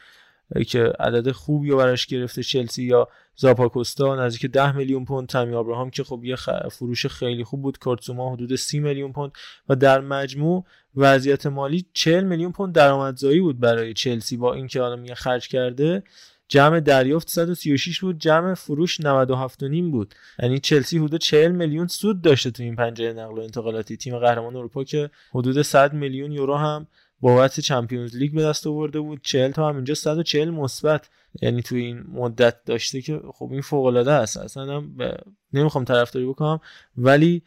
که 0.66 0.92
عدد 1.00 1.30
خوبی 1.30 1.70
رو 1.70 1.76
براش 1.76 2.06
گرفته 2.06 2.42
چلسی 2.42 2.84
یا 2.84 3.08
زاپاکوستا 3.36 4.16
نزدیک 4.16 4.50
10 4.50 4.76
میلیون 4.76 5.04
پوند. 5.04 5.28
تامی 5.28 5.54
ابراهام 5.54 5.90
که 5.90 6.04
خب 6.04 6.24
یه 6.24 6.36
فروش 6.70 7.06
خیلی 7.06 7.44
خوب 7.44 7.62
بود 7.62 7.78
کورتزوما 7.78 8.32
حدود 8.32 8.56
30 8.56 8.80
میلیون 8.80 9.12
پوند. 9.12 9.32
و 9.68 9.76
در 9.76 10.00
مجموع 10.00 10.64
وضعیت 10.96 11.46
مالی 11.46 11.86
40 11.92 12.24
میلیون 12.24 12.52
پوند 12.52 12.74
درآمدزایی 12.74 13.40
بود 13.40 13.60
برای 13.60 13.94
چلسی. 13.94 14.36
با 14.36 14.54
اینکه 14.54 14.80
حالا 14.80 14.96
میگه 14.96 15.14
خرج 15.14 15.48
کرده 15.48 16.02
جمع 16.48 16.80
دریافت 16.80 17.28
136 17.28 18.00
بود 18.00 18.18
جمع 18.18 18.54
فروش 18.54 19.00
97 19.00 19.62
نیم 19.62 19.90
بود. 19.90 20.14
یعنی 20.42 20.58
چلسی 20.58 20.98
حدود 20.98 21.20
40 21.20 21.52
میلیون 21.52 21.86
سود 21.86 22.22
داشته 22.22 22.50
تو 22.50 22.62
این 22.62 22.76
پنجره 22.76 23.12
نقل 23.12 23.38
و 23.38 23.40
انتقالاتی. 23.40 23.96
تیم 23.96 24.18
قهرمان 24.18 24.56
اروپا 24.56 24.84
که 24.84 25.10
حدود 25.34 25.62
100 25.62 25.92
میلیون 25.92 26.32
یورو 26.32 26.56
هم 26.56 26.86
بابت 27.20 27.60
چمپیونز 27.60 28.16
لیگ 28.16 28.32
به 28.32 28.42
دست 28.42 28.66
آورده 28.66 29.00
بود. 29.00 29.20
40 29.22 29.50
تا 29.50 29.68
هم 29.68 29.76
اینجا 29.76 29.94
140 29.94 30.50
مثبت. 30.50 31.10
یعنی 31.42 31.62
تو 31.62 31.74
این 31.74 32.04
مدت 32.12 32.64
داشته 32.64 33.02
که 33.02 33.20
خب 33.34 33.48
این 33.52 33.60
فوق 33.60 33.84
العاده 33.84 34.12
است. 34.12 34.36
اصلا 34.36 34.76
هم 34.76 34.96
ب... 34.96 35.16
نمی‌خوام 35.52 35.84
طرفداری 35.84 36.26
بکنم 36.26 36.60
ولی 36.96 37.42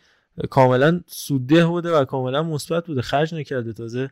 کاملا 0.49 1.01
سوده 1.07 1.65
بوده 1.65 1.91
و 1.91 2.05
کاملا 2.05 2.43
مثبت 2.43 2.88
بوده. 2.88 3.01
خرج 3.01 3.36
نکرده. 3.36 3.74
تازه 3.74 4.09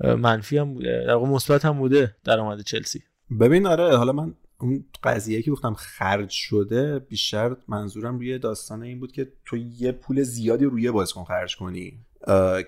منفی 0.00 0.58
هم 0.58 0.74
بوده. 0.74 1.04
در 1.06 1.16
مثبت 1.16 1.64
هم 1.64 1.78
بوده 1.78 2.14
درآمد 2.24 2.60
چلسی. 2.60 3.02
ببین 3.40 3.66
آره 3.66 3.96
حالا 3.96 4.12
من 4.12 4.34
اون 4.60 4.84
قضیه 5.04 5.42
که 5.42 5.50
گفتم 5.50 5.74
خرج 5.74 6.30
شده 6.30 6.98
بیشتر 6.98 7.56
منظورم 7.68 8.16
روی 8.18 8.38
داستان 8.38 8.82
این 8.82 9.00
بود 9.00 9.12
که 9.12 9.32
تو 9.44 9.56
یه 9.56 9.92
پول 9.92 10.22
زیادی 10.22 10.64
روی 10.64 10.90
بازیکن 10.90 11.24
خرج 11.24 11.56
کنی. 11.56 11.98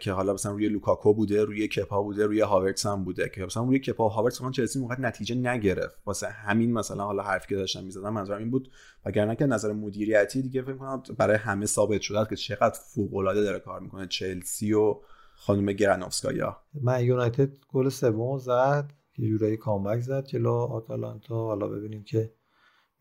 که 0.01 0.13
حالا 0.13 0.35
مثلا 0.35 0.53
روی 0.53 0.69
لوکاکو 0.69 1.15
بوده 1.15 1.45
روی 1.45 1.69
کپا 1.69 2.03
بوده 2.03 2.27
روی 2.27 2.41
هاورتس 2.41 2.87
هم 2.87 3.05
بوده 3.05 3.29
که 3.35 3.45
مثلا 3.45 3.63
روی 3.65 3.79
کپا 3.79 4.07
و 4.07 4.09
هاورتس 4.09 4.41
مثلا 4.41 4.51
چلسی 4.51 4.79
موقع 4.79 5.01
نتیجه 5.01 5.35
نگرفت. 5.35 5.97
واسه 6.07 6.29
همین 6.29 6.73
مثلا 6.73 7.05
حالا 7.05 7.23
حرفی 7.23 7.49
که 7.49 7.57
داشتم 7.57 7.85
می‌زدم 7.85 8.13
منظورم 8.13 8.39
این 8.39 8.51
بود. 8.51 8.71
وگرنه 9.05 9.37
که 9.37 9.47
نظر 9.47 9.73
مدیریتی 9.73 10.43
دیگه 10.43 10.63
فکر 10.63 10.75
کنم 10.75 11.03
برای 11.19 11.37
همه 11.37 11.67
ثابت 11.67 12.01
شده 12.01 12.27
که 12.31 12.37
چقدر 12.37 12.79
فوق 12.95 13.17
العاده 13.17 13.43
داره 13.43 13.59
کار 13.59 13.81
می‌کنه 13.81 14.07
چلسی 14.07 14.73
و 14.73 14.97
خانم 15.37 15.73
گرانوفسکایا. 15.73 16.57
من 16.83 17.05
یونایتد 17.05 17.51
گل 17.73 17.89
سوم 17.89 18.39
زد 18.39 18.93
یه 19.19 19.29
جورایی 19.29 19.57
comeback 19.57 20.01
زد 20.01 20.25
جلو 20.25 20.53
آتالانتا. 20.53 21.35
حالا 21.35 21.69
ببینیم 21.69 22.05
که 22.05 22.33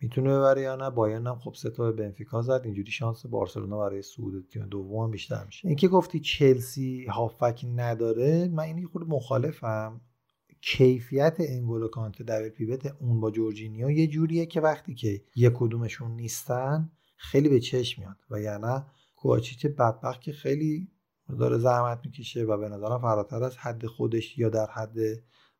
می‌تونه 0.02 0.30
ببره 0.30 0.62
یا 0.62 0.76
نه؟ 0.76 0.89
بایرن 0.89 1.28
هم 1.28 1.39
خب 1.39 1.54
سه 1.54 1.70
تا 1.70 1.91
بنفیکا 1.91 2.41
زد 2.41 2.62
اینجوری 2.64 2.91
شانس 2.91 3.26
بارسلونا 3.26 3.78
برای 3.80 4.02
صعود 4.02 4.48
تیم 4.50 4.66
دوم 4.66 5.12
بیشتر 5.12 5.45
میشه. 5.45 5.68
اینکه 5.68 5.88
گفتی 5.88 6.20
چلسی 6.20 7.06
هافبک 7.05 7.66
نداره 7.76 8.48
من 8.48 8.64
این 8.64 8.88
خود 8.88 9.10
مخالفم. 9.10 10.02
کیفیت 10.62 11.36
انگولو 11.39 11.88
کانته 11.88 12.24
در 12.24 12.50
پیوت 12.50 12.95
اون 13.00 13.20
با 13.20 13.32
جورجینیو 13.32 13.91
یه 13.91 14.08
جوریه 14.08 14.45
که 14.45 14.62
وقتی 14.62 14.93
که 14.93 15.22
یک 15.36 15.54
کدومشون 15.56 16.12
نیستن 16.12 16.91
خیلی 17.16 17.50
به 17.50 17.60
چشم 17.60 18.02
میاد. 18.02 18.18
و 18.30 18.41
یعنی 18.41 18.82
کوچیچ 19.16 19.66
بدبخت 19.66 20.22
که 20.22 20.32
خیلی 20.32 20.88
داره 21.39 21.58
زحمت 21.58 22.00
می‌کشه 22.06 22.43
و 22.43 22.58
به 22.58 22.70
نظرم 22.70 23.02
فراتر 23.02 23.43
از 23.43 23.58
حد 23.58 23.86
خودش 23.86 24.38
یا 24.38 24.50
در 24.50 24.68
حد 24.68 24.98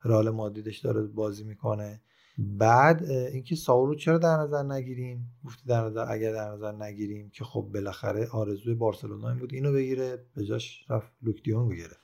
رال 0.02 0.30
مادیدش 0.30 0.80
داره 0.80 1.02
بازی 1.02 1.44
می‌کنه. 1.44 2.02
بعد 2.38 3.04
اینکه 3.12 3.56
ساورو 3.56 3.96
چرا 3.96 4.18
در 4.18 4.38
نظر 4.38 4.64
نگیریم؟ 4.64 5.32
گفتی 5.46 5.62
در 5.68 5.82
نظر 5.82 6.12
اگر 6.12 6.34
در 6.34 6.52
نظر 6.52 6.72
نگیریم 6.72 7.30
که 7.30 7.44
خب 7.44 7.70
بالاخره 7.74 8.28
آرزوی 8.28 8.74
بارسلونا 8.74 9.30
این 9.30 9.40
بود 9.40 9.54
اینو 9.54 9.74
بگیره 9.74 10.26
به 10.36 10.46
جاش 10.46 10.86
رفت 10.90 11.12
لوکدیون 11.22 11.70
بگیره 11.70 11.98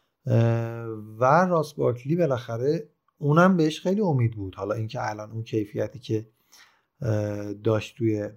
و 1.19 1.45
راس 1.49 1.73
بارکلی 1.73 2.15
بالاخره 2.15 2.89
اونم 3.17 3.57
بهش 3.57 3.79
خیلی 3.81 4.01
امید 4.01 4.31
بود. 4.35 4.55
حالا 4.55 4.75
اینکه 4.75 5.09
الان 5.09 5.31
اون 5.31 5.43
کیفیتی 5.43 5.99
که 5.99 6.29
داشت 7.63 7.97
توی 7.97 8.29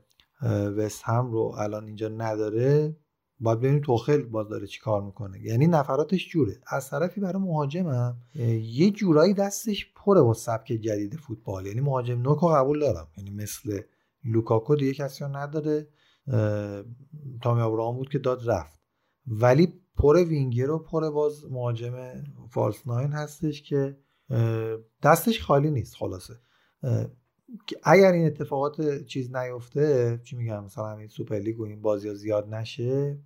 وست 0.77 1.03
هم 1.05 1.31
رو 1.31 1.55
الان 1.59 1.87
اینجا 1.87 2.09
نداره 2.09 2.97
باید 3.41 3.59
ببینیم 3.59 3.81
توخل 3.81 4.23
باز 4.23 4.49
داره 4.49 4.67
چی 4.67 4.81
کار 4.81 5.03
می‌کنه. 5.03 5.41
یعنی 5.41 5.67
نفراتش 5.67 6.29
جوره. 6.29 6.61
از 6.67 6.91
طرفی 6.91 7.21
برای 7.21 7.43
مهاجمم 7.43 8.17
یه 8.63 8.91
جورایی 8.91 9.35
دستش 9.35 9.93
پره 9.97 10.23
با 10.23 10.35
سبک 10.35 10.67
جدید 10.67 11.17
فوتبال. 11.17 11.67
یعنی 11.67 11.81
مهاجم 11.81 12.23
نوک 12.23 12.39
رو 12.39 12.49
قبول 12.49 12.81
دارم. 12.81 13.09
یعنی 13.17 13.31
مثل 13.31 13.81
لوکاکو 14.25 14.77
دیگه 14.77 14.95
کسی 14.95 15.25
رو 15.25 15.37
نداره. 15.37 15.89
تامی 17.43 17.61
ابراهام 17.61 17.97
بود 17.97 18.09
که 18.09 18.19
داد 18.19 18.51
رفت. 18.51 18.81
ولی 19.27 19.73
پر 19.97 20.25
وینگر 20.25 20.71
و 20.71 20.79
پر 20.79 21.11
باز 21.11 21.45
مهاجم 21.51 21.95
false 22.51 22.87
nine 22.87 23.13
هستش 23.13 23.63
که 23.63 23.97
دستش 25.03 25.43
خالی 25.43 25.71
نیست 25.71 25.95
خلاصه. 25.95 26.35
اگر 27.83 28.13
این 28.13 28.27
اتفاقات 28.27 29.05
چیز 29.05 29.37
نیفته 29.37 30.21
چی 30.25 30.37
میگم 30.37 30.65
مثلا 30.65 30.89
همین 30.89 31.09
سوپر 31.09 31.39
لیگ 31.39 31.61
و 31.61 31.65
این 31.65 31.83
بازی 31.83 32.09
ها 32.09 32.15
زیاد 32.15 32.55
نشه 32.55 33.19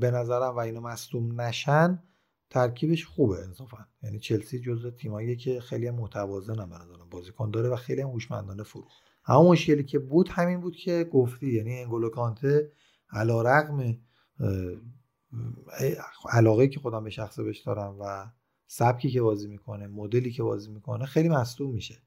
به 0.00 0.10
نظرم 0.10 0.56
و 0.56 0.58
اینو 0.58 0.80
مصدوم 0.80 1.40
نشن 1.40 2.02
ترکیبش 2.50 3.06
خوبه 3.06 3.44
انصافا. 3.44 3.86
یعنی 4.02 4.18
چلسی 4.18 4.60
جزو 4.60 4.90
تیمایی 4.90 5.36
که 5.36 5.60
خیلی 5.60 5.90
متوازن 5.90 6.58
هم 6.58 6.68
به 6.68 6.76
بازیکن 7.10 7.50
داره 7.50 7.68
و 7.68 7.76
خیلی 7.76 8.00
هوشمندانه 8.00 8.62
فروخت. 8.62 9.02
اما 9.26 9.50
مشکلی 9.50 9.84
که 9.84 9.98
بود 9.98 10.28
همین 10.28 10.60
بود 10.60 10.76
که 10.76 11.04
گفتی 11.12 11.52
یعنی 11.52 11.80
انگولو 11.80 12.08
کانته 12.08 12.72
علیرغم 13.10 13.98
علاقه 16.30 16.68
که 16.68 16.80
خودم 16.80 17.04
به 17.04 17.10
شخصه 17.10 17.42
بهش 17.42 17.60
دارم 17.60 17.96
و 18.00 18.30
سبکی 18.66 19.10
که 19.10 19.22
بازی 19.22 19.48
می‌کنه 19.48 19.86
مدلی 19.86 20.32
که 20.32 20.42
بازی 20.42 20.70
می‌کنه 20.70 21.06
خیلی 21.06 21.28
مصدوم 21.28 21.72
میشه. 21.72 22.02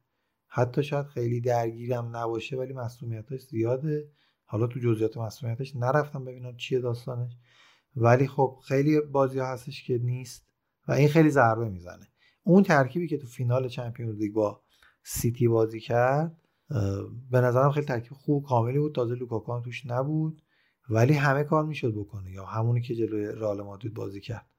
حتی 0.52 0.84
شاید 0.84 1.06
خیلی 1.06 1.42
درگیرم 1.42 2.16
نباشه 2.16 2.58
ولی 2.58 2.74
مسئولیتش 2.74 3.42
زیاده. 3.42 4.12
حالا 4.46 4.68
تو 4.68 4.80
جزئیات 4.80 5.18
مسئولیتش 5.18 5.76
نرفتم 5.76 6.26
ببینم 6.26 6.58
چیه 6.58 6.80
داستانش. 6.80 7.38
ولی 7.96 8.28
خب 8.28 8.60
خیلی 8.68 9.02
بازی 9.02 9.40
ها 9.40 9.48
هستش 9.48 9.84
که 9.84 9.98
نیست 9.98 10.48
و 10.88 10.92
این 10.92 11.08
خیلی 11.08 11.30
ضربه 11.30 11.70
می‌زنه. 11.70 12.08
اون 12.44 12.64
ترکیبی 12.64 13.08
که 13.08 13.18
تو 13.18 13.28
فینال 13.28 13.68
چمپیونز 13.68 14.18
لیگ 14.18 14.34
با 14.34 14.62
سیتی 15.04 15.48
بازی 15.48 15.80
کرد 15.80 16.42
به 17.32 17.42
نظرم 17.42 17.72
خیلی 17.72 17.86
ترکیب 17.86 18.14
خوب 18.14 18.46
کاملی 18.46 18.80
بود. 18.80 18.96
تازه 18.96 19.16
لوکاکو 19.16 19.62
توش 19.62 19.86
نبود. 19.86 20.42
ولی 20.90 21.14
همه 21.14 21.44
کار 21.44 21.66
می‌شد 21.66 21.94
بکنه 21.96 22.32
یا 22.32 22.46
همونی 22.46 22.82
که 22.82 22.96
جلوی 22.96 23.26
رئال 23.26 23.62
مادرید 23.62 23.94
بازی 23.94 24.22
کرد. 24.22 24.50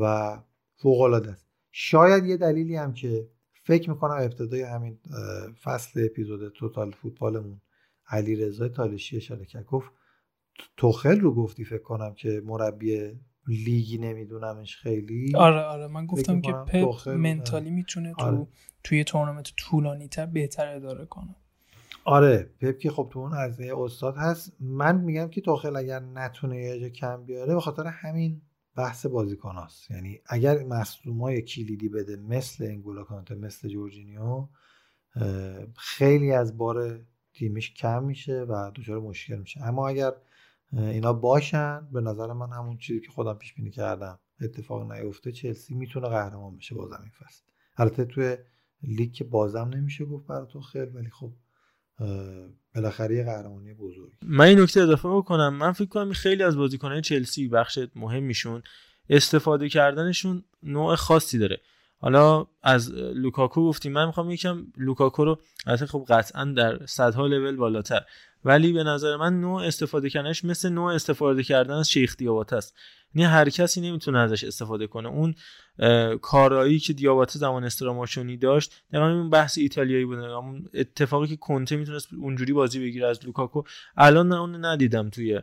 و 0.00 0.36
فوق 0.74 1.00
العاده 1.00 1.30
است. 1.30 1.48
شاید 1.70 2.24
یه 2.24 2.36
دلیلی 2.36 2.76
هم 2.76 2.92
که 2.92 3.28
فکر 3.68 3.90
می‌کنم 3.90 4.14
ابتدای 4.14 4.62
همین 4.62 4.98
فصل 5.62 6.04
اپیزود 6.04 6.52
توتال 6.52 6.90
فوتبالمون 6.90 7.60
علی 8.08 8.36
رضا 8.36 8.68
تالشی 8.68 9.16
اشاره 9.16 9.44
کرد 9.44 9.64
گفت 9.64 9.92
توخل 10.76 11.20
رو 11.20 11.34
گفتی 11.34 11.64
فکر 11.64 11.82
کنم 11.82 12.14
که 12.14 12.42
مربی 12.44 13.12
لیگی 13.48 13.98
نمیدونمش 13.98 14.76
خیلی. 14.76 15.36
آره 15.36 15.60
آره. 15.60 15.86
من 15.86 16.06
گفتم 16.06 16.40
که 16.40 16.52
پپ 16.52 17.08
منتالی 17.08 17.70
می‌تونه 17.70 18.14
تو 18.18 18.24
آره. 18.24 18.46
توی 18.84 19.04
تورنمنت 19.04 19.52
طولانی 19.56 20.08
تر 20.08 20.26
بهتر 20.26 20.76
اداره 20.76 21.06
کنه. 21.06 21.36
آره 22.04 22.50
پپ 22.60 22.78
که 22.78 22.90
خب 22.90 23.08
تو 23.12 23.18
اون 23.18 23.32
از 23.34 23.60
استاد 23.60 24.16
هست. 24.16 24.52
من 24.60 25.00
میگم 25.00 25.28
که 25.28 25.40
توخل 25.40 25.76
اگر 25.76 26.00
نتونه 26.00 26.56
یه 26.56 26.90
کم 26.90 27.24
بیاره 27.24 27.54
به 27.54 27.60
خاطر 27.60 27.86
همین 27.86 28.42
بحث 28.78 29.06
بازیکناست. 29.06 29.90
یعنی 29.90 30.20
اگر 30.26 30.58
های 31.20 31.42
کلیدی 31.42 31.88
بده 31.88 32.16
مثل 32.16 32.64
انگولا 32.64 33.04
کانته 33.04 33.34
مثل 33.34 33.68
جورجینیو 33.68 34.46
خیلی 35.76 36.32
از 36.32 36.58
بار 36.58 37.00
تیمش 37.32 37.74
کم 37.74 38.04
میشه 38.04 38.40
و 38.40 38.70
دچار 38.74 39.00
مشکل 39.00 39.36
میشه. 39.36 39.62
اما 39.62 39.88
اگر 39.88 40.12
اینا 40.72 41.12
باشن 41.12 41.88
به 41.92 42.00
نظر 42.00 42.32
من 42.32 42.52
همون 42.52 42.78
چیزی 42.78 43.00
که 43.00 43.10
خودم 43.10 43.34
پیش 43.34 43.54
بینی 43.54 43.70
کردم 43.70 44.18
اتفاق 44.40 44.92
نیفته 44.92 45.32
چلسی 45.32 45.74
می‌تونه 45.74 46.08
قهرمان 46.08 46.56
بشه 46.56 46.74
بازم 46.74 47.00
این 47.02 47.10
فصل. 47.10 47.42
البته 47.76 48.04
توی 48.04 48.36
لیگ 48.82 49.12
که 49.12 49.24
بازم 49.24 49.70
نمیشه 49.74 50.04
گفت 50.04 50.26
برای 50.26 50.46
تو 50.46 50.60
خیلی 50.60 50.90
ولی 50.90 51.10
خب 51.10 51.32
بالاخره 52.74 53.14
یه 53.14 53.24
قهرمانی 53.24 53.74
بزرگ 53.74 54.12
من 54.22 54.44
این 54.44 54.60
نکته 54.60 54.80
اضافه 54.80 55.08
بکنم. 55.08 55.54
من 55.54 55.72
فکر 55.72 55.88
کنم 55.88 56.12
خیلی 56.12 56.42
از 56.42 56.56
بازیکنان 56.56 57.00
چلسی 57.00 57.48
بخش 57.48 57.78
مهمیشون 57.94 58.62
استفاده 59.10 59.68
کردنشون 59.68 60.44
نوع 60.62 60.94
خاصی 60.94 61.38
داره. 61.38 61.60
حالا 62.00 62.46
از 62.62 62.92
لوکاکو 62.94 63.68
گفتیم 63.68 63.92
من 63.92 64.06
می‌خوام 64.06 64.30
یکم 64.30 64.66
لوکاکو 64.76 65.24
رو 65.24 65.38
البته 65.66 65.86
خب 65.86 66.04
قطعا 66.08 66.44
در 66.44 66.86
صدها 66.86 67.26
لول 67.26 67.56
بالاتر. 67.56 68.02
ولی 68.44 68.72
به 68.72 68.82
نظر 68.84 69.16
من 69.16 69.40
نوع 69.40 69.62
استفاده 69.62 70.10
کردنش 70.10 70.44
مثل 70.44 70.68
نوع 70.68 70.94
استفاده 70.94 71.42
کردن 71.42 71.74
از 71.74 71.90
شیخ 71.90 72.16
دیابات 72.16 72.52
است. 72.52 72.74
یعنی 73.14 73.32
هر 73.32 73.48
کسی 73.48 73.80
نمی‌تونه 73.80 74.18
ازش 74.18 74.44
استفاده 74.44 74.86
کنه. 74.86 75.08
اون 75.08 75.34
کارایی 76.18 76.78
که 76.78 76.92
دیاباته 76.92 77.38
زمان 77.38 77.64
استراماشونی 77.64 78.36
داشت 78.36 78.72
در 78.92 79.00
اون 79.00 79.30
بحث 79.30 79.58
ایتالیایی 79.58 80.04
بود 80.04 80.18
اون 80.18 80.68
اتفاقی 80.74 81.28
که 81.28 81.36
کنته 81.36 81.76
می‌تونست 81.76 82.08
اونجوری 82.20 82.52
بازی 82.52 82.80
بگیره 82.80 83.06
از 83.06 83.24
لوکاکو 83.24 83.62
الان 83.96 84.32
اون 84.32 84.64
ندیدم 84.64 85.10
توی 85.10 85.40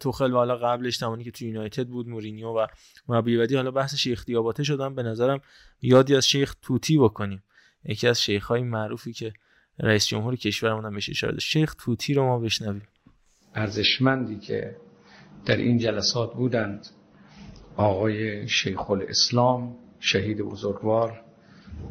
توخل 0.00 0.32
و 0.32 0.36
حالا 0.36 0.56
قبلش 0.56 0.96
زمانی 0.96 1.24
که 1.24 1.30
تو 1.30 1.44
یونایتد 1.44 1.86
بود 1.86 2.08
مورینیو 2.08 2.48
و 2.48 2.66
مربی 3.08 3.56
حالا 3.56 3.70
بحث 3.70 3.94
شیخ 3.94 4.24
دیاباته 4.24 4.64
شدن 4.64 4.94
به 4.94 5.02
نظرم 5.02 5.40
یادی 5.82 6.16
از 6.16 6.26
شیخ 6.26 6.54
توتی 6.62 6.98
بکنیم. 6.98 7.42
یکی 7.84 8.08
از 8.08 8.22
شیخ 8.22 8.46
های 8.46 8.62
معروفی 8.62 9.12
که 9.12 9.32
رئیس 9.78 10.06
جمهور 10.06 10.36
کشورمون 10.36 10.84
هم 10.84 10.94
بهش 10.94 11.10
اشاره 11.10 11.38
شیخ 11.38 11.74
توتی 11.74 12.14
رو 12.14 12.24
ما 12.24 12.38
بشنویم. 12.38 12.88
ارزشمندی 13.54 14.38
که 14.38 14.76
در 15.46 15.56
این 15.56 15.78
جلسات 15.78 16.34
بودند 16.34 16.86
آقای 17.76 18.48
شیخ 18.48 18.90
الاسلام 18.90 19.76
شهید 20.00 20.38
بزرگوار 20.38 21.24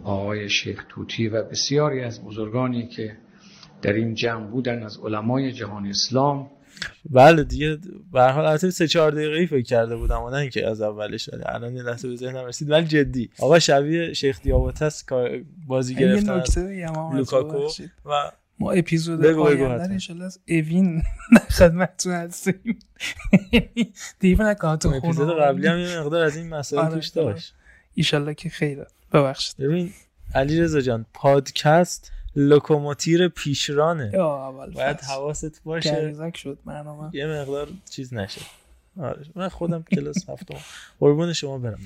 آقای 0.04 0.50
شیخ 0.50 0.86
توتی 0.90 1.28
و 1.28 1.44
بسیاری 1.44 2.02
از 2.02 2.24
بزرگانی 2.24 2.88
که 2.88 3.18
در 3.82 3.94
این 3.94 4.16
جمع 4.16 4.48
بودن 4.48 4.84
از 4.84 5.00
علمای 5.04 5.52
جهان 5.52 5.86
اسلام 5.86 6.50
بله 7.10 7.44
دیگه 7.44 7.78
به 8.14 8.22
هر 8.22 8.32
حال 8.32 8.46
البته 8.46 8.72
سه 8.72 8.88
چهار 8.88 9.12
دقیقه 9.12 9.46
فکر 9.46 9.62
کرده 9.62 9.96
بودم 9.96 10.22
و 10.22 10.30
نه 10.30 10.38
اینکه 10.38 10.68
از 10.68 10.82
اولش 10.82 11.30
ولی 11.34 11.44
الان 11.46 11.76
یه 11.76 11.84
لحظه 11.84 12.10
به 12.10 12.16
ذهنم 12.16 12.46
رسید 12.46 12.70
ولی 12.70 12.88
جدی. 12.88 13.30
آقا 13.40 13.60
شبیه 13.60 14.14
شیخ 14.14 14.42
دیاباته 14.42 14.90
کار 15.06 15.42
بازی 15.68 15.96
گرفتن. 15.96 16.44
لوکاکو. 17.18 17.70
و 18.06 18.32
ما 18.60 18.72
اپیزود 18.72 19.26
آینده. 19.26 19.84
انشالله 19.84 20.26
از 20.26 20.40
اوین 20.48 21.04
خدمتتون 21.50 22.14
هستیم. 22.14 22.80
دیو 24.20 24.44
نکنم 24.44 24.76
تو 24.76 24.90
اپیزود 24.90 25.40
قبلی 25.40 25.68
هم 25.68 25.80
یه 25.80 26.00
مقدار 26.00 26.24
از 26.24 26.38
این 26.38 26.50
مسائل 26.50 26.86
آره، 26.86 26.96
توش 26.96 27.18
آره. 27.18 27.34
داشت 27.34 27.54
ایشالله 27.94 28.34
که 28.34 28.50
خیره. 28.50 28.88
ببخشید. 29.14 29.58
ببین 29.58 29.92
علی 30.36 30.62
رضا 30.62 30.82
جان 30.82 31.06
پادکست 31.14 32.12
لوکوموتیر 32.40 33.28
پیشرانه. 33.28 34.12
باید. 34.76 35.02
حواست 35.02 35.64
باشه. 35.64 36.32
شد 36.36 36.58
برنامه 36.66 37.16
یه 37.16 37.28
مقدار 37.28 37.68
چیز 37.90 38.14
نشه. 38.14 38.42
آره 39.00 39.26
من 39.36 39.50
خودم 39.50 39.84
کلاس 39.92 40.30
هفتم. 40.30 40.58
قربون 41.00 41.34
شما 41.34 41.58
برم. 41.58 41.80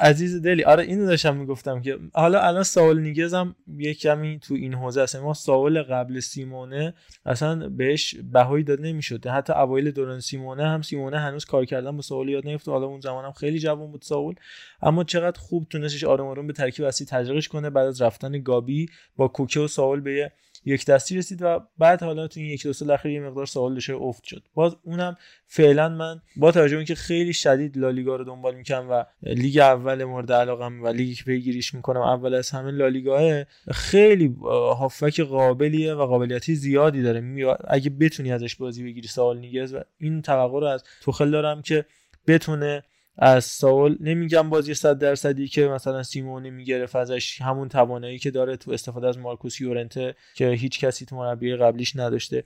عزیز 0.00 0.42
دلی 0.42 0.64
آره 0.64 0.82
اینو 0.82 1.06
داشتم 1.06 1.36
می‌گفتم 1.36 1.82
که 1.82 1.98
حالا 2.14 2.40
الان 2.40 2.62
ساول 2.62 3.00
نیگز 3.00 3.34
هم 3.34 3.56
یه 3.78 3.94
کمی 3.94 4.38
تو 4.38 4.54
این 4.54 4.74
حوزه 4.74 5.00
است 5.00 5.16
ما 5.16 5.34
ساول 5.34 5.82
قبل 5.82 6.20
سیمونه 6.20 6.94
اصلا 7.26 7.68
بهش 7.68 8.14
بهایی 8.32 8.64
داد 8.64 8.80
نمی‌شد. 8.80 9.26
حتی 9.26 9.52
اوایل 9.52 9.90
دوران 9.90 10.20
سیمونه 10.20 10.68
هم 10.68 10.82
سیمونه 10.82 11.18
هنوز 11.18 11.44
کار 11.44 11.64
کردن 11.64 11.96
با 11.96 12.02
ساول 12.02 12.28
یاد 12.28 12.46
نگرفت. 12.46 12.68
حالا 12.68 12.86
اون 12.86 13.00
زمان 13.00 13.24
هم 13.24 13.32
خیلی 13.32 13.58
جوان 13.58 13.90
بود 13.90 14.02
ساول 14.02 14.34
اما 14.82 15.04
چقدر 15.04 15.40
خوب 15.40 15.66
تونستش 15.70 16.04
آروم 16.04 16.26
آروم 16.28 16.46
به 16.46 16.52
ترکیب 16.52 16.84
اصلی 16.84 17.06
تزریقش 17.06 17.48
کنه 17.48 17.70
بعد 17.70 17.86
از 17.86 18.02
رفتن 18.02 18.42
گابی 18.42 18.86
با 19.16 19.28
کوکه 19.28 19.60
و 19.60 19.68
ساول 19.68 20.00
به 20.00 20.32
یک 20.64 20.86
دستی 20.86 21.16
رسید 21.16 21.42
و 21.42 21.60
بعد 21.78 22.02
حالا 22.02 22.28
تو 22.28 22.40
این 22.40 22.50
یک 22.50 22.62
دو 22.62 22.72
سال 22.72 22.90
اخیر 22.90 23.10
یه 23.10 23.20
مقدار 23.20 23.46
سوال 23.46 23.74
دچار 23.74 23.96
افت 24.00 24.24
شد. 24.24 24.42
باز 24.54 24.76
اونم 24.82 25.16
فعلا 25.46 25.88
من 25.88 26.20
با 26.36 26.52
توجه 26.52 26.70
به 26.70 26.76
اینکه 26.76 26.94
خیلی 26.94 27.32
شدید 27.32 27.78
لالیگا 27.78 28.16
رو 28.16 28.24
دنبال 28.24 28.54
می‌کنم 28.54 28.86
و 28.90 29.04
لیگ 29.22 29.58
اول 29.58 30.04
مورد 30.04 30.32
علاقم 30.32 30.82
و 30.82 30.88
لیگی 30.88 31.14
که 31.14 31.24
پیگیریش 31.24 31.74
می‌کنم 31.74 32.00
اول 32.00 32.34
از 32.34 32.50
همه 32.50 32.70
لالیگاه 32.70 33.44
خیلی 33.70 34.36
هافک 34.78 35.20
قابلیه 35.20 35.94
و 35.94 36.06
قابلیتی 36.06 36.54
زیادی 36.54 37.02
داره. 37.02 37.56
اگه 37.68 37.90
بتونی 37.90 38.32
ازش 38.32 38.56
بازی 38.56 38.84
بگیری 38.84 39.08
سوال 39.08 39.38
نیگز 39.38 39.74
و 39.74 39.80
این 39.98 40.22
توقع 40.22 40.60
رو 40.60 40.66
از 40.66 40.84
توخل 41.00 41.30
دارم 41.30 41.62
که 41.62 41.84
بتونه 42.26 42.82
از 43.18 43.44
ساول 43.44 43.96
نمیگم 44.00 44.50
بازی 44.50 44.74
100 44.74 44.98
درصدی 44.98 45.48
که 45.48 45.68
مثلا 45.68 46.02
سیمونه 46.02 46.50
می‌گرفت 46.50 46.96
ازش 46.96 47.42
همون 47.42 47.68
توانایی 47.68 48.18
که 48.18 48.30
داره 48.30 48.56
تو 48.56 48.70
استفاده 48.70 49.08
از 49.08 49.18
مارکوس 49.18 49.60
یورنته 49.60 50.14
که 50.34 50.48
هیچ 50.50 50.80
کسی 50.80 51.06
تو 51.06 51.16
مربی 51.16 51.56
قبلیش 51.56 51.96
نداشته 51.96 52.44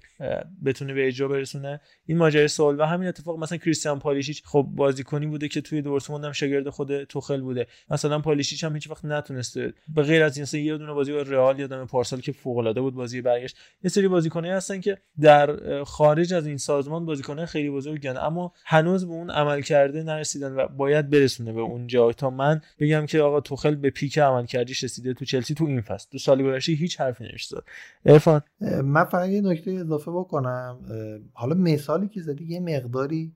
بتونه 0.64 0.94
به 0.94 1.06
اجرا 1.06 1.28
برسونه. 1.28 1.80
این 2.06 2.18
ماجرای 2.18 2.48
سوال 2.48 2.80
و 2.80 2.84
همین 2.84 3.08
اتفاق 3.08 3.38
مثلا 3.38 3.58
کریستیان 3.58 3.98
پالیشیچ 3.98 4.42
خب 4.44 4.66
بازیکنی 4.70 5.26
بوده 5.26 5.48
که 5.48 5.60
توی 5.60 5.82
دورتموند 5.82 6.24
هم 6.24 6.32
شاگرد 6.32 6.68
خود 6.68 7.04
توخل 7.04 7.40
بوده. 7.40 7.66
مثلا 7.90 8.18
پالیشیچ 8.18 8.64
هم 8.64 8.74
هیچ 8.74 8.90
وقت 8.90 9.04
نتونسته 9.04 9.72
به 9.94 10.02
غیر 10.02 10.22
از 10.22 10.36
این 10.36 10.42
مثلا 10.42 10.60
یه 10.60 10.78
دونه 10.78 10.92
بازی 10.92 11.12
با 11.12 11.22
رئال 11.22 11.60
یادم 11.60 11.86
پارسال 11.86 12.20
که 12.20 12.32
فوق 12.32 12.56
العاده 12.56 12.80
بود 12.80 12.94
بازی 12.94 13.20
برگشت. 13.20 13.56
یه 13.84 13.90
سری 13.90 14.08
بازیکنایی 14.08 14.52
هستن 14.52 14.80
که 14.80 14.98
در 15.20 15.84
خارج 15.84 16.34
از 16.34 16.46
این 16.46 16.56
سازمان 16.56 17.06
بازیکنان 17.06 17.46
خیلی 17.46 17.70
بزرگن 17.70 18.16
اما 18.16 18.52
هنوز 18.64 19.06
به 19.06 19.12
اون 19.12 19.30
عمل 19.30 19.60
کرده 19.60 20.02
نرسیدن 20.02 20.61
باید 20.66 21.10
برسونه 21.10 21.52
به 21.52 21.60
اونجا. 21.60 22.12
تا 22.12 22.30
من 22.30 22.60
بگم 22.78 23.06
که 23.06 23.20
آقا 23.20 23.40
توخل 23.40 23.74
به 23.74 23.90
پیک 23.90 24.18
عمل 24.18 24.46
کردیش 24.46 24.84
رسیده 24.84 25.14
تو 25.14 25.24
چلسی 25.24 25.54
تو 25.54 25.64
این 25.64 25.80
فصل. 25.80 26.08
تو 26.10 26.18
سال 26.18 26.42
گذشته 26.42 26.72
هیچ 26.72 27.00
حرفی 27.00 27.24
نمیشه 27.24 27.56
زد 27.56 27.64
عرفان. 28.06 28.42
من 28.84 29.04
فقط 29.04 29.28
یه 29.28 29.40
نکته 29.40 29.70
اضافه 29.70 30.10
بکنم. 30.10 30.80
حالا 31.32 31.54
مثالی 31.54 32.08
که 32.08 32.20
زدی 32.20 32.44
یه 32.44 32.60
مقداری 32.60 33.32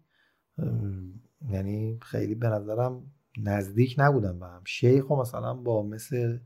یعنی 1.50 1.98
خیلی 2.02 2.34
به 2.34 2.48
نظرم 2.48 3.02
نزدیک 3.42 3.94
نبودن 3.98 4.38
به 4.38 4.46
هم. 4.46 4.62
شیخ 4.64 5.10
و 5.10 5.16
مثلا 5.16 5.54
با 5.54 5.82
مثل 5.82 6.38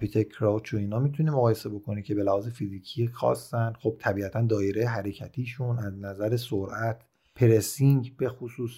پیتر 0.00 0.22
کراوچ 0.22 0.74
و 0.74 0.76
اینا 0.76 0.98
می‌تونی 0.98 1.30
مقایسه 1.30 1.68
بکنی 1.68 2.02
که 2.02 2.14
به 2.14 2.22
لحاظ 2.22 2.48
فیزیکی 2.48 3.08
خاصن. 3.08 3.72
خب 3.80 3.96
طبیعتا 3.98 4.42
دایره 4.42 4.86
حرکتیشون 4.86 5.78
از 5.78 5.98
نظر 5.98 6.36
سرعت 6.36 7.00
پرسینگ 7.34 8.16
به 8.16 8.28
خصوص 8.28 8.70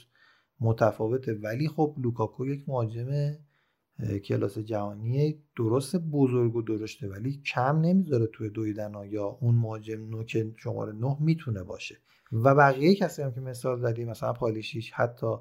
متفاوته 0.61 1.35
ولی 1.35 1.69
خب 1.69 1.95
لوکاکو 1.99 2.47
یک 2.47 2.69
مهاجم 2.69 3.37
کلاس 4.25 4.59
جهانی 4.59 5.43
درست 5.57 5.97
بزرگ 5.97 6.57
و 6.57 6.63
درشته 6.63 7.09
ولی 7.09 7.43
کم 7.47 7.81
نمی‌ذاره 7.81 8.27
توی 8.27 8.51
دویدن 8.51 8.93
یا 9.11 9.25
اون 9.25 9.55
مهاجم 9.55 10.09
نوک 10.11 10.47
شماره 10.57 10.93
نه 10.93 11.17
می‌تونه 11.21 11.63
باشه. 11.63 11.97
و 12.33 12.55
بقیه 12.55 12.95
کسی 12.95 13.23
هم 13.23 13.33
که 13.33 13.41
مثال 13.41 13.81
زدی 13.81 14.05
مثلا 14.05 14.33
پالیشیش 14.33 14.93
حتی 14.93 15.37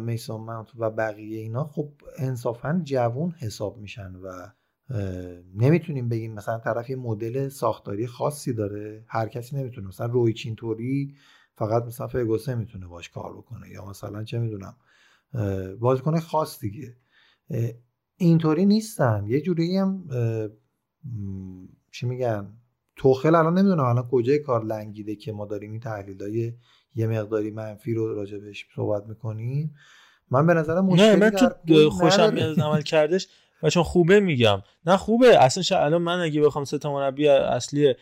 میسون 0.00 0.40
ماونت 0.40 0.68
و 0.78 0.90
بقیه 0.90 1.40
اینا 1.40 1.64
خب 1.64 1.92
انصافا 2.18 2.80
جوون 2.84 3.30
حساب 3.30 3.78
میشن 3.78 4.14
و 4.14 4.46
نمی‌تونیم 5.54 6.08
بگیم 6.08 6.34
مثلا 6.34 6.58
طرف 6.58 6.90
یه 6.90 6.96
مدل 6.96 7.48
ساختاری 7.48 8.06
خاصی 8.06 8.52
داره 8.52 9.04
هر 9.06 9.28
کسی 9.28 9.56
نمی‌تونه. 9.56 9.88
مثلا 9.88 10.06
روی 10.06 10.32
چینطوری 10.32 11.14
فقط 11.66 11.84
مثلا 11.84 12.06
فرگوسن 12.06 12.58
می‌تونه 12.58 12.86
باش 12.86 13.10
کار 13.10 13.36
بکنه 13.36 13.68
یا 13.70 13.84
مثلا 13.84 14.24
چه 14.24 14.38
می‌دونم 14.38 14.76
بازیکن 15.80 16.20
خاص 16.20 16.60
دیگه 16.60 16.96
اینطوری 18.16 18.66
نیستن 18.66 19.24
یه 19.26 19.40
جوری 19.40 19.76
هم 19.76 20.04
چی 21.90 22.06
میگن 22.06 22.52
توخل 22.96 23.34
الان 23.34 23.58
نمی‌دونم 23.58 23.84
الان 23.84 24.08
کجای 24.08 24.38
کار 24.38 24.64
لنگیده 24.64 25.16
که 25.16 25.32
ما 25.32 25.46
داریم 25.46 25.70
این 25.70 25.80
تحلیل 25.80 26.52
یه 26.94 27.06
مقداری 27.06 27.50
منفی 27.50 27.94
رو 27.94 28.14
راجبش 28.14 28.66
صحبت 28.76 29.06
می‌کنیم 29.06 29.74
من 30.30 30.46
به 30.46 30.54
نظرم 30.54 30.84
مشکلی 30.84 31.06
نه 31.06 31.16
من 31.16 31.30
کل 31.68 31.88
خوشم. 31.88 32.34
میاد 32.34 32.60
عمل 32.60 32.82
کردش 32.82 33.28
و 33.62 33.70
چون 33.70 33.82
خوبه 33.82 34.20
میگم 34.20 34.62
نه 34.86 34.96
خوبه 34.96 35.44
اصلا. 35.44 35.84
الان 35.84 36.02
من 36.02 36.20
اگه 36.20 36.40
بخوام 36.40 36.64
سه 36.64 36.78
تا 36.78 36.92
مربی 36.92 37.28
اصلی 37.28 37.94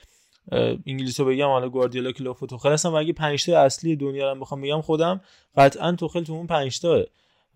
انگلیس 0.87 1.21
رو 1.21 1.27
بگم 1.27 1.47
حالا 1.47 1.69
گواردیولا 1.69 2.13
کلوپ 2.13 2.43
و 2.43 2.47
توخل 2.47 2.73
هستم 2.73 2.93
و 2.93 2.95
اگه 2.95 3.13
پنج 3.13 3.47
تا 3.47 3.59
اصلی 3.59 3.97
دنیا 3.97 4.33
رو 4.33 4.41
بخوام 4.41 4.61
بگم 4.61 4.81
خودم 4.81 5.21
قطعا 5.57 5.93
توخل 5.93 6.25
تو 6.25 6.33
اون 6.33 6.47
پنج 6.47 6.81
تاه. 6.81 7.03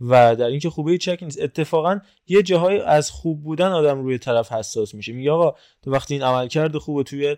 و 0.01 0.37
در 0.37 0.47
اینکه 0.47 0.71
خوبه 0.71 0.99
شک 0.99 1.19
نیست. 1.23 1.43
اتفاقا 1.43 2.01
یه 2.27 2.43
جاهای 2.43 2.81
از 2.81 3.11
خوب 3.11 3.43
بودن 3.43 3.73
آدم 3.73 4.03
روی 4.03 4.19
طرف 4.19 4.53
حساس 4.53 4.95
میشه. 4.95 5.13
میگه 5.13 5.31
آقا 5.31 5.59
تو 5.83 5.91
وقتی 5.91 6.15
این 6.15 6.23
عملکرد 6.23 6.79
خوبه 6.79 7.03
توی 7.03 7.37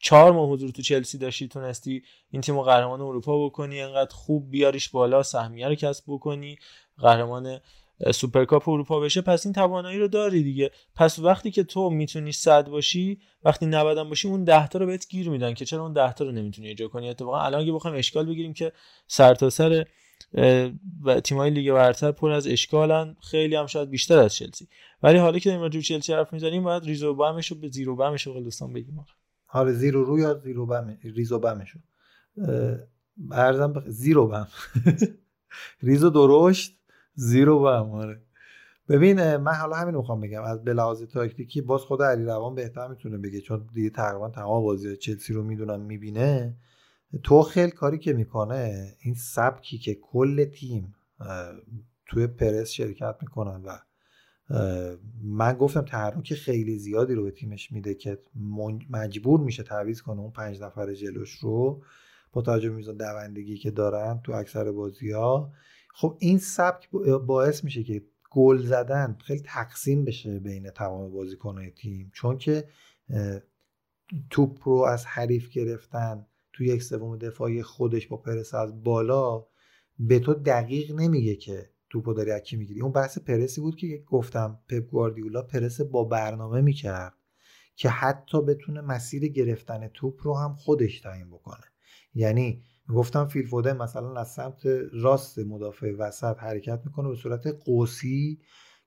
چهار 0.00 0.32
ماه 0.32 0.50
حضور 0.50 0.70
تو 0.70 0.82
چلسی 0.82 1.18
داشتی 1.18 1.48
تونستی 1.48 2.02
این 2.30 2.42
تیم 2.42 2.62
قهرمان 2.62 3.00
اروپا 3.00 3.46
بکنی 3.46 3.80
انقدر 3.80 4.14
خوب 4.14 4.50
بیاریش 4.50 4.88
بالا 4.88 5.22
سهمیه 5.22 5.68
رو 5.68 5.74
کسب 5.74 6.04
بکنی 6.06 6.58
قهرمان 6.98 7.60
سوپرکاپ 8.14 8.68
اروپا 8.68 9.00
بشه 9.00 9.20
پس 9.20 9.46
این 9.46 9.52
توانایی 9.52 9.98
رو 9.98 10.08
داری 10.08 10.42
دیگه. 10.42 10.70
پس 10.94 11.18
وقتی 11.18 11.50
که 11.50 11.64
تو 11.64 11.90
می‌تونی 11.90 12.32
صد 12.32 12.68
باشی 12.68 13.18
وقتی 13.44 13.66
90 13.66 13.98
هم 13.98 14.08
باشی 14.08 14.28
اون 14.28 14.44
10 14.44 14.68
تا 14.68 14.78
رو 14.78 14.86
بهت 14.86 15.08
گیر 15.08 15.30
میدن 15.30 15.54
که 15.54 15.64
چرا 15.64 15.82
اون 15.82 15.92
10 15.92 16.12
تا 16.12 16.24
رو 16.24 16.32
نمی‌تونی 16.32 16.70
اجرا 16.70 16.88
کنی؟ 16.88 17.08
اتفاقا 17.08 17.40
الان 17.40 17.60
اگه 17.60 17.72
بخوایم 17.72 17.96
اشکال 17.96 18.26
بگیریم 18.26 18.52
که 18.52 18.72
سرتاسر 19.06 19.84
و 21.04 21.20
تیمای 21.20 21.50
لیگ 21.50 21.72
برتر 21.72 22.12
پر 22.12 22.30
از 22.30 22.46
اشکالن 22.46 23.16
خیلی 23.30 23.56
هم 23.56 23.66
شاید 23.66 23.90
بیشتر 23.90 24.18
از 24.18 24.34
چلسی. 24.34 24.68
ولی 25.02 25.18
حالا 25.18 25.38
که 25.38 25.48
داریم 25.48 25.62
راجع 25.62 25.80
چلسی 25.80 26.12
حرف 26.12 26.32
می‌زنیم 26.32 26.62
باید 26.62 26.84
ریزو 26.84 27.14
بمش 27.14 27.46
رو 27.50 27.56
به 27.58 27.68
زیرو 27.68 27.96
بمش 27.96 28.26
رو 28.26 28.40
دوستان 28.40 28.72
بگیم 28.72 29.04
آره 29.48 29.72
زیرو 29.72 30.04
رو 30.04 30.18
یا 30.18 30.34
زیرو 30.34 30.66
بم 30.66 30.98
ریزو 31.02 31.38
بمشو 31.38 31.78
ارزم 33.30 33.72
بخ... 33.72 33.82
زیرو 33.86 34.26
بم. 34.26 34.48
ریزو 35.82 36.10
درشت. 36.10 36.78
زیرو 37.14 37.58
بم 37.58 37.90
آره. 37.90 38.20
ببین 38.88 39.36
من 39.36 39.52
حالا 39.52 39.76
همین 39.76 39.94
می‌خوام 39.94 40.20
بگم. 40.20 40.42
از 40.42 40.68
لحاظ 40.68 41.02
تاکتیکی 41.02 41.60
باز 41.60 41.80
خود 41.80 42.02
علی 42.02 42.24
روان 42.24 42.54
بهتر 42.54 42.88
می‌تونه 42.88 43.18
بگه 43.18 43.40
چون 43.40 43.66
دیگه 43.74 43.90
تقریبا 43.90 44.30
تمام 44.30 44.62
بازی 44.62 44.96
چلسی 44.96 45.32
رو 45.32 45.42
می‌دونم 45.42 45.80
می‌بینه. 45.80 46.56
تو 47.22 47.42
خیلی 47.42 47.70
کاری 47.70 47.98
که 47.98 48.12
می‌کنه 48.12 48.92
این 49.00 49.14
سبکی 49.14 49.78
که 49.78 49.94
کل 49.94 50.44
تیم 50.44 50.94
توی 52.06 52.26
پرس 52.26 52.70
شرکت 52.70 53.16
می‌کنن 53.22 53.62
و 53.64 53.78
من 55.22 55.52
گفتم 55.52 55.80
تحرک 55.80 56.34
خیلی 56.34 56.78
زیادی 56.78 57.14
رو 57.14 57.24
به 57.24 57.30
تیمش 57.30 57.72
میده 57.72 57.94
که 57.94 58.18
مجبور 58.90 59.40
میشه 59.40 59.62
تعویض 59.62 60.02
کنه 60.02 60.20
اون 60.20 60.30
پنج 60.30 60.62
نفر 60.62 60.94
جلوش 60.94 61.30
رو. 61.30 61.82
با 62.32 62.42
توجه 62.42 62.70
به 62.70 62.76
میزان 62.76 62.96
دوندگی 62.96 63.56
که 63.58 63.70
دارن 63.70 64.20
تو 64.24 64.32
اکثر 64.32 64.72
بازی 64.72 65.10
ها 65.10 65.52
خب 65.96 66.16
این 66.20 66.38
سبک 66.38 66.90
باعث 67.26 67.64
میشه 67.64 67.82
که 67.82 68.04
گل 68.30 68.58
زدن 68.58 69.16
خیلی 69.24 69.42
تقسیم 69.44 70.04
بشه 70.04 70.38
بین 70.38 70.70
تمام 70.70 71.10
بازیکنهای 71.10 71.70
تیم. 71.70 72.10
چون 72.14 72.38
که 72.38 72.68
توپ 74.30 74.68
رو 74.68 74.74
از 74.74 75.06
حریف 75.06 75.48
گرفتن 75.48 76.26
تو 76.52 76.64
یک 76.64 76.82
سوم 76.82 77.18
دفاعی 77.18 77.62
خودش 77.62 78.06
با 78.06 78.16
پرس 78.16 78.54
از 78.54 78.82
بالا 78.82 79.46
به 79.98 80.18
تو 80.18 80.34
دقیق 80.34 80.92
نمیگه 80.92 81.36
که 81.36 81.70
توپو 81.90 82.12
داری 82.12 82.30
از 82.30 82.40
کی 82.40 82.56
می‌گیری. 82.56 82.80
اون 82.80 82.92
بحث 82.92 83.18
پرسی 83.18 83.60
بود 83.60 83.76
که 83.76 84.04
گفتم 84.06 84.60
پپ 84.68 84.90
گواردیولا 84.90 85.42
پرس 85.42 85.80
با 85.80 86.04
برنامه 86.04 86.60
می‌کرد 86.60 87.14
که 87.76 87.88
حتی 87.88 88.42
بتونه 88.42 88.80
مسیر 88.80 89.28
گرفتن 89.28 89.88
توپ 89.88 90.20
رو 90.22 90.38
هم 90.38 90.54
خودش 90.54 91.00
تعیین 91.00 91.30
بکنه. 91.30 91.64
یعنی 92.14 92.62
گفتم 92.88 93.24
فیل 93.24 93.46
فودن 93.46 93.76
مثلا 93.76 94.20
از 94.20 94.32
سمت 94.32 94.66
راست 94.92 95.38
مدافع 95.38 95.92
وسط 95.98 96.36
حرکت 96.38 96.80
می‌کنه 96.84 97.08
به 97.08 97.14
صورت 97.14 97.46
قوسی 97.64 98.38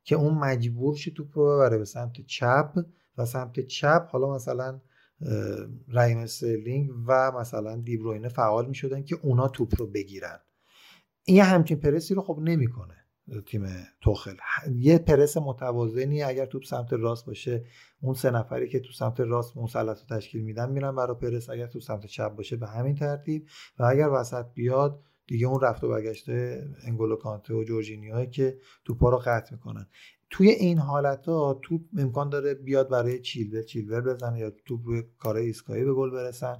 که 0.03 0.15
اون 0.15 0.33
مجبور 0.33 0.95
شه 0.95 1.11
توپ 1.11 1.37
رو 1.37 1.45
ببره 1.45 1.77
به 1.77 1.85
سمت 1.85 2.21
چپ 2.21 2.85
و 3.17 3.25
سمت 3.25 3.59
چپ 3.59 4.07
حالا 4.11 4.35
مثلا 4.35 4.81
رحیم 5.87 6.25
استرلینگ 6.25 6.91
و 7.07 7.31
مثلا 7.31 7.75
دیبروینه 7.75 8.27
فعال 8.27 8.67
می‌شدن 8.67 9.03
که 9.03 9.17
اونا 9.23 9.47
توپ 9.47 9.73
رو 9.79 9.87
بگیرن. 9.87 10.39
این 11.23 11.41
همچین 11.41 11.79
پرسی 11.79 12.13
رو 12.13 12.21
خب 12.21 12.39
نمی‌کنه. 12.41 12.96
تیم 13.47 13.67
توخل. 14.01 14.35
یه 14.75 14.97
پرس 14.97 15.37
متوازنی 15.37 16.23
اگر 16.23 16.45
توپ 16.45 16.63
سمت 16.63 16.93
راست 16.93 17.25
باشه 17.25 17.65
اون 18.01 18.13
سه 18.13 18.31
نفری 18.31 18.69
که 18.69 18.79
تو 18.79 18.91
سمت 18.91 19.19
راست 19.19 19.57
مثلث 19.57 20.01
رو 20.01 20.17
تشکیل 20.17 20.41
میدن 20.43 20.71
میرن 20.71 20.95
برای 20.95 21.15
پرس. 21.15 21.49
اگر 21.49 21.67
تو 21.67 21.79
سمت 21.79 22.05
چپ 22.05 22.35
باشه 22.35 22.55
به 22.55 22.67
همین 22.67 22.95
ترتیب. 22.95 23.45
و 23.79 23.83
اگر 23.83 24.09
وسط 24.09 24.45
بیاد 24.53 25.03
دیگه 25.27 25.47
اون 25.47 25.61
رفت 25.61 25.83
و 25.83 25.89
برگشته 25.89 26.67
انگولو 26.83 27.15
کانته 27.15 27.53
و 27.53 27.63
جورجینیو 27.63 28.25
که 28.25 28.57
توپا 28.85 29.09
رو 29.09 29.17
قطع 29.17 29.53
می‌کنن. 29.53 29.87
توی 30.29 30.49
این 30.49 30.77
حالت 30.77 31.25
ها 31.25 31.59
توپ 31.61 31.81
امکان 31.97 32.29
داره 32.29 32.53
بیاد 32.53 32.89
برای 32.89 33.19
چیلول 33.19 33.61
چیلول 33.61 34.01
بزنه 34.01 34.39
یا 34.39 34.51
توپ 34.65 34.81
روی 34.85 35.03
کار 35.19 35.35
ایستگاهی 35.35 35.83
به 35.83 35.93
گل 35.93 36.11
برسن. 36.11 36.57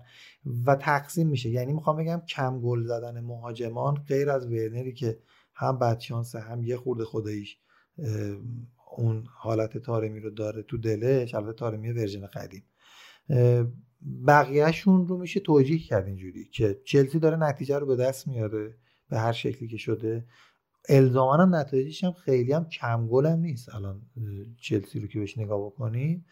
و 0.66 0.76
تقسیم 0.76 1.28
میشه. 1.28 1.50
یعنی 1.50 1.74
می‌خوام 1.74 1.98
بگم 1.98 2.22
کم 2.30 2.62
گل 2.62 2.84
زدن 2.84 3.20
مهاجمان 3.20 3.96
غیر 4.08 4.30
از 4.30 4.46
ورنری 4.46 4.94
که 4.94 5.20
هم 5.58 5.80
بدشانس 5.80 6.36
هم 6.36 6.64
یه 6.64 6.78
خورده 6.78 7.06
خداییش 7.06 7.58
اون 8.98 9.24
حالت 9.28 9.78
تارمی 9.78 10.20
رو 10.20 10.30
داره 10.30 10.62
تو 10.62 10.78
دلش 10.78 11.36
البته 11.36 11.54
تارمی 11.54 11.92
version 11.92 12.28
قدیم. 12.28 12.64
بقیهشون 14.28 15.08
رو 15.08 15.18
میشه 15.18 15.40
توجیه 15.40 15.80
کرد 15.80 16.08
اینجوری 16.08 16.46
که 16.46 16.82
چلسی 16.86 17.20
داره 17.20 17.38
نتیجه 17.38 17.80
رو 17.80 17.86
به 17.86 17.96
دست 17.96 18.28
میاره 18.28 18.76
به 19.10 19.18
هر 19.18 19.32
شکلی 19.32 19.68
که 19.68 19.78
شده. 19.78 20.26
الزاما 20.90 21.36
هم 21.36 21.56
نتایجش 21.56 22.04
هم 22.04 22.12
خیلی 22.12 22.54
هم 22.54 22.66
کم 22.66 23.08
گل 23.08 23.26
هم 23.26 23.40
نیست 23.40 23.76
الان 23.76 24.02
چلسی 24.62 25.00
رو 25.00 25.08
که 25.08 25.20
بهش 25.20 25.38
نگاه 25.38 25.66
بکنیم 25.66 26.26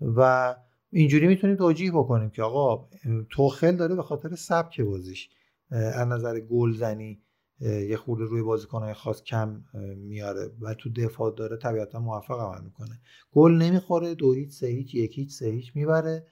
و 0.00 0.54
اینجوری 0.90 1.26
می‌تونیم 1.26 1.56
توجیه 1.56 1.92
بکنیم 1.92 2.30
که 2.30 2.42
آقا 2.42 2.88
توخل 3.30 3.76
داره 3.76 3.94
به 3.94 4.02
خاطر 4.02 4.34
سبک 4.34 4.80
بازیش 4.80 5.30
از 5.70 6.08
نظر 6.08 6.40
گلزنی 6.40 7.22
یه 7.60 7.96
خورده 7.96 8.24
روی 8.24 8.42
بازیکنهای 8.42 8.94
خاص 8.94 9.22
کم 9.22 9.64
میاره 9.96 10.50
و 10.60 10.74
تو 10.74 10.90
دفاع 10.92 11.34
داره 11.36 11.56
طبیعتا 11.56 12.00
موفق 12.00 12.40
عمل 12.40 12.64
می‌کنه. 12.64 13.00
گل 13.32 13.52
نمی‌خوره 13.52 14.14
دو 14.14 14.32
هیچ 14.32 14.50
سه 14.50 14.66
هیچ 14.66 14.94
یک 14.94 15.18
هیچ 15.18 15.32
سه 15.32 15.46
هیچ 15.46 15.76
می‌بره 15.76 16.26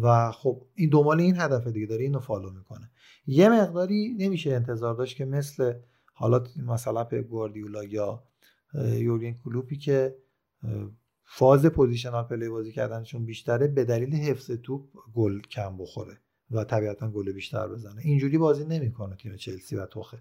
و 0.00 0.32
خب 0.32 0.66
این 0.74 0.90
دنبال 0.90 1.20
این 1.20 1.36
هدف 1.36 1.66
دیگه 1.66 1.86
داره 1.86 2.02
اینو 2.02 2.20
فالو 2.20 2.50
می‌کنه. 2.50 2.90
یه 3.26 3.48
مقداری 3.48 4.16
نمیشه 4.18 4.52
انتظار 4.52 4.94
داشت 4.94 5.16
که 5.16 5.24
مثل 5.24 5.74
حالا 6.12 6.44
مثلا 6.66 7.04
پپ 7.04 7.20
گواردیولا 7.20 7.84
یا 7.84 8.24
یورگن 8.74 9.32
کلوپی 9.44 9.76
که 9.76 10.16
فاز 11.24 11.66
positional 11.66 12.24
play 12.24 12.48
بازی 12.48 12.72
کردنشون 12.72 13.24
بیشتره 13.24 13.68
به 13.68 13.84
دلیل 13.84 14.14
حفظ 14.14 14.50
توپ 14.50 14.88
گل 15.14 15.40
کم 15.40 15.76
بخوره 15.76 16.18
و 16.50 16.64
طبیعتا 16.64 17.10
گل 17.10 17.32
بیشتر 17.32 17.68
بزنه. 17.68 18.00
اینجوری 18.04 18.38
بازی 18.38 18.64
نمی‌کنه 18.64 19.16
تیم 19.16 19.36
چلسی 19.36 19.76
و 19.76 19.86
توخل. 19.86 20.18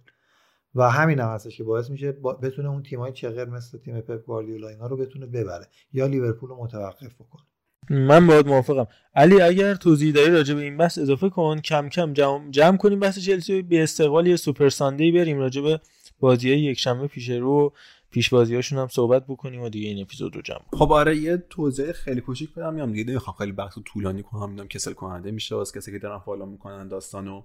و 0.76 0.90
همین 0.90 1.20
هم 1.20 1.30
هستش 1.30 1.58
که 1.58 1.64
باعث 1.64 1.90
میشه 1.90 2.12
بتونه 2.42 2.70
اون 2.70 2.84
تیمای 2.84 3.12
چغر 3.12 3.46
مثل 3.46 3.78
تیم 3.78 4.02
پپ 4.02 4.26
گواردیولا 4.26 4.68
اینا 4.68 4.88
رو 4.88 4.98
بتونه 4.98 5.26
ببره 5.26 5.68
یا 5.94 6.06
لیورپول 6.06 6.50
رو 6.50 6.64
متوقف 6.64 7.16
بکنه. 7.16 7.42
من 7.90 8.28
باید 8.28 8.48
موافقم. 8.48 8.88
علی 9.16 9.42
اگر 9.42 9.76
توضیح 9.76 10.14
داری 10.14 10.32
راجع 10.32 10.54
به 10.54 10.62
این 10.62 10.78
بحث 10.78 10.98
اضافه 10.98 11.30
کن. 11.30 11.60
کم 11.60 11.90
کم 11.90 12.14
جمع, 12.14 12.50
جمع 12.50 12.78
کنیم 12.78 13.00
بحث 13.00 13.20
چلسی 13.20 13.62
به 13.62 13.84
استقبال 13.84 14.28
یه 14.28 14.36
Super 14.36 14.70
Sunday 14.70 15.12
بریم 15.12 15.38
راجع 15.38 15.62
به 15.62 15.80
بازی 16.20 16.50
یک 16.50 16.80
شنبه 16.80 17.08
پیش 17.08 17.30
رو. 17.30 17.74
پیش 18.12 18.30
بازیاشون 18.30 18.80
هم 18.80 18.88
صحبت 18.88 19.26
بکنیم 19.28 19.62
و 19.62 19.70
دیگه 19.70 19.90
این 19.90 20.02
اپیزود 20.02 20.36
رو 20.36 20.42
جمع 20.42 20.62
خب 20.74 20.92
آره 20.92 21.18
یه 21.18 21.38
توضیح 21.50 21.92
خیلی 21.92 22.22
کوچیک 22.22 22.54
بدم. 22.54 22.74
میام 22.74 22.92
دیگه 22.92 23.12
نمی‌خوام 23.12 23.36
خیلی 23.38 23.52
بحث 23.52 23.78
طولانی 23.86 24.24
کنم. 24.24 24.50
می‌دونم 24.50 24.68
کسل 24.68 24.94
کننده 24.94 25.32
میشه 25.32 25.56
واسه 25.56 25.80
کسی 25.80 25.92
که 25.92 26.00
دارن 26.00 26.20
follow 26.20 26.46
می‌کنن 26.46 26.88
داستانو. 26.88 27.44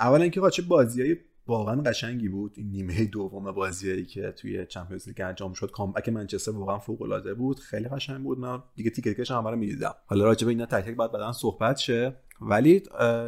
اولا 0.00 0.22
اینکه 0.22 0.40
چه 0.52 0.62
بازیای 0.62 1.16
واقعا 1.46 1.82
قشنگی 1.82 2.28
بود. 2.28 2.52
این 2.56 2.70
نیمه 2.70 3.04
دوم 3.04 3.52
بازیایی 3.52 4.04
که 4.04 4.30
توی 4.30 4.66
Champions 4.66 5.08
League 5.08 5.20
انجام 5.20 5.52
شد. 5.52 5.70
comeback 5.70 6.08
منچستر 6.08 6.50
واقعا 6.50 6.78
فوق 6.78 7.02
العاده 7.02 7.34
بود. 7.34 7.60
خیلی 7.60 7.88
قشنگ 7.88 8.22
بود. 8.22 8.38
من 8.38 8.62
دیگه 8.74 8.90
تیکتش 8.90 9.30
هم 9.30 9.46
رو 9.48 9.56
می‌دیدم. 9.56 9.94
حالا 10.06 10.24
راجع 10.24 10.44
به 10.44 10.50
اینا 10.50 10.66
تک 10.66 10.84
تک 10.84 10.96
بعد 10.96 11.12
بعدا 11.12 11.32
صحبت 11.32 11.76
شه. 11.76 12.16
ولی 12.40 12.82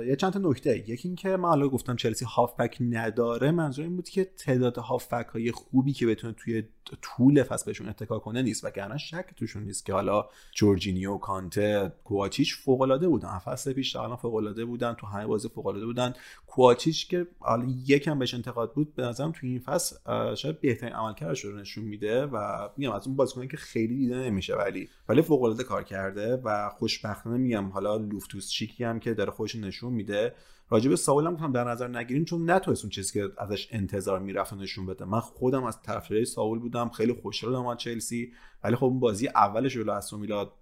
یه 0.06 0.16
چند 0.16 0.32
تا 0.32 0.38
نکته. 0.38 0.90
یکی 0.90 1.08
اینکه 1.08 1.28
من 1.28 1.48
حالا 1.48 1.68
گفتم 1.68 1.96
چلسی 1.96 2.24
هافبک 2.24 2.76
نداره 2.80 3.50
منظور 3.50 3.84
این 3.84 3.96
بود 3.96 4.08
که 4.08 4.24
تعداد 4.24 4.78
هافبک 4.78 5.26
های 5.26 5.52
خوبی 5.52 5.92
که 5.92 6.06
بتونه 6.06 6.32
توی 6.32 6.62
طول 7.02 7.42
فصل 7.42 7.66
بهشون 7.66 7.88
اتکا 7.88 8.18
کنه 8.18 8.42
نیست. 8.42 8.64
و 8.64 8.70
گرنه 8.70 8.98
شک 8.98 9.26
توشون 9.36 9.62
نیست 9.62 9.86
که 9.86 9.92
حالا 9.92 10.28
جورجینیو 10.52 11.16
کانته 11.16 11.92
کواتیچ 12.04 12.56
فوق 12.56 12.80
العاده 12.80 13.08
بودن 13.08 13.38
فصل 13.38 13.72
پیش 13.72 13.92
تا 13.92 14.16
فوق 14.16 14.34
العاده 14.34 14.64
بودن 14.64 14.94
تو 14.94 15.06
همه 15.06 15.26
بازی 15.26 15.48
فوق 15.48 15.66
العاده 15.66 15.86
بودن. 15.86 16.14
کواتیچ 16.46 17.08
که 17.08 17.26
حالا 17.38 17.66
یکم 17.86 18.18
بهش 18.18 18.34
انتقاد 18.34 18.72
بود 18.74 18.94
به 18.94 19.02
نظرم 19.02 19.32
تو 19.32 19.46
این 19.46 19.58
فصل 19.58 19.96
شاید 20.34 20.60
بهترین 20.60 20.92
عملکردش 20.92 21.44
رو 21.44 21.58
نشون 21.58 21.84
میده 21.84 22.26
و 22.26 22.68
میگم 22.76 22.92
از 22.92 23.06
اون 23.06 23.16
بازیکنی 23.16 23.48
که 23.48 23.56
خیلی 23.56 23.96
دیده 23.96 24.16
نمیشه 24.16 24.56
ولی 24.56 24.88
ولی 25.08 25.22
فوق 25.22 25.42
العاده 25.42 25.64
کار 25.64 25.84
کرده 25.84 26.36
و 26.36 26.68
خوشبختانه 26.68 27.38
میگم 27.38 27.68
حالا 27.68 27.96
لوفتوس 27.96 28.50
چیکی 28.50 28.84
هم 28.84 28.97
که 28.98 29.14
داره 29.14 29.30
خودش 29.30 29.56
نشون 29.56 29.92
میده. 29.92 30.34
راجب 30.70 30.94
ساول 30.94 31.26
هم 31.26 31.34
گفتم 31.34 31.52
در 31.52 31.64
نظر 31.64 31.88
نگیریم 31.88 32.24
چون 32.24 32.50
نتونست 32.50 32.84
اون 32.84 32.90
چیزی 32.90 33.12
که 33.12 33.28
ازش 33.38 33.68
انتظار 33.70 34.18
می‌رفت 34.18 34.52
نشون 34.52 34.86
بده. 34.86 35.04
من 35.04 35.20
خودم 35.20 35.64
از 35.64 35.82
طرفدارای 35.82 36.24
ساول 36.24 36.58
بودم 36.58 36.88
خیلی 36.88 37.12
خوشحال 37.12 37.54
از 37.54 37.78
چلسی 37.78 38.32
ولی 38.64 38.76
خب 38.76 38.84
اون 38.84 39.00
بازی 39.00 39.28
اولش 39.28 39.74
جلو 39.74 39.92
استون 39.92 40.20
ویلا 40.20 40.52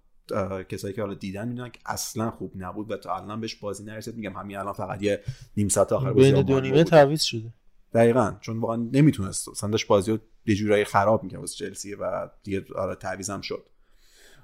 کسایی 0.69 0.93
که 0.93 1.01
حالا 1.01 1.13
دیدن 1.13 1.47
می‌دونن 1.47 1.69
که 1.69 1.79
اصلا 1.85 2.31
خوب 2.31 2.51
نبود 2.55 2.91
و 2.91 2.97
تا 2.97 3.15
الان 3.15 3.41
بهش 3.41 3.55
بازی 3.55 3.83
نرسید. 3.83 4.15
میگم 4.15 4.33
همین 4.33 4.57
الان 4.57 4.73
فقط 4.73 5.03
یه 5.03 5.23
نیم 5.57 5.67
ساعت 5.67 5.93
آخر 5.93 6.13
بازی 6.13 6.31
بین 6.31 6.41
دو 6.41 6.59
نیمه 6.59 6.83
تعویض 6.83 7.21
شده. 7.21 7.53
دقیقا 7.93 8.35
چون 8.41 8.59
واقعا 8.59 8.75
نمی‌تونست. 8.75 9.53
سندش 9.53 9.85
بازی 9.85 10.11
رو 10.11 10.17
یه 10.45 10.55
جورایی 10.55 10.83
خراب 10.83 11.23
می‌کرد 11.23 11.39
واسه 11.39 11.55
چلسی 11.55 11.95
و 11.95 12.29
دیگه 12.43 12.65
حالا 12.75 12.95
تعویض 12.95 13.31
شد. 13.41 13.65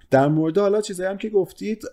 در 0.09 0.27
مورد 0.27 0.57
حالا 0.57 0.81
چیزایی 0.81 1.09
هم 1.09 1.17
که 1.17 1.29
گفتید 1.29 1.83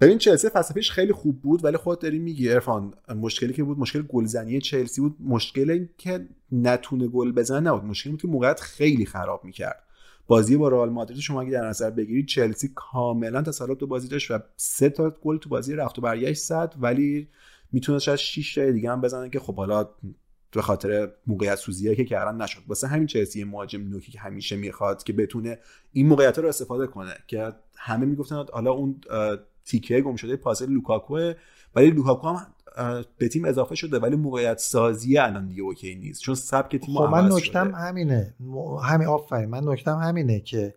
ببین 0.00 0.18
چلسی 0.18 0.48
فصل 0.48 0.74
پیش 0.74 0.90
خیلی 0.90 1.12
خوب 1.12 1.40
بود 1.42 1.64
ولی 1.64 1.76
خود 1.76 1.98
داری 1.98 2.18
میگی 2.18 2.50
ارفان 2.50 2.94
مشکلی 3.16 3.52
که 3.52 3.64
بود 3.64 3.78
مشکل 3.78 4.02
گلزنی 4.02 4.60
چلسی 4.60 5.00
بود. 5.00 5.16
مشکل 5.20 5.70
این 5.70 5.88
که 5.98 6.28
نتونه 6.52 7.08
گل 7.08 7.32
بزنه 7.32 7.60
نبود. 7.60 7.84
مشکلی 7.84 8.10
بود 8.10 8.22
که 8.22 8.28
موقعیت 8.28 8.60
خیلی 8.60 9.06
خراب 9.06 9.44
می‌کرد. 9.44 9.82
بازی 10.26 10.56
با 10.56 10.68
رئال 10.68 10.90
مادرید 10.90 11.20
شما 11.20 11.40
اگه 11.40 11.50
در 11.50 11.68
نظر 11.68 11.90
بگیرید 11.90 12.26
چلسی 12.26 12.72
کاملا 12.74 13.42
تسلط 13.42 13.78
تو 13.78 13.86
بازی 13.86 14.08
داشت 14.08 14.30
و 14.30 14.38
سه 14.56 14.88
تا 14.88 15.10
گل 15.10 15.36
تو 15.36 15.48
بازی 15.48 15.74
رفت 15.74 15.98
و 15.98 16.02
برگشت 16.02 16.42
زد 16.42 16.74
ولی 16.80 17.28
می‌تونه 17.72 17.98
شاید 17.98 18.18
6 18.18 18.54
تا 18.54 18.70
دیگه 18.70 18.90
هم 18.90 19.00
بزنه 19.00 19.30
که 19.30 19.40
خب 19.40 19.56
حالا 19.56 19.88
به 20.52 20.62
خاطر 20.62 21.12
موقعیت 21.26 21.56
سوزی 21.56 21.96
که 21.96 22.04
کردن 22.04 22.42
نشد. 22.42 22.60
واسه 22.68 22.86
همین 22.86 23.06
چلسی 23.06 23.44
مهاجم 23.44 23.88
نوکی 23.88 24.12
که 24.12 24.20
همیشه 24.20 24.56
می‌خواد 24.56 25.02
که 25.02 25.12
بتونه 25.12 25.58
این 25.92 26.06
موقعیت 26.06 26.38
رو 26.38 26.48
استفاده 26.48 26.86
کنه 26.86 27.14
که 27.26 27.52
همه 27.76 28.06
می‌گفتن 28.06 28.44
حالا 28.52 28.72
اون 28.72 29.00
تیکه 29.64 30.00
گم 30.00 30.16
شده 30.16 30.36
پازل 30.36 30.62
لوکاکو. 30.62 31.32
ولی 31.74 31.90
لوکاکو 31.90 32.28
هم 32.28 32.46
به 33.18 33.28
تیم 33.28 33.44
اضافه 33.44 33.74
شده 33.74 33.98
ولی 33.98 34.16
موقعیت 34.16 34.58
سازی 34.58 35.18
الان 35.18 35.46
دیگه 35.46 35.62
OK 35.62 35.94
نیست. 35.94 36.22
چون 36.22 36.34
سبک 36.34 36.76
تیم 36.76 36.94
خب 36.94 37.02
من 37.02 37.32
نکتم 37.32 37.74
همینه. 37.74 38.34
همین 38.82 39.08
آفرین. 39.08 39.50
من 39.50 39.68
نکتم 39.68 39.98
همینه 39.98 40.40
که 40.40 40.74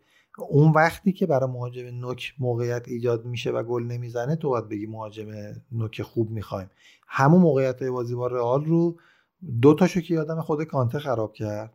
اون 0.49 0.71
وقتی 0.71 1.11
که 1.11 1.25
برای 1.25 1.49
مهاجم 1.49 1.85
نوک 1.85 2.33
موقعیت 2.39 2.87
ایجاد 2.87 3.25
میشه 3.25 3.51
و 3.51 3.63
گل 3.63 3.83
نمی‌زنه 3.83 4.35
تو 4.35 4.49
باید 4.49 4.69
بگی 4.69 4.85
مهاجم 4.85 5.27
نوک 5.71 6.01
خوب 6.01 6.29
می‌خوایم. 6.29 6.69
همون 7.07 7.41
موقعیت 7.41 7.81
های 7.81 7.91
بازی 7.91 8.15
با 8.15 8.27
رئال 8.27 8.65
رو 8.65 8.97
دو 9.61 9.73
تاشو 9.73 10.01
که 10.01 10.13
یادم 10.13 10.41
خود 10.41 10.63
کانته 10.63 10.99
خراب 10.99 11.33
کرد 11.33 11.73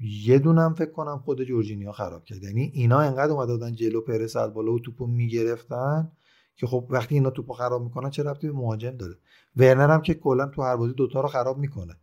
یه 0.00 0.38
دونم 0.38 0.74
فکر 0.74 0.90
کنم 0.90 1.18
خود 1.18 1.42
جورجینیو 1.42 1.92
خراب 1.92 2.24
کرد. 2.24 2.42
یعنی 2.42 2.70
اینا 2.74 3.00
انقدر 3.00 3.32
اومده 3.32 3.52
بودن 3.52 3.72
جلو 3.72 4.00
پرس 4.00 4.36
از 4.36 4.54
بالا 4.54 4.72
و 4.72 4.78
توپو 4.78 5.06
می‌گرفتن 5.06 6.12
که 6.56 6.66
خب 6.66 6.86
وقتی 6.90 7.14
اینا 7.14 7.30
توپو 7.30 7.52
خراب 7.52 7.82
می‌کنن 7.82 8.10
چه 8.10 8.22
ربطی 8.22 8.46
به 8.46 8.52
مهاجم 8.52 8.90
داره؟ 8.90 9.14
ورنر 9.56 9.90
هم 9.90 10.02
که 10.02 10.14
کلا 10.14 10.46
تو 10.46 10.62
هر 10.62 10.76
بازی 10.76 10.94
دوتا 10.94 11.20
رو 11.20 11.28
خراب 11.28 11.58
می‌کنه. 11.58 11.96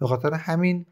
به 0.00 0.06
خاطر 0.06 0.34
همین 0.34 0.86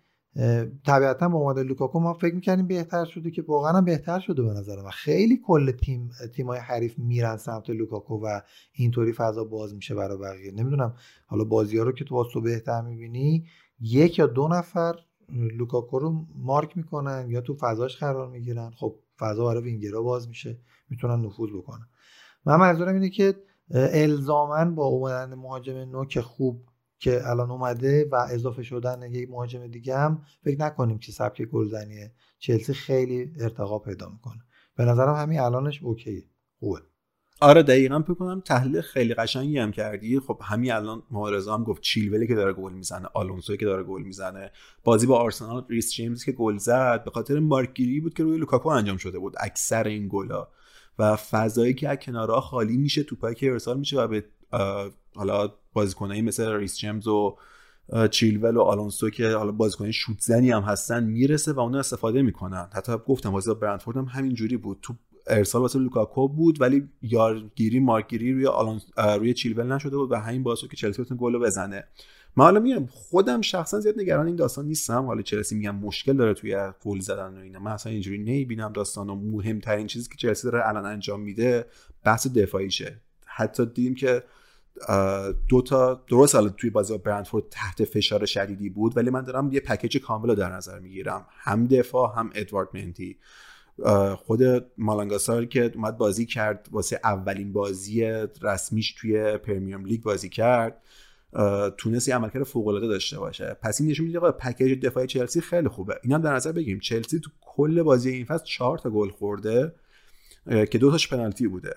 طبیعتا 0.86 1.28
با 1.28 1.38
اومدن 1.38 1.62
لوکاکو 1.62 2.00
ما 2.00 2.14
فکر 2.14 2.34
می‌کنیم 2.34 2.66
بهتر 2.66 3.04
شده 3.04 3.30
که 3.30 3.42
واقعا 3.42 3.80
بهتر 3.80 4.20
شده 4.20 4.42
به 4.42 4.52
نظر 4.52 4.82
من. 4.82 4.90
خیلی 4.90 5.40
کل 5.46 5.70
تیم 5.70 6.10
تیمای 6.34 6.58
حریف 6.58 6.98
میرن 6.98 7.36
سمت 7.36 7.70
لوکاکو 7.70 8.26
و 8.26 8.40
اینطوری 8.72 9.12
فضا 9.12 9.44
باز 9.44 9.74
میشه 9.74 9.94
برای 9.94 10.18
بقیه. 10.18 10.52
نمی‌دونم 10.52 10.94
حالا 11.26 11.44
بازی 11.44 11.78
ها 11.78 11.84
رو 11.84 11.92
که 11.92 12.04
تو 12.04 12.14
واسه 12.14 12.40
بهتر 12.40 12.82
می‌بینی 12.82 13.46
یک 13.80 14.18
یا 14.18 14.26
دو 14.26 14.48
نفر 14.48 14.94
لوکاکو 15.32 15.98
رو 15.98 16.26
مارک 16.34 16.76
می‌کنن 16.76 17.26
یا 17.28 17.40
تو 17.40 17.54
فضاش 17.54 17.96
قرار 17.96 18.28
می‌گیرن. 18.28 18.70
خب 18.70 18.96
فضا 19.18 19.46
برای 19.46 19.62
وینگرها 19.62 20.02
باز 20.02 20.28
میشه. 20.28 20.58
می‌تونن 20.90 21.26
نفوذ 21.26 21.50
بکنن. 21.50 21.88
من 22.46 22.56
منظورم 22.56 22.94
اینه 22.94 23.10
که 23.10 23.34
الزاما 23.70 24.64
با 24.64 24.84
اومدن 24.84 25.34
مهاجم 25.34 25.76
نوک 25.76 26.20
خوب 26.20 26.68
که 26.98 27.28
الان 27.28 27.50
اومده 27.50 28.08
و 28.12 28.26
اضافه 28.30 28.62
شدن 28.62 29.02
یک 29.02 29.30
مهاجم 29.30 29.66
دیگه 29.66 29.98
هم 29.98 30.22
فکر 30.44 30.60
نکنیم 30.60 30.98
که 30.98 31.12
سبک 31.12 31.42
گلزنی 31.42 32.10
چلسی 32.38 32.74
خیلی 32.74 33.32
ارتقا 33.40 33.78
پیدا 33.78 34.08
می‌کنه. 34.08 34.42
به 34.76 34.84
نظرم 34.84 35.14
همین 35.14 35.40
الانش 35.40 35.82
اوکیه. 35.82 36.24
خوبه. 36.58 36.80
آره 37.40 37.62
دقیقا 37.62 38.02
فکر 38.02 38.14
کنم 38.14 38.40
تحلیل 38.40 38.80
خیلی 38.80 39.14
قشنگی 39.14 39.58
هم 39.58 39.72
کردی. 39.72 40.20
خب 40.20 40.40
همین 40.42 40.72
الان 40.72 41.02
معارضه 41.10 41.52
هم 41.52 41.64
گفت 41.64 41.82
چیلولی 41.82 42.26
که 42.26 42.34
داره 42.34 42.52
گل 42.52 42.72
می‌زنه 42.72 43.08
آلونسو 43.14 43.56
که 43.56 43.64
داره 43.64 43.82
گل 43.82 44.02
می‌زنه. 44.02 44.50
بازی 44.84 45.06
با 45.06 45.18
آرسنال 45.18 45.64
ریس 45.68 45.92
جیمز 45.92 46.24
که 46.24 46.32
گل 46.32 46.56
زد. 46.56 47.04
به 47.04 47.10
خاطر 47.10 47.38
مارکگیری 47.38 48.00
بود 48.00 48.14
که 48.14 48.22
روی 48.22 48.38
لوکاکو 48.38 48.68
انجام 48.68 48.96
شده 48.96 49.18
بود 49.18 49.34
اکثر 49.40 49.84
این 49.84 50.08
گلا. 50.08 50.48
و 50.98 51.16
فضایی 51.16 51.74
که 51.74 51.88
از 51.88 51.96
کنارها 51.96 52.40
خالی 52.40 52.76
میشه 52.76 53.02
توپایی 53.02 53.34
که 53.34 53.50
ارسال 53.50 53.78
میشه 53.78 54.00
و 54.00 54.08
به 54.08 54.24
حالا 55.14 55.52
بازیکنایی 55.72 56.22
مثل 56.22 56.52
ریس 56.52 56.78
جیمز 56.78 57.06
و 57.06 57.36
چیلول 58.10 58.56
و 58.56 58.60
آلونسو 58.60 59.10
که 59.10 59.28
حالا 59.28 59.52
بازیکن 59.52 59.90
شوت 59.90 60.20
زنی 60.20 60.50
هم 60.50 60.62
هستن 60.62 61.04
می‌رسه 61.04 61.52
و 61.52 61.60
اونو 61.60 61.78
استفاده 61.78 62.22
می‌کنن. 62.22 62.68
حتی 62.72 62.92
گفتم 63.06 63.30
بازی 63.30 63.54
برنتفورد 63.54 63.96
هم 63.96 64.04
همین 64.04 64.34
جوری 64.34 64.56
بود. 64.56 64.78
تو 64.82 64.94
ارسال 65.26 65.62
واسه 65.62 65.78
لوکاکو 65.78 66.28
بود 66.28 66.60
ولی 66.60 66.88
یارگیری 67.02 67.80
مارکگیری 67.80 68.32
روی 68.32 68.46
آلون 68.46 68.80
روی 68.96 69.34
چیلول 69.34 69.72
نشده 69.72 69.96
بود 69.96 70.12
و 70.12 70.16
همین 70.16 70.42
باعث 70.42 70.58
که 70.70 70.76
چلسی 70.76 71.02
بتونه 71.02 71.20
گل 71.20 71.38
بزنه. 71.38 71.84
من 72.36 72.44
حالا 72.44 72.60
میگم 72.60 72.86
خودم 72.86 73.40
شخصا 73.40 73.80
زیاد 73.80 73.94
نگران 73.98 74.26
این 74.26 74.36
داستان 74.36 74.66
نیستم. 74.66 75.06
حالا 75.06 75.22
چلسی 75.22 75.54
میگم 75.54 75.76
مشکل 75.76 76.16
داره 76.16 76.34
توی 76.34 76.72
گل 76.84 77.00
زدن 77.00 77.34
و 77.34 77.40
اینا. 77.40 77.58
من 77.58 77.70
اصلا 77.70 77.92
اینجوری 77.92 78.18
نمی‌بینم 78.18 78.72
داستان 78.72 79.10
و 79.10 79.14
مهمترین 79.14 79.86
چیزی 79.86 80.08
که 80.08 80.16
چلسی 80.16 80.50
داره 80.50 80.68
الان 80.68 80.86
انجام 80.86 81.20
میده 81.20 81.66
بحث 82.04 82.26
دفاعیشه. 82.26 83.00
حتی 83.26 83.66
دیدیم 83.66 83.94
که 83.94 84.22
دو 85.48 85.62
تا 85.62 86.04
درست 86.08 86.34
حالا 86.34 86.48
توی 86.48 86.70
بازی 86.70 86.98
برندفورد 86.98 87.44
تحت 87.50 87.84
فشار 87.84 88.26
شدیدی 88.26 88.70
بود 88.70 88.96
ولی 88.96 89.10
من 89.10 89.24
دارم 89.24 89.52
یه 89.52 89.60
پکیج 89.60 89.98
کامل 89.98 90.28
رو 90.28 90.34
در 90.34 90.52
نظر 90.52 90.78
می‌گیرم. 90.78 91.26
هم 91.30 91.66
دفاع 91.66 92.18
هم 92.18 92.30
ادوارد 92.34 92.68
منتی 92.74 93.16
خود 94.16 94.42
مالانگاسار 94.78 95.44
که 95.44 95.72
اومد 95.74 95.96
بازی 95.96 96.26
کرد 96.26 96.68
واسه 96.70 97.00
اولین 97.04 97.52
بازی 97.52 98.02
رسمیش 98.42 98.94
توی 98.98 99.38
Premier 99.38 99.84
League 99.84 100.02
بازی 100.02 100.28
کرد 100.28 100.82
تونست 101.76 102.08
یه 102.08 102.14
عملکرد 102.14 102.42
فوق 102.42 102.66
العاده 102.66 102.86
داشته 102.86 103.18
باشه. 103.18 103.56
پس 103.62 103.80
این 103.80 103.90
نشون 103.90 104.06
میده 104.06 104.20
پکیج 104.20 104.86
دفاعی 104.86 105.06
چلسی 105.06 105.40
خیلی 105.40 105.68
خوبه. 105.68 105.94
اینا 106.02 106.16
هم 106.16 106.22
در 106.22 106.34
نظر 106.34 106.52
بگیریم. 106.52 106.78
چلسی 106.78 107.20
تو 107.20 107.30
کل 107.40 107.82
بازی 107.82 108.10
این 108.10 108.24
فصل 108.24 108.44
4 108.44 108.78
تا 108.78 108.90
گل 108.90 109.10
خورده 109.10 109.74
که 110.70 110.78
دو 110.78 110.90
تاش 110.90 111.08
پنالتی 111.08 111.48
بوده. 111.48 111.74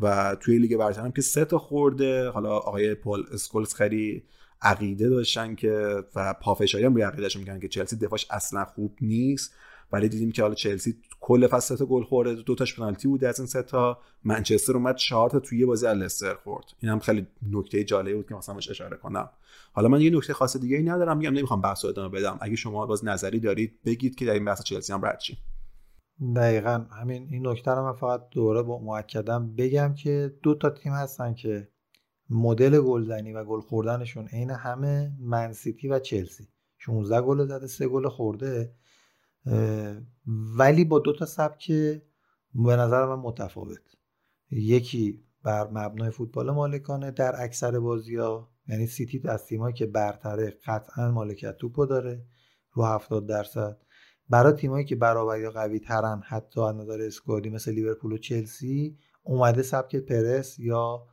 و 0.00 0.36
توی 0.40 0.58
لیگ 0.58 0.76
برتر 0.76 1.00
هم 1.00 1.12
که 1.12 1.22
سه 1.22 1.44
تا 1.44 1.58
خورده. 1.58 2.28
حالا 2.28 2.50
آقای 2.50 2.94
پل 2.94 3.22
اسکولز 3.32 3.74
خیلی 3.74 4.22
عقیده 4.62 5.08
داشتن 5.08 5.54
که 5.54 6.02
و 6.14 6.34
پافشاری 6.42 6.84
هم 6.84 6.94
روی 6.94 7.02
عقیدهشون 7.02 7.42
میگن 7.42 7.60
که 7.60 7.68
چلسی 7.68 7.96
دفاعش 7.96 8.26
اصلا 8.30 8.64
خوب 8.64 8.96
نیست. 9.00 9.54
ولی 9.92 10.08
دیدیم 10.08 10.32
که 10.32 10.42
حالا 10.42 10.54
چلسی 10.54 10.96
کل 11.26 11.46
فصل 11.46 11.76
تا 11.76 11.86
گل 11.86 12.02
خورده. 12.02 12.34
دو 12.34 12.54
تاش 12.54 12.76
پنالتی 12.76 13.08
بوده 13.08 13.28
از 13.28 13.40
این 13.40 13.46
سه 13.46 13.62
تا. 13.62 13.98
منچستر 14.24 14.72
اومد 14.72 14.96
چهار 14.96 15.30
تا 15.30 15.40
توی 15.40 15.66
بازی 15.66 15.86
لستر 15.86 16.34
خورد. 16.34 16.64
این 16.80 16.92
هم 16.92 16.98
خیلی 16.98 17.26
نکته 17.52 17.84
جالبی 17.84 18.14
بود 18.14 18.28
که 18.28 18.34
مثلا 18.34 18.56
اشاره 18.56 18.96
کنم. 18.96 19.30
حالا 19.72 19.88
من 19.88 20.00
یه 20.00 20.10
نکته 20.10 20.32
خاص 20.32 20.56
دیگه 20.56 20.76
ای 20.76 20.82
ندارم. 20.82 21.18
میگم 21.18 21.32
نمی‌خوام 21.32 21.60
بحث 21.60 21.84
ادامه 21.84 22.08
بدم. 22.08 22.38
اگه 22.40 22.56
شما 22.56 22.86
باز 22.86 23.04
نظری 23.04 23.40
دارید 23.40 23.82
بگید 23.84 24.14
که 24.14 24.26
در 24.26 24.32
این 24.32 24.44
بحث 24.44 24.62
چلسی 24.62 24.92
هم 24.92 25.04
رد 25.04 25.20
شیم. 25.20 25.36
دقیقا 26.36 26.86
همین. 27.00 27.28
این 27.30 27.46
نکته 27.46 27.70
رو 27.70 27.82
من 27.82 27.92
فقط 27.92 28.20
دوره 28.30 28.62
با 28.62 28.78
مؤکدم 28.78 29.54
بگم 29.56 29.94
که 29.94 30.34
دو 30.42 30.54
تا 30.54 30.70
تیم 30.70 30.92
هستن 30.92 31.34
که 31.34 31.68
مدل 32.30 32.80
گلزنی 32.80 33.32
و 33.32 33.44
گل 33.44 33.60
خوردنشون 33.60 34.26
عین 34.26 34.50
همه 34.50 35.12
منسیتی 35.20 35.88
و 35.88 35.98
چلسی. 35.98 36.48
16 36.78 37.20
گل 37.20 37.46
زده 37.46 37.66
سه 37.66 37.88
گل 37.88 38.08
خورده. 38.08 38.74
ولی 40.56 40.84
با 40.84 40.98
دو 40.98 41.12
تا 41.12 41.26
سبک 41.26 41.72
به 42.54 42.76
نظر 42.76 43.06
من 43.06 43.14
متفاوت. 43.14 43.96
یکی 44.50 45.24
بر 45.42 45.70
مبنای 45.70 46.10
فوتبال 46.10 46.50
مالکانه 46.50 47.10
در 47.10 47.42
اکثر 47.42 47.80
بازی 47.80 48.16
ها 48.16 48.50
یعنی 48.68 48.86
سیتی 48.86 49.22
از 49.28 49.46
تیمایی 49.46 49.74
که 49.74 49.86
برتره 49.86 50.58
قطعا 50.66 51.10
مالکیت 51.10 51.56
توپو 51.56 51.86
داره 51.86 52.26
رو 52.72 52.84
70 52.84 53.26
درصد. 53.26 53.76
برای 54.28 54.52
تیمایی 54.52 54.84
که 54.84 54.96
برابر 54.96 55.40
یا 55.40 55.50
قوی 55.50 55.78
ترن 55.78 56.22
حتی 56.26 56.60
از 56.60 56.76
نظر 56.76 57.00
اسکوادی 57.00 57.50
مثل 57.50 57.72
لیورپول 57.72 58.12
و 58.12 58.18
چلسی 58.18 58.98
اومده 59.22 59.62
سبک 59.62 59.96
پرس 59.96 60.58
یا 60.58 61.06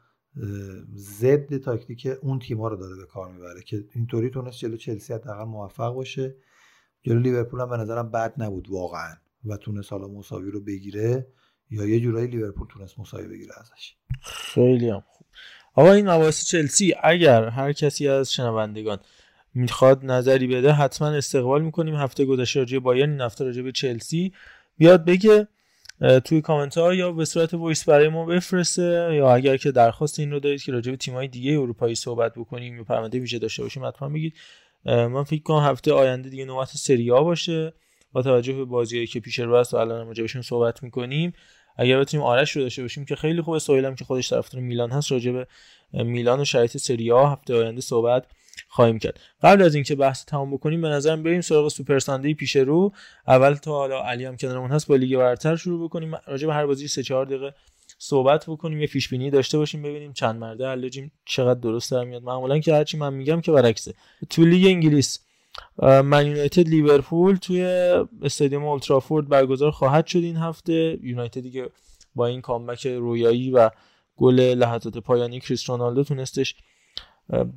ضد 0.95 1.57
تاکتیک 1.57 2.07
اون 2.21 2.39
تیما 2.39 2.67
رو 2.67 2.77
داره 2.77 2.95
به 2.95 3.05
کار 3.05 3.31
می‌بره 3.31 3.61
که 3.61 3.85
اینطوری 3.95 4.29
تونست 4.29 4.57
جلو 4.57 4.77
چلسی 4.77 5.13
حداقل 5.13 5.43
موفق 5.43 5.93
باشه. 5.93 6.35
جلو 7.03 7.19
لیورپول 7.19 7.61
هم 7.61 7.69
به 7.69 7.77
نظرم 7.77 8.11
بد 8.11 8.33
نبود 8.37 8.69
واقعا 8.69 9.15
و 9.45 9.57
تونست 9.57 9.91
حالا 9.91 10.07
مساوی 10.07 10.51
رو 10.51 10.61
بگیره 10.61 11.27
یا 11.71 11.85
یه 11.85 11.99
جورایی 11.99 12.27
لیورپول 12.27 12.67
تونست 12.67 12.99
مساوی 12.99 13.27
بگیره 13.27 13.53
ازش. 13.59 13.95
خیلی 14.21 14.89
هم 14.89 15.03
خوب. 15.07 15.27
آقا 15.75 15.91
این 15.91 16.09
مباحث 16.09 16.45
چلسی 16.45 16.95
اگر 17.03 17.47
هر 17.49 17.73
کسی 17.73 18.07
از 18.07 18.33
شنوندگان 18.33 18.99
می‌خواد 19.53 20.05
نظری 20.05 20.47
بده 20.47 20.71
حتما 20.71 21.07
استقبال 21.07 21.61
می‌کنیم. 21.61 21.95
هفته 21.95 22.25
گذشته 22.25 22.59
راجع 22.59 22.79
بایرن 22.79 23.11
این 23.11 23.21
هفته 23.21 23.45
راجع 23.45 23.61
به 23.61 23.71
چلسی. 23.71 24.33
بیاد 24.77 25.05
بگه 25.05 25.47
توی 26.25 26.41
کامنت 26.41 26.77
ها 26.77 26.93
یا 26.93 27.11
به 27.11 27.25
صورت 27.25 27.53
voice 27.53 27.89
برای 27.89 28.09
ما 28.09 28.25
بفرسته 28.25 29.09
یا 29.15 29.33
اگر 29.33 29.57
که 29.57 29.71
درخواست 29.71 30.19
این 30.19 30.31
رو 30.31 30.39
دارید 30.39 30.63
که 30.63 30.71
راجع 30.71 30.91
به 30.91 30.97
تیم‌های 30.97 31.27
دیگه 31.27 31.51
اروپایی 31.51 31.95
صحبت 31.95 32.33
بکنیم 32.35 32.77
یا 32.77 32.83
پرونده 32.83 33.19
ویژه 33.19 33.39
داشته 33.39 33.63
باشیم 33.63 33.85
حتما 33.85 34.09
بگید. 34.09 34.33
من 34.85 35.23
فکر 35.23 35.43
کنم 35.43 35.63
هفته 35.63 35.93
آینده 35.93 36.29
دیگه 36.29 36.45
نوبت 36.45 36.67
سری 36.67 37.11
آ 37.11 37.23
باشه. 37.23 37.73
با 38.13 38.21
توجه 38.21 38.53
به 38.53 38.65
بازیایی 38.65 39.07
که 39.07 39.19
پیش 39.19 39.39
رو 39.39 39.57
هست 39.57 39.73
و 39.73 39.77
الان 39.77 40.07
راجع 40.07 40.41
صحبت 40.41 40.83
می‌کنیم 40.83 41.33
اگر 41.77 41.99
بتونیم 41.99 42.25
آرش 42.25 42.51
رو 42.51 42.61
داشته 42.61 42.81
باشیم 42.81 43.05
که 43.05 43.15
خیلی 43.15 43.41
خوبه 43.41 43.59
سهیلم 43.59 43.95
که 43.95 44.05
خودش 44.05 44.29
طرفدار 44.29 44.61
میلان 44.61 44.91
هست 44.91 45.11
راجع 45.11 45.31
به 45.31 45.47
میلان 45.93 46.39
و 46.39 46.45
شرایط 46.45 46.77
سری 46.77 47.11
آ 47.11 47.31
هفته 47.31 47.55
آینده 47.55 47.81
صحبت 47.81 48.25
خواهیم 48.67 48.99
کرد. 48.99 49.19
قبل 49.43 49.61
از 49.61 49.75
اینکه 49.75 49.95
بحث 49.95 50.25
تمام 50.25 50.53
بکنیم 50.53 50.81
به 50.81 50.87
نظرم 50.87 51.23
بریم 51.23 51.41
سراغ 51.41 51.67
Super 51.67 51.99
Sunday 51.99 52.33
پیش 52.33 52.55
رو. 52.55 52.91
اول 53.27 53.53
تا 53.53 53.71
حالا 53.71 54.03
علی 54.03 54.25
هم 54.25 54.37
کنارمون 54.37 54.71
هست 54.71 54.87
با 54.87 54.95
لیگ 54.95 55.17
برتر 55.17 55.55
شروع 55.55 55.87
بکنیم. 55.87 56.11
راجع 56.27 56.47
به 56.47 56.53
هر 56.53 56.65
بازی 56.65 56.87
3 56.87 57.03
4 57.03 57.25
دقیقه 57.25 57.53
صحبت 58.03 58.45
بکنیم 58.49 58.81
یه 58.81 58.87
پیش 58.87 59.09
بینی 59.09 59.29
داشته 59.29 59.57
باشیم 59.57 59.81
ببینیم 59.81 60.13
چند 60.13 60.39
مرده 60.39 60.67
حلاجیم 60.67 61.11
چقدر 61.25 61.59
درست 61.59 61.91
در 61.91 62.03
میاد. 62.03 62.23
معمولا 62.23 62.59
که 62.59 62.73
هرچی 62.73 62.97
من 62.97 63.13
میگم 63.13 63.41
که 63.41 63.51
برعکسه. 63.51 63.93
تو 64.29 64.45
لیگ 64.45 64.67
انگلیس 64.67 65.19
من 65.81 66.27
یونایتد 66.27 66.67
لیورپول 66.67 67.35
توی 67.35 67.63
استادیوم 68.21 68.65
اولدترافورد 68.65 69.29
برگزار 69.29 69.71
خواهد 69.71 70.07
شد 70.07 70.19
این 70.19 70.37
هفته. 70.37 70.99
یونایتدی 71.03 71.51
که 71.51 71.69
با 72.15 72.27
این 72.27 72.41
comeback 72.41 72.87
رویایی 72.87 73.51
و 73.51 73.69
گل 74.15 74.39
لحظات 74.39 74.97
پایانی 74.97 75.39
کریس 75.39 75.69
رونالدو 75.69 76.03
تونستش 76.03 76.55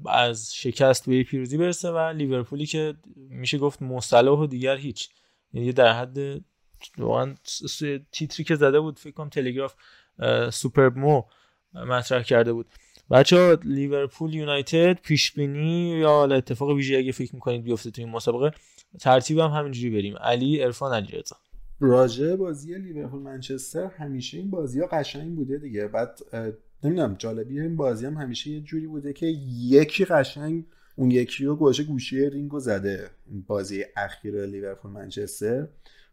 از 0.07 0.55
شکست 0.55 1.09
به 1.09 1.23
پیروزی 1.23 1.59
برسه 1.59 1.91
و 1.91 1.99
لیورپولی 1.99 2.67
که 2.67 2.95
میشه 3.17 3.59
گفت 3.59 3.83
مو 3.83 4.05
صلاح 4.05 4.39
و 4.39 4.47
دیگر 4.47 4.77
هیچ. 4.77 5.09
یعنی 5.53 5.73
در 5.73 5.93
حد 5.93 6.19
واقعا 6.99 7.35
تیتری 8.13 8.45
که 8.45 8.55
زده 8.55 8.81
بود 8.81 8.99
فکر 8.99 9.13
کنم 9.13 9.29
تلگراف 9.29 9.75
سوپر 10.53 10.89
مو 10.89 11.23
مطرح 11.75 12.23
کرده 12.23 12.53
بود. 12.53 12.67
بچه 13.11 13.59
لیورپول 13.65 14.35
یونایتد 14.35 14.99
پیش 15.03 15.33
بینی 15.33 15.89
یا 15.89 16.25
اتفاق 16.25 16.71
ویژه 16.71 16.97
اگه 16.97 17.13
فکر 17.13 17.35
می‌کنید 17.35 17.65
بیفته 17.65 17.91
تو 17.91 18.03
این 18.03 18.11
مسابقه 18.11 18.57
ترتیب 19.01 19.39
هم 19.39 19.51
همینجوری 19.51 19.97
بریم. 19.97 20.17
علی 20.17 20.61
عرفان 20.61 20.95
علیرضا. 20.95 21.37
راجع 21.81 22.37
بازی 22.37 22.75
لیورپول 22.75 23.21
منچستر 23.21 23.85
همیشه 23.85 24.39
این 24.39 24.51
بازی 24.51 24.81
ها 24.81 24.87
قشنگ 24.87 25.35
بوده 25.35 25.59
دیگه. 25.59 25.89
بعد 25.89 26.19
نمی‌دونم 26.85 27.15
جالبی 27.19 27.61
این 27.61 27.77
بازی 27.77 28.07
هم 28.07 28.15
همیشه 28.15 28.51
یه 28.51 28.61
جوری 28.61 28.87
بوده 28.87 29.13
که 29.13 29.27
یکی 29.59 30.05
قشنگ 30.05 30.65
اون 30.97 31.11
یکی 31.11 31.45
رو 31.45 31.57
گوشه 31.57 31.85
گوشی 31.85 32.31
رینگو 32.31 32.61
زده. 32.61 33.11
بازی 33.47 33.85
اخیر 33.97 34.47
لیورپول 34.47 34.91
منچستر. 34.91 35.69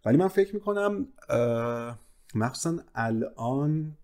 ولی 0.05 0.17
من 0.17 0.27
فکر 0.27 0.55
می‌کنم 0.55 1.07
مخصوصا 2.35 2.83
الان 2.95 3.97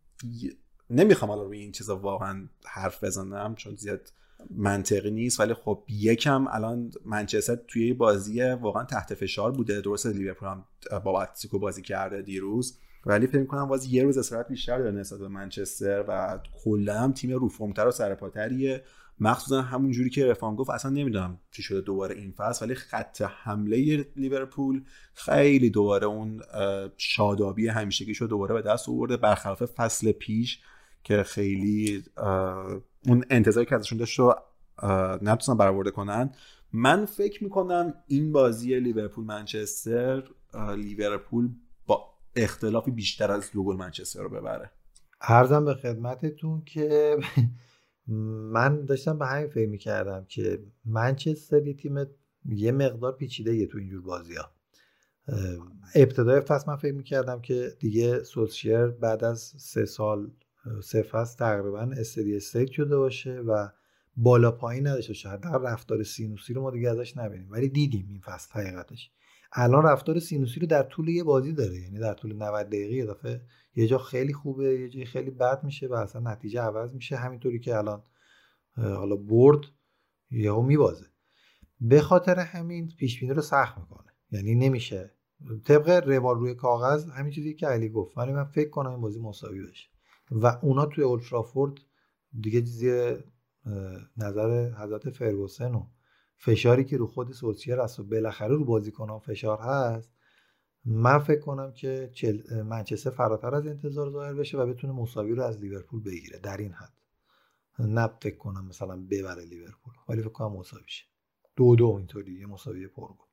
نمی‌خوام 0.90 1.32
الان 1.32 1.45
روی 1.45 1.60
این 1.60 1.72
چیزا 1.72 1.98
واقعا 1.98 2.48
حرف 2.66 3.04
بزنم 3.04 3.56
چون 3.56 3.76
زیاد 3.76 4.12
منطقی 4.52 5.12
نیست 5.12 5.40
ولی 5.40 5.54
خب 5.54 5.84
یکم 5.90 6.48
الان 6.48 6.91
منچستر 7.06 7.56
توی 7.56 7.94
بازی 7.94 8.41
واقعا 8.41 8.84
تحت 8.84 9.14
فشار 9.14 9.52
بوده. 9.52 9.82
درست 9.82 10.06
لیورپول 10.06 10.48
هم 10.48 10.66
با 10.99 11.22
اتلتیکو 11.22 11.60
بازی 11.60 11.82
کرده 11.82 12.22
دیروز 12.22 12.80
ولی 13.06 13.28
فکر 13.28 13.45
کنم 13.45 13.68
باز 13.68 13.86
یه 13.86 14.04
روز 14.04 14.18
استراحت 14.18 14.48
بیشتر 14.48 14.78
داره 14.78 14.91
نسبت 14.91 15.20
به 15.20 15.28
منچستر 15.28 16.06
و 16.08 16.40
کلا 16.64 16.99
هم 16.99 17.12
تیم 17.12 17.32
رو 17.32 17.49
فرمتر 17.49 17.88
و 17.88 17.91
سرپاتریه 17.91 18.84
مخصوصا 19.19 19.61
همون 19.61 19.91
جوری 19.91 20.10
که 20.10 20.26
رفان 20.26 20.56
گفت 20.56 20.69
اصلا 20.69 20.91
نمی‌دونم 20.91 21.39
چی 21.52 21.64
شده 21.64 21.81
دوباره 21.81 22.15
این 22.15 22.31
فصل 22.31 22.65
ولی 22.65 22.76
خط 22.76 23.22
حمله 23.22 24.07
لیورپول 24.15 24.84
خیلی 25.14 25.69
دوباره 25.69 26.07
اون 26.07 26.41
شادابی 26.98 27.68
همیشگی 27.68 28.14
شد 28.14 28.30
دوباره 28.30 28.53
به 28.53 28.61
دست 28.61 28.89
آورده. 28.89 29.18
برخلاف 29.18 29.65
فصل 29.65 30.11
پیش 30.11 30.60
که 31.03 31.23
خیلی 31.23 32.03
اون 33.06 33.26
انتظاری 33.30 33.65
که 33.65 33.76
ازشون 33.76 33.98
داشت 33.98 34.19
رو 34.19 34.35
نتونستن 35.22 35.57
برآورده 35.57 35.91
کنن 35.91 36.31
من 36.73 37.06
فکر 37.06 37.44
می‌کنم 37.44 37.94
این 38.07 38.31
بازی 38.31 38.80
لیورپول 38.80 39.26
منچستر 39.26 40.23
لیورپول 40.77 41.49
با 41.88 42.14
اختلافی 42.35 42.91
بیشتر 42.91 43.31
از 43.31 43.52
دو 43.52 43.64
گل 43.64 43.76
منچستر 43.76 44.22
رو 44.22 44.30
ببره. 44.30 44.72
عرضم 45.22 45.65
به 45.65 45.73
خدمتتون 45.73 46.64
که 46.65 47.18
من 48.07 48.85
داشتم 48.85 49.17
به 49.19 49.25
همین 49.25 49.47
فکر 49.47 49.69
می‌کردم 49.69 50.25
که 50.25 50.63
منچستر 50.85 51.67
یه 51.67 51.73
تیم 51.73 52.05
یه 52.45 52.71
مقدار 52.71 53.15
پیچیده 53.15 53.55
یه 53.55 53.67
تو 53.67 53.77
اینجور 53.77 54.01
بازی 54.01 54.35
ها 54.35 54.51
ابتدای 55.95 56.41
فصل 56.41 56.71
من 56.71 56.77
فکر 56.77 56.93
می‌کردم 56.93 57.41
که 57.41 57.71
دیگه 57.79 58.23
سولشر 58.23 58.88
بعد 58.88 59.23
از 59.23 59.39
سه 59.57 59.85
سال 59.85 60.31
سه 60.84 61.01
فصل 61.01 61.38
تقریبا 61.38 61.79
steady 61.80 62.35
state 62.35 62.72
شده 62.71 62.97
باشه 62.97 63.39
و 63.39 63.67
بالا 64.17 64.51
پایین 64.51 64.88
نداشته 64.88 65.09
باشه. 65.09 65.29
حداقل 65.29 65.65
رفتار 65.65 66.03
سینوسی 66.03 66.53
رو 66.53 66.61
ما 66.61 66.71
دیگه 66.71 66.89
ازش 66.89 67.17
نبینیم. 67.17 67.51
ولی 67.51 67.69
دیدیم 67.69 68.07
این 68.09 68.19
فصل 68.19 68.59
حقیقتش. 68.59 69.11
الان 69.53 69.84
رفتار 69.84 70.19
سینوسی 70.19 70.60
رو 70.60 70.68
در 70.68 70.84
طول 70.84 71.10
یه 71.10 71.24
بازی 71.24 71.53
داره 71.53 71.80
یعنی 71.82 71.99
در 71.99 72.14
طول 72.14 72.36
90 72.36 72.68
دقیقه 72.68 73.14
دفعه 73.14 73.41
یه 73.76 73.88
جا 73.88 73.98
خیلی 73.98 74.34
خوبه 74.34 74.80
یه 74.80 74.90
جای 74.90 75.06
خیلی 75.06 75.32
بد 75.32 75.64
میشه 75.64 75.88
و 75.88 75.94
اصلا 75.94 76.32
نتیجه 76.32 76.61
عوض 76.61 76.94
میشه 76.94 77.15
همینطوری 77.15 77.60
که 77.60 77.78
الان 77.78 78.03
حالا 78.76 79.15
برد 79.15 79.60
یهو 80.32 80.61
میبازه. 80.61 81.06
به 81.82 82.02
خاطر 82.02 82.40
همین 82.40 82.88
پیش 82.98 83.19
بینی 83.19 83.34
رو 83.34 83.41
سخت 83.41 83.78
می‌کنه. 83.78 84.11
یعنی 84.32 84.56
نمیشه. 84.56 85.11
طبق 85.65 85.90
روال 85.90 86.40
روی 86.40 86.56
کاغذ 86.56 87.10
همین 87.10 87.32
چیزی 87.32 87.53
که 87.53 87.68
علی 87.68 87.90
گفت. 87.90 88.18
ولی 88.18 88.34
من 88.34 88.44
فکر 88.44 88.69
کنم 88.69 88.90
این 88.91 89.02
بازی 89.02 89.19
مساوی 89.19 89.68
بشه. 89.68 89.90
و 90.32 90.60
اونا 90.61 90.86
توی 90.86 91.03
اولترافورد 91.03 91.74
دیگه 92.41 92.61
چیزی 92.61 93.18
نظر 94.18 94.72
حضرت 94.72 95.10
فرگوسن 95.10 95.76
و 95.76 95.86
فشاری 96.38 96.84
که 96.84 96.97
رو 96.97 97.07
خود 97.07 97.31
سولشیر 97.31 97.80
هست 97.80 97.99
و 97.99 98.03
بالاخره 98.03 98.55
رو 98.55 98.65
بازیکنان 98.65 99.19
فشار 99.19 99.59
هست 99.59 100.11
من 100.85 101.19
فکر 101.19 101.39
کنم 101.39 101.72
که 101.72 102.11
منچستر 102.65 103.09
فراتر 103.09 103.55
از 103.55 103.68
انتظار 103.68 104.11
ظاهر 104.11 104.34
بشه 104.34 104.57
و 104.57 104.65
بتونه 104.65 104.93
مساوی 104.93 105.31
رو 105.31 105.43
از 105.43 105.59
لیورپول 105.59 106.03
بگیره 106.03 106.39
در 106.39 106.57
این 106.57 106.72
حد. 106.72 106.93
نه 107.80 108.09
فکر 108.22 108.38
کنم 108.38 108.65
مثلا 108.65 108.95
ببره 109.11 109.45
لیورپول 109.45 109.93
ولی 110.09 110.22
فکر 110.22 110.30
کنم 110.30 110.51
مساوی 110.51 110.84
شه. 110.88 111.05
دو 111.55 111.76
دو 111.76 111.95
اینطوری 111.97 112.34
یه 112.34 112.45
مساوی 112.45 112.88
پرگل 112.88 113.27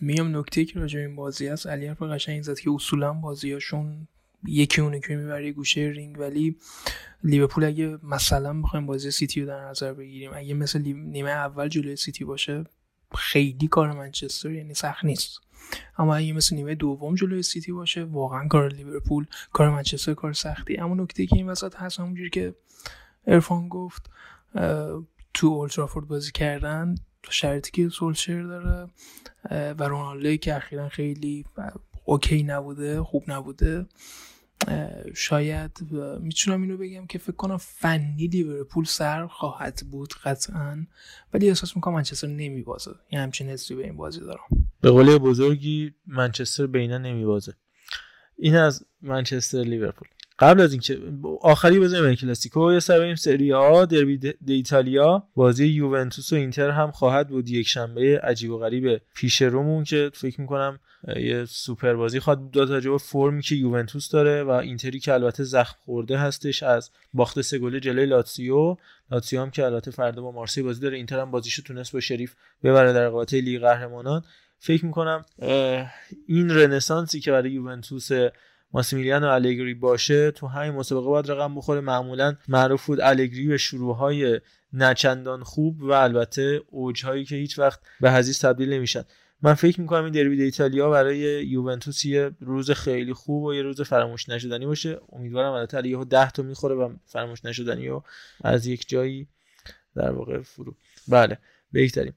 میام 0.00 0.36
نکته 0.36 0.64
که 0.64 0.80
راجع 0.80 1.00
این 1.00 1.16
بازی 1.16 1.46
هست. 1.46 1.66
علی 1.66 1.94
قشنگ 1.94 2.42
گفت 2.42 2.58
که 2.58 2.70
اصولا 2.70 3.12
بازیاشون 3.12 4.08
یکی 4.46 4.80
اونه 4.80 5.00
که 5.00 5.16
می‌بره 5.16 5.52
گوشه 5.52 5.80
رینگ 5.80 6.18
ولی 6.18 6.56
لیورپول 7.24 7.64
اگه 7.64 7.98
مثلا 8.02 8.62
بخوایم 8.62 8.86
بازی 8.86 9.10
سیتی 9.10 9.40
رو 9.40 9.46
در 9.46 9.68
نظر 9.68 9.92
بگیریم 9.92 10.30
اگه 10.34 10.54
مثل 10.54 10.82
نیمه 10.82 11.30
اول 11.30 11.68
جلوی 11.68 11.96
سیتی 11.96 12.24
باشه 12.24 12.64
خیلی 13.14 13.68
کار 13.68 13.92
منچستر 13.92 14.50
یعنی 14.50 14.74
سخت 14.74 15.04
نیست. 15.04 15.40
اما 15.98 16.16
اگه 16.16 16.32
مثل 16.32 16.56
نیمه 16.56 16.74
دوم 16.74 17.14
جلوی 17.14 17.42
سیتی 17.42 17.72
باشه 17.72 18.04
واقعا 18.04 18.48
کار 18.48 18.68
لیورپول 18.68 19.26
کار 19.52 19.70
منچستر 19.70 20.14
کار 20.14 20.32
سختی. 20.32 20.76
اما 20.76 20.94
نکته 20.94 21.26
که 21.26 21.36
این 21.36 21.48
وسط 21.48 21.76
هست 21.76 22.00
همونجوری 22.00 22.30
که 22.30 22.54
عرفان 23.26 23.68
گفت 23.68 24.10
تو 25.34 25.46
اولدترافورد 25.46 26.08
بازی 26.08 26.32
کردن 26.32 26.94
شرطی 27.30 27.70
که 27.70 27.88
سولشر 27.88 28.42
داره 28.42 28.90
و 29.50 29.82
رونالدوی 29.82 30.38
که 30.38 30.56
اخیرا 30.56 30.88
خیلی 30.88 31.44
okay 32.08 32.42
نبوده 32.42 33.02
خوب 33.02 33.24
نبوده. 33.28 33.86
شاید 35.14 35.70
می‌تونم 36.20 36.62
اینو 36.62 36.76
بگم 36.76 37.06
که 37.06 37.18
فکر 37.18 37.36
کنم 37.36 37.56
فنی 37.56 38.26
لیورپول 38.26 38.84
سر 38.84 39.26
خواهد 39.26 39.80
بود 39.90 40.14
قطعا 40.24 40.86
ولی 41.34 41.48
احساس 41.48 41.76
می‌کنم 41.76 41.94
منچستر 41.94 42.26
نمیبازه. 42.26 42.94
یه 43.12 43.20
همچین 43.20 43.48
حسی 43.48 43.74
به 43.74 43.84
این 43.84 43.96
بازی 43.96 44.20
دارم. 44.20 44.68
به 44.80 44.90
قول 44.90 45.18
بزرگی 45.18 45.94
منچستر 46.06 46.66
بینا 46.66 46.98
نمیبازه. 46.98 47.54
این 48.36 48.56
از 48.56 48.84
منچستر 49.02 49.62
لیورپول. 49.62 50.08
قبل 50.38 50.60
از 50.60 50.72
اینکه 50.72 50.98
آخری 51.40 51.80
بزنیم 51.80 52.14
کلاسیکو 52.14 52.72
یه 52.72 52.80
سر 52.80 53.14
سری 53.14 53.52
آ 53.52 53.84
دربی 53.84 54.18
د 54.18 54.34
ایتالیا. 54.46 55.22
بازی 55.34 55.66
یوونتوس 55.66 56.32
و 56.32 56.36
اینتر 56.36 56.70
هم 56.70 56.90
خواهد 56.90 57.28
بود. 57.28 57.48
یک 57.48 57.68
شنبه 57.68 58.20
عجیب 58.22 58.50
و 58.50 58.58
غریب 58.58 59.00
پیش 59.14 59.42
رومون 59.42 59.84
که 59.84 60.10
فکر 60.14 60.40
می‌کنم 60.40 60.80
یه 61.16 61.44
سوپر 61.44 61.94
بازی 61.94 62.20
خواهد 62.20 62.40
بود. 62.40 62.80
تا 62.80 62.98
فرمی 62.98 63.42
که 63.42 63.54
یوونتوس 63.54 64.10
داره 64.10 64.42
و 64.42 64.50
اینتری 64.50 65.00
که 65.00 65.12
البته 65.12 65.44
زخم 65.44 65.76
خورده 65.84 66.18
هستش 66.18 66.62
از 66.62 66.90
باخت 67.14 67.40
سه 67.40 67.58
گله 67.58 67.80
جلوی 67.80 68.06
لاتسیو 68.06 68.76
لاتسیو 69.10 69.40
هم 69.40 69.50
که 69.50 69.64
البته 69.64 69.90
فردا 69.90 70.22
با 70.22 70.32
مارسی 70.32 70.62
بازی 70.62 70.80
داره. 70.80 70.96
اینتر 70.96 71.20
هم 71.20 71.30
بازیشو 71.30 71.62
تونست 71.62 71.92
با 71.92 72.00
شریف 72.00 72.34
ببره 72.62 72.92
در 72.92 73.06
رقابت 73.06 73.34
لیگ 73.34 73.60
قهرمانان. 73.60 74.24
فکر 74.58 74.86
می‌کنم 74.86 75.24
این 76.26 76.50
رنسانسی 76.50 77.20
که 77.20 77.32
برای 77.32 77.50
یوونتوس 77.50 78.08
ماسیمیلیان 78.72 79.24
و 79.24 79.26
الگری 79.26 79.74
باشه 79.74 80.30
تو 80.30 80.46
همین 80.46 80.72
مسابقه 80.72 81.06
باید 81.06 81.30
رقم 81.30 81.54
بخوره. 81.54 81.80
معمولا 81.80 82.36
معروف 82.48 82.86
بود 82.86 83.00
الگری 83.00 83.46
به 83.46 83.56
شروعهای 83.56 84.40
نچندان 84.72 85.42
خوب 85.42 85.82
و 85.82 85.92
البته 85.92 86.60
اوجهایی 86.70 87.24
که 87.24 87.36
هیچ 87.36 87.58
وقت 87.58 87.80
به 88.00 88.12
حزیز 88.12 88.40
تبدیل 88.40 88.72
نمیشن. 88.72 89.04
من 89.42 89.54
فکر 89.54 89.80
می‌کنم 89.80 90.04
این 90.04 90.12
دربی 90.12 90.42
ایتالیا 90.42 90.90
برای 90.90 91.18
یوونتوس 91.46 92.04
یه 92.04 92.30
روز 92.40 92.70
خیلی 92.70 93.12
خوب 93.12 93.44
و 93.44 93.54
یه 93.54 93.62
روز 93.62 93.80
فراموش 93.80 94.28
نشدنی 94.28 94.66
باشه. 94.66 95.00
امیدوارم 95.12 95.52
البته 95.52 95.88
یهو 95.88 96.04
10 96.04 96.30
تا 96.30 96.42
می‌خوره 96.42 96.74
و 96.74 96.94
فراموش 97.06 97.44
نشدنی 97.44 97.88
و 97.88 98.02
از 98.44 98.66
یک 98.66 98.88
جایی 98.88 99.26
در 99.96 100.10
واقع 100.10 100.42
فرو. 100.42 100.74
بله 101.08 101.38
بهترین. 101.72 102.12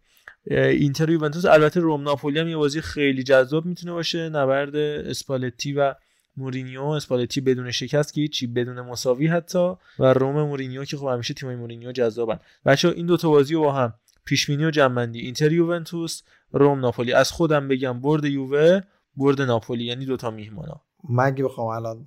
اینتر 0.47 1.09
یوونتوس 1.09 1.45
البته 1.45 1.79
روم 1.79 2.01
ناپولی 2.01 2.39
هم 2.39 2.47
یه 2.47 2.57
بازی 2.57 2.81
خیلی 2.81 3.23
جذاب 3.23 3.65
می‌تونه 3.65 3.93
باشه. 3.93 4.29
نبرد 4.29 4.75
اسپالتی 4.75 5.73
و 5.73 5.95
مورینیو 6.37 6.83
اسپالتی 6.83 7.41
بدون 7.41 7.71
شکست 7.71 8.13
که 8.13 8.21
هیچی 8.21 8.47
بدون 8.47 8.81
مساوی 8.81 9.27
حتی. 9.27 9.73
و 9.99 10.13
روم 10.13 10.41
مورینیو 10.41 10.85
که 10.85 10.97
خب 10.97 11.07
همیشه 11.07 11.33
تیمای 11.33 11.55
مورینیو 11.55 11.91
جذابن. 11.91 12.39
بچه 12.65 12.89
این 12.89 13.05
دو 13.05 13.17
تا 13.17 13.29
بازی 13.29 13.53
رو 13.53 13.61
با 13.61 13.71
هم 13.71 13.93
پیش 14.25 14.47
بینی 14.47 14.65
و 14.65 14.71
جمع‌بندی 14.71 15.19
اینتر 15.19 15.51
یوونتوس 15.51 16.21
روم 16.51 16.79
ناپولی. 16.79 17.13
از 17.13 17.31
خودم 17.31 17.67
بگم 17.67 18.01
برد 18.01 18.25
یووه 18.25 18.81
برد 19.17 19.41
ناپولی. 19.41 19.83
یعنی 19.83 20.05
دوتا 20.05 20.31
میهمانا. 20.31 20.81
من 21.09 21.25
اگه 21.25 21.43
بخوام 21.43 21.67
الان 21.67 22.05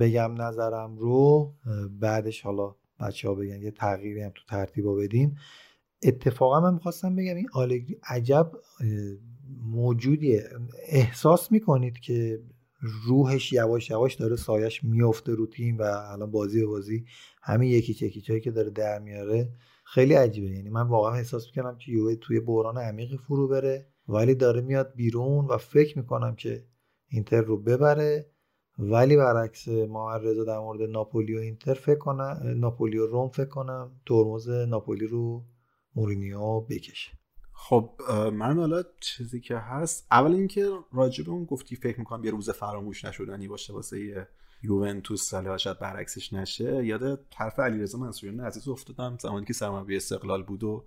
بگم 0.00 0.42
نظرم 0.42 0.96
رو 0.96 1.52
بعدش 2.00 2.42
حالا 2.42 2.74
بچه 3.00 3.28
ها 3.28 3.34
بگن. 3.34 3.62
یه 3.62 3.70
تغییری 3.70 4.22
هم 4.22 4.32
تو 4.34 4.42
ترتیبا 4.48 4.94
بدیم 4.94 5.36
اتفاقا 6.02 6.60
من 6.60 6.74
می‌خواستم 6.74 7.16
بگم 7.16 7.36
این 7.36 7.48
آلگری 7.52 7.98
عجب 8.08 8.52
موجودیه. 9.62 10.44
احساس 10.88 11.52
می‌کنید 11.52 11.98
که 11.98 12.40
روحش 12.82 13.52
یواش 13.52 13.90
یواش 13.90 14.14
داره 14.14 14.36
سایش 14.36 14.84
میفته 14.84 15.32
رو 15.32 15.46
تیم 15.46 15.78
و 15.78 15.82
الان 15.82 16.30
بازی 16.30 16.60
به 16.60 16.66
بازی 16.66 17.04
همین 17.42 17.70
یکی 17.70 17.94
چکی 17.94 18.40
که 18.40 18.50
داره 18.50 18.70
در 18.70 18.98
میاره 18.98 19.52
خیلی 19.84 20.14
عجیبه. 20.14 20.50
یعنی 20.50 20.70
من 20.70 20.88
واقعا 20.88 21.14
احساس 21.14 21.46
می‌کنم 21.46 21.76
که 21.78 21.92
یووه 21.92 22.14
توی 22.14 22.40
بحران 22.40 22.78
عمیقی 22.78 23.16
فرو 23.16 23.48
بره 23.48 23.86
ولی 24.08 24.34
داره 24.34 24.60
میاد 24.60 24.92
بیرون 24.96 25.46
و 25.46 25.56
فکر 25.58 25.98
می‌کنم 25.98 26.34
که 26.34 26.64
اینتر 27.08 27.40
رو 27.40 27.56
ببره. 27.56 28.32
ولی 28.78 29.16
برعکس 29.16 29.68
ما 29.68 30.16
رضا 30.16 30.44
در 30.44 30.58
مورد 30.58 30.82
ناپولی 30.82 31.38
اینتر 31.38 31.74
فکر 31.74 31.98
کنم 31.98 32.40
ناپولی 32.56 32.98
روم 32.98 33.28
فکر 33.28 33.48
کنم 33.48 34.00
ترمز 34.06 34.48
ناپولی 34.48 35.06
رو 35.06 35.44
مورینیو 35.94 36.60
بکشه. 36.60 37.21
خب 37.64 37.90
من 38.32 38.58
حالا 38.58 38.82
چیزی 39.00 39.40
که 39.40 39.56
هست 39.56 40.06
اول 40.10 40.32
اینکه 40.32 40.70
راجب 40.92 41.30
اون 41.30 41.44
گفتی 41.44 41.76
فکر 41.76 41.98
می‌کنم 41.98 42.24
یه 42.24 42.30
روز 42.30 42.50
فراموش 42.50 43.04
نشدنی 43.04 43.48
باشه 43.48 43.72
واسه 43.72 44.28
یوونتوس 44.62 45.22
سال 45.22 45.56
شاید 45.56 45.78
برعکسش 45.78 46.32
نشه. 46.32 46.86
یاد 46.86 47.20
حرف 47.36 47.58
علیرضا 47.58 47.98
منصوریان 47.98 48.40
عزیز 48.40 48.68
افتادم 48.68 49.18
زمانی 49.20 49.46
که 49.46 49.52
سرمربی 49.52 49.96
استقلال 49.96 50.42
بود 50.42 50.64
و 50.64 50.84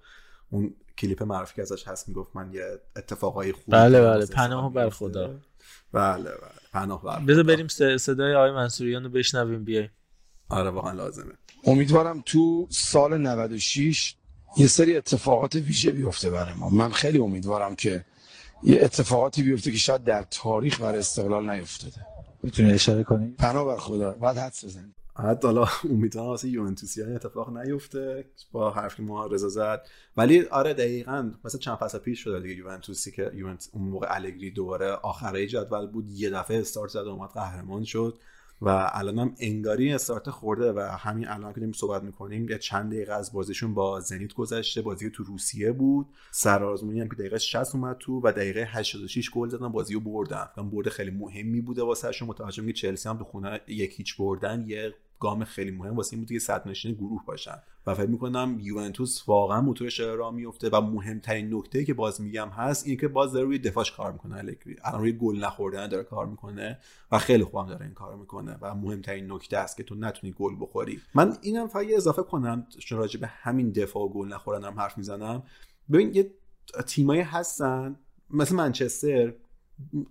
اون 0.50 0.74
کلیپ 0.98 1.24
معرفی 1.24 1.56
که 1.56 1.62
ازش 1.62 1.88
هست 1.88 2.08
می‌گفت 2.08 2.36
من 2.36 2.54
یه 2.54 2.80
اتفاقای 2.96 3.52
خوب 3.52 3.64
بله 3.68 4.02
بله 4.02 4.26
پناه 4.26 4.74
بر 4.74 4.90
خدا. 4.90 5.28
بله 5.92 6.24
بله 6.24 6.52
پناه 6.74 7.04
بر 7.04 7.20
بذار 7.20 7.44
بریم 7.44 7.68
صدای 7.98 8.36
آقای 8.36 8.52
منصوریان 8.52 9.04
رو 9.04 9.10
بشنویم 9.10 9.64
بیایم 9.64 9.90
آره 10.50 10.70
واقعا 10.70 10.92
لازمه. 10.92 11.34
امیدوارم 11.64 12.24
تو 12.26 12.68
سال 12.72 13.18
96 13.18 14.16
یه 14.58 14.68
سری 14.68 14.98
اتفاقات 14.98 15.56
ویژه 15.56 15.92
بیفته 15.92 16.30
برای 16.30 16.54
ما. 16.54 16.70
من 16.70 16.92
خیلی 16.92 17.20
امیدوارم 17.20 17.76
که 17.76 18.06
یه 18.64 18.80
اتفاقاتی 18.82 19.44
بیفته 19.44 19.72
که 19.72 19.78
شاید 19.78 20.04
در 20.04 20.26
تاریخ 20.32 20.82
برای 20.82 21.00
استقلال 21.00 21.50
نیفتاده. 21.50 22.06
می‌تونی 22.44 22.72
اشاره 22.72 23.04
کنی؟ 23.04 23.36
پناه 23.38 23.66
بر 23.66 23.78
خدا. 23.78 24.12
بعد 24.12 24.38
حدس 24.38 24.66
بزنی 24.66 24.94
حتی 25.16 25.48
حالا 25.48 25.68
امیدوارم 25.90 26.28
واسه 26.28 26.50
یوونتوسیان 26.50 27.16
اتفاق 27.16 27.58
نیفته 27.58 28.26
با 28.52 28.72
حرفی 28.72 29.04
ما 29.04 29.26
رضا 29.26 29.50
زد. 29.50 29.82
ولی 30.18 30.46
آره 30.46 30.74
دقیقا 30.74 31.32
مثلا 31.46 31.60
چند 31.60 31.78
فصل 31.78 31.98
پیش 31.98 32.20
شده 32.20 32.40
دیگه 32.40 32.56
یوونتوسی 32.56 33.12
که 33.12 33.32
یوونت 33.34 33.70
اون 33.74 33.88
موقع 33.88 34.08
الگری 34.10 34.52
دوباره 34.52 34.92
آخره 34.92 35.48
جدول 35.48 35.88
بود. 35.88 36.10
یه 36.10 36.30
دفعه 36.30 36.60
استارت 36.60 36.92
زد 36.92 36.98
اومد 36.98 37.30
قهرمان 37.30 37.84
شد. 37.84 38.20
و 38.62 38.90
الان 38.94 39.20
هم 39.20 39.36
انگاری 39.40 39.94
استارت 39.94 40.30
خورده 40.30 40.74
و 40.74 40.80
همین 40.80 41.28
الان 41.28 41.54
که 41.54 41.60
داریم 41.60 41.74
صحبت 41.74 42.04
می‌کنیم 42.04 42.50
یه 42.50 42.58
چند 42.58 42.92
دقیقه 42.92 43.14
از 43.14 43.34
بازیشون 43.34 43.74
با 43.74 44.00
زنیت 44.00 44.34
گذشته 44.34 44.82
بازی 44.82 45.10
تو 45.10 45.24
روسیه 45.24 45.72
بود. 45.72 46.08
سرآزمونی 46.32 47.02
هم 47.02 47.10
که 47.10 47.16
دقیقه 47.16 47.38
60 47.38 47.76
اومد 47.76 47.98
تو 48.00 48.22
و 48.24 48.32
دقیقه 48.32 48.68
86 48.72 49.30
گل 49.30 49.50
زدن 49.50 49.68
بازی 49.68 49.94
رو 49.94 50.00
بردن. 50.00 50.48
برد 50.72 50.90
خیلی 50.90 51.12
مهمی 51.12 51.62
بوده 51.62 51.84
واسهشون. 51.84 52.28
متوجه 52.28 52.66
که 52.66 52.74
چلسی 52.74 53.10
هم 53.10 53.18
تو 53.18 53.24
خونه 53.24 53.62
یک 53.68 53.94
هیچ 53.98 54.18
بردن 54.18 54.66
یه 54.68 54.94
گام 55.20 55.44
خیلی 55.44 55.72
مهم 55.72 55.96
واسه 55.96 56.14
این 56.14 56.22
بود 56.22 56.32
که 56.32 56.40
صد 56.40 56.68
نشین 56.68 56.94
گروه 56.94 57.26
باشن. 57.26 57.62
و 57.88 57.94
فکر 57.94 58.06
می‌کنم 58.06 58.58
یوونتوس 58.62 59.24
واقعا 59.28 59.62
موتورش 59.62 60.00
راه 60.00 60.34
میفته 60.34 60.70
و 60.70 60.82
مهمترین 60.82 61.54
نکته 61.54 61.86
که 61.86 61.94
باز 61.94 62.22
میگم 62.22 62.50
هست 62.50 62.86
اینه 62.88 63.02
که 63.02 63.08
باز 63.08 63.34
داره 63.34 63.46
روی 63.46 63.60
دفاعش 63.60 63.92
کار 63.92 64.12
می‌کنه. 64.12 64.38
الگری 64.38 64.76
الان 64.84 65.02
روی 65.02 65.12
گل 65.12 65.44
نخوردن 65.44 65.88
داره 65.88 66.04
کار 66.04 66.26
می‌کنه 66.26 66.80
و 67.12 67.20
خیلی 67.20 67.44
خوبم 67.44 67.68
داره 67.68 67.86
این 67.86 67.94
کار 67.94 68.16
می‌کنه 68.16 68.58
و 68.62 68.76
مهمترین 68.76 69.32
نکته 69.32 69.58
است 69.58 69.78
که 69.78 69.84
تو 69.84 69.96
نتونی 69.96 70.34
گل 70.34 70.56
بخوری. 70.60 71.02
من 71.14 71.38
اینم 71.42 71.68
فقط 71.68 71.86
اضافه 71.96 72.24
کنم 72.24 72.68
چون 72.80 72.98
راجع 72.98 73.20
به 73.20 73.28
همین 73.28 73.72
دفاع 73.72 74.04
و 74.04 74.10
گل 74.10 74.28
نخوردن 74.28 74.68
هم 74.68 74.80
حرف 74.80 74.98
می‌زنم. 74.98 75.44
ببین 75.92 76.12
یه 76.14 76.32
تیمایی 76.88 77.22
هستن 77.22 77.96
مثل 78.30 78.56
منچستر 78.56 79.34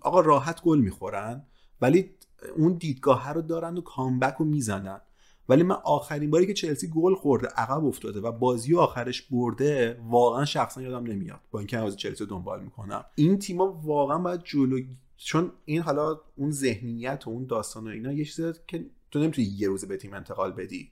آقا 0.01 0.21
راحت 0.21 0.63
گل 0.63 0.79
می‌خورن 0.79 1.47
ولی 1.81 2.11
اون 2.57 2.73
دیدگاه 2.73 3.33
رو 3.33 3.43
دارن 3.43 3.77
و 3.77 3.81
کامبک 3.81 4.35
رو 4.39 4.45
می‌زنن. 4.45 5.01
ولی 5.49 5.63
من 5.63 5.77
آخرین 5.85 6.31
باری 6.31 6.47
که 6.47 6.55
چلسی 6.55 6.91
گل 6.91 7.15
خورده 7.15 7.47
عقب 7.47 7.85
افتاده 7.85 8.21
و 8.21 8.33
بازی 8.33 8.77
آخرش 8.77 9.23
برده 9.23 10.01
واقعا 10.09 10.45
شخصا 10.45 10.83
یادم 10.83 11.07
نمیاد. 11.07 11.41
با 11.51 11.59
اینکه 11.59 11.79
از 11.79 11.97
چلسی 11.97 12.27
دنبال 12.27 12.63
می‌کنم. 12.63 13.05
این 13.15 13.39
تیما 13.39 13.81
واقعا 13.85 14.19
باید 14.19 14.41
جلو 14.45 14.81
چون 15.17 15.53
این 15.65 15.83
حالا 15.83 16.21
اون 16.37 16.51
ذهنیت 16.51 17.23
و 17.27 17.31
اون 17.31 17.47
داستان 17.47 17.87
و 17.87 17.91
اینا 17.91 18.13
یه 18.13 18.25
چیزی 18.25 18.53
که 18.67 18.87
تو 19.11 19.19
نمی‌تونی 19.19 19.47
یه 19.47 19.69
روز 19.69 19.85
به 19.85 19.97
تیم 19.97 20.15
انتقال 20.15 20.53
بدی. 20.53 20.91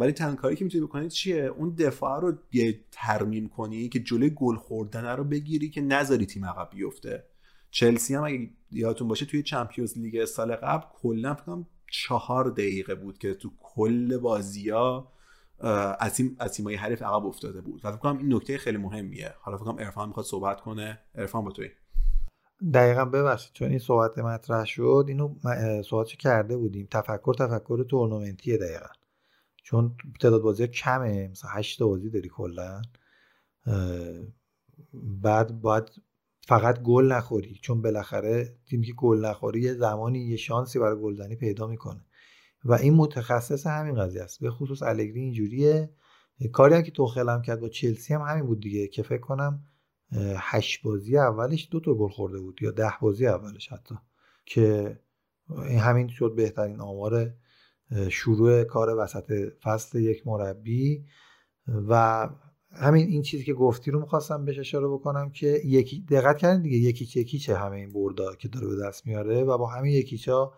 ولی 0.00 0.12
تنها 0.12 0.34
کاری 0.34 0.56
که 0.56 0.64
می‌تونی 0.64 0.84
بکنی 0.84 1.08
چیه؟ 1.08 1.44
اون 1.44 1.74
دفاع 1.74 2.20
رو 2.20 2.32
یه 2.52 2.80
ترمیم 2.90 3.48
کنی 3.48 3.88
که 3.88 4.00
جلوی 4.00 4.30
گل 4.30 4.56
خوردن 4.56 5.16
رو 5.16 5.24
بگیری 5.24 5.70
که 5.70 5.80
نذاری 5.80 6.26
تیم 6.26 6.44
عقب 6.44 6.70
بیفته. 6.70 7.24
چلسی 7.72 8.14
هم 8.14 8.24
اگه 8.24 8.50
یادتون 8.70 9.08
باشه 9.08 9.26
توی 9.26 9.42
چمپیونز 9.42 9.98
لیگ 9.98 10.24
سال 10.24 10.56
قبل 10.56 10.84
کلا 10.92 11.34
فکر 11.34 11.64
چهار 11.90 12.50
دقیقه 12.50 12.94
بود 12.94 13.18
که 13.18 13.34
تو 13.34 13.50
کل 13.60 14.18
بازیا 14.18 15.12
از 15.98 16.14
تیم 16.14 16.36
از 16.38 16.52
تیمای 16.52 16.74
حریف 16.74 17.02
عقب 17.02 17.26
افتاده 17.26 17.60
بود. 17.60 17.80
و 17.84 17.90
فکر 17.90 18.00
کنم 18.00 18.18
این 18.18 18.34
نکته 18.34 18.58
خیلی 18.58 18.78
مهمیه. 18.78 19.34
حالا 19.40 19.56
فکر 19.56 19.66
کنم 19.66 19.78
عرفان 19.78 20.08
می‌خواد 20.08 20.26
صحبت 20.26 20.60
کنه. 20.60 20.98
عرفان 21.14 21.44
با 21.44 21.50
توی. 21.50 21.68
دقیقا 22.74 23.04
ببخشید 23.04 23.52
چون 23.52 23.68
این 23.68 23.78
صحبت 23.78 24.18
مطرح 24.18 24.64
شد 24.64 25.04
اینو 25.08 25.34
صحبتش 25.82 26.16
کرده 26.16 26.56
بودیم؟ 26.56 26.88
تفکر 26.90 27.34
تفکر 27.34 27.84
تورنمنتیه 27.84 28.56
دقیقا. 28.56 28.86
چون 29.64 29.96
تعداد 30.20 30.42
بازی 30.42 30.66
کمه 30.66 31.28
مثلا 31.28 31.50
هشت 31.50 31.82
بازی 31.82 32.10
داری 32.10 32.28
کلا. 32.28 32.82
بعد 35.22 35.60
باید 35.60 35.90
فقط 36.52 36.82
گل 36.82 37.12
نخوری. 37.12 37.58
چون 37.62 37.82
بالاخره 37.82 38.56
تیمی 38.66 38.86
که 38.86 38.92
گل 38.92 39.24
نخوری 39.24 39.60
یه 39.60 39.74
زمانی 39.74 40.18
یه 40.18 40.36
شانسی 40.36 40.78
برای 40.78 41.00
گلزنی 41.00 41.36
پیدا 41.36 41.66
می‌کنه. 41.66 42.04
و 42.64 42.72
این 42.72 42.94
متخصص 42.94 43.66
همین 43.66 43.94
قضیه 43.94 44.22
است. 44.22 44.40
به 44.40 44.50
خصوص 44.50 44.82
الگری 44.82 45.20
اینجوریه. 45.20 45.90
کاری 46.52 46.74
هم 46.74 46.82
که 46.82 46.90
توخل 46.90 47.28
هم 47.28 47.42
کرد 47.42 47.60
با 47.60 47.68
چلسی 47.68 48.14
هم 48.14 48.20
همین 48.20 48.46
بود 48.46 48.60
دیگه 48.60 48.88
که 48.88 49.02
فکر 49.02 49.20
کنم 49.20 49.64
هشت 50.36 50.82
بازی 50.82 51.18
اولش 51.18 51.68
دو 51.70 51.80
تا 51.80 51.94
گل 51.94 52.08
خورده 52.08 52.38
بود 52.38 52.62
یا 52.62 52.70
ده 52.70 52.92
بازی 53.00 53.26
اولش 53.26 53.68
حتی 53.68 53.94
که 54.46 54.98
این 55.48 55.78
همین 55.78 56.08
شد 56.08 56.34
بهترین 56.36 56.80
آمار 56.80 57.34
شروع 58.10 58.64
کار 58.64 58.96
وسط 58.98 59.32
فصل 59.62 59.98
یک 59.98 60.26
مربی. 60.26 61.04
و 61.88 62.28
همین 62.74 63.06
این 63.08 63.22
چیزی 63.22 63.44
که 63.44 63.54
گفتی 63.54 63.90
رو 63.90 64.00
می‌خواستم 64.00 64.44
بهش 64.44 64.58
اشاره 64.58 64.88
بکنم 64.88 65.30
که 65.30 65.60
یکی 65.64 66.06
دقت 66.10 66.38
کردین 66.38 66.62
دیگه 66.62 66.76
یکی 67.16 67.38
چه 67.38 67.56
همه 67.56 67.76
این 67.76 67.92
بردا 67.92 68.34
که 68.34 68.48
داره 68.48 68.66
به 68.66 68.76
دست 68.76 69.06
میاره 69.06 69.44
و 69.44 69.58
با 69.58 69.66
همین 69.66 69.92
یکیچا 69.92 70.52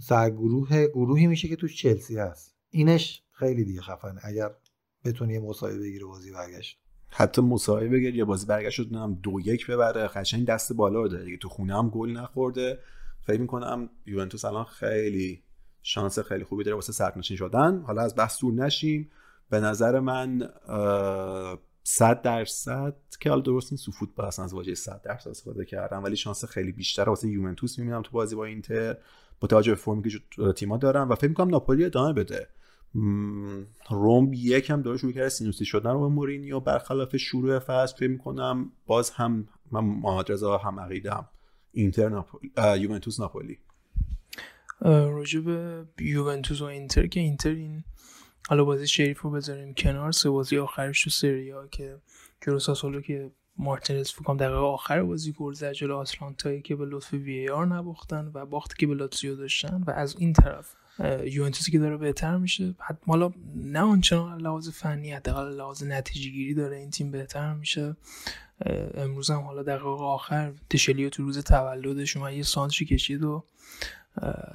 سرگروه 0.00 0.86
گروهی 0.86 1.26
میشه 1.26 1.48
که 1.48 1.56
توش 1.56 1.82
چلسی 1.82 2.16
هست. 2.18 2.56
اینش 2.70 3.22
خیلی 3.32 3.64
دیگه 3.64 3.80
خفنه. 3.80 4.20
اگر 4.24 4.50
بتونی 5.04 5.32
یه 5.32 5.40
مساوی 5.40 5.78
بگیره 5.78 6.04
بازی 6.04 6.32
برگشت. 6.32 6.78
حتی 7.10 7.42
مساوی 7.42 7.88
بگیر 7.88 8.16
یا 8.16 8.24
بازی 8.24 8.46
برگشت 8.46 8.76
شد 8.76 8.92
هم 8.92 9.18
دو 9.22 9.40
یک 9.44 9.66
ببره. 9.66 10.06
قشنگ 10.06 10.46
دست 10.46 10.72
بالا 10.72 11.02
رو 11.02 11.08
داره 11.08 11.24
دیگه. 11.24 11.36
تو 11.36 11.48
خونه 11.48 11.76
هم 11.76 11.90
گل 11.90 12.10
نخورده. 12.10 12.78
فکر 13.22 13.40
می‌کنم 13.40 13.90
یوونتوس 14.06 14.44
الان 14.44 14.64
خیلی 14.64 15.42
شانس 15.82 16.18
خیلی 16.18 16.44
خوبی 16.44 16.64
داره 16.64 16.74
واسه 16.74 16.92
سرنشین 16.92 17.36
شدن. 17.36 17.82
حالا 17.82 18.02
از 18.02 18.16
بحث 18.16 18.40
دور 18.40 18.54
نشیم. 18.54 19.10
به 19.50 19.60
نظر 19.60 20.00
من 20.00 20.50
صد 21.82 22.22
درصد 22.22 22.96
که 23.20 23.30
حالا 23.30 23.42
درست 23.42 23.72
این 23.72 23.76
سو 23.76 23.92
با 24.16 24.24
اصلا 24.24 24.44
از 24.44 24.54
واژه 24.54 24.74
صد 24.74 25.00
درصد 25.04 25.28
استفاده 25.28 25.64
کردم 25.64 26.04
ولی 26.04 26.16
شانس 26.16 26.44
خیلی 26.44 26.72
بیشتر 26.72 27.08
واسه 27.08 27.28
یوونتوس 27.28 27.78
می‌بینم 27.78 28.02
تو 28.02 28.10
بازی 28.10 28.36
با 28.36 28.44
اینتر 28.44 28.96
با 29.40 29.48
توجه 29.48 29.72
به 29.72 29.76
فرمی 29.76 30.10
که 30.10 30.52
تیما 30.52 30.76
دارن 30.76 31.08
و 31.08 31.14
فکر 31.14 31.28
می‌کنم 31.28 31.48
ناپولی 31.48 31.84
ادامه 31.84 32.12
بده. 32.12 32.48
روم 33.90 34.30
یکم 34.32 34.82
داره 34.82 34.96
شروع 34.96 35.12
کرده 35.12 35.28
سینوسی 35.28 35.64
شدن 35.64 35.90
رو 35.90 36.00
به 36.00 36.14
مورینیو 36.14 36.60
برخلاف 36.60 37.16
شروع 37.16 37.58
فصل 37.58 37.96
فکر 37.96 38.08
می‌کنم 38.08 38.72
باز 38.86 39.10
هم 39.10 39.48
من 39.72 39.80
محمد 39.80 40.32
رضا 40.32 40.58
هم 40.58 40.80
عقیدم 40.80 41.28
اینتر 41.72 42.08
ناپولی 42.08 42.52
یوونتوس 42.76 43.20
ناپولی. 43.20 43.58
راجع 44.80 45.40
به 45.40 45.84
یوونتوس 46.00 46.60
و 46.60 46.64
اینتر 46.64 47.06
که 47.06 47.20
اینتر 47.20 47.50
این 47.50 47.84
حالا 48.48 48.64
بازی 48.64 48.86
شریف 48.86 49.20
رو 49.20 49.30
بذاریم 49.30 49.74
کنار. 49.74 50.12
سه 50.12 50.30
بازی 50.30 50.58
آخرش 50.58 51.04
تو 51.04 51.10
سری 51.10 51.52
آ 51.52 51.66
که 51.66 51.96
جلو 52.40 52.58
ساسولو 52.58 53.00
که 53.00 53.30
مارتینز 53.58 54.10
فکر 54.10 54.34
دقیقه 54.34 54.56
آخر 54.56 55.02
بازی 55.02 55.32
گل 55.32 55.52
زد 55.52 55.72
جلو 55.72 55.96
آتلانتایی 55.96 56.62
که 56.62 56.76
به 56.76 56.84
لطف 56.86 57.12
VAR 57.12 57.66
نباختن 57.66 58.30
و 58.34 58.46
باختی 58.46 58.74
که 58.78 58.86
به 58.86 58.94
لاتزیو 58.94 59.36
داشتن 59.36 59.84
و 59.86 59.90
از 59.90 60.16
این 60.18 60.32
طرف 60.32 60.74
یوونتوسی 61.24 61.72
که 61.72 61.78
داره 61.78 61.96
بهتر 61.96 62.36
میشه. 62.36 62.74
حالا 63.06 63.32
نه 63.56 63.80
آنچنان 63.80 64.40
لحاظ 64.40 64.68
فنی 64.68 65.12
حداقل 65.12 65.56
لحاظ 65.56 65.82
نتیجه 65.82 66.30
گیری 66.30 66.54
داره 66.54 66.76
این 66.76 66.90
تیم 66.90 67.10
بهتر 67.10 67.54
میشه. 67.54 67.96
امروز 68.94 69.30
هم 69.30 69.40
حالا 69.40 69.62
دقیقه 69.62 69.88
آخر 69.88 70.52
تشلیو 70.70 71.08
تو 71.08 71.22
روز 71.22 71.38
تولدش 71.38 72.16
اومد 72.16 72.32
یه 72.32 72.42
سانتری 72.42 72.86
کشید 72.86 73.22
و 73.22 73.44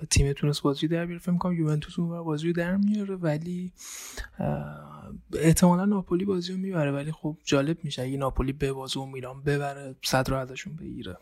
تیم 0.09 0.33
تونست 0.33 0.61
بازی 0.61 0.87
در 0.87 1.05
بیاره. 1.05 1.19
فکر 1.21 1.31
می‌کنم 1.31 1.53
یوونتوس 1.53 1.99
اون 1.99 2.23
بازی 2.23 2.53
در 2.53 2.75
میاره 2.75 3.15
ولی 3.15 3.71
احتمالا 5.33 5.85
ناپولی 5.85 6.25
بازی 6.25 6.53
رو 6.53 6.59
می‌بره. 6.59 6.91
ولی 6.91 7.11
خب 7.11 7.37
جالب 7.43 7.77
میشه 7.83 8.01
اگه 8.01 8.17
ناپولی 8.17 8.53
ببازه 8.53 8.99
و 8.99 9.05
میلان 9.05 9.43
ببره 9.43 9.95
صد 10.01 10.29
رو 10.29 10.37
ازشون 10.37 10.75
بگیره. 10.75 11.17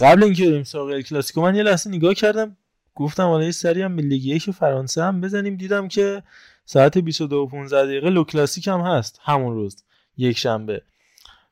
قبل 0.00 0.24
اینکه 0.24 0.50
بریم 0.50 0.62
سراغ 0.62 1.00
کلاسیکو 1.00 1.42
من 1.42 1.54
یه 1.54 1.62
لحظه 1.62 1.90
نگاه 1.90 2.14
کردم. 2.14 2.56
گفتم 2.94 3.26
حالا 3.26 3.44
یه 3.44 3.50
سری 3.50 3.82
هم 3.82 3.98
لیگ 3.98 4.42
که 4.42 4.52
فرانسه 4.52 5.02
هم 5.02 5.20
بزنیم. 5.20 5.56
دیدم 5.56 5.88
که 5.88 6.22
ساعت 6.64 6.98
22 6.98 7.36
و 7.36 7.46
15 7.46 7.86
دقیقه 7.86 8.10
لو 8.10 8.24
کلاسیک 8.24 8.68
هم 8.68 8.80
هست. 8.80 9.20
همون 9.22 9.54
روز. 9.54 9.84
یک 10.16 10.38
شنبه. 10.38 10.82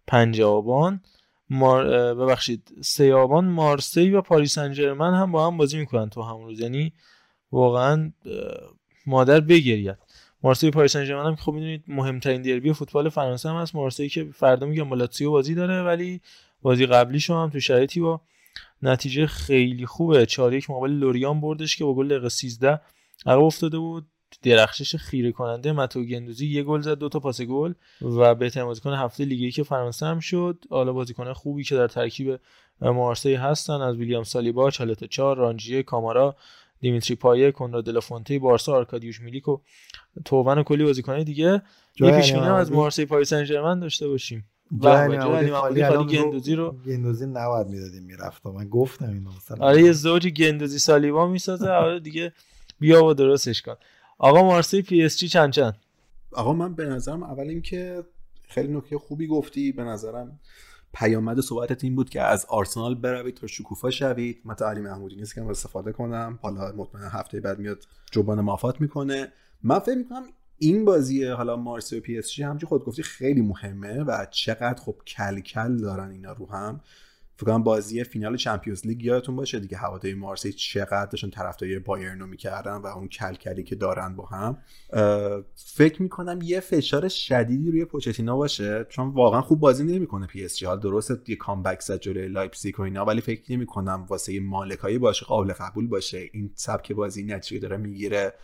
5 0.07 0.41
آبان. 0.41 1.01
مار... 1.51 2.14
ببخشید 2.14 2.72
سی 2.81 3.06
آبان 3.06 3.44
مارسی 3.44 4.10
و 4.10 4.20
پاریس 4.20 4.59
سن 4.59 4.77
ژرمن 4.77 5.14
هم 5.14 5.32
با 5.32 5.47
هم 5.47 5.56
بازی 5.56 5.78
می‌کنن 5.78 6.09
تو 6.10 6.22
همون 6.22 6.44
روز. 6.44 6.60
یعنی 6.60 6.93
واقعا 7.52 8.12
مادر 9.06 9.40
بگرید 9.40 9.97
مارسی 10.43 10.68
و 10.68 10.70
پاریس 10.70 10.97
سن 10.97 11.06
ژرمن 11.06 11.27
هم 11.27 11.36
خب 11.36 11.52
می‌دونید 11.52 11.85
مهمترین 11.89 12.43
دربی 12.43 12.72
فوتبال 12.72 13.09
فرانسه 13.09 13.48
هم 13.48 13.56
هست. 13.56 13.74
مارسی 13.74 14.09
که 14.09 14.28
فردا 14.35 14.66
میگم 14.66 14.89
با 14.89 15.09
بازی 15.27 15.55
داره 15.55 15.82
ولی 15.82 16.20
بازی 16.62 16.86
قبلیش 16.86 17.31
هم 17.31 17.51
تو 17.52 17.60
شرایطی 17.60 18.01
با 18.01 18.20
نتیجه 18.82 19.27
خیلی 19.27 19.86
خوبه. 19.86 20.27
4 20.27 20.55
1 20.55 20.70
مقابل 20.70 20.90
لوریان 20.90 21.40
بردش 21.40 21.77
که 21.77 21.85
با 21.85 21.94
گل 21.94 22.09
دقیقه 22.09 22.28
13 22.28 22.81
عقب 23.27 23.43
افتاده 23.43 23.78
بود. 23.78 24.06
درخشش 24.43 24.97
خیره 24.97 25.32
کننده 25.32 25.73
متو 25.73 26.05
گندوزی 26.05 26.47
یه 26.47 26.62
گل 26.62 26.81
زد 26.81 26.98
دو 26.98 27.09
تا 27.09 27.20
پاس 27.20 27.40
گل 27.40 27.73
و 28.02 28.35
بهترین 28.35 28.66
بازیکن 28.66 28.93
هفته 28.93 29.24
لیگی 29.24 29.51
که 29.51 29.62
فرانسه 29.62 30.07
هم 30.07 30.20
شد. 30.20 30.65
حالا 30.70 30.93
بازیکن 30.93 31.32
خوبی 31.32 31.65
که 31.65 31.77
در 31.77 31.89
ترکیب 31.89 32.40
مارسی 32.81 33.35
هستن 33.35 33.81
از 33.81 33.97
ویلیام 33.97 34.24
سالیبا 34.24 34.70
چالتا 34.70 35.07
چار 35.07 35.36
رانجیه 35.36 35.82
کامارا 35.82 36.36
دیمیتری 36.81 37.16
پایه 37.16 37.52
کنراد 37.52 37.85
دلافونته 37.85 38.39
بارسا 38.39 38.73
آرکادیوش 38.73 39.20
میلیک 39.20 39.48
و 39.48 39.59
توون 40.24 40.59
و 40.59 40.62
کلی 40.62 40.85
بازیکن 40.85 41.23
دیگه. 41.23 41.62
یه 42.01 42.16
پیش 42.16 42.32
از 42.32 42.73
مارسی 42.73 43.05
پاریس 43.05 43.35
سن 43.35 43.81
داشته 43.81 44.09
باشیم. 44.09 44.44
و 44.82 45.09
گندوزی 46.05 46.55
رو 46.55 46.73
گندوزی 46.86 47.27
نباید 47.27 47.66
می‌دادیم 47.66 48.02
می‌رفت 48.02 48.47
من 48.47 48.69
گفتم 48.69 49.09
اینو 49.12 49.31
مثلا. 49.31 49.66
آره 49.66 49.82
یه 49.82 49.93
زوج 49.93 50.27
گندوزی 50.28 50.78
سالیبا 50.78 51.27
می‌سازه. 51.27 51.70
آره 51.70 52.01
دیگه 52.01 52.32
بیا 52.81 53.05
و 53.05 53.15
درستش 53.15 53.62
کن. 53.62 53.74
آقا 54.22 54.42
مارسی 54.42 54.82
پی 54.82 55.02
اس 55.02 55.16
جی 55.16 55.28
چند 55.28 55.52
چند؟ 55.52 55.76
آقا 56.32 56.52
من 56.52 56.74
به 56.74 56.86
نظرم 56.86 57.22
اول 57.22 57.48
اینکه 57.48 58.05
خیلی 58.48 58.72
نکته 58.72 58.98
خوبی 58.98 59.26
گفتی. 59.26 59.72
به 59.72 59.84
نظرم 59.84 60.40
پیامد 60.94 61.40
صحبتت 61.40 61.84
این 61.84 61.97
بود 61.97 62.10
که 62.10 62.22
از 62.22 62.47
آرسنال 62.48 62.94
بروید 62.94 63.34
تا 63.34 63.47
شکوفا 63.47 63.90
شوید. 63.90 64.40
من 64.44 64.55
علی 64.55 64.80
محمودی 64.80 65.16
نیست 65.16 65.34
که 65.34 65.42
استفاده 65.42 65.92
کنم. 65.92 66.38
حالا 66.42 66.72
مطمئن 66.72 67.09
هفته 67.10 67.40
بعد 67.40 67.59
میاد 67.59 67.84
جبران 68.10 68.40
مافات 68.40 68.80
می‌کنه. 68.80 69.32
من 69.62 69.78
فکر 69.78 69.98
می‌کنم 69.98 70.22
این 70.59 70.84
بازی 70.84 71.24
حالا 71.24 71.56
مارسی 71.56 71.98
و 71.98 72.01
پی 72.01 72.18
اس 72.18 72.30
جی 72.30 72.42
همچون 72.42 72.68
خود 72.68 72.84
گفتی 72.84 73.02
خیلی 73.02 73.40
مهمه 73.42 74.02
و 74.02 74.26
چقدر 74.30 74.80
خب 74.80 74.97
کل 75.06 75.40
کل 75.40 75.76
دارن 75.76 76.10
اینا 76.10 76.32
رو 76.32 76.51
هم. 76.51 76.80
فکر 77.46 77.58
بازی 77.58 78.04
فینال 78.04 78.36
چمپیونز 78.36 78.86
لیگ 78.86 79.04
یادتون 79.04 79.36
باشه 79.36 79.60
دیگه 79.60 79.76
هواداری 79.76 80.14
مارسی 80.14 80.52
چقدر 80.52 81.06
داشتن 81.06 81.30
طرفداری 81.30 81.78
بایرن 81.78 82.20
رو 82.20 82.26
می‌کردن 82.26 82.76
و 82.76 82.86
اون 82.86 83.08
کلکلی 83.08 83.64
که 83.64 83.74
دارن 83.76 84.16
با 84.16 84.26
هم. 84.26 84.58
فکر 85.54 86.02
می‌کنم 86.02 86.38
یه 86.42 86.60
فشار 86.60 87.08
شدیدی 87.08 87.70
روی 87.70 87.84
پوچتینو 87.84 88.36
باشه. 88.36 88.86
چون 88.88 89.08
واقعا 89.08 89.40
خوب 89.40 89.60
بازی 89.60 89.84
نمی‌کنه 89.84 90.26
پی 90.26 90.44
اس 90.44 90.56
جی. 90.56 90.66
حال 90.66 90.80
درسته 90.80 91.16
یه 91.28 91.36
comeback 91.36 91.81
زد 91.80 92.00
جلوی 92.00 92.28
لایپزیگ 92.28 92.80
و 92.80 92.82
اینا 92.82 93.04
ولی 93.04 93.20
فکر 93.20 93.52
نمی‌کنم 93.52 94.06
واسه 94.08 94.40
مالکایی 94.40 94.98
باشه 94.98 95.26
قابل 95.26 95.52
قبول 95.52 95.86
باشه. 95.86 96.30
این 96.32 96.50
سبک 96.54 96.92
بازی 96.92 97.22
نتیجه 97.22 97.60
داره 97.60 97.76
می‌گیره. 97.76 98.34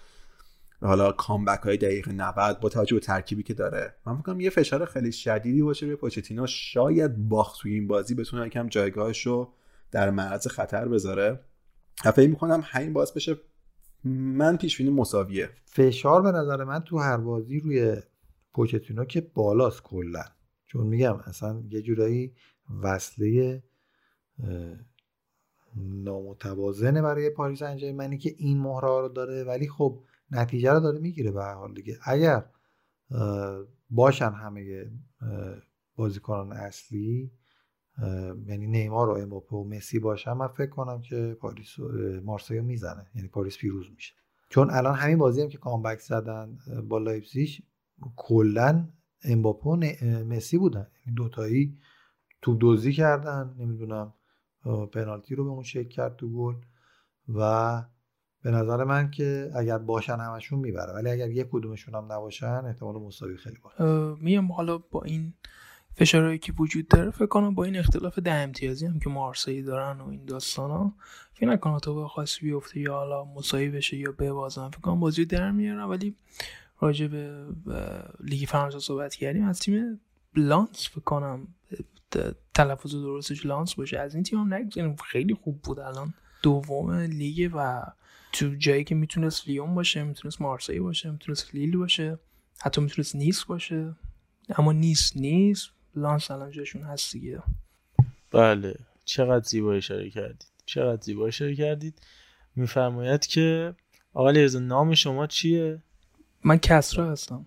حالا 0.87 1.13
کامبک 1.13 1.61
های 1.61 1.77
دقیقه 1.77 2.13
90 2.13 2.61
با 2.61 2.69
توجه 2.69 2.97
به 2.97 3.01
ترکیبی 3.01 3.43
که 3.43 3.55
داره. 3.55 3.95
من 4.07 4.23
فکر 4.23 4.41
یه 4.41 4.51
فشار 4.51 4.85
خیلی 4.85 5.13
شدیدی 5.13 5.63
باشه 5.63 5.87
روی 5.87 5.97
پوچتینو 5.97 6.47
شاید 6.47 7.29
باخت 7.29 7.61
توی 7.61 7.75
این 7.75 7.87
بازی 7.87 8.15
بتونه 8.15 8.47
یکم 8.47 8.69
جایگاهش 8.69 9.27
رو 9.27 9.53
در 9.91 10.11
معرض 10.11 10.47
خطر 10.47 10.89
بذاره. 10.89 11.41
فکر 12.15 12.29
می‌کنم 12.29 12.63
همین 12.65 12.93
باعث 12.93 13.13
بشه 13.13 13.37
من 14.05 14.57
پیش 14.57 14.79
بینی 14.79 14.91
مساویه. 14.91 15.51
فشار 15.65 16.23
به 16.23 16.33
نظر 16.33 16.65
من 16.65 16.81
تو 16.81 16.99
هر 16.99 17.17
بازی 17.17 17.61
روی 17.61 17.97
پوچتینو 18.55 19.05
که 19.05 19.21
بالاست 19.21 19.83
کلا. 19.83 20.25
چون 20.67 20.87
میگم 20.87 21.17
اصلا 21.25 21.63
یه 21.71 21.83
جورایی 21.83 22.35
وصله 22.83 23.63
نامتوازنه 25.77 27.03
برای 27.03 27.31
پاریس 27.31 27.63
انجرمنی 27.63 28.19
که 28.19 28.35
این 28.39 28.59
مهره 28.59 29.01
رو 29.01 29.09
داره. 29.09 29.45
ولی 29.45 29.69
خب 29.69 30.05
نتیجه 30.31 30.73
رو 30.73 30.81
داره 30.81 30.99
می‌گیره 30.99 31.31
به 31.31 31.43
هر 31.43 31.55
حال 31.55 31.75
دیگه. 31.75 31.99
اگر 32.05 32.45
باشن 33.91 34.33
همه 34.33 34.91
بازیکنان 35.97 36.53
اصلی 36.53 37.31
یعنی 38.47 38.67
نیمار 38.67 39.09
و 39.09 39.13
امباپه 39.13 39.57
و 39.57 39.65
مسی 39.65 39.99
باشن 39.99 40.33
من 40.33 40.49
فکر 40.49 40.71
کنم 40.71 41.01
که 41.01 41.37
پاریس 41.41 41.79
مارسیو 42.25 42.63
می‌زنه. 42.63 43.07
یعنی 43.15 43.29
پاریس 43.29 43.59
پیروز 43.59 43.91
میشه. 43.95 44.15
چون 44.49 44.71
الان 44.71 44.95
همین 44.95 45.19
بازی 45.19 45.43
هم 45.43 45.49
که 45.49 45.59
comeback 45.59 45.99
زدن 46.01 46.59
با 46.89 46.99
لایپزیگ 46.99 47.49
کلا 48.17 48.89
امباپه 49.25 49.71
و 49.71 49.77
مسی 50.25 50.59
بودن. 50.59 50.87
یعنی 51.07 51.17
دوتایی 51.17 51.79
توپ 52.43 52.59
دزدی 52.61 52.93
کردن. 52.93 53.57
نمی‌دونم 53.59 54.15
پنالتی 54.93 55.35
رو 55.35 55.45
به 55.45 55.51
اون 55.51 55.63
شکل 55.63 55.89
کرد 55.89 56.17
تو 56.17 56.33
گل. 56.33 56.55
و 57.29 57.83
به 58.47 58.53
نظر 58.53 58.85
من 58.85 59.11
که 59.11 59.51
اگر 59.55 59.79
باشن 59.79 60.17
همشون 60.17 60.59
می‌بره 60.59 60.93
ولی 60.93 61.11
اگر 61.11 61.31
یک 61.31 61.47
کدومشون 61.51 61.95
هم 61.95 62.13
نباشن 62.13 62.47
احتمال 62.47 62.95
مساوی 62.95 63.37
خیلی 63.37 63.57
بالا. 63.63 64.15
میام 64.15 64.53
حالا 64.53 64.79
با 64.79 65.03
این 65.03 65.33
فشارهایی 65.95 66.39
که 66.39 66.53
وجود 66.53 66.89
داره 66.89 67.11
فکر 67.11 67.27
کنم 67.27 67.55
با 67.55 67.65
این 67.65 67.77
اختلاف 67.77 68.19
ده 68.19 68.33
امتیازی 68.33 68.87
هم 68.87 68.99
که 68.99 69.11
مارسی 69.11 69.63
دارن 69.63 70.01
و 70.01 70.09
این 70.09 70.25
داستان 70.25 70.71
ها 70.71 70.93
فکر 71.35 71.47
نکنم 71.47 71.79
تو 71.79 72.09
خاصی 72.09 72.41
بیفته 72.41 72.81
یا 72.81 72.93
حالا 72.93 73.25
مساوی 73.25 73.69
بشه 73.69 73.97
یا 73.97 74.13
ببازن 74.13 74.69
فکر 74.69 74.81
کنم 74.81 75.01
بازی 75.01 75.25
در 75.25 75.51
میارن 75.51 75.85
ولی 75.85 76.17
راجع 76.81 77.07
به 77.07 77.47
لیگ 78.21 78.49
فرانسه 78.49 78.79
صحبت 78.79 79.15
کردیم 79.15 79.45
از 79.45 79.61
تیم 79.61 80.01
لانس 80.35 80.89
فکر 80.89 81.01
کنم 81.01 81.49
تلفظ 82.55 82.95
درستش 82.95 83.47
لانس 83.47 83.75
باشه. 83.75 83.99
از 83.99 84.15
این 84.15 84.23
تیم 84.23 84.39
هم 84.39 84.55
نگذاریم 84.55 84.97
خیلی 84.97 85.35
خوب 85.35 85.63
بود 85.63 85.81
الان 85.81 86.15
دوم 86.43 86.91
لیگ 86.93 87.51
و 87.55 87.83
تو 88.33 88.55
جایی 88.55 88.85
که 88.85 88.95
می‌تونست 88.95 89.49
لیون 89.49 89.75
باشه 89.75 90.03
می‌تونست 90.03 90.41
مارسی 90.41 90.81
باشه 90.81 91.11
می‌تونست 91.11 91.55
لیل 91.55 91.77
باشه 91.77 92.19
حتی 92.61 92.81
می‌تونست 92.81 93.17
نیس 93.17 93.45
باشه. 93.45 93.95
اما 94.59 94.73
نیست 94.73 95.17
نیست 95.17 95.71
لانس 95.95 96.31
الان 96.31 96.51
جاشون 96.51 96.83
هست 96.83 97.13
دیگه. 97.13 97.43
بله. 98.31 98.75
چقدر 99.05 99.45
زیبا 99.45 99.73
اشاره 99.73 100.11
کردید. 100.11 100.47
چقدر 100.67 101.03
زیبا 101.03 101.27
اشاره 101.27 101.57
کردید. 101.57 102.01
میفرماید 102.57 103.27
که 103.27 103.75
آقا 104.15 104.31
لیرزا 104.31 104.59
نام 104.59 104.95
شما 104.95 105.27
چیه؟ 105.27 105.83
من 106.45 106.59
کسرا 106.59 107.11
هستم. 107.11 107.47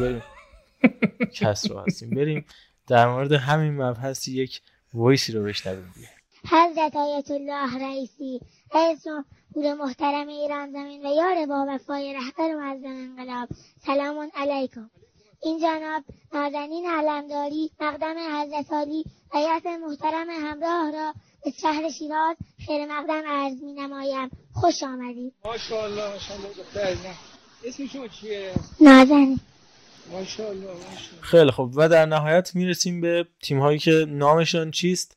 بریم. 0.00 0.22
کسرا 1.32 1.84
هستیم. 1.84 2.10
بریم 2.10 2.44
در 2.86 3.08
مورد 3.08 3.32
همین 3.32 3.82
مبحث 3.82 4.28
یک 4.28 4.60
وایسی 4.94 5.32
رو 5.32 5.42
بشنویم. 5.42 5.92
حضرت 6.44 6.96
آیت 6.96 7.30
الله 7.30 7.84
رئیسی 7.86 8.40
رئیس 8.74 9.04
جمهور 9.54 9.74
محترم 9.74 10.28
ایران 10.28 10.72
زمین 10.72 11.06
و 11.06 11.14
یار 11.14 11.46
با 11.46 11.66
وفای 11.68 12.14
رهبر 12.14 12.54
معظم 12.54 12.86
انقلاب 12.86 13.48
سلام 13.86 14.30
علیکم. 14.34 14.90
این 15.42 15.58
جناب 15.58 16.02
نازنین 16.32 16.86
علمداری 16.90 17.70
مقدم 17.80 18.14
حضرت 18.40 18.72
علی 18.72 19.04
و 19.34 19.38
محترم 19.88 20.30
همراه 20.30 20.90
را 20.90 21.14
به 21.44 21.50
شهر 21.50 21.90
شیراز 21.90 22.36
خیر 22.66 22.86
مقدم 22.86 23.22
عرض 23.26 23.62
می 23.62 23.72
نمایم. 23.72 24.30
خوش 24.52 24.82
آمدید. 24.82 25.32
ماشاءالله 25.44 26.12
ماشاءالله 26.12 27.14
اسم 27.64 27.86
شما 27.86 28.08
چیه؟ 28.08 28.50
نازنین. 28.80 29.40
ماشاءالله 30.12 30.68
خیلی 31.20 31.50
خوب. 31.50 31.72
و 31.76 31.88
در 31.88 32.06
نهایت 32.06 32.54
می‌رسیم 32.54 33.00
به 33.00 33.26
تیم 33.42 33.60
هایی 33.60 33.78
که 33.78 34.06
نامشان 34.08 34.70
چیست 34.70 35.16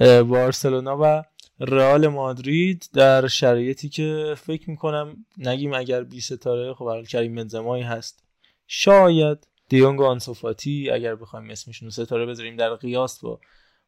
بارسلونا 0.00 0.98
و 1.00 1.22
رئال 1.60 2.08
مادرید 2.08 2.88
در 2.92 3.28
شرایطی 3.28 3.88
که 3.88 4.34
فکر 4.36 4.70
می‌کنم 4.70 5.26
نگیم 5.38 5.74
اگر 5.74 6.02
بی 6.02 6.20
ستاره 6.20 6.74
خب 6.74 7.02
کریم 7.02 7.34
بنزمایی 7.34 7.82
هست. 7.82 8.24
شاید 8.66 9.46
دیونگ 9.68 10.02
آنسوفاتی 10.02 10.90
اگر 10.90 11.14
بخوایم 11.14 11.50
اسمشون 11.50 11.90
ستاره 11.90 12.26
بذاریم 12.26 12.56
در 12.56 12.74
قیاس 12.74 13.20
با 13.20 13.40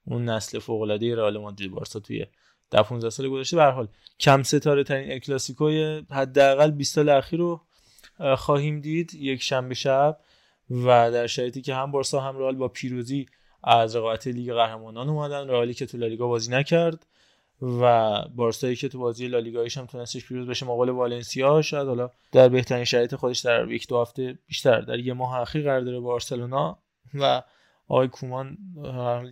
اون 0.05 0.24
نسل 0.24 0.59
فوق 0.59 0.81
العاده 0.82 1.16
رئال 1.16 1.39
مادرید 1.39 1.70
بارسا 1.70 2.01
توی 2.01 2.27
ده 2.70 2.82
15 2.82 3.11
سال 3.11 3.28
گذشته. 3.28 3.57
به 3.57 3.65
حال 3.65 3.89
کم 4.20 4.43
ستاره 4.43 4.85
ترین 4.85 5.12
الکلاسیکوی 5.12 6.03
حداقل 6.11 6.70
20 6.70 6.95
سال 6.95 7.09
اخیر 7.09 7.39
رو 7.39 7.61
خواهیم 8.36 8.81
دید 8.81 9.15
یک 9.15 9.43
شنبه 9.43 9.74
شب 9.74 10.20
و 10.70 11.12
در 11.12 11.27
شرایطی 11.27 11.62
که 11.62 11.74
هم 11.74 11.90
بارسا 11.90 12.20
هم 12.20 12.39
رئال 12.39 12.57
با 12.57 12.69
پیروزی 12.69 13.27
از 13.65 13.97
رقابت 13.97 14.27
لیگ 14.27 14.53
قهرمانان 14.53 15.09
اومدن. 15.09 15.49
رئالی 15.49 15.74
که 15.74 15.86
تو 15.86 15.99
لالیگا 15.99 16.28
بازی 16.28 16.51
نکرد. 16.51 17.07
و 17.63 18.23
بارسایی 18.37 18.77
که 18.77 18.89
تو 18.89 18.99
بازی 18.99 19.29
لالیگایش 19.29 19.79
هم 19.79 19.87
تونستش 19.87 20.27
پیروز 20.27 20.49
بشه 20.49 20.67
مقابل 20.67 20.89
والنسیا 20.89 21.63
شاید 21.63 21.89
حالا 21.89 22.11
در 22.33 22.49
بهترین 22.49 22.85
شرایط 22.85 23.15
خودش 23.15 23.39
در 23.39 23.71
یک 23.71 23.89
دو 23.89 24.01
هفته 24.01 24.39
بیشتر 24.47 24.81
در 24.81 24.99
یه 24.99 25.13
ماه 25.13 25.41
اخیر 25.41 25.63
قرار 25.63 25.81
داره 25.81 26.01
بارسلونا 26.01 26.79
و 27.15 27.43
آقای 27.89 28.09
کومان 28.09 28.59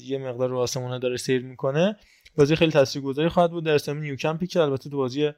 یه 0.00 0.18
مقدار 0.18 0.48
رو 0.48 0.58
آسمونه 0.58 0.98
داره 0.98 1.16
سیر 1.16 1.42
می‌کنه. 1.42 1.96
بازی 2.36 2.56
خیلی 2.56 2.72
تاثیرگذاری 2.72 3.28
خواهد 3.28 3.50
بود 3.50 3.64
در 3.64 3.74
استادیوم 3.74 4.04
نیوکمپی 4.04 4.46
که 4.46 4.60
البته 4.60 4.90
تو 4.90 4.96
بازی 4.96 5.30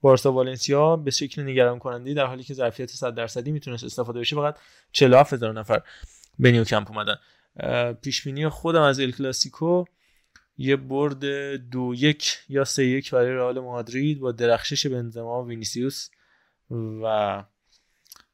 بارسا 0.00 0.32
والنسیا 0.32 0.96
به 0.96 1.10
شکل 1.10 1.42
نگران 1.42 1.78
کننده 1.78 2.14
در 2.14 2.26
حالی 2.26 2.42
که 2.42 2.54
ظرفیت 2.54 2.90
100 2.90 3.14
درصدی 3.14 3.52
می‌تونست 3.52 3.84
استفاده 3.84 4.20
بشه 4.20 4.36
فقط 4.36 4.56
47000 4.92 5.52
نفر 5.52 5.82
به 6.38 6.52
نیوکمپ 6.52 6.90
اومدن. 6.90 7.16
پیش 8.02 8.24
بینی 8.24 8.48
خودم 8.48 8.82
از 8.82 9.00
ال 9.00 9.10
کلاسیکو 9.10 9.84
یه 10.56 10.76
برد 10.76 11.24
دو 11.56 11.92
یک 11.96 12.38
یا 12.48 12.64
سه 12.64 12.86
یک 12.86 13.10
برای 13.10 13.32
رئال 13.32 13.60
مادرید 13.60 14.20
با 14.20 14.32
درخشش 14.32 14.86
بنزما 14.86 15.42
و 15.42 15.48
وینیسیوس 15.48 16.08
و 16.70 17.44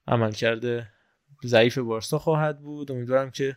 عملکرد 0.06 0.88
ضعیف 1.44 1.78
بارسا 1.78 2.18
خواهد 2.18 2.60
بود. 2.60 2.92
امیدوارم 2.92 3.30
که 3.30 3.56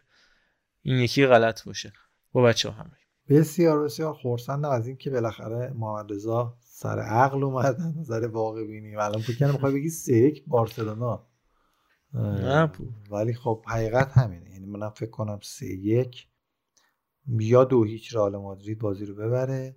این 0.81 0.98
یکی 0.98 1.26
غلط 1.26 1.64
باشه. 1.64 1.94
با 2.31 2.41
بچه 2.41 2.69
ها 2.69 2.76
همه 2.76 2.91
بسیار 3.30 3.84
بسیار 3.84 4.14
خورسندم 4.14 4.69
از 4.69 4.88
اینکه 4.88 5.10
بالاخره 5.10 5.73
محمد 5.76 6.11
رضا 6.11 6.57
سر 6.60 6.99
عقل 6.99 7.44
اومد 7.44 7.81
نظر 7.99 8.27
واقع 8.27 8.68
بینی. 8.68 8.95
الان 8.95 9.22
فکر 9.22 9.48
کنم 9.48 9.73
بگی 9.73 9.90
سه 9.90 10.14
یک 10.14 10.44
بارسلونا. 10.48 11.27
نه 12.14 12.72
ولی 13.11 13.34
خب 13.34 13.64
حقیقت 13.68 14.11
همینه. 14.11 14.52
یعنی 14.52 14.65
منم 14.65 14.90
فکر 14.90 15.10
کنم 15.10 15.40
سه 15.41 15.65
یک. 15.65 16.27
یا 17.27 17.63
دو 17.63 17.83
هیچ 17.83 18.15
رئال 18.15 18.37
مادرید 18.37 18.79
بازی 18.79 19.05
رو 19.05 19.15
ببره. 19.15 19.75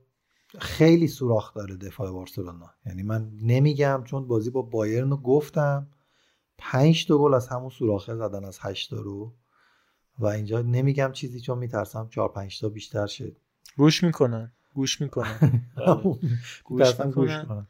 خیلی 0.59 1.09
سوراخ 1.09 1.55
داره 1.55 1.77
دفاع 1.77 2.10
بارسلونا. 2.10 2.70
یعنی 2.86 3.02
من 3.02 3.31
نمیگم 3.43 4.02
چون 4.05 4.27
بازی 4.28 4.51
با 4.51 4.62
بایرن 4.62 5.10
رو 5.10 5.16
گفتم 5.16 5.86
پنج 6.59 7.06
تا 7.06 7.18
گل 7.18 7.35
از 7.35 7.48
همون 7.48 7.70
سوراخه 7.70 8.14
زدن 8.14 8.44
از 8.44 8.59
هشت 8.60 8.93
رو. 8.93 9.32
و 10.18 10.27
اینجا 10.27 10.62
نمیگم 10.62 11.10
چیزی 11.12 11.40
چون 11.40 11.59
میترسم 11.59 12.09
چهار 12.10 12.28
پنج 12.28 12.60
تا 12.60 12.68
بیشتر 12.68 13.06
شد 13.06 13.36
گوش 13.77 14.05
می‌کنن 14.05 14.52
گوش 14.74 15.01
می‌کنن. 15.01 15.39
بله. 15.77 16.16
گوش 16.64 17.36
می‌کنن. 17.36 17.66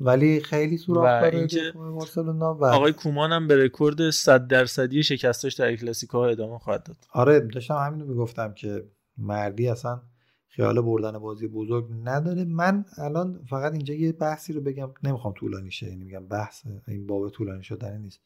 ولی 0.00 0.40
خیلی 0.40 0.76
سوراخ 0.76 1.22
داره 1.22 1.72
بارسلونا 1.74 2.54
و 2.54 2.64
آقای 2.64 2.92
کومان 2.92 3.32
هم 3.32 3.46
به 3.46 3.64
رکورد 3.64 4.10
100 4.10 4.48
درصدی 4.48 5.02
شکستاش 5.02 5.54
در 5.54 5.76
کلاسیکو 5.76 6.18
ادامه 6.18 6.58
خواهد 6.58 6.82
داد. 6.82 6.96
آره 7.12 7.40
داشتم 7.40 7.76
همینو 7.76 8.06
می‌گفتم 8.06 8.52
که 8.52 8.84
مردی 9.18 9.68
اصلا 9.68 10.02
خیال 10.48 10.80
بردن 10.80 11.18
بازی 11.18 11.48
بزرگ 11.48 11.88
نداره. 12.04 12.44
من 12.44 12.84
الان 12.98 13.44
فقط 13.50 13.72
اینجا 13.72 13.94
یه 13.94 14.12
بحثی 14.12 14.52
رو 14.52 14.60
بگم. 14.60 14.90
نمی‌خوام 15.02 15.34
طولانی 15.34 15.70
شه 15.70 15.86
یعنی 15.86 16.04
میگم 16.04 16.26
بحث 16.26 16.66
این 16.88 17.06
باب 17.06 17.28
طولانی 17.28 17.62
شدنی 17.62 17.98
نیست. 17.98 18.20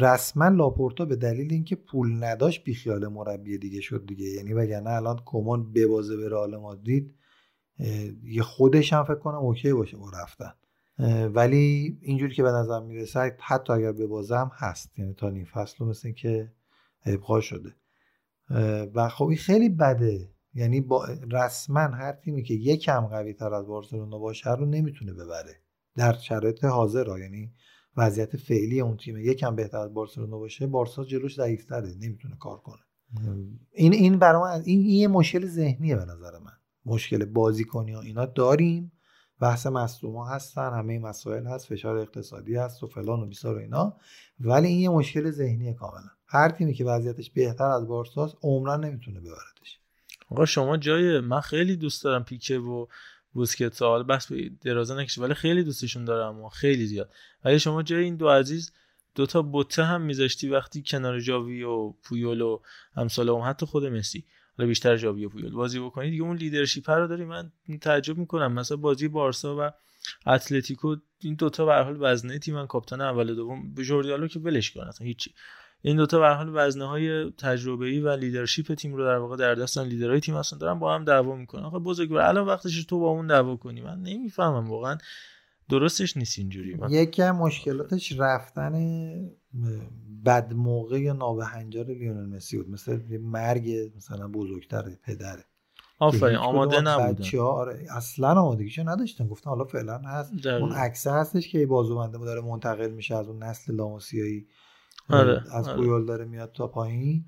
رسما 0.00 0.48
لاپورتا 0.48 1.04
به 1.04 1.16
دلیل 1.16 1.52
اینکه 1.52 1.76
پول 1.76 2.24
نداشت 2.24 2.64
بیخیال 2.64 3.08
مربی 3.08 3.58
دیگه 3.58 3.80
شد 3.80 4.06
دیگه. 4.06 4.24
یعنی 4.24 4.52
وگرنه 4.52 4.90
الان 4.90 5.20
کمان 5.24 5.72
ببازه 5.72 6.16
به 6.16 6.28
رئال 6.28 6.56
مادرید 6.56 7.14
یه 8.24 8.42
خودش 8.42 8.92
هم 8.92 9.04
فکر 9.04 9.14
کنم 9.14 9.38
اوکی 9.38 9.72
باشه 9.72 9.96
با 9.96 10.10
رفتن. 10.10 10.52
ولی 11.28 11.98
اینجوری 12.00 12.34
که 12.34 12.42
به 12.42 12.50
نظر 12.50 12.80
می‌رسه 12.80 13.36
حتی 13.40 13.72
اگر 13.72 13.92
ببازم 13.92 14.50
هست. 14.54 14.98
یعنی 14.98 15.14
تا 15.14 15.30
نیم 15.30 15.44
فصل 15.44 15.84
مثل 15.84 16.08
اینکه 16.08 16.52
ابقا 17.06 17.40
شده. 17.40 17.74
و 18.94 19.08
خب 19.08 19.34
خیلی 19.34 19.68
بده. 19.68 20.30
یعنی 20.54 20.80
با 20.80 21.08
رسما 21.32 21.80
هر 21.80 22.12
تیمی 22.12 22.42
که 22.42 22.54
یکم 22.54 23.00
قوی 23.00 23.32
تر 23.32 23.54
از 23.54 23.66
بارسلونا 23.66 24.18
باشه 24.18 24.54
رو 24.54 24.66
نمی‌تونه 24.66 25.12
ببره. 25.12 25.56
در 25.96 26.12
شرایط 26.12 26.64
حاضر 26.64 27.18
یعنی 27.18 27.52
وضعیت 27.96 28.36
فعلی 28.36 28.80
اون 28.80 28.96
تیم 28.96 29.16
یکم 29.16 29.56
بهتر 29.56 29.78
از 29.78 29.94
بارسلونا 29.94 30.38
باشه 30.38 30.66
بارسا 30.66 31.04
جلوش 31.04 31.36
ضعیفتره 31.36 31.94
نمی‌تونه 32.00 32.36
کار 32.36 32.60
کنه. 32.60 32.82
این 33.72 33.92
این 33.92 34.18
برای 34.18 34.42
من 34.42 34.62
این, 34.64 34.80
یه 34.80 35.08
مشکل 35.08 35.46
ذهنیه 35.46 35.96
به 35.96 36.04
نظر 36.04 36.38
من. 36.38 36.52
مشکل 36.84 37.24
بازیکنی 37.24 37.92
ها. 37.92 38.00
اینا 38.00 38.26
داریم. 38.26 38.92
بحث 39.40 39.66
مصدوما 39.66 40.26
هستن 40.28 40.72
همه 40.72 40.98
مسائل 40.98 41.46
هست 41.46 41.66
فشار 41.66 41.96
اقتصادی 41.96 42.56
هست 42.56 42.82
و 42.82 42.86
فلان 42.86 43.20
و 43.20 43.26
بیسار 43.26 43.56
و 43.56 43.58
اینا. 43.58 43.96
ولی 44.40 44.68
این 44.68 44.80
یه 44.80 44.88
مشکل 44.88 45.30
ذهنیه 45.30 45.74
کاملا. 45.74 46.10
هر 46.28 46.48
تیمی 46.48 46.74
که 46.74 46.84
وضعیتش 46.84 47.30
بهتر 47.30 47.64
از 47.64 47.88
بارساست 47.88 48.36
عمرن 48.42 48.84
نمی‌تونه 48.84 49.20
ببردش. 49.20 49.78
آقا 50.30 50.46
شما 50.46 50.76
جای 50.76 51.20
من 51.20 51.40
خیلی 51.40 51.76
دوست 51.76 52.04
دارم 52.04 52.24
پیکه 52.24 52.58
و 52.58 52.86
بوسکتس 53.32 53.82
حالا 53.82 54.02
بس 54.02 54.32
درازه 54.64 54.94
نکشه 54.94 55.22
ولی 55.22 55.34
خیلی 55.34 55.62
دوستشون 55.64 56.04
دارم 56.04 56.40
و 56.40 56.48
خیلی 56.48 56.86
زیاد. 56.86 57.10
ولی 57.44 57.58
شما 57.58 57.82
جای 57.82 58.04
این 58.04 58.16
دو 58.16 58.28
عزیز 58.28 58.72
دوتا 59.14 59.42
بوته 59.42 59.84
هم 59.84 60.00
میذاشتی 60.00 60.48
وقتی 60.48 60.82
کنار 60.86 61.20
جاوی 61.20 61.62
و 61.62 61.90
پویول 61.90 62.40
و 62.40 62.60
همسال 62.96 63.28
هم 63.28 63.50
حتی 63.50 63.66
خود 63.66 63.84
مسی. 63.84 64.24
حالا 64.58 64.68
بیشتر 64.68 64.96
جاوی 64.96 65.24
و 65.24 65.28
پویول. 65.28 65.52
بازی 65.52 65.80
بکنی 65.80 66.10
دیگه 66.10 66.22
اون 66.22 66.36
leadership 66.36 66.90
رو 66.90 67.06
داری. 67.06 67.24
من 67.24 67.52
تعجب 67.80 68.18
می‌کنم. 68.18 68.52
مثلا 68.52 68.76
بازی 68.76 69.08
بارسا 69.08 69.56
و 69.58 69.70
اتلتیکو 70.26 70.96
این 71.18 71.34
دوتا 71.34 71.64
به 71.64 71.72
هر 71.72 71.82
حال 71.82 71.96
وزنه 72.00 72.38
تیم 72.38 72.54
من 72.54 72.66
کاپیتان 72.66 73.00
اول 73.00 73.30
و 73.30 73.34
دوم. 73.34 73.74
جوردی 73.74 74.01
آلبا 74.01 74.17
رو 74.17 74.28
که 74.28 74.38
ولش 74.38 74.70
کن 74.70 74.80
اصلا 74.80 75.06
هیچی. 75.06 75.34
این 75.82 75.96
دوتا 75.96 76.18
به 76.18 76.24
هر 76.24 76.34
حال 76.34 76.50
وزنه 76.54 76.84
های 76.84 77.30
تجربه 77.30 78.00
و 78.00 78.08
leadership 78.08 78.74
تیم 78.74 78.94
رو 78.94 79.04
در 79.04 79.16
واقع 79.16 79.36
در 79.36 79.54
دستن 79.54 79.84
لیدرهای 79.84 80.20
تیم 80.20 80.36
هستن 80.36 80.58
دارن 80.58 80.78
با 80.78 80.94
هم 80.94 81.04
دعوا 81.04 81.36
می‌کنن. 81.36 81.62
آخه 81.62 81.78
بزرگوار 81.78 82.22
الان 82.22 82.46
وقتش 82.46 82.84
تو 82.84 83.00
با 83.00 83.08
اون 83.08 83.26
دعوا 83.26 83.56
کنی. 83.56 83.80
من 83.80 84.00
نمی‌فهمم 84.00 84.70
واقعا 84.70 84.98
درستش 85.70 86.16
نیست 86.16 86.38
اینجوری. 86.38 86.74
من 86.74 86.90
یکی 86.90 87.22
از 87.22 87.34
مشکلاتش 87.34 88.12
رفتن 88.18 88.72
بد 90.26 90.54
موقع 90.54 91.00
یا 91.00 91.12
نابهنجار 91.12 91.84
لیونل 91.84 92.36
مسی 92.36 92.56
بود. 92.56 92.70
مثل 92.70 93.18
مرگ 93.18 93.92
مثلا 93.96 94.28
بزرگتر 94.28 94.82
پدره. 95.04 95.44
آفرین 95.98 96.36
آماده 96.36 96.80
نبودن. 96.80 97.38
ها 97.38 97.46
آره 97.46 97.86
اصلا 97.90 98.28
آمادگیشو 98.28 98.88
نداشتن. 98.88 99.26
گفتن 99.26 99.50
حالا 99.50 99.64
فعلا 99.64 99.98
هست. 99.98 100.34
دقیقا. 100.34 100.58
اون 100.58 100.72
عکس 100.72 101.06
هستش 101.06 101.48
که 101.48 101.66
بازوبنده 101.66 102.18
داره 102.18 102.40
منتقل 102.40 102.90
میشه 102.90 103.16
از 103.16 103.28
اون 103.28 103.42
نسل 103.42 103.74
لاماسیایی 103.74 104.46
آره، 105.10 105.44
از 105.52 105.68
آره. 105.68 105.76
پویول 105.76 106.06
داره 106.06 106.24
میاد 106.24 106.52
تا 106.52 106.66
پایین. 106.66 107.26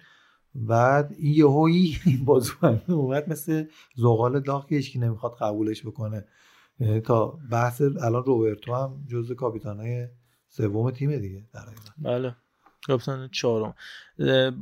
بعد 0.55 1.15
این 1.19 1.35
یهویی 1.35 1.98
بازوبنده 2.27 2.93
اومد 2.93 3.28
مثل 3.28 3.65
زغال 3.97 4.40
داغ 4.40 4.69
که 4.69 4.77
هیچکی 4.77 4.98
نمی‌خواد 4.98 5.36
قبولش 5.40 5.86
بکنه. 5.86 6.24
یعنی 6.81 7.01
تا 7.01 7.39
بحث 7.51 7.81
الان 7.81 8.24
روبرتو 8.24 8.74
هم 8.74 9.05
جزو 9.09 9.35
کاپیتانای 9.35 10.09
سوم 10.48 10.90
تیمه 10.90 11.19
دیگه 11.19 11.44
در. 11.55 11.61
بله. 11.98 12.36
کاپیتان 12.86 13.28
چهارم. 13.28 13.74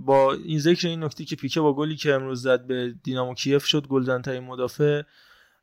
با 0.06 0.32
این 0.32 0.58
ذکر 0.58 0.88
این 0.88 1.04
نکته 1.04 1.24
که 1.24 1.36
پیکه 1.36 1.60
با 1.60 1.74
گلی 1.74 1.96
که 1.96 2.14
امروز 2.14 2.42
زد 2.42 2.66
به 2.66 2.94
دینامو 3.04 3.34
کیف 3.34 3.64
شد 3.64 3.86
گلزن 3.86 4.22
ترین 4.22 4.44
مدافع 4.44 5.02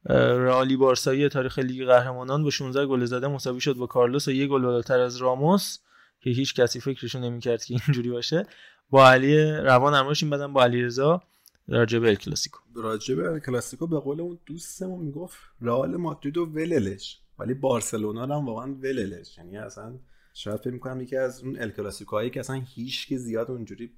اه، 0.09 0.17
رئالی 0.17 0.77
بارسایی 0.77 1.29
تاریخ 1.29 1.59
لیگ 1.59 1.85
قهرمانان 1.85 2.43
با 2.43 2.49
16 2.49 2.85
گل 2.85 3.05
زده 3.05 3.27
مساوی 3.27 3.61
شد 3.61 3.75
با 3.75 3.87
کارلوس 3.87 4.27
و 4.27 4.31
یک 4.31 4.49
گل 4.49 4.61
بالاتر 4.61 4.99
از 4.99 5.17
راموس. 5.17 5.77
که 6.25 6.31
هیچ 6.31 6.53
کسی 6.53 6.79
فکرشو 6.79 7.19
نمی‌کرد 7.19 7.63
که 7.63 7.73
اینجوری 7.73 8.09
باشه. 8.09 8.45
با 8.89 9.09
علی 9.09 9.51
روان 9.51 9.93
همراهشیم 9.93 10.29
بعدم 10.29 10.53
با 10.53 10.63
علی 10.63 10.83
رضا 10.83 11.21
راجع 11.67 11.99
به 11.99 12.09
ال 12.09 12.15
کلاسیکو. 12.15 12.59
راجع 12.75 13.15
به 13.15 13.39
کلاسیکو 13.39 13.87
به 13.87 13.99
قول 13.99 14.21
اون 14.21 14.39
دوستمون 14.45 15.05
می‌گفت 15.05 15.37
رئال 15.61 15.95
مادرید 15.95 16.37
و 16.37 16.45
وللش 16.45 17.19
ولی 17.39 17.53
بارسلونا 17.53 18.23
هم 18.23 18.45
واقعا 18.45 18.73
وللش 18.73 19.37
یعنی 19.37 19.57
اصلا 19.57 19.99
شاید 20.33 20.59
فکر 20.59 20.69
می‌کنم 20.69 21.01
یکی 21.01 21.17
از 21.17 21.43
اون 21.43 21.61
ال 21.61 21.71
کلاسیکوهایی 21.71 22.29
که 22.29 22.39
اصلا 22.39 22.63
هیچ 22.75 23.07
که 23.07 23.17
زیاد 23.17 23.51
اونجوری 23.51 23.91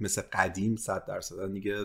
مثل 0.00 0.22
قدیم 0.32 0.76
صد 0.76 1.04
درصد 1.06 1.52
دیگه 1.52 1.84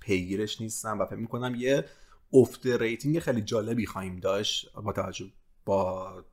پیگیرش 0.00 0.60
نیستم 0.60 0.98
و 1.00 1.06
فکر 1.06 1.16
می‌کنم 1.16 1.54
یه 1.54 1.84
افت 2.32 2.66
rating 2.66 3.18
خیلی 3.18 3.40
جالبی 3.40 3.86
خواهیم 3.86 4.16
داشت 4.16 4.72
با 4.72 4.92
توجه 4.92 5.26
با 5.64 6.24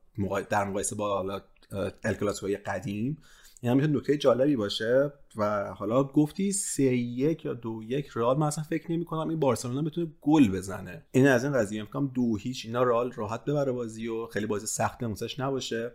در 0.50 0.64
مقایسه 0.64 0.96
با 0.96 1.16
حالا 1.16 1.40
اه، 1.74 1.92
ال 2.04 2.14
کلاسیکوهای 2.14 2.56
قدیم. 2.56 3.18
این 3.60 3.70
هم 3.70 3.76
می‌تونه 3.76 3.96
نکته 3.96 4.16
جالبی 4.16 4.56
باشه 4.56 5.12
و 5.36 5.74
حالا 5.74 6.04
گفتی 6.04 6.52
سه 6.52 6.82
یک 6.96 7.44
یا 7.44 7.54
دو 7.54 7.82
یک 7.82 8.08
رئال 8.14 8.38
من 8.38 8.46
اصلا 8.46 8.64
فکر 8.64 8.92
نمی 8.92 9.04
کنم 9.04 9.28
این 9.28 9.40
بارسلونا 9.40 9.82
بتونه 9.82 10.06
گل 10.20 10.48
بزنه. 10.48 11.06
این 11.10 11.26
از 11.26 11.44
این 11.44 11.52
قضیه. 11.52 11.82
میگم 11.82 12.10
دو 12.14 12.36
هیچ 12.36 12.66
اینا 12.66 12.82
رئال 12.82 13.12
راحت 13.12 13.44
ببره 13.44 13.72
بازی 13.72 14.08
و 14.08 14.26
خیلی 14.26 14.46
بازی 14.46 14.66
سخت 14.66 15.02
نموسش 15.02 15.40
نباشه. 15.40 15.92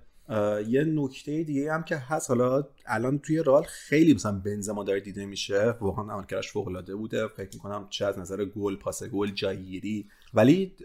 یه 0.68 0.84
نکته 0.84 1.44
دیگه 1.44 1.74
هم 1.74 1.84
که 1.84 1.98
هست 1.98 2.30
حالا 2.30 2.64
الان 2.86 3.20
توی 3.20 3.44
رئال 3.44 3.64
خیلی 3.64 4.14
مثلا 4.14 4.32
بنزما 4.32 4.84
داره 4.84 5.00
دیده 5.00 5.26
میشه. 5.26 5.76
واقعا 5.82 6.14
عملکردش 6.14 6.52
فوق 6.52 6.68
العاده 6.68 6.96
بوده. 6.96 7.28
فکر 7.28 7.50
می‌کنم 7.54 7.88
چه 7.90 8.06
از 8.06 8.20
نظر 8.20 8.46
گل 8.46 8.76
پاس 8.76 9.04
گل 9.04 9.32
جایگیری. 9.32 10.10
ولی 10.34 10.76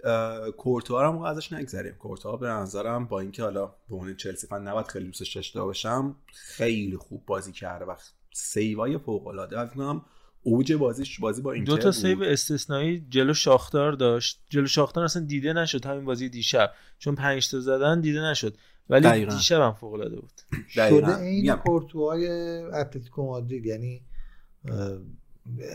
کورتوا 0.57 1.09
هم 1.09 1.19
ازش 1.19 1.53
نگذریم. 1.53 1.95
کورتوا 1.95 2.37
به 2.37 2.49
نظرم 2.49 3.07
با 3.07 3.21
اینکه 3.21 3.43
حالا 3.43 3.67
به 3.67 3.95
عنوان 3.95 4.17
چلسی 4.17 4.47
فن 4.47 4.63
نباید 4.63 4.87
خیلی 4.87 5.05
دوستش 5.05 5.37
داشته 5.37 5.61
باشم 5.61 6.17
خیلی 6.33 6.97
خوب 6.97 7.27
بازی 7.27 7.53
کرده 7.53 7.85
و 7.85 7.95
save 8.33 8.86
ای 8.86 8.99
فوق 8.99 9.27
العاده 9.27 9.67
فکر 9.67 9.75
کنم 9.75 10.05
اوج 10.43 10.73
بازیش 10.73 11.21
بازی 11.21 11.43
با 11.43 11.53
اینتر 11.53 11.73
دو 11.73 11.79
تا. 11.79 11.93
save 11.93 12.23
استثنایی 12.23 13.07
جلو 13.09 13.35
شاختار 13.35 13.93
داشت. 13.93 14.41
جلو 14.51 14.67
شاختار 14.67 15.05
اصلا 15.05 15.25
دیده 15.25 15.53
نشد. 15.53 15.87
همین 15.87 16.05
بازی 16.05 16.29
دیشب. 16.29 16.71
چون 16.99 17.15
پنج 17.15 17.51
تا 17.51 17.61
زدن 17.61 18.01
دیده 18.01 18.21
نشد. 18.21 18.57
ولی 18.91 19.03
دقیقاً. 19.09 19.35
دیشب 19.35 19.61
هم 19.61 19.73
فوق 19.73 19.93
العاده 19.93 20.17
بود 20.17 20.41
دقیقاً. 20.77 21.13
شده 21.13 21.21
این 21.21 21.41
میگم. 21.41 21.57
کورتوای 21.57 22.29
اتلتیکو 22.59 23.27
مادرید 23.27 23.67
یعنی 23.67 24.03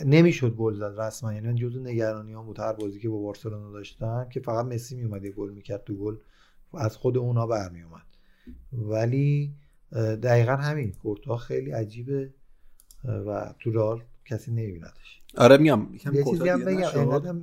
نمی‌شد 0.06 0.56
گل 0.56 0.73
زد 0.73 0.99
رسما 1.02 1.34
یعنی 1.34 1.48
من 1.48 1.56
جزو 1.56 1.80
نگرانی 1.84 2.34
هم 2.34 2.45
بود 2.45 2.60
هر 2.60 2.73
بازی 2.73 2.99
که 2.99 3.10
با 3.10 3.19
بارسلونا 3.19 3.72
داشتن 3.72 4.27
که 4.30 4.40
فقط 4.40 4.65
مسی 4.65 4.95
میومد 4.95 5.26
یه 5.26 5.31
گل 5.31 5.49
می‌کرد 5.49 5.84
تو 5.84 5.94
گل 5.95 6.15
از 6.73 6.98
خود 6.98 7.18
اونا 7.18 7.48
برمی 7.48 7.81
اومد 7.81 8.06
ولی 8.73 9.53
دقیقا 10.23 10.56
همین 10.56 10.91
کورتوا 10.91 11.38
خیلی 11.38 11.72
عجیبه 11.72 12.34
و 13.03 13.53
تو 13.60 13.72
رئال 13.72 14.03
کسی 14.26 14.52
نمیبیندش 14.52 15.22
آره 15.38 15.57
میام 15.57 15.94
یکم 15.94 16.14
یه 16.15 16.23
چیزی 16.23 16.49
هم 16.49 16.65
بگم. 16.65 17.41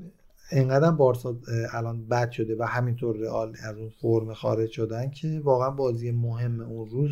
انقدر 0.51 0.91
بارسا 0.91 1.37
الان 1.73 2.09
بد 2.09 2.31
شده 2.31 2.57
و 2.59 2.63
همینطور 2.63 3.17
رئال 3.17 3.55
از 3.65 3.77
اون 3.77 3.89
فرم 3.89 4.35
خارج 4.35 4.71
شدن 4.71 5.11
که 5.11 5.41
واقعا 5.45 5.71
بازی 5.71 6.11
مهم 6.11 6.61
اون 6.61 6.91
روز 6.91 7.11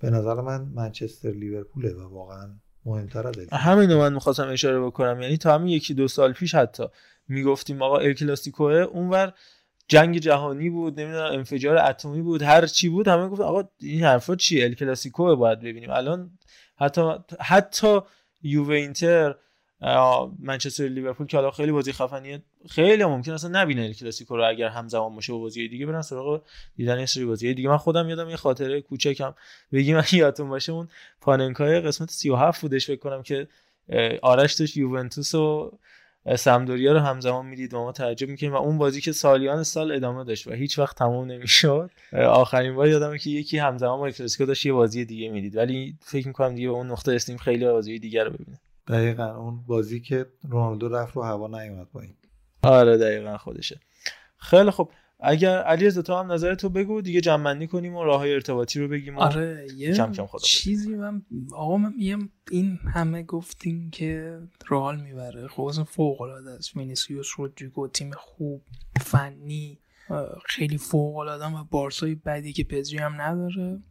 به 0.00 0.10
نظر 0.10 0.40
من 0.40 0.62
منچستر 0.74 1.30
لیورپوله 1.30 1.94
و 1.94 2.08
واقعا 2.14 2.50
مهمتر 2.84 3.26
از 3.26 3.34
همین 3.52 3.94
من 3.94 4.12
می‌خواستم 4.12 4.48
اشاره 4.48 4.80
بکنم. 4.80 5.22
یعنی 5.22 5.36
تا 5.36 5.54
همین 5.54 5.68
یکی 5.68 5.94
دو 5.94 6.08
سال 6.08 6.32
پیش 6.32 6.54
حتی 6.54 6.84
می‌گفتیم 7.28 7.82
آقا 7.82 7.98
ال 7.98 8.12
کلاسیکوه 8.12 8.72
اونور 8.74 9.32
جنگ 9.88 10.18
جهانی 10.18 10.70
بود 10.70 11.00
نمی‌دونم 11.00 11.32
انفجار 11.32 11.78
اتمی 11.78 12.22
بود 12.22 12.42
هر 12.42 12.66
چی 12.66 12.88
بود 12.88 13.08
همه 13.08 13.28
گفت 13.28 13.40
آقا 13.40 13.68
این 13.78 14.04
حرفا 14.04 14.36
چی 14.36 14.62
ال 14.62 14.74
کلاسیکو 14.74 15.36
باید 15.36 15.60
ببینیم. 15.60 15.90
الان 15.90 16.38
حتی 16.76 17.12
حتی 17.40 18.00
یووه 18.42 18.76
منچستر 20.38 20.84
لیورپول 20.84 21.26
که 21.26 21.36
حالا 21.36 21.50
خیلی 21.50 21.72
بازی 21.72 21.92
خفنیه. 21.92 22.42
خیلی 22.68 23.04
ممکن 23.04 23.32
اصلا 23.32 23.62
نبینه 23.62 23.82
ال 23.82 23.92
کلاسیکو 23.92 24.36
رو 24.36 24.48
اگر 24.48 24.68
همزمان 24.68 25.14
باشه 25.14 25.32
با 25.32 25.38
بازی 25.38 25.68
دیگه 25.68 25.86
برن 25.86 26.02
سراغ 26.02 26.42
دیدن 26.76 27.00
یه 27.00 27.06
سری 27.06 27.24
بازی 27.24 27.54
دیگه. 27.54 27.68
من 27.68 27.76
خودم 27.76 28.08
یادم 28.08 28.30
یه 28.30 28.36
خاطره 28.36 28.80
کوچکم. 28.80 29.34
بگیم 29.72 29.96
اگه 29.96 30.14
یادتون 30.14 30.48
باشه 30.48 30.72
اون 30.72 30.88
پاننکای 31.20 31.80
قسمت 31.80 32.10
37 32.10 32.60
بودش. 32.60 32.86
فکر 32.86 33.00
کنم 33.00 33.22
که 33.22 33.48
آرش 34.22 34.54
داشت 34.54 34.76
یوونتوس 34.76 35.34
و 35.34 35.72
سمدوریا 36.36 36.92
رو 36.92 36.98
همزمان 36.98 37.46
می‌دید 37.46 37.74
و 37.74 37.78
ما 37.78 37.92
تعجب 37.92 38.28
می‌کنیم 38.28 38.52
و 38.52 38.56
اون 38.56 38.78
بازی 38.78 39.00
که 39.00 39.12
سالیان 39.12 39.62
سال 39.62 39.92
ادامه 39.92 40.24
داشت 40.24 40.46
و 40.46 40.52
هیچ 40.52 40.78
وقت 40.78 40.96
تموم 40.96 41.30
نمی‌شد. 41.30 41.90
آخرین 42.12 42.74
بار 42.74 42.88
یادمه 42.88 43.18
که 43.18 43.30
یکی 43.30 43.58
همزمان 43.58 43.98
با 43.98 44.10
کلاسیکو 44.10 44.44
داشت 44.44 44.66
یه 44.66 44.72
بازی 44.72 45.04
دیگه 45.04 45.30
می‌دید. 45.30 45.56
ولی 45.56 45.96
فکر 46.00 46.26
می‌کنم 46.26 46.54
دیگه 46.54 46.68
اون 46.68 46.90
نقطه 46.90 47.12
استیم 47.12 47.36
خیلی 47.36 47.64
بازی 47.64 47.98
دیگه 47.98 48.24
رو 48.24 48.30
ببینه. 48.30 48.60
دقیقا 48.88 49.36
اون 49.36 49.62
بازی 49.66 50.00
که 50.00 50.26
رونالدو 50.48 50.88
رفت 50.88 51.16
رو 51.16 51.22
هوا 51.22 51.46
نیومد 51.46 51.86
پایین. 51.86 52.14
آره 52.62 52.98
دقیقا 52.98 53.38
خودشه. 53.38 53.80
خیلی 54.38 54.70
خب 54.70 54.90
اگر 55.20 55.62
علی 55.62 55.90
تو 55.90 56.14
هم 56.14 56.32
نظر 56.32 56.54
تو 56.54 56.68
بگو 56.68 57.00
دیگه 57.00 57.20
جمع 57.20 57.66
کنیم 57.66 57.96
و 57.96 58.04
راه 58.04 58.18
های 58.18 58.34
ارتباطی 58.34 58.80
رو 58.80 58.88
بگیم 58.88 59.18
آره 59.18 59.66
یه 59.76 59.94
کم 59.94 60.12
کم 60.12 60.26
چیزی 60.42 60.94
من 60.94 61.22
آقا 61.52 61.76
من 61.76 61.92
میگم 61.96 62.28
این 62.50 62.78
همه 62.94 63.22
گفتیم 63.22 63.90
که 63.90 64.40
رئال 64.70 65.00
می‌بره. 65.00 65.48
خب 65.48 65.70
فوق 65.70 66.20
العاده 66.20 66.50
است. 66.50 66.76
وینیسیوس 66.76 67.28
رودریگو 67.36 67.88
تیم 67.88 68.10
خوب 68.10 68.62
فنی 69.00 69.78
خیلی 70.46 70.78
فوق 70.78 71.16
العاده 71.16 71.44
و 71.44 71.64
بارسای 71.64 72.14
بدی 72.14 72.52
که 72.52 72.64
پزی 72.64 72.96
هم 72.96 73.20
نداره. 73.20 73.82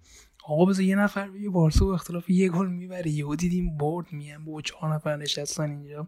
آقا 0.47 0.65
بذار 0.65 0.83
یه 0.83 0.95
نفر 0.95 1.29
بگه 1.29 1.49
بارسا 1.49 1.85
با 1.85 1.93
اختلاف 1.93 2.29
یه 2.29 2.49
گل 2.49 2.67
می‌بره 2.67 3.09
یهو 3.09 3.35
دیدیم 3.35 3.77
برد 3.77 4.05
میان 4.11 4.45
با 4.45 4.61
چهار 4.61 4.93
نفر 4.93 5.15
نشستن 5.15 5.69
اینجا. 5.69 6.07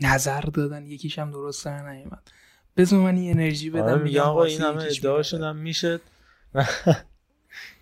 نظر 0.00 0.40
دادن 0.40 0.86
یکیش 0.86 1.18
هم 1.18 1.30
درست 1.30 1.66
نیومد. 1.66 2.30
بذار 2.76 3.00
من 3.00 3.16
این 3.16 3.30
انرژی 3.30 3.70
بدم 3.70 3.82
آره 3.82 4.02
میگم 4.02 4.20
آقا 4.20 4.44
این 4.44 4.60
همه 4.60 4.82
ادعاشون 4.82 5.42
هم 5.42 5.56
میشه. 5.56 6.00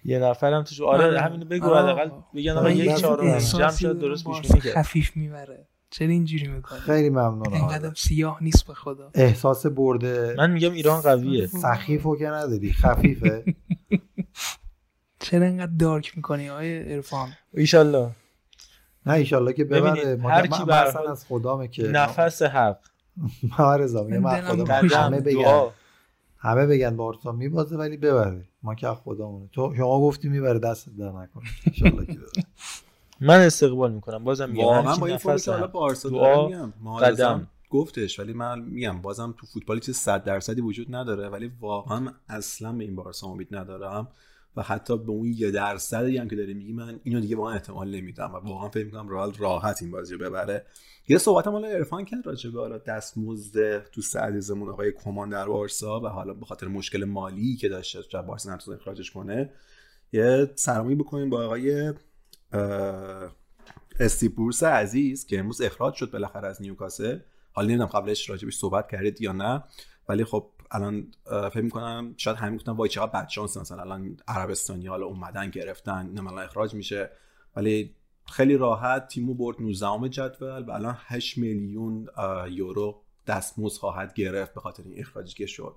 یه 0.04 0.18
نفرم 0.18 0.62
توش 0.62 0.80
آره, 0.80 1.04
آره. 1.04 1.20
همینو 1.20 1.44
بگو 1.44 1.66
حداقل 1.66 2.10
بگن 2.34 2.52
آقا 2.52 2.70
یک 2.70 2.94
چهارم 2.94 3.38
جمع 3.38 3.70
شد 3.70 3.98
درست 3.98 4.24
پیش 4.24 4.52
بینی 4.52 4.60
خفیف 4.60 5.16
می‌بره. 5.16 5.66
چرا 5.90 6.08
اینجوری 6.08 6.46
می‌کنه 6.46 6.78
خیلی 6.78 7.10
ممنونم 7.10 7.52
اینقدر 7.52 7.94
سیاه 7.94 8.42
نیست 8.42 8.66
به 8.66 8.74
خدا. 8.74 9.10
احساس 9.14 9.66
برده 9.66 10.34
من 10.38 10.50
میگم 10.50 10.72
ایران 10.72 11.00
قویه. 11.00 11.46
سخیفو 11.46 12.16
که 12.16 12.26
نداری 12.26 12.72
خفیفه. 12.72 13.44
چرا 15.22 15.46
اینقدر 15.46 15.72
دارک 15.78 16.16
می‌کنی 16.16 16.50
آقای 16.50 16.92
عرفان؟ 16.94 17.28
ایشالله. 17.54 18.10
نه 19.06 19.12
ایشالله 19.12 19.52
که 19.52 19.64
ببره 19.64 20.22
هر 20.22 20.46
کی 20.46 20.70
از 21.08 21.26
خدامه 21.26 21.68
که 21.68 21.82
نفس 21.82 22.42
حق. 22.42 22.78
میگه 24.04 24.18
من 24.18 24.40
خدا 24.40 24.74
همه 24.74 25.20
بگن. 25.20 25.68
همه 26.38 26.66
بگن 26.66 26.96
بارسا 26.96 27.32
میبازه 27.32 27.76
ولی 27.76 27.96
ببره. 27.96 28.44
ما 28.62 28.74
که 28.74 28.88
خدامونه. 28.88 29.48
تو 29.52 29.74
شما 29.76 30.00
گفتی 30.00 30.28
می‌بره 30.28 30.58
دست 30.58 30.88
در 30.98 31.08
نکنه. 31.08 31.42
ان 31.84 32.06
که 32.06 32.18
من 33.20 33.40
استقبال 33.40 33.92
می‌کنم. 33.92 34.24
بازم 34.24 34.50
میگم 34.50 34.64
واقعا 34.64 34.96
با 34.96 35.06
این 35.06 35.14
نفس 35.14 35.48
حالا 35.48 35.66
بارسا 35.66 36.08
دارم 36.08 36.72
قدم. 37.00 37.48
گفتش 37.70 38.20
ولی 38.20 38.32
من 38.32 38.60
میگم 38.60 39.02
بازم 39.02 39.34
تو 39.38 39.46
فوتبالی 39.46 39.80
چیز 39.80 39.96
100 39.96 40.24
درصدی 40.24 40.60
وجود 40.60 40.94
نداره 40.94 41.28
ولی 41.28 41.52
واقعا 41.60 42.12
اصلا 42.28 42.72
به 42.72 42.84
این 42.84 42.96
بارسا 42.96 43.26
امید 43.26 43.56
ندارم. 43.56 44.08
و 44.56 44.62
حتی 44.62 44.98
به 44.98 45.10
اون 45.10 45.32
یه 45.36 45.50
درصدی 45.50 46.16
هم 46.16 46.28
که 46.28 46.36
داری 46.36 46.54
میگی 46.54 46.72
من 46.72 47.00
اینو 47.04 47.20
دیگه 47.20 47.36
واقعا 47.36 47.54
احتمال 47.54 47.90
نمیدم 47.90 48.34
و 48.34 48.36
واقعا 48.36 48.68
فکر 48.68 48.84
می‌کنم 48.84 49.08
رئال 49.08 49.34
راحت 49.38 49.82
این 49.82 49.90
بازی 49.90 50.14
رو 50.14 50.30
ببره. 50.30 50.66
یه 51.08 51.18
صحبت 51.18 51.46
هم 51.46 51.52
حالا 51.52 51.68
عرفان 51.68 52.04
کرد 52.04 52.26
راجع 52.26 52.50
به 52.50 52.60
حالا 52.60 52.78
دستمزد 52.78 53.82
تو 53.82 54.18
عزیزمون 54.18 54.68
آقای 54.68 54.92
کمان 54.92 55.28
در 55.28 55.46
بارسا 55.46 56.00
و 56.00 56.06
حالا 56.06 56.34
به 56.34 56.46
خاطر 56.46 56.66
مشکل 56.66 57.04
مالی 57.04 57.56
که 57.56 57.68
داشته 57.68 58.02
جاب 58.08 58.26
بارسا 58.26 58.58
اخراجش 58.74 59.10
کنه 59.10 59.50
یه 60.12 60.50
سرمایه 60.54 60.96
بکنیم 60.96 61.30
با 61.30 61.44
آقای 61.44 61.92
استیپورس 64.00 64.62
عزیز 64.62 65.26
که 65.26 65.38
امروز 65.38 65.60
اخراج 65.60 65.94
شد 65.94 66.10
بالاخره 66.10 66.48
از 66.48 66.62
نیوکاسل. 66.62 67.18
حالا 67.52 67.68
نمی‌دونم 67.68 67.88
قبلش 67.88 68.30
راجبش 68.30 68.56
صحبت 68.56 68.88
کردید 68.88 69.20
یا 69.20 69.32
نه 69.32 69.64
ولی 70.08 70.24
خب 70.24 70.50
الان 70.74 71.06
فکر 71.24 71.60
می‌کنم 71.60 72.14
شاید 72.16 72.36
همین 72.36 72.56
گفتن 72.56 72.72
وای 72.72 72.88
چقدر 72.88 73.12
بد 73.12 73.28
شانس 73.28 73.56
مثلا 73.56 73.80
الان 73.80 74.16
عربستانی 74.28 74.86
حالا 74.86 75.06
اومدن 75.06 75.50
گرفتن 75.50 76.10
نه 76.14 76.32
اخراج 76.32 76.74
میشه. 76.74 77.10
ولی 77.56 77.94
خیلی 78.26 78.56
راحت 78.56 79.08
تیمو 79.08 79.34
برد 79.34 79.56
19 79.60 80.08
جدول 80.08 80.62
و 80.62 80.70
الان 80.70 80.96
8 80.98 81.38
میلیون 81.38 82.08
یورو 82.50 83.02
دستمزد 83.26 83.78
خواهد 83.78 84.14
گرفت 84.14 84.54
به 84.54 84.60
خاطر 84.60 84.82
این 84.82 84.94
اخراجی 85.00 85.34
که 85.34 85.46
شد. 85.46 85.76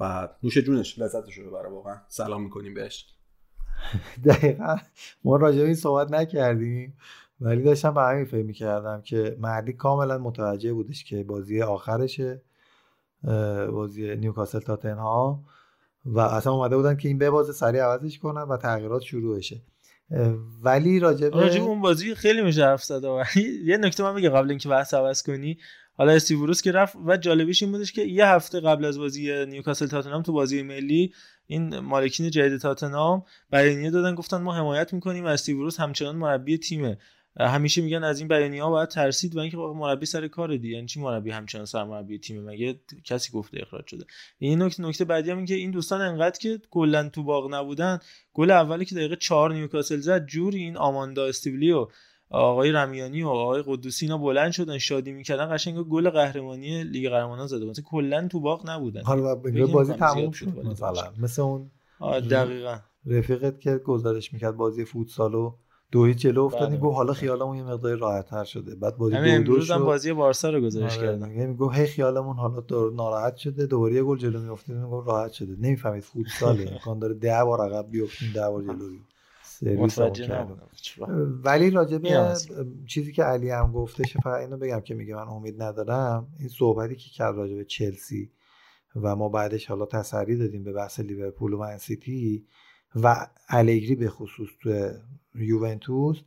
و 0.00 0.28
نوش 0.42 0.58
جونش 0.58 0.98
لذتش 0.98 1.38
رو 1.38 1.50
ببره 1.50 1.68
واقعا. 1.68 1.96
سلام 2.08 2.42
می‌کنیم 2.42 2.74
بهش. 2.74 3.06
دقیقا. 4.24 4.76
ما 5.24 5.36
راجع 5.36 5.62
این 5.62 5.74
صحبت 5.74 6.10
نکردیم 6.10 6.96
ولی 7.40 7.62
داشتم 7.62 7.94
به 7.94 8.02
همین 8.02 8.24
فکر 8.24 8.44
می‌کردم 8.44 9.02
که 9.02 9.36
مردی 9.40 9.72
کاملا 9.72 10.18
متوجه 10.18 10.72
بودش 10.72 11.04
که 11.04 11.24
بازی 11.24 11.62
آخرشه. 11.62 12.42
بازی 13.72 14.16
نیوکاسل 14.16 14.60
تاتنهام. 14.60 15.44
و 16.04 16.20
اصلا 16.20 16.52
اومده 16.52 16.76
بودن 16.76 16.96
که 16.96 17.08
این 17.08 17.18
بازه 17.18 17.52
سریع 17.52 17.82
عوضش 17.82 18.18
کنن 18.18 18.42
و 18.42 18.56
تغییرات 18.56 19.02
شروع 19.02 19.36
بشه 19.36 19.62
ولی 20.62 21.00
راجب 21.00 21.34
راجب 21.34 21.62
اون 21.62 21.80
بازی 21.80 22.14
خیلی 22.14 22.42
میشه 22.42 22.64
حرف 22.64 22.84
زد. 22.84 23.02
یه 23.64 23.76
نکته 23.76 24.02
من 24.02 24.14
بگم 24.14 24.30
قبل 24.30 24.50
اینکه 24.50 24.68
بحث 24.68 24.94
عوض 24.94 25.22
کنی. 25.22 25.58
حالا 25.94 26.12
استیوروس 26.12 26.62
که 26.62 26.72
رفت 26.72 26.96
و 27.06 27.16
جالبیش 27.16 27.62
این 27.62 27.72
بودش 27.72 27.92
که 27.92 28.02
یه 28.02 28.26
هفته 28.26 28.60
قبل 28.60 28.84
از 28.84 28.98
بازی 28.98 29.46
نیوکاسل 29.46 29.86
تاتنهام 29.86 30.22
تو 30.22 30.32
بازی 30.32 30.62
ملی 30.62 31.12
این 31.46 31.78
مالکین 31.78 32.30
جدید 32.30 32.60
تاتنهام 32.60 33.24
بیانیه 33.52 33.90
دادن 33.90 34.14
گفتن 34.14 34.36
ما 34.36 34.54
حمایت 34.54 34.92
می‌کنیم 34.92 35.26
استیوروس 35.26 35.80
همچنان 35.80 36.16
مربی 36.16 36.58
تیمه. 36.58 36.98
همیشه 37.38 37.82
میگن 37.82 38.04
از 38.04 38.18
این 38.18 38.28
بیانی 38.28 38.58
ها 38.58 38.70
باید 38.70 38.88
ترسید 38.88 39.36
و 39.36 39.40
اینکه 39.40 39.56
مربی 39.56 40.06
سر 40.06 40.28
کار 40.28 40.56
دی 40.56 40.68
یعنی 40.68 40.86
چی 40.86 41.00
مربی 41.00 41.30
همچنان 41.30 41.88
مربی 41.88 42.18
تیم 42.18 42.44
مگه 42.44 42.80
کسی 43.04 43.32
گفته 43.32 43.58
اخراج 43.62 43.86
شده؟ 43.86 44.04
این 44.38 44.62
نکته 44.62 44.82
نکته 44.82 45.04
بعدی 45.04 45.30
هم 45.30 45.36
این 45.36 45.46
که 45.46 45.54
این 45.54 45.70
دوستان 45.70 46.00
انقدر 46.00 46.38
که 46.38 46.60
کلا 46.70 47.08
تو 47.08 47.22
باغ 47.22 47.54
نبودن 47.54 47.98
گل 48.34 48.50
اولی 48.50 48.84
که 48.84 48.94
دقیقه 48.94 49.16
4 49.16 49.52
نیوکاسل 49.52 50.00
زد 50.00 50.26
جوری 50.26 50.58
این 50.58 50.76
آماندا 50.76 51.26
استیولی 51.26 51.72
و 51.72 51.86
آقای 52.30 52.72
رمیانی 52.72 53.22
و 53.22 53.28
آقای 53.28 53.62
قدوسی 53.66 54.06
اینا 54.06 54.18
بلند 54.18 54.52
شدن 54.52 54.78
شادی 54.78 55.12
می‌کردن 55.12 55.54
قشنگ 55.54 55.76
گل 55.76 56.10
قهرمانی 56.10 56.84
لیگ 56.84 57.10
قهرمانان 57.10 57.46
زده. 57.46 57.64
مثلا 57.64 57.84
کلا 57.88 58.28
تو 58.28 58.40
باغ 58.40 58.70
نبودن. 58.70 59.02
حالا 59.02 59.34
بازی 59.72 59.92
تموم 59.92 60.30
شد 60.30 60.48
مثلا. 60.48 61.12
مثل 61.18 61.42
اون 61.42 61.70
دقیقاً. 62.30 62.78
رفیقت 63.06 63.60
که 63.60 63.76
گزارش 63.76 64.32
می‌کرد 64.32 64.56
بازی 64.56 64.84
فوتسالو. 64.84 65.54
دو 65.90 66.04
هیچ 66.04 66.18
جلو 66.18 66.42
افتادیم 66.44 66.68
بله. 66.68 66.88
گفت 66.88 66.96
حالا 66.96 67.12
خیالمون 67.12 67.56
یه 67.56 67.62
مقدار 67.62 67.96
راحت 67.98 68.26
تر 68.26 68.44
شده. 68.44 68.74
بعد 68.74 68.96
بازی 68.96 69.38
دو 69.38 69.54
دو 69.54 69.60
شد. 69.60 69.76
بازی 69.78 70.12
بارسا 70.12 70.50
رو 70.50 70.60
گزارش 70.60 70.98
آره. 70.98 71.06
کردم. 71.06 71.32
یعنی 71.38 71.56
گفت 71.56 71.78
هی 71.78 71.86
خیالمون 71.86 72.36
حالا 72.36 72.60
دور 72.60 72.92
ناراحت 72.92 73.36
شده. 73.36 73.66
دوباره 73.66 73.94
یه 73.94 74.02
گل 74.02 74.18
جلو 74.18 74.40
میافتیم 74.40 74.76
میگم 74.76 75.04
راحت 75.04 75.32
شده. 75.32 75.56
نمی‌فهمید 75.58 76.02
فوتسال 76.02 76.60
امکان 76.68 76.98
داره 76.98 77.14
10 77.14 77.44
بار 77.44 77.60
عقب 77.60 77.90
بیافتیم 77.90 78.28
10 78.34 78.50
بار 78.50 78.62
جلو. 78.62 78.96
ولی 81.44 81.70
راجبه 81.70 82.34
چیزی 82.86 83.12
که 83.12 83.22
علی 83.22 83.50
هم 83.50 83.72
گفتش 83.72 84.16
فقط 84.16 84.40
اینو 84.40 84.56
بگم 84.56 84.80
که 84.80 84.94
میگه 84.94 85.14
من 85.14 85.28
امید 85.28 85.62
ندارم. 85.62 86.28
این 86.38 86.48
صحبتی 86.48 86.96
که 86.96 87.10
کرد 87.10 87.36
راجبه 87.36 87.64
چلسی 87.64 88.30
و 88.96 89.16
ما 89.16 89.28
بعدش 89.28 89.66
حالا 89.66 89.86
تسری 89.86 90.36
دادیم 90.36 90.64
به 90.64 90.72
بحث 90.72 91.00
لیورپول 91.00 91.52
و 91.52 91.58
من 91.58 91.78
سیتی 91.78 92.46
و 92.94 93.26
الگری 93.48 93.94
به 93.94 94.08
خصوص 94.08 94.48
تو 94.62 94.90
یوونتوس 95.34 96.20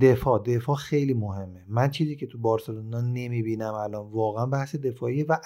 دفاع. 0.00 0.42
دفاع 0.42 0.76
خیلی 0.76 1.14
مهمه. 1.14 1.64
من 1.68 1.90
چیزی 1.90 2.16
که 2.16 2.26
تو 2.26 2.38
بارسلونا 2.38 3.00
نمی‌بینم 3.00 3.74
الان 3.74 4.06
واقعا 4.10 4.46
بحث 4.46 4.76
دفاعی 4.76 5.22
و 5.22 5.38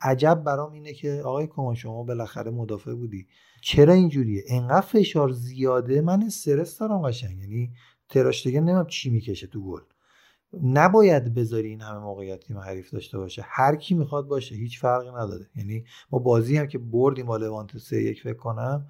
عجب 0.00 0.42
برام 0.46 0.72
اینه 0.72 0.92
که 0.92 1.22
آقای 1.24 1.46
کمان 1.46 1.74
شما 1.74 2.02
بالاخره 2.02 2.50
مدافع 2.50 2.94
بودی. 2.94 3.26
چرا 3.60 3.92
اینجوریه؟ 3.92 4.44
انقدر 4.48 4.80
فشار 4.80 5.30
زیاده 5.30 6.00
من 6.00 6.22
استرس 6.22 6.78
دارم 6.78 7.02
قشنگ. 7.02 7.38
یعنی 7.40 7.72
تراشتگن 8.08 8.60
نمیم 8.60 8.86
چی 8.86 9.10
می‌کشه 9.10 9.46
تو 9.46 9.64
گل. 9.64 9.80
نباید 10.62 11.34
بذاری 11.34 11.68
این 11.68 11.80
همه 11.80 11.98
موقعیت 11.98 12.40
تیم 12.40 12.58
حریف 12.58 12.90
داشته 12.90 13.18
باشه. 13.18 13.42
هر 13.46 13.76
کی 13.76 13.94
می‌خواد 13.94 14.26
باشه 14.26 14.54
هیچ 14.54 14.80
فرقی 14.80 15.08
نداره. 15.08 15.50
یعنی 15.56 15.84
ما 16.10 16.18
بازی 16.18 16.56
هم 16.56 16.66
که 16.66 16.78
بردیم 16.78 17.26
با 17.26 17.36
لوانت 17.36 17.78
سه 17.78 18.02
یک 18.02 18.22
فکر 18.22 18.34
کنم 18.34 18.88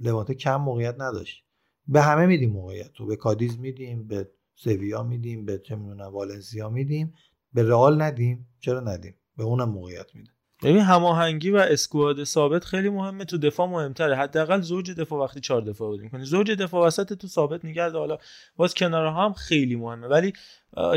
لوانته 0.00 0.34
کم 0.34 0.56
موقعیت 0.56 0.94
نداشت. 0.98 1.45
به 1.88 2.02
همه 2.02 2.26
میدیم 2.26 2.50
موقعیت 2.50 2.92
تو 2.92 3.06
به 3.06 3.16
کادیز 3.16 3.58
میدیم 3.58 4.06
به 4.06 4.30
سویا 4.54 5.02
میدیم 5.02 5.44
به 5.44 5.58
چه 5.58 5.76
والنسیا 5.76 6.70
میدیم. 6.70 7.14
به 7.52 7.62
رئال 7.62 8.02
ندیم. 8.02 8.48
چرا 8.60 8.80
ندیم؟ 8.80 9.14
به 9.36 9.44
اونم 9.44 9.68
موقعیت 9.68 10.14
میده. 10.14 10.30
ببین 10.62 10.80
هماهنگی 10.80 11.50
و 11.50 11.56
اسکواد 11.56 12.24
ثابت 12.24 12.64
خیلی 12.64 12.88
مهمه. 12.88 13.24
تو 13.24 13.38
دفاع 13.38 13.66
مهمتره. 13.68 14.16
حداقل 14.16 14.60
زوج 14.60 14.90
دفاع 14.90 15.22
وقتی 15.24 15.40
چهار 15.40 15.60
دفاع 15.62 15.88
بودیم 15.88 16.08
کنی 16.10 16.24
زوج 16.24 16.50
دفاع 16.50 16.86
وسط 16.86 17.12
تو 17.12 17.26
ثابت 17.28 17.64
نگرد 17.64 17.94
حالا 17.94 18.18
باز 18.56 18.74
کنار 18.74 19.06
هم 19.06 19.32
خیلی 19.32 19.76
مهمه. 19.76 20.06
ولی 20.06 20.32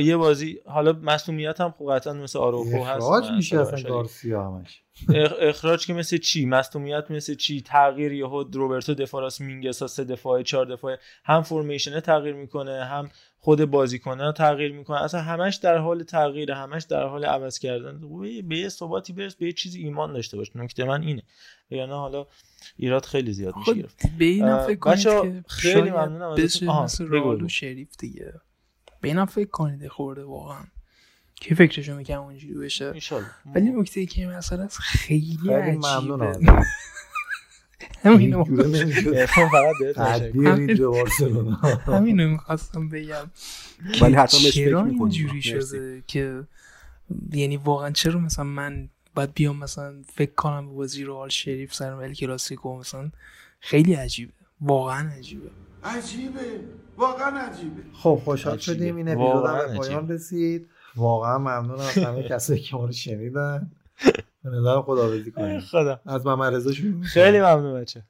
یه 0.01 0.17
بازی 0.17 0.59
حالا 0.65 0.93
مسئولیت 1.01 1.61
هم 1.61 1.71
خب 1.79 1.91
قطعا 1.91 2.13
مثل 2.13 2.39
آروخو 2.39 2.83
هست. 2.83 3.01
اخراج 3.01 3.31
میشه 3.31 3.57
مثلا 3.57 3.73
اصلا 3.73 3.89
گارسیا 3.89 4.43
همش. 4.43 4.81
اخ- 5.09 5.33
اخراج 5.41 5.85
که 5.87 5.93
مثل 5.93 6.17
چی؟ 6.17 6.45
مصونیت 6.45 7.11
مثل 7.11 7.35
چی؟ 7.35 7.61
تغییر 7.61 8.11
یهو 8.11 8.43
روبرتو 8.53 8.93
دفاراس 8.93 9.41
مینگسا 9.41 9.87
سه 9.87 10.03
دفاعه 10.03 10.43
چهار 10.43 10.65
دفاعه. 10.65 10.99
هم 11.25 11.41
فرمیشن 11.41 11.99
تغییر 11.99 12.35
می‌کنه 12.35 12.85
هم 12.85 13.09
خود 13.39 13.65
بازیکنه 13.65 14.33
تغییر 14.33 14.71
می‌کنه. 14.71 15.01
اصلا 15.03 15.21
همش 15.21 15.55
در 15.55 15.77
حال 15.77 16.03
تغییر 16.03 16.51
همش 16.51 16.83
در 16.83 17.03
حال 17.03 17.25
عوض 17.25 17.59
کردن. 17.59 18.01
به- 18.01 18.41
به 18.41 18.57
یه 18.57 18.69
ثباتی 18.69 19.13
برس 19.13 19.35
به 19.35 19.45
یه 19.45 19.51
چیزی 19.53 19.79
ایمان 19.83 20.13
داشته 20.13 20.37
باش. 20.37 20.55
نکته 20.55 20.83
من 20.83 21.01
اینه. 21.01 21.23
یعنی 21.69 21.91
حالا 21.91 22.27
ایراد 22.77 23.05
خیلی 23.05 23.33
زیاد 23.33 23.55
میشه 23.57 23.71
خب 23.71 23.77
گرفت 23.77 24.07
به 24.17 24.25
فکر 24.67 24.75
کنید 24.79 25.45
خیلی 25.47 25.89
ممنونم 25.91 26.35
بگو، 26.99 27.15
رئال. 27.15 27.43
و 27.43 27.47
شریف 27.47 27.97
دیگه. 27.99 28.33
به 29.01 29.07
اینم 29.07 29.25
فکر 29.25 29.49
کنید 29.49 29.87
خورده 29.87 30.23
واقعا. 30.23 30.63
که 31.35 31.55
فکرشو 31.55 31.95
می‌کنم 31.95 32.21
اونجوری 32.21 32.53
بشه. 32.53 32.93
ولی 33.55 33.69
نکته 33.69 34.05
که 34.05 34.27
است 34.27 34.77
خیلی 34.79 35.37
خیلی 35.37 35.53
عجیبه. 35.53 35.87
ممنونم. 35.87 36.39
همینو 38.03 38.43
بارسلونا. 40.91 41.55
همینو 41.85 42.29
می‌خواستم 42.29 42.89
بگم. 42.89 43.31
ولی 44.01 44.13
حتما 44.13 44.49
چرا. 44.49 44.85
اینجوری. 44.85 45.41
شده 45.41 46.03
که 46.07 46.43
یعنی 47.33 47.57
واقعا 47.57 47.91
چرا 47.91 48.19
مثلا 48.19 48.45
من 48.45 48.89
باید 49.15 49.33
بیام 49.33 49.57
مثلا 49.57 49.93
فکر 50.13 50.31
کنم 50.31 50.67
به 50.67 50.73
بازی 50.73 51.03
رئال 51.03 51.29
شریف 51.29 51.73
سر 51.73 51.91
ال 51.91 52.13
کلاسیکو 52.13 52.79
مثلا 52.79 53.11
خیلی 53.59 53.93
عجیبه. 53.93 54.33
واقعا 54.61 55.09
عجیبه. 55.09 55.49
عجیبه. 55.83 56.39
واقعا 56.97 57.39
عجیبه. 57.39 57.81
خب 57.93 58.21
خوشحال. 58.25 58.57
شدیم. 58.57 58.95
این 58.95 59.07
اپیزود 59.07 59.43
به 59.43 59.77
پایان. 59.77 60.09
رسید. 60.09 60.67
واقعا 60.95 61.37
ممنونم 61.37 61.79
از 61.79 61.97
همه 61.97 62.23
کسایی 62.29 62.61
که 62.61 62.75
ما 62.75 62.85
رو 62.85 62.91
شنیدن. 62.91 63.71
به 64.43 64.49
نظرم 64.49 64.81
خداحافظی 64.81 65.31
کنیم. 65.31 65.59
خدا. 65.59 65.99
از 66.05 66.25
محمد 66.25 66.55
رضا. 66.55 66.71
خیلی 67.03 67.39
ممنون 67.39 67.81
بچه. 67.81 68.03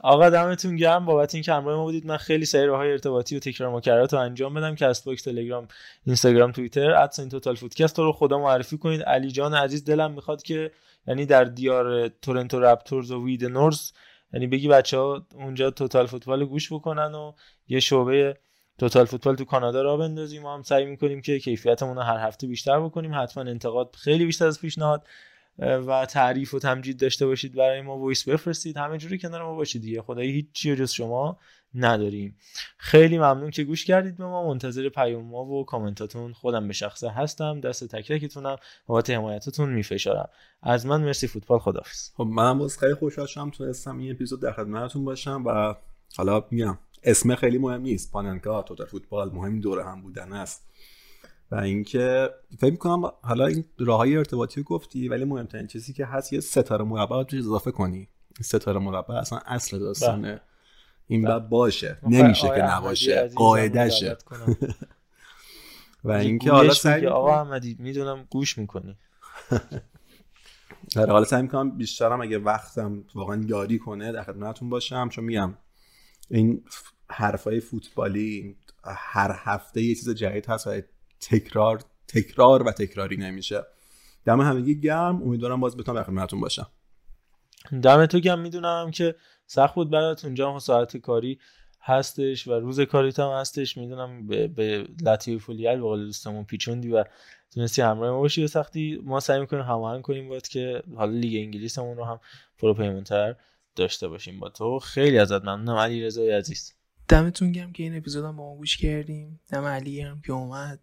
آقا 0.00 0.30
دمتون 0.30 0.76
گرم. 0.76 1.04
بابت 1.04 1.34
اینکه 1.34 1.52
همراه 1.52 1.76
ما 1.76 1.84
بودید. 1.84 2.06
من 2.06 2.16
خیلی 2.16 2.44
سری 2.44 2.66
راههای 2.66 2.90
ارتباطی 2.90 3.36
و 3.36 3.38
تکرار 3.38 3.76
مکررات 3.76 4.14
رو 4.14 4.20
انجام 4.20 4.54
بدم. 4.54 4.74
کست 4.74 5.04
باکس 5.04 5.22
تلگرام 5.22 5.68
اینستاگرام 6.06 6.52
توییتر 6.52 6.90
at 6.90 7.03
sign 7.03 7.28
توتال 7.28 7.54
فوتکست 7.54 7.98
رو 7.98 8.12
خدا 8.12 8.38
معرفی 8.38 8.78
کنید. 8.78 9.02
علی 9.02 9.30
جان 9.30 9.54
عزیز 9.54 9.84
دلم 9.84 10.12
می‌خواد 10.12 10.42
که 10.42 10.70
یعنی 11.06 11.26
در 11.26 11.44
دیار 11.44 12.08
تورنتو 12.08 12.60
رپتورز 12.60 13.10
و 13.10 13.24
We 13.24 13.32
The 13.32 13.44
North 13.44 13.92
یعنی 14.32 14.46
بگی 14.46 14.68
بچه 14.68 14.98
ها 14.98 15.26
اونجا 15.34 15.70
توتال 15.70 16.06
فوتبال 16.06 16.44
گوش 16.44 16.72
بکنن 16.72 17.14
و 17.14 17.32
یه 17.68 17.80
شعبه 17.80 18.36
توتال 18.78 19.04
فوتبال 19.04 19.36
تو 19.36 19.44
کانادا 19.44 19.82
راه 19.82 19.96
بندازیم. 19.96 20.42
ما 20.42 20.54
هم 20.54 20.62
سعی 20.62 20.84
می‌کنیم 20.84 21.20
که 21.20 21.38
کیفیتمون 21.38 21.96
رو 21.96 22.02
هر 22.02 22.26
هفته 22.26 22.46
بیشتر 22.46 22.80
بکنیم. 22.80 23.14
حتما 23.14 23.44
انتقاد 23.44 23.94
خیلی 23.98 24.24
بیشتر 24.24 24.46
از 24.46 24.60
پیشنهاد. 24.60 25.02
و 25.60 26.06
تعریف 26.06 26.54
و 26.54 26.58
تمجید 26.58 27.00
داشته 27.00 27.26
باشید 27.26 27.54
برای 27.54 27.80
ما 27.80 27.98
voice 27.98 28.28
بفرستید. 28.28 28.76
همه 28.76 28.98
جوری 28.98 29.18
کنار 29.18 29.42
ما 29.42 29.54
باشید 29.54 29.82
دیگه. 29.82 30.02
خدایی 30.02 30.32
هیچ 30.32 30.46
جز 30.52 30.90
شما 30.90 31.38
نداریم. 31.74 32.36
خیلی 32.78 33.18
ممنون 33.18 33.50
که 33.50 33.64
گوش 33.64 33.84
کردید 33.84 34.16
به 34.16 34.24
ما. 34.24 34.48
منتظر 34.48 34.88
پیام 34.88 35.24
ما 35.24 35.44
و 35.44 35.64
کامنتاتون 35.64 36.32
خودم 36.32 36.66
به 36.66 36.72
شخصه 36.72 37.10
هستم. 37.10 37.60
دست 37.60 37.84
تک 37.84 38.12
تکتونم 38.12 38.56
بابت 38.86 39.10
حمایتتون 39.10 39.72
میفشارم. 39.72 40.28
از 40.62 40.86
من 40.86 41.00
مرسی 41.00 41.26
فوتبال. 41.26 41.58
خدافظ 41.58 42.10
خب 42.16 42.24
من 42.24 42.58
باز 42.58 42.78
خیلی 42.78 42.94
خوشحال 42.94 43.26
شدم. 43.26 43.50
تونستم 43.50 43.98
این 43.98 44.10
اپیزود 44.10 44.42
در 44.42 44.52
خدمتتون 44.52 45.04
باشم 45.04 45.42
و 45.46 45.74
حالا 46.16 46.44
میگم 46.50 46.78
اسم 47.02 47.34
خیلی 47.34 47.58
مهم 47.58 47.80
نیست. 47.80 48.12
پاننکا 48.12 48.62
توتال 48.62 48.86
فوتبال 48.86 49.30
مهم 49.30 49.60
دوره 49.60 49.84
هم 49.84 50.02
بودن 50.02 50.32
است. 50.32 50.66
و 51.50 51.56
اینکه 51.56 52.30
فکر 52.58 52.70
می‌کنم 52.70 53.12
حالا 53.22 53.46
این 53.46 53.64
راههای 53.78 54.16
ارتباطی 54.16 54.60
رو 54.60 54.64
گفتی 54.64 55.08
ولی 55.08 55.24
مهمترین 55.24 55.66
چیزی 55.66 55.92
که 55.92 56.06
هست 56.06 56.32
یه 56.32 56.40
ستاره 56.40 56.84
مربع 56.84 57.16
رو 57.16 57.26
اضافه 57.32 57.70
کنی. 57.70 57.98
این 57.98 58.42
ستاره 58.42 58.78
مربع 58.78 59.14
اصلا 59.14 59.38
اصل 59.46 59.78
داستانه. 59.78 60.40
این 61.06 61.22
باید 61.22 61.48
باشه. 61.48 61.98
نمیشه 62.02 62.48
که 62.48 62.62
نباشه. 62.62 63.28
قاعدشه. 63.28 64.16
و 66.04 66.12
اینکه 66.12 66.50
حالا 66.50 66.68
گوش 66.68 66.80
سعی 66.80 67.06
آقا 67.06 67.40
احمدی 67.40 67.76
می‌دونم 67.78 68.26
گوش 68.30 68.58
می‌کنی. 68.58 68.96
آره 70.96 71.12
حالا 71.12 71.24
سعی 71.24 71.42
می‌کنم 71.42 71.70
بیشترم 71.70 72.20
اگه 72.20 72.38
وقتم 72.38 73.04
واقعا 73.14 73.44
یاری 73.46 73.78
کنه 73.78 74.12
در 74.12 74.22
خدمتتون 74.22 74.70
باشم 74.70 75.08
چون 75.08 75.24
میگم 75.24 75.54
این 76.30 76.64
حرفای 77.10 77.60
فوتبالی 77.60 78.56
هر 78.84 79.36
هفته 79.38 79.82
یه 79.82 79.94
چیز 79.94 80.10
جدید 80.10 80.46
هست 80.46 80.66
و 80.66 80.70
تکرار 81.20 81.84
تکرار 82.08 82.62
و 82.62 82.72
تکراری 82.72 83.16
نمیشه. 83.16 83.62
دم 84.24 84.40
همگی 84.40 84.80
گرم. 84.80 85.22
امیدوارم 85.22 85.60
باز 85.60 85.76
بتونم 85.76 85.98
در 85.98 86.04
خدمتتون 86.04 86.40
باشم. 86.40 86.66
دم 87.82 88.06
تو 88.06 88.20
گم 88.20 88.38
می‌دونم 88.38 88.90
که 88.90 89.14
سخت 89.46 89.74
بود 89.74 89.90
برات 89.90 90.24
اونجا 90.24 90.52
هم 90.52 90.58
ساعت 90.58 90.96
کاری 90.96 91.38
هستش 91.80 92.48
و 92.48 92.52
روز 92.52 92.80
کاریت 92.80 93.20
هم 93.20 93.30
هستش. 93.30 93.76
می‌دونم 93.76 94.26
به, 94.26 94.48
به 94.48 94.88
لطیف 95.02 95.44
فولیال 95.44 95.76
به 95.76 95.82
قول 95.82 96.04
دوستمون 96.04 96.44
پیچوندی 96.44 96.90
و 96.90 97.04
تونستی 97.54 97.82
همراه 97.82 98.10
ما 98.10 98.20
باشی. 98.20 98.44
و 98.44 98.46
سختی 98.46 99.00
ما 99.04 99.20
سعی 99.20 99.40
می‌کنیم 99.40 99.62
هماهنگ 99.62 100.02
کنیم 100.02 100.28
باید 100.28 100.48
که 100.48 100.82
حالا 100.96 101.12
لیگ 101.12 101.44
انگلیسمون 101.44 101.96
رو 101.96 102.04
هم 102.04 102.20
پروپیمنتر 102.58 103.36
داشته 103.76 104.08
باشیم. 104.08 104.40
با 104.40 104.48
تو 104.48 104.78
خیلی 104.78 105.18
ازت 105.18 105.42
ممنونم. 105.42 105.78
علی 105.78 106.04
رضای 106.04 106.30
عزیز. 106.30 106.72
دمتون 107.08 107.52
گرم 107.52 107.72
که 107.72 107.82
این 107.82 107.96
اپیزود 107.96 108.24
هم 108.24 108.36
با 108.36 108.50
ما 108.50 108.56
گوش 108.56 108.76
کردیم. 108.76 109.40
دم 109.48 109.64
علی 109.64 110.00
هم 110.00 110.20
که 110.26 110.32
اومد. 110.32 110.80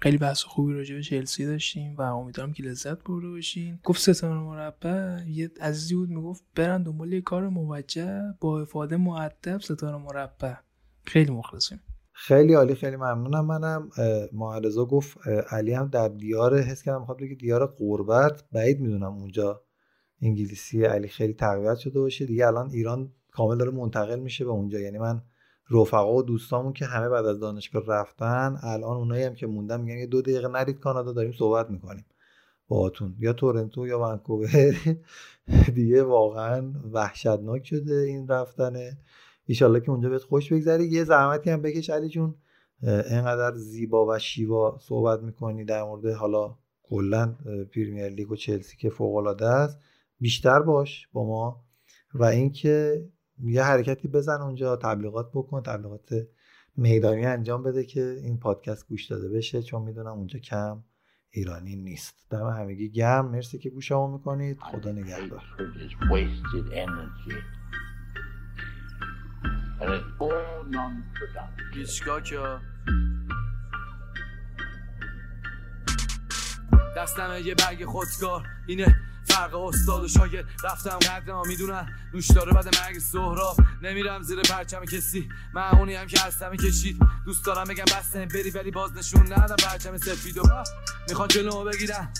خیلی 0.00 0.18
بحث 0.18 0.42
خوبی 0.42 0.72
راجع 0.72 0.94
به 0.94 1.02
چلسی 1.02 1.46
داشتیم 1.46 1.96
و 1.96 2.02
امیدوارم 2.02 2.52
که 2.52 2.62
لذت 2.62 3.02
برده 3.02 3.28
باشین. 3.28 3.78
گفت 3.84 4.00
ستاره 4.00 4.40
مربع. 4.40 5.24
یه 5.28 5.50
عزیزی 5.60 5.94
بود 5.94 6.08
می‌گفت 6.08 6.44
برن 6.54 6.82
دنبال 6.82 7.12
یه 7.12 7.20
کار 7.20 7.48
موجه 7.48 8.22
با 8.40 8.60
افاده 8.60 8.96
معدب 8.96 9.60
ستاره 9.60 9.96
مربع. 9.96 10.54
خیلی 11.04 11.30
مخلصیم. 11.30 11.80
خیلی 12.12 12.54
عالی 12.54 12.74
خیلی 12.74 12.96
ممنونم 12.96 13.46
منم. 13.46 13.90
معرضا 14.32 14.84
گفت 14.84 15.18
علی 15.50 15.72
هم 15.72 15.88
در 15.88 16.08
دیار 16.08 16.58
حس 16.60 16.82
کردم 16.82 17.00
می‌خواد 17.00 17.18
بگه 17.18 17.34
دیار 17.34 17.66
قربت. 17.66 18.44
بعید 18.52 18.80
می‌دونم 18.80 19.12
اونجا 19.12 19.62
انگلیسی 20.22 20.84
علی 20.84 21.08
خیلی 21.08 21.34
تقویت 21.34 21.76
شده 21.76 22.00
باشه. 22.00 22.26
دیگه 22.26 22.46
الان 22.46 22.70
ایران 22.70 23.12
کامل 23.30 23.58
داره 23.58 23.70
منتقل 23.70 24.20
میشه 24.20 24.44
به 24.44 24.50
اونجا. 24.50 24.80
یعنی 24.80 24.98
من 24.98 25.22
رفقا 25.70 26.14
و 26.14 26.22
دوستامون 26.22 26.72
که 26.72 26.84
همه 26.84 27.08
بعد 27.08 27.26
از 27.26 27.40
دانشگاه 27.40 27.86
رفتن 27.86 28.58
الان 28.62 28.96
اونایی 28.96 29.24
هم 29.24 29.34
که 29.34 29.46
موندن 29.46 29.80
میگن 29.80 29.98
یه 29.98 30.06
دو 30.06 30.22
دقیقه 30.22 30.48
نرید 30.48 30.80
کانادا 30.80 31.12
داریم 31.12 31.32
صحبت 31.32 31.70
می‌کنیم 31.70 32.04
باهاتون. 32.68 33.16
یا 33.18 33.32
تورنتو 33.32 33.86
یا 33.86 34.00
ونکوور. 34.00 34.76
دیگه 35.74 36.02
واقعا 36.02 36.72
وحشتناک 36.92 37.66
شده 37.66 37.94
این 37.94 38.28
رفتنه. 38.28 38.98
ایشالله 39.46 39.80
که 39.80 39.90
اونجا 39.90 40.08
بهت 40.08 40.22
خوش 40.22 40.52
بگذره. 40.52 40.84
یه 40.84 41.04
زحمتی 41.04 41.50
هم 41.50 41.62
بکش 41.62 41.90
علی 41.90 42.08
جون. 42.08 42.34
اه، 42.82 43.12
اینقدر 43.12 43.56
زیبا 43.56 44.06
و 44.06 44.18
شیوا 44.18 44.78
صحبت 44.80 45.20
می‌کنی 45.22 45.64
در 45.64 45.82
مورد 45.82 46.06
حالا 46.06 46.56
کلا 46.82 47.34
پریمیر 47.74 48.08
لیگ 48.08 48.32
و 48.32 48.36
چلسی 48.36 48.76
که 48.76 48.90
فوق 48.90 49.16
العاده 49.16 49.46
است. 49.46 49.78
بیشتر 50.20 50.62
باش 50.62 51.08
با 51.12 51.26
ما. 51.26 51.64
و 52.14 52.24
اینکه 52.24 53.04
یه 53.42 53.62
حرکتی 53.62 54.08
بزن 54.08 54.40
اونجا 54.40 54.76
تبلیغات 54.76 55.30
بکن 55.34 55.62
تبلیغات 55.62 56.14
میدانی 56.76 57.26
انجام 57.26 57.62
بده 57.62 57.84
که 57.84 58.00
این 58.00 58.38
پادکست 58.38 58.88
گوش 58.88 59.06
داده 59.06 59.28
بشه 59.28 59.62
چون 59.62 59.82
می‌دونم 59.82 60.12
اونجا 60.12 60.38
کم 60.38 60.84
ایرانی 61.30 61.76
نیست. 61.76 62.14
دم 62.30 62.48
همگی 62.48 62.90
گرم. 62.90 63.30
مرسی 63.30 63.58
که 63.58 63.70
گوشمو 63.70 64.12
می‌کنید. 64.12 64.58
خدا 64.60 64.92
نگهدار. 64.92 65.42
دستم 76.96 77.30
یه 77.44 77.54
برگ 77.54 77.84
خودکار. 77.84 78.42
اینه 78.66 78.96
فرق 79.34 79.54
استاد 79.54 80.04
و 80.04 80.08
شاگرد 80.08 80.44
رفتم 80.64 80.98
قدرم 80.98 81.48
می‌دونن. 81.48 81.88
نوش 82.14 82.30
داره 82.30 82.52
بعد 82.52 82.80
مرگ 82.80 82.98
سهراب 82.98 83.56
نمیرم 83.82 84.22
زیر 84.22 84.40
پرچم 84.40 84.84
کسی. 84.84 85.28
من 85.54 85.68
اونی 85.68 85.94
هم 85.94 86.06
که 86.06 86.20
هستم 86.20 86.56
کشید. 86.56 86.98
دوست 87.24 87.46
دارم 87.46 87.64
بگم 87.64 87.84
بسته. 87.84 88.26
بری 88.26 88.50
ولی 88.50 88.70
باز 88.70 88.92
نشون 88.96 89.32
ندم 89.32 89.56
پرچم 89.56 89.96
سفید 89.96 90.38
و 90.38 90.42
می‌خوان 91.08 91.28
جلومو 91.28 91.64
بگیرن. 91.64 92.12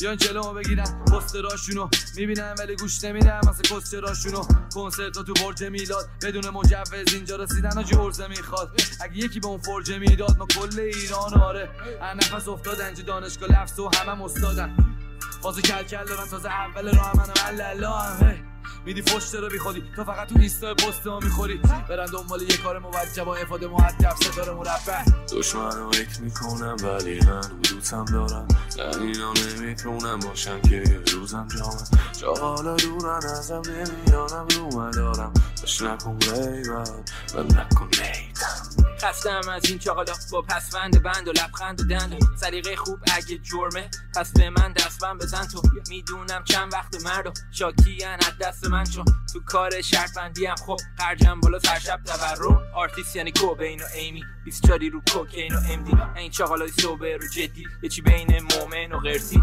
بیان 0.00 0.16
جلومو 0.16 0.52
بگیرن. 0.52 1.04
پستراشونو 1.04 1.88
می‌بینن 2.16 2.54
ولی 2.58 2.76
گوش 2.76 3.04
نمیدن. 3.04 3.40
واسه 3.44 3.62
کسچراشونو 3.62 4.42
کنسرت 4.74 5.12
تو 5.12 5.34
برج 5.34 5.64
میلاد. 5.64 6.08
بدون 6.22 6.50
مجوز 6.50 7.14
اینجا 7.14 7.36
رسیدن 7.36 7.78
و 7.78 7.82
جرزه 7.82 8.28
می‌خواد. 8.28 8.80
اگه 9.00 9.16
یکی 9.16 9.40
به 9.40 9.46
اون 9.46 9.60
فرجه 9.60 9.98
می‌داد 9.98 10.38
ما 10.38 10.46
کل 10.46 10.80
ایران 10.80 11.34
آره. 11.34 11.68
هر 12.02 12.14
نفس 12.14 12.48
افتادن 12.48 12.84
اینجا 12.84 13.02
دانشگاه 13.02 13.62
لفظ 13.62 13.78
و 13.78 13.90
همه 13.94 14.24
استادن 14.24 14.93
بازو 15.42 15.60
کل 15.60 15.82
کل 15.82 16.04
دارن 16.04 16.26
تازه 16.30 16.48
اول 16.48 16.96
راه 16.96 17.16
منم 17.16 17.60
الله 17.60 17.88
هم. 17.88 18.54
میدی 18.86 19.02
فش 19.02 19.34
رو 19.34 19.48
بیخودی 19.48 19.82
تو 19.96 20.04
فقط 20.04 20.28
تو 20.28 20.38
اینستا 20.38 20.74
پست 20.74 21.06
ها 21.06 21.20
می‌خوری. 21.20 21.60
برن 21.88 22.06
دنبال 22.06 22.42
یه 22.42 22.56
کار 22.56 22.78
موجه 22.78 23.24
با 23.24 23.36
افاده 23.36 23.68
مهدف 23.68 24.16
ستاره 24.16 24.52
مربع 24.52 25.04
دشمن 25.32 25.70
رو 25.70 25.90
می‌کنم 26.20 26.76
ولی 26.82 27.20
من 27.20 27.40
دوستم 27.70 28.04
دارم. 28.04 28.48
نه 28.78 29.02
اینا 29.02 29.32
نمی‌تونم 29.32 30.20
باشم 30.20 30.60
که 30.60 30.76
یه 30.76 31.00
روزم 31.12 31.48
جامم. 31.58 31.84
جالا 32.20 32.76
دورن 32.76 33.26
ازم 33.26 33.62
نمیانم 33.66 34.46
رو 34.56 34.80
مدارم 34.80 35.32
داشت 35.60 35.82
نکن 35.82 36.18
غیبت 36.18 36.90
و 37.34 37.42
نکن 37.42 37.86
نیتم. 37.86 38.83
خستم 39.04 39.48
از 39.48 39.64
این 39.64 39.78
چاقالا 39.78 40.12
با 40.32 40.42
پسوند 40.42 41.02
بند 41.02 41.28
و 41.28 41.32
لبخند 41.32 41.80
و 41.80 41.84
دند. 41.84 42.18
سلیقه 42.36 42.76
خوب 42.76 42.98
اگه 43.16 43.38
جرمه 43.38 43.90
پس 44.16 44.32
به 44.32 44.50
من 44.50 44.72
دستبند 44.72 45.20
بزن 45.20 45.46
تو. 45.46 45.62
می‌دونم 45.88 46.44
چند 46.44 46.72
وقت 46.72 47.04
مرد 47.04 47.26
و 47.26 47.32
شاکیان 47.52 48.18
از 48.18 48.38
دست 48.40 48.66
من 48.66 48.84
چون 48.84 49.04
تو 49.32 49.40
کار 49.40 49.82
شرط 49.82 50.14
بندی 50.16 50.46
هم 50.46 50.54
خب 50.54 50.76
خرجم 50.98 51.40
بالا 51.40 51.58
سرشب 51.58 52.00
تورم. 52.04 52.62
آرتیست 52.74 53.16
یعنی 53.16 53.32
کوبین 53.32 53.80
و 53.80 53.84
ایمی؟ 53.94 54.24
24 54.44 54.88
رو 54.88 55.00
کوکین 55.12 55.54
و 55.54 55.58
امدی 55.70 55.92
این 56.16 56.30
چاقالای 56.30 56.68
صوبه 56.68 57.16
رو 57.16 57.28
جدی. 57.28 57.66
یه 57.82 57.88
چی 57.88 58.02
بین 58.02 58.42
مومن 58.42 58.92
و 58.92 59.00
غرسی 59.00 59.42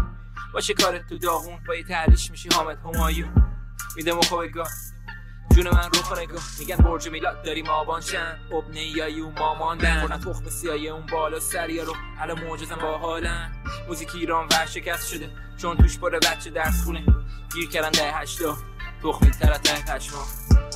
باشه 0.54 0.74
کارت 0.74 1.06
تو 1.08 1.18
داغون 1.18 1.58
با 1.68 1.74
یه 1.74 1.84
تحریش 1.84 2.30
میشی 2.30 2.48
حامد 2.48 2.78
همایون. 2.78 3.52
میده 3.96 4.12
مخوبگاه 4.12 4.68
جون 5.54 5.70
من 5.70 5.90
رو 6.10 6.20
نگاه 6.20 6.42
میگن 6.58 6.76
برج 6.76 7.08
میلاد 7.08 7.42
داریم 7.44 7.68
آبان 7.68 8.00
شن. 8.00 8.38
اب 8.52 8.70
نیایی 8.70 9.20
اون 9.20 9.34
ماماندن 9.38 10.00
خوردن 10.00 10.20
تخم 10.20 10.50
سیایی 10.50 10.88
اون 10.88 11.06
بالا 11.12 11.40
سریا 11.40 11.82
رو 11.82 11.94
الان 12.20 12.44
معجزم 12.44 12.76
با 12.76 12.98
حالن. 12.98 13.52
موزیک 13.88 14.14
ایران 14.14 14.48
ورشکست 14.52 15.08
شده. 15.08 15.30
چون 15.56 15.76
توش 15.76 15.98
پر 15.98 16.10
بچه 16.18 16.50
درس 16.50 16.84
خونه. 16.84 17.04
گیر 17.54 17.68
کردن 17.68 17.90
ده 17.90 18.12
هشتا. 18.12 18.56
تخمی 19.02 19.30
تر 19.30 19.58
ته 19.58 19.94
پشما. 19.94 20.26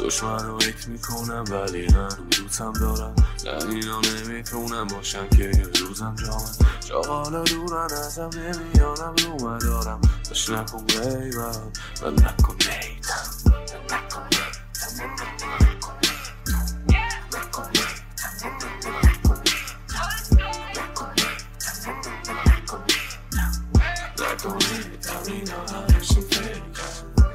دشمن 0.00 0.44
رو 0.44 0.56
حک 0.56 0.88
می‌کنم 0.88 1.44
ولی 1.50 1.88
من 1.88 2.08
دوستم 2.30 2.72
دارم. 2.72 3.14
نه 3.44 3.74
اینا 3.74 4.00
نمی‌تونم 4.00 4.86
باشم 4.86 5.28
که 5.28 5.42
یه 5.42 5.66
روزم 5.80 6.14
جامن 6.14 6.70
جالا 6.88 7.44
دورن 7.44 7.88
ازم 7.92 8.30
نمیانم 8.34 9.14
رو 9.24 9.48
مدارم 9.48 10.00
داشت 10.28 10.50
نکن 10.50 10.86
غیبت 10.86 11.58
و 12.02 12.10
نکن 12.10 12.54
نیتم. 12.54 13.54
نکن. 13.90 14.35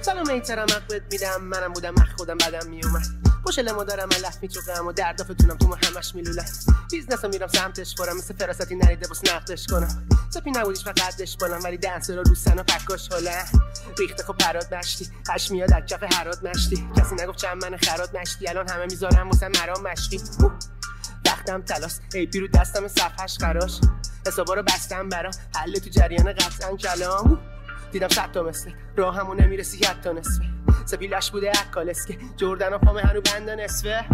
سلام 0.01 0.33
میترم 0.33 0.65
بهت 0.89 1.01
میدم 1.11 1.41
منم 1.41 1.73
بودم 1.73 1.93
من 1.97 2.05
خودم 2.17 2.37
بدم 2.37 2.69
میومد 2.69 3.30
خوشل 3.43 3.71
ما 3.71 3.83
دارم 3.83 4.09
من 4.09 4.17
لف 4.17 4.37
میچوقم 4.41 4.87
و 4.87 4.91
دردافتونم 4.91 5.57
تو 5.57 5.75
همش 5.75 6.15
میلولم. 6.15 6.45
بیزنس 6.91 7.25
میرم 7.25 7.47
سمتش 7.47 7.95
برم 7.95 8.17
مثل 8.17 8.35
فراستی 8.35 8.75
نریده 8.75 9.07
بس 9.07 9.31
نقدش 9.31 9.67
کنم. 9.67 10.07
سپی 10.29 10.51
نبودیش 10.51 10.83
فقطش 10.83 11.37
بالم 11.37 11.63
ولی 11.63 11.77
دنس 11.77 12.09
رو 12.09 12.23
دوستن 12.23 12.59
و 12.59 12.63
پکاش 12.63 13.09
حالا 13.09 13.31
ریخته 13.99 14.23
خب 14.23 14.33
پرات 14.37 14.73
مشتی 14.73 15.09
هش 15.29 15.51
میاد 15.51 15.73
از 15.73 15.83
کف 15.87 16.03
حرات 16.03 16.43
مشتی. 16.43 16.89
کسی 16.97 17.15
نگفت 17.15 17.37
چند 17.37 17.65
من 17.65 17.77
خرات 17.77 18.15
مشتی 18.15 18.47
الان 18.47 18.69
همه 18.69 18.85
می‌ذارم 18.85 19.29
واسه 19.29 19.47
مرام 19.47 19.83
مشتی. 19.83 20.21
وقتم 21.25 21.61
تلاس 21.61 21.99
ای 22.13 22.25
پیرو 22.25 22.47
دستم 22.47 22.87
صفحش 22.87 23.37
خراش. 23.37 23.81
حسابا 24.27 24.53
رو 24.53 24.63
بستم 24.63 25.09
برا 25.09 25.31
حل 25.55 25.73
تو 25.73 25.89
جریان 25.89 26.33
قطعا 26.33 26.75
کلام. 26.75 27.39
دیدم 27.91 28.07
صد 28.07 28.31
تا 28.31 28.43
مثل 28.43 28.71
راه 28.97 29.15
همون 29.15 29.41
نمی‌رسی 29.41 29.85
حتی 29.85 30.13
نصفه. 30.13 30.45
سپیلش 30.85 31.31
بوده 31.31 31.49
اکالس 31.49 32.05
که 32.05 32.17
جردن 32.37 32.73
و 32.73 32.77
پامه 32.77 33.01
هنو 33.01 33.21
بند 33.21 33.49
نصفه. 33.49 34.05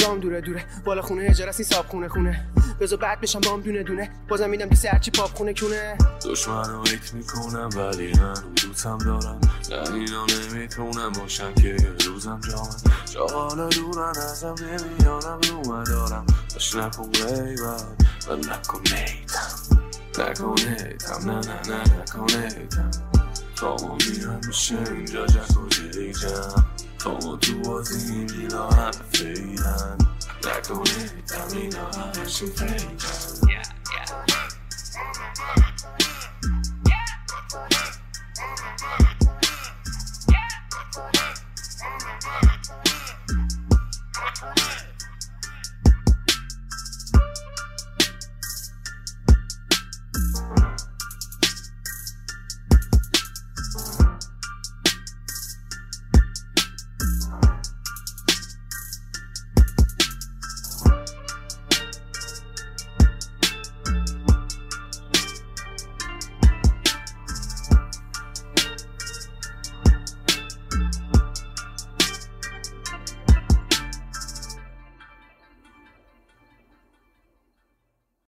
رام 0.00 0.20
دوره 0.20 0.40
دوره. 0.40 0.64
بالا 0.84 1.02
خونه 1.02 1.26
اجاره 1.30 1.52
این 1.58 1.68
ساب 1.68 1.86
خونه 1.86 2.08
خونه. 2.08 2.46
بزا 2.80 2.96
بعد 2.96 3.20
بشم 3.20 3.40
بام 3.40 3.60
دونه 3.60 3.82
دونه. 3.82 4.10
بازم 4.28 4.50
میدم 4.50 4.66
دیسه 4.66 4.88
هرچی 4.88 5.10
پاپ 5.10 5.34
خونه 5.34 5.54
کونه. 5.54 5.98
دشمن 6.24 6.70
رو 6.70 6.80
حک 6.80 7.14
می‌کنم 7.14 7.68
ولی 7.76 8.12
من 8.12 8.34
دوستم 8.62 8.98
دارم. 8.98 9.40
نه 9.70 9.94
اینا 9.94 10.26
نمی‌تونم 10.26 11.12
باشم 11.12 11.54
که 11.54 11.76
روزم 12.06 12.40
جامن 12.50 12.76
جالا 13.10 13.68
دورن 13.68 14.08
ازم 14.08 14.54
نمیانم 14.60 15.40
رو 15.50 15.72
مدارم 15.72 16.26
داشت 16.52 16.76
نکن 16.76 17.10
غیبت 17.12 17.84
و 18.28 18.36
نکن 18.36 18.82
نیتم 20.18 20.30
نکن 20.30 20.54
نیتم 20.60 21.30
نه 21.30 21.40
نه 21.40 21.60
نه 21.68 21.98
نکن 21.98 22.26
نیتم 22.36 22.90
تا 23.56 23.76
ما 23.76 23.98
میرم 24.08 24.40
میشه 24.46 24.78
اینجا 24.92 25.26
جک 25.26 25.58
و 25.58 25.68
جیجم 25.68 26.66
تا 26.98 27.18
ما 27.18 27.36
تو 27.36 27.58
بازی 27.58 28.12
این 28.12 28.26
دیلا 28.26 28.70
همه 28.70 28.90
فیلن 29.12 29.98
نکن 30.44 30.78
نیتم 30.78 31.56
اینا 31.56 31.90
همشون 31.90 32.48
فیلن 32.50 33.73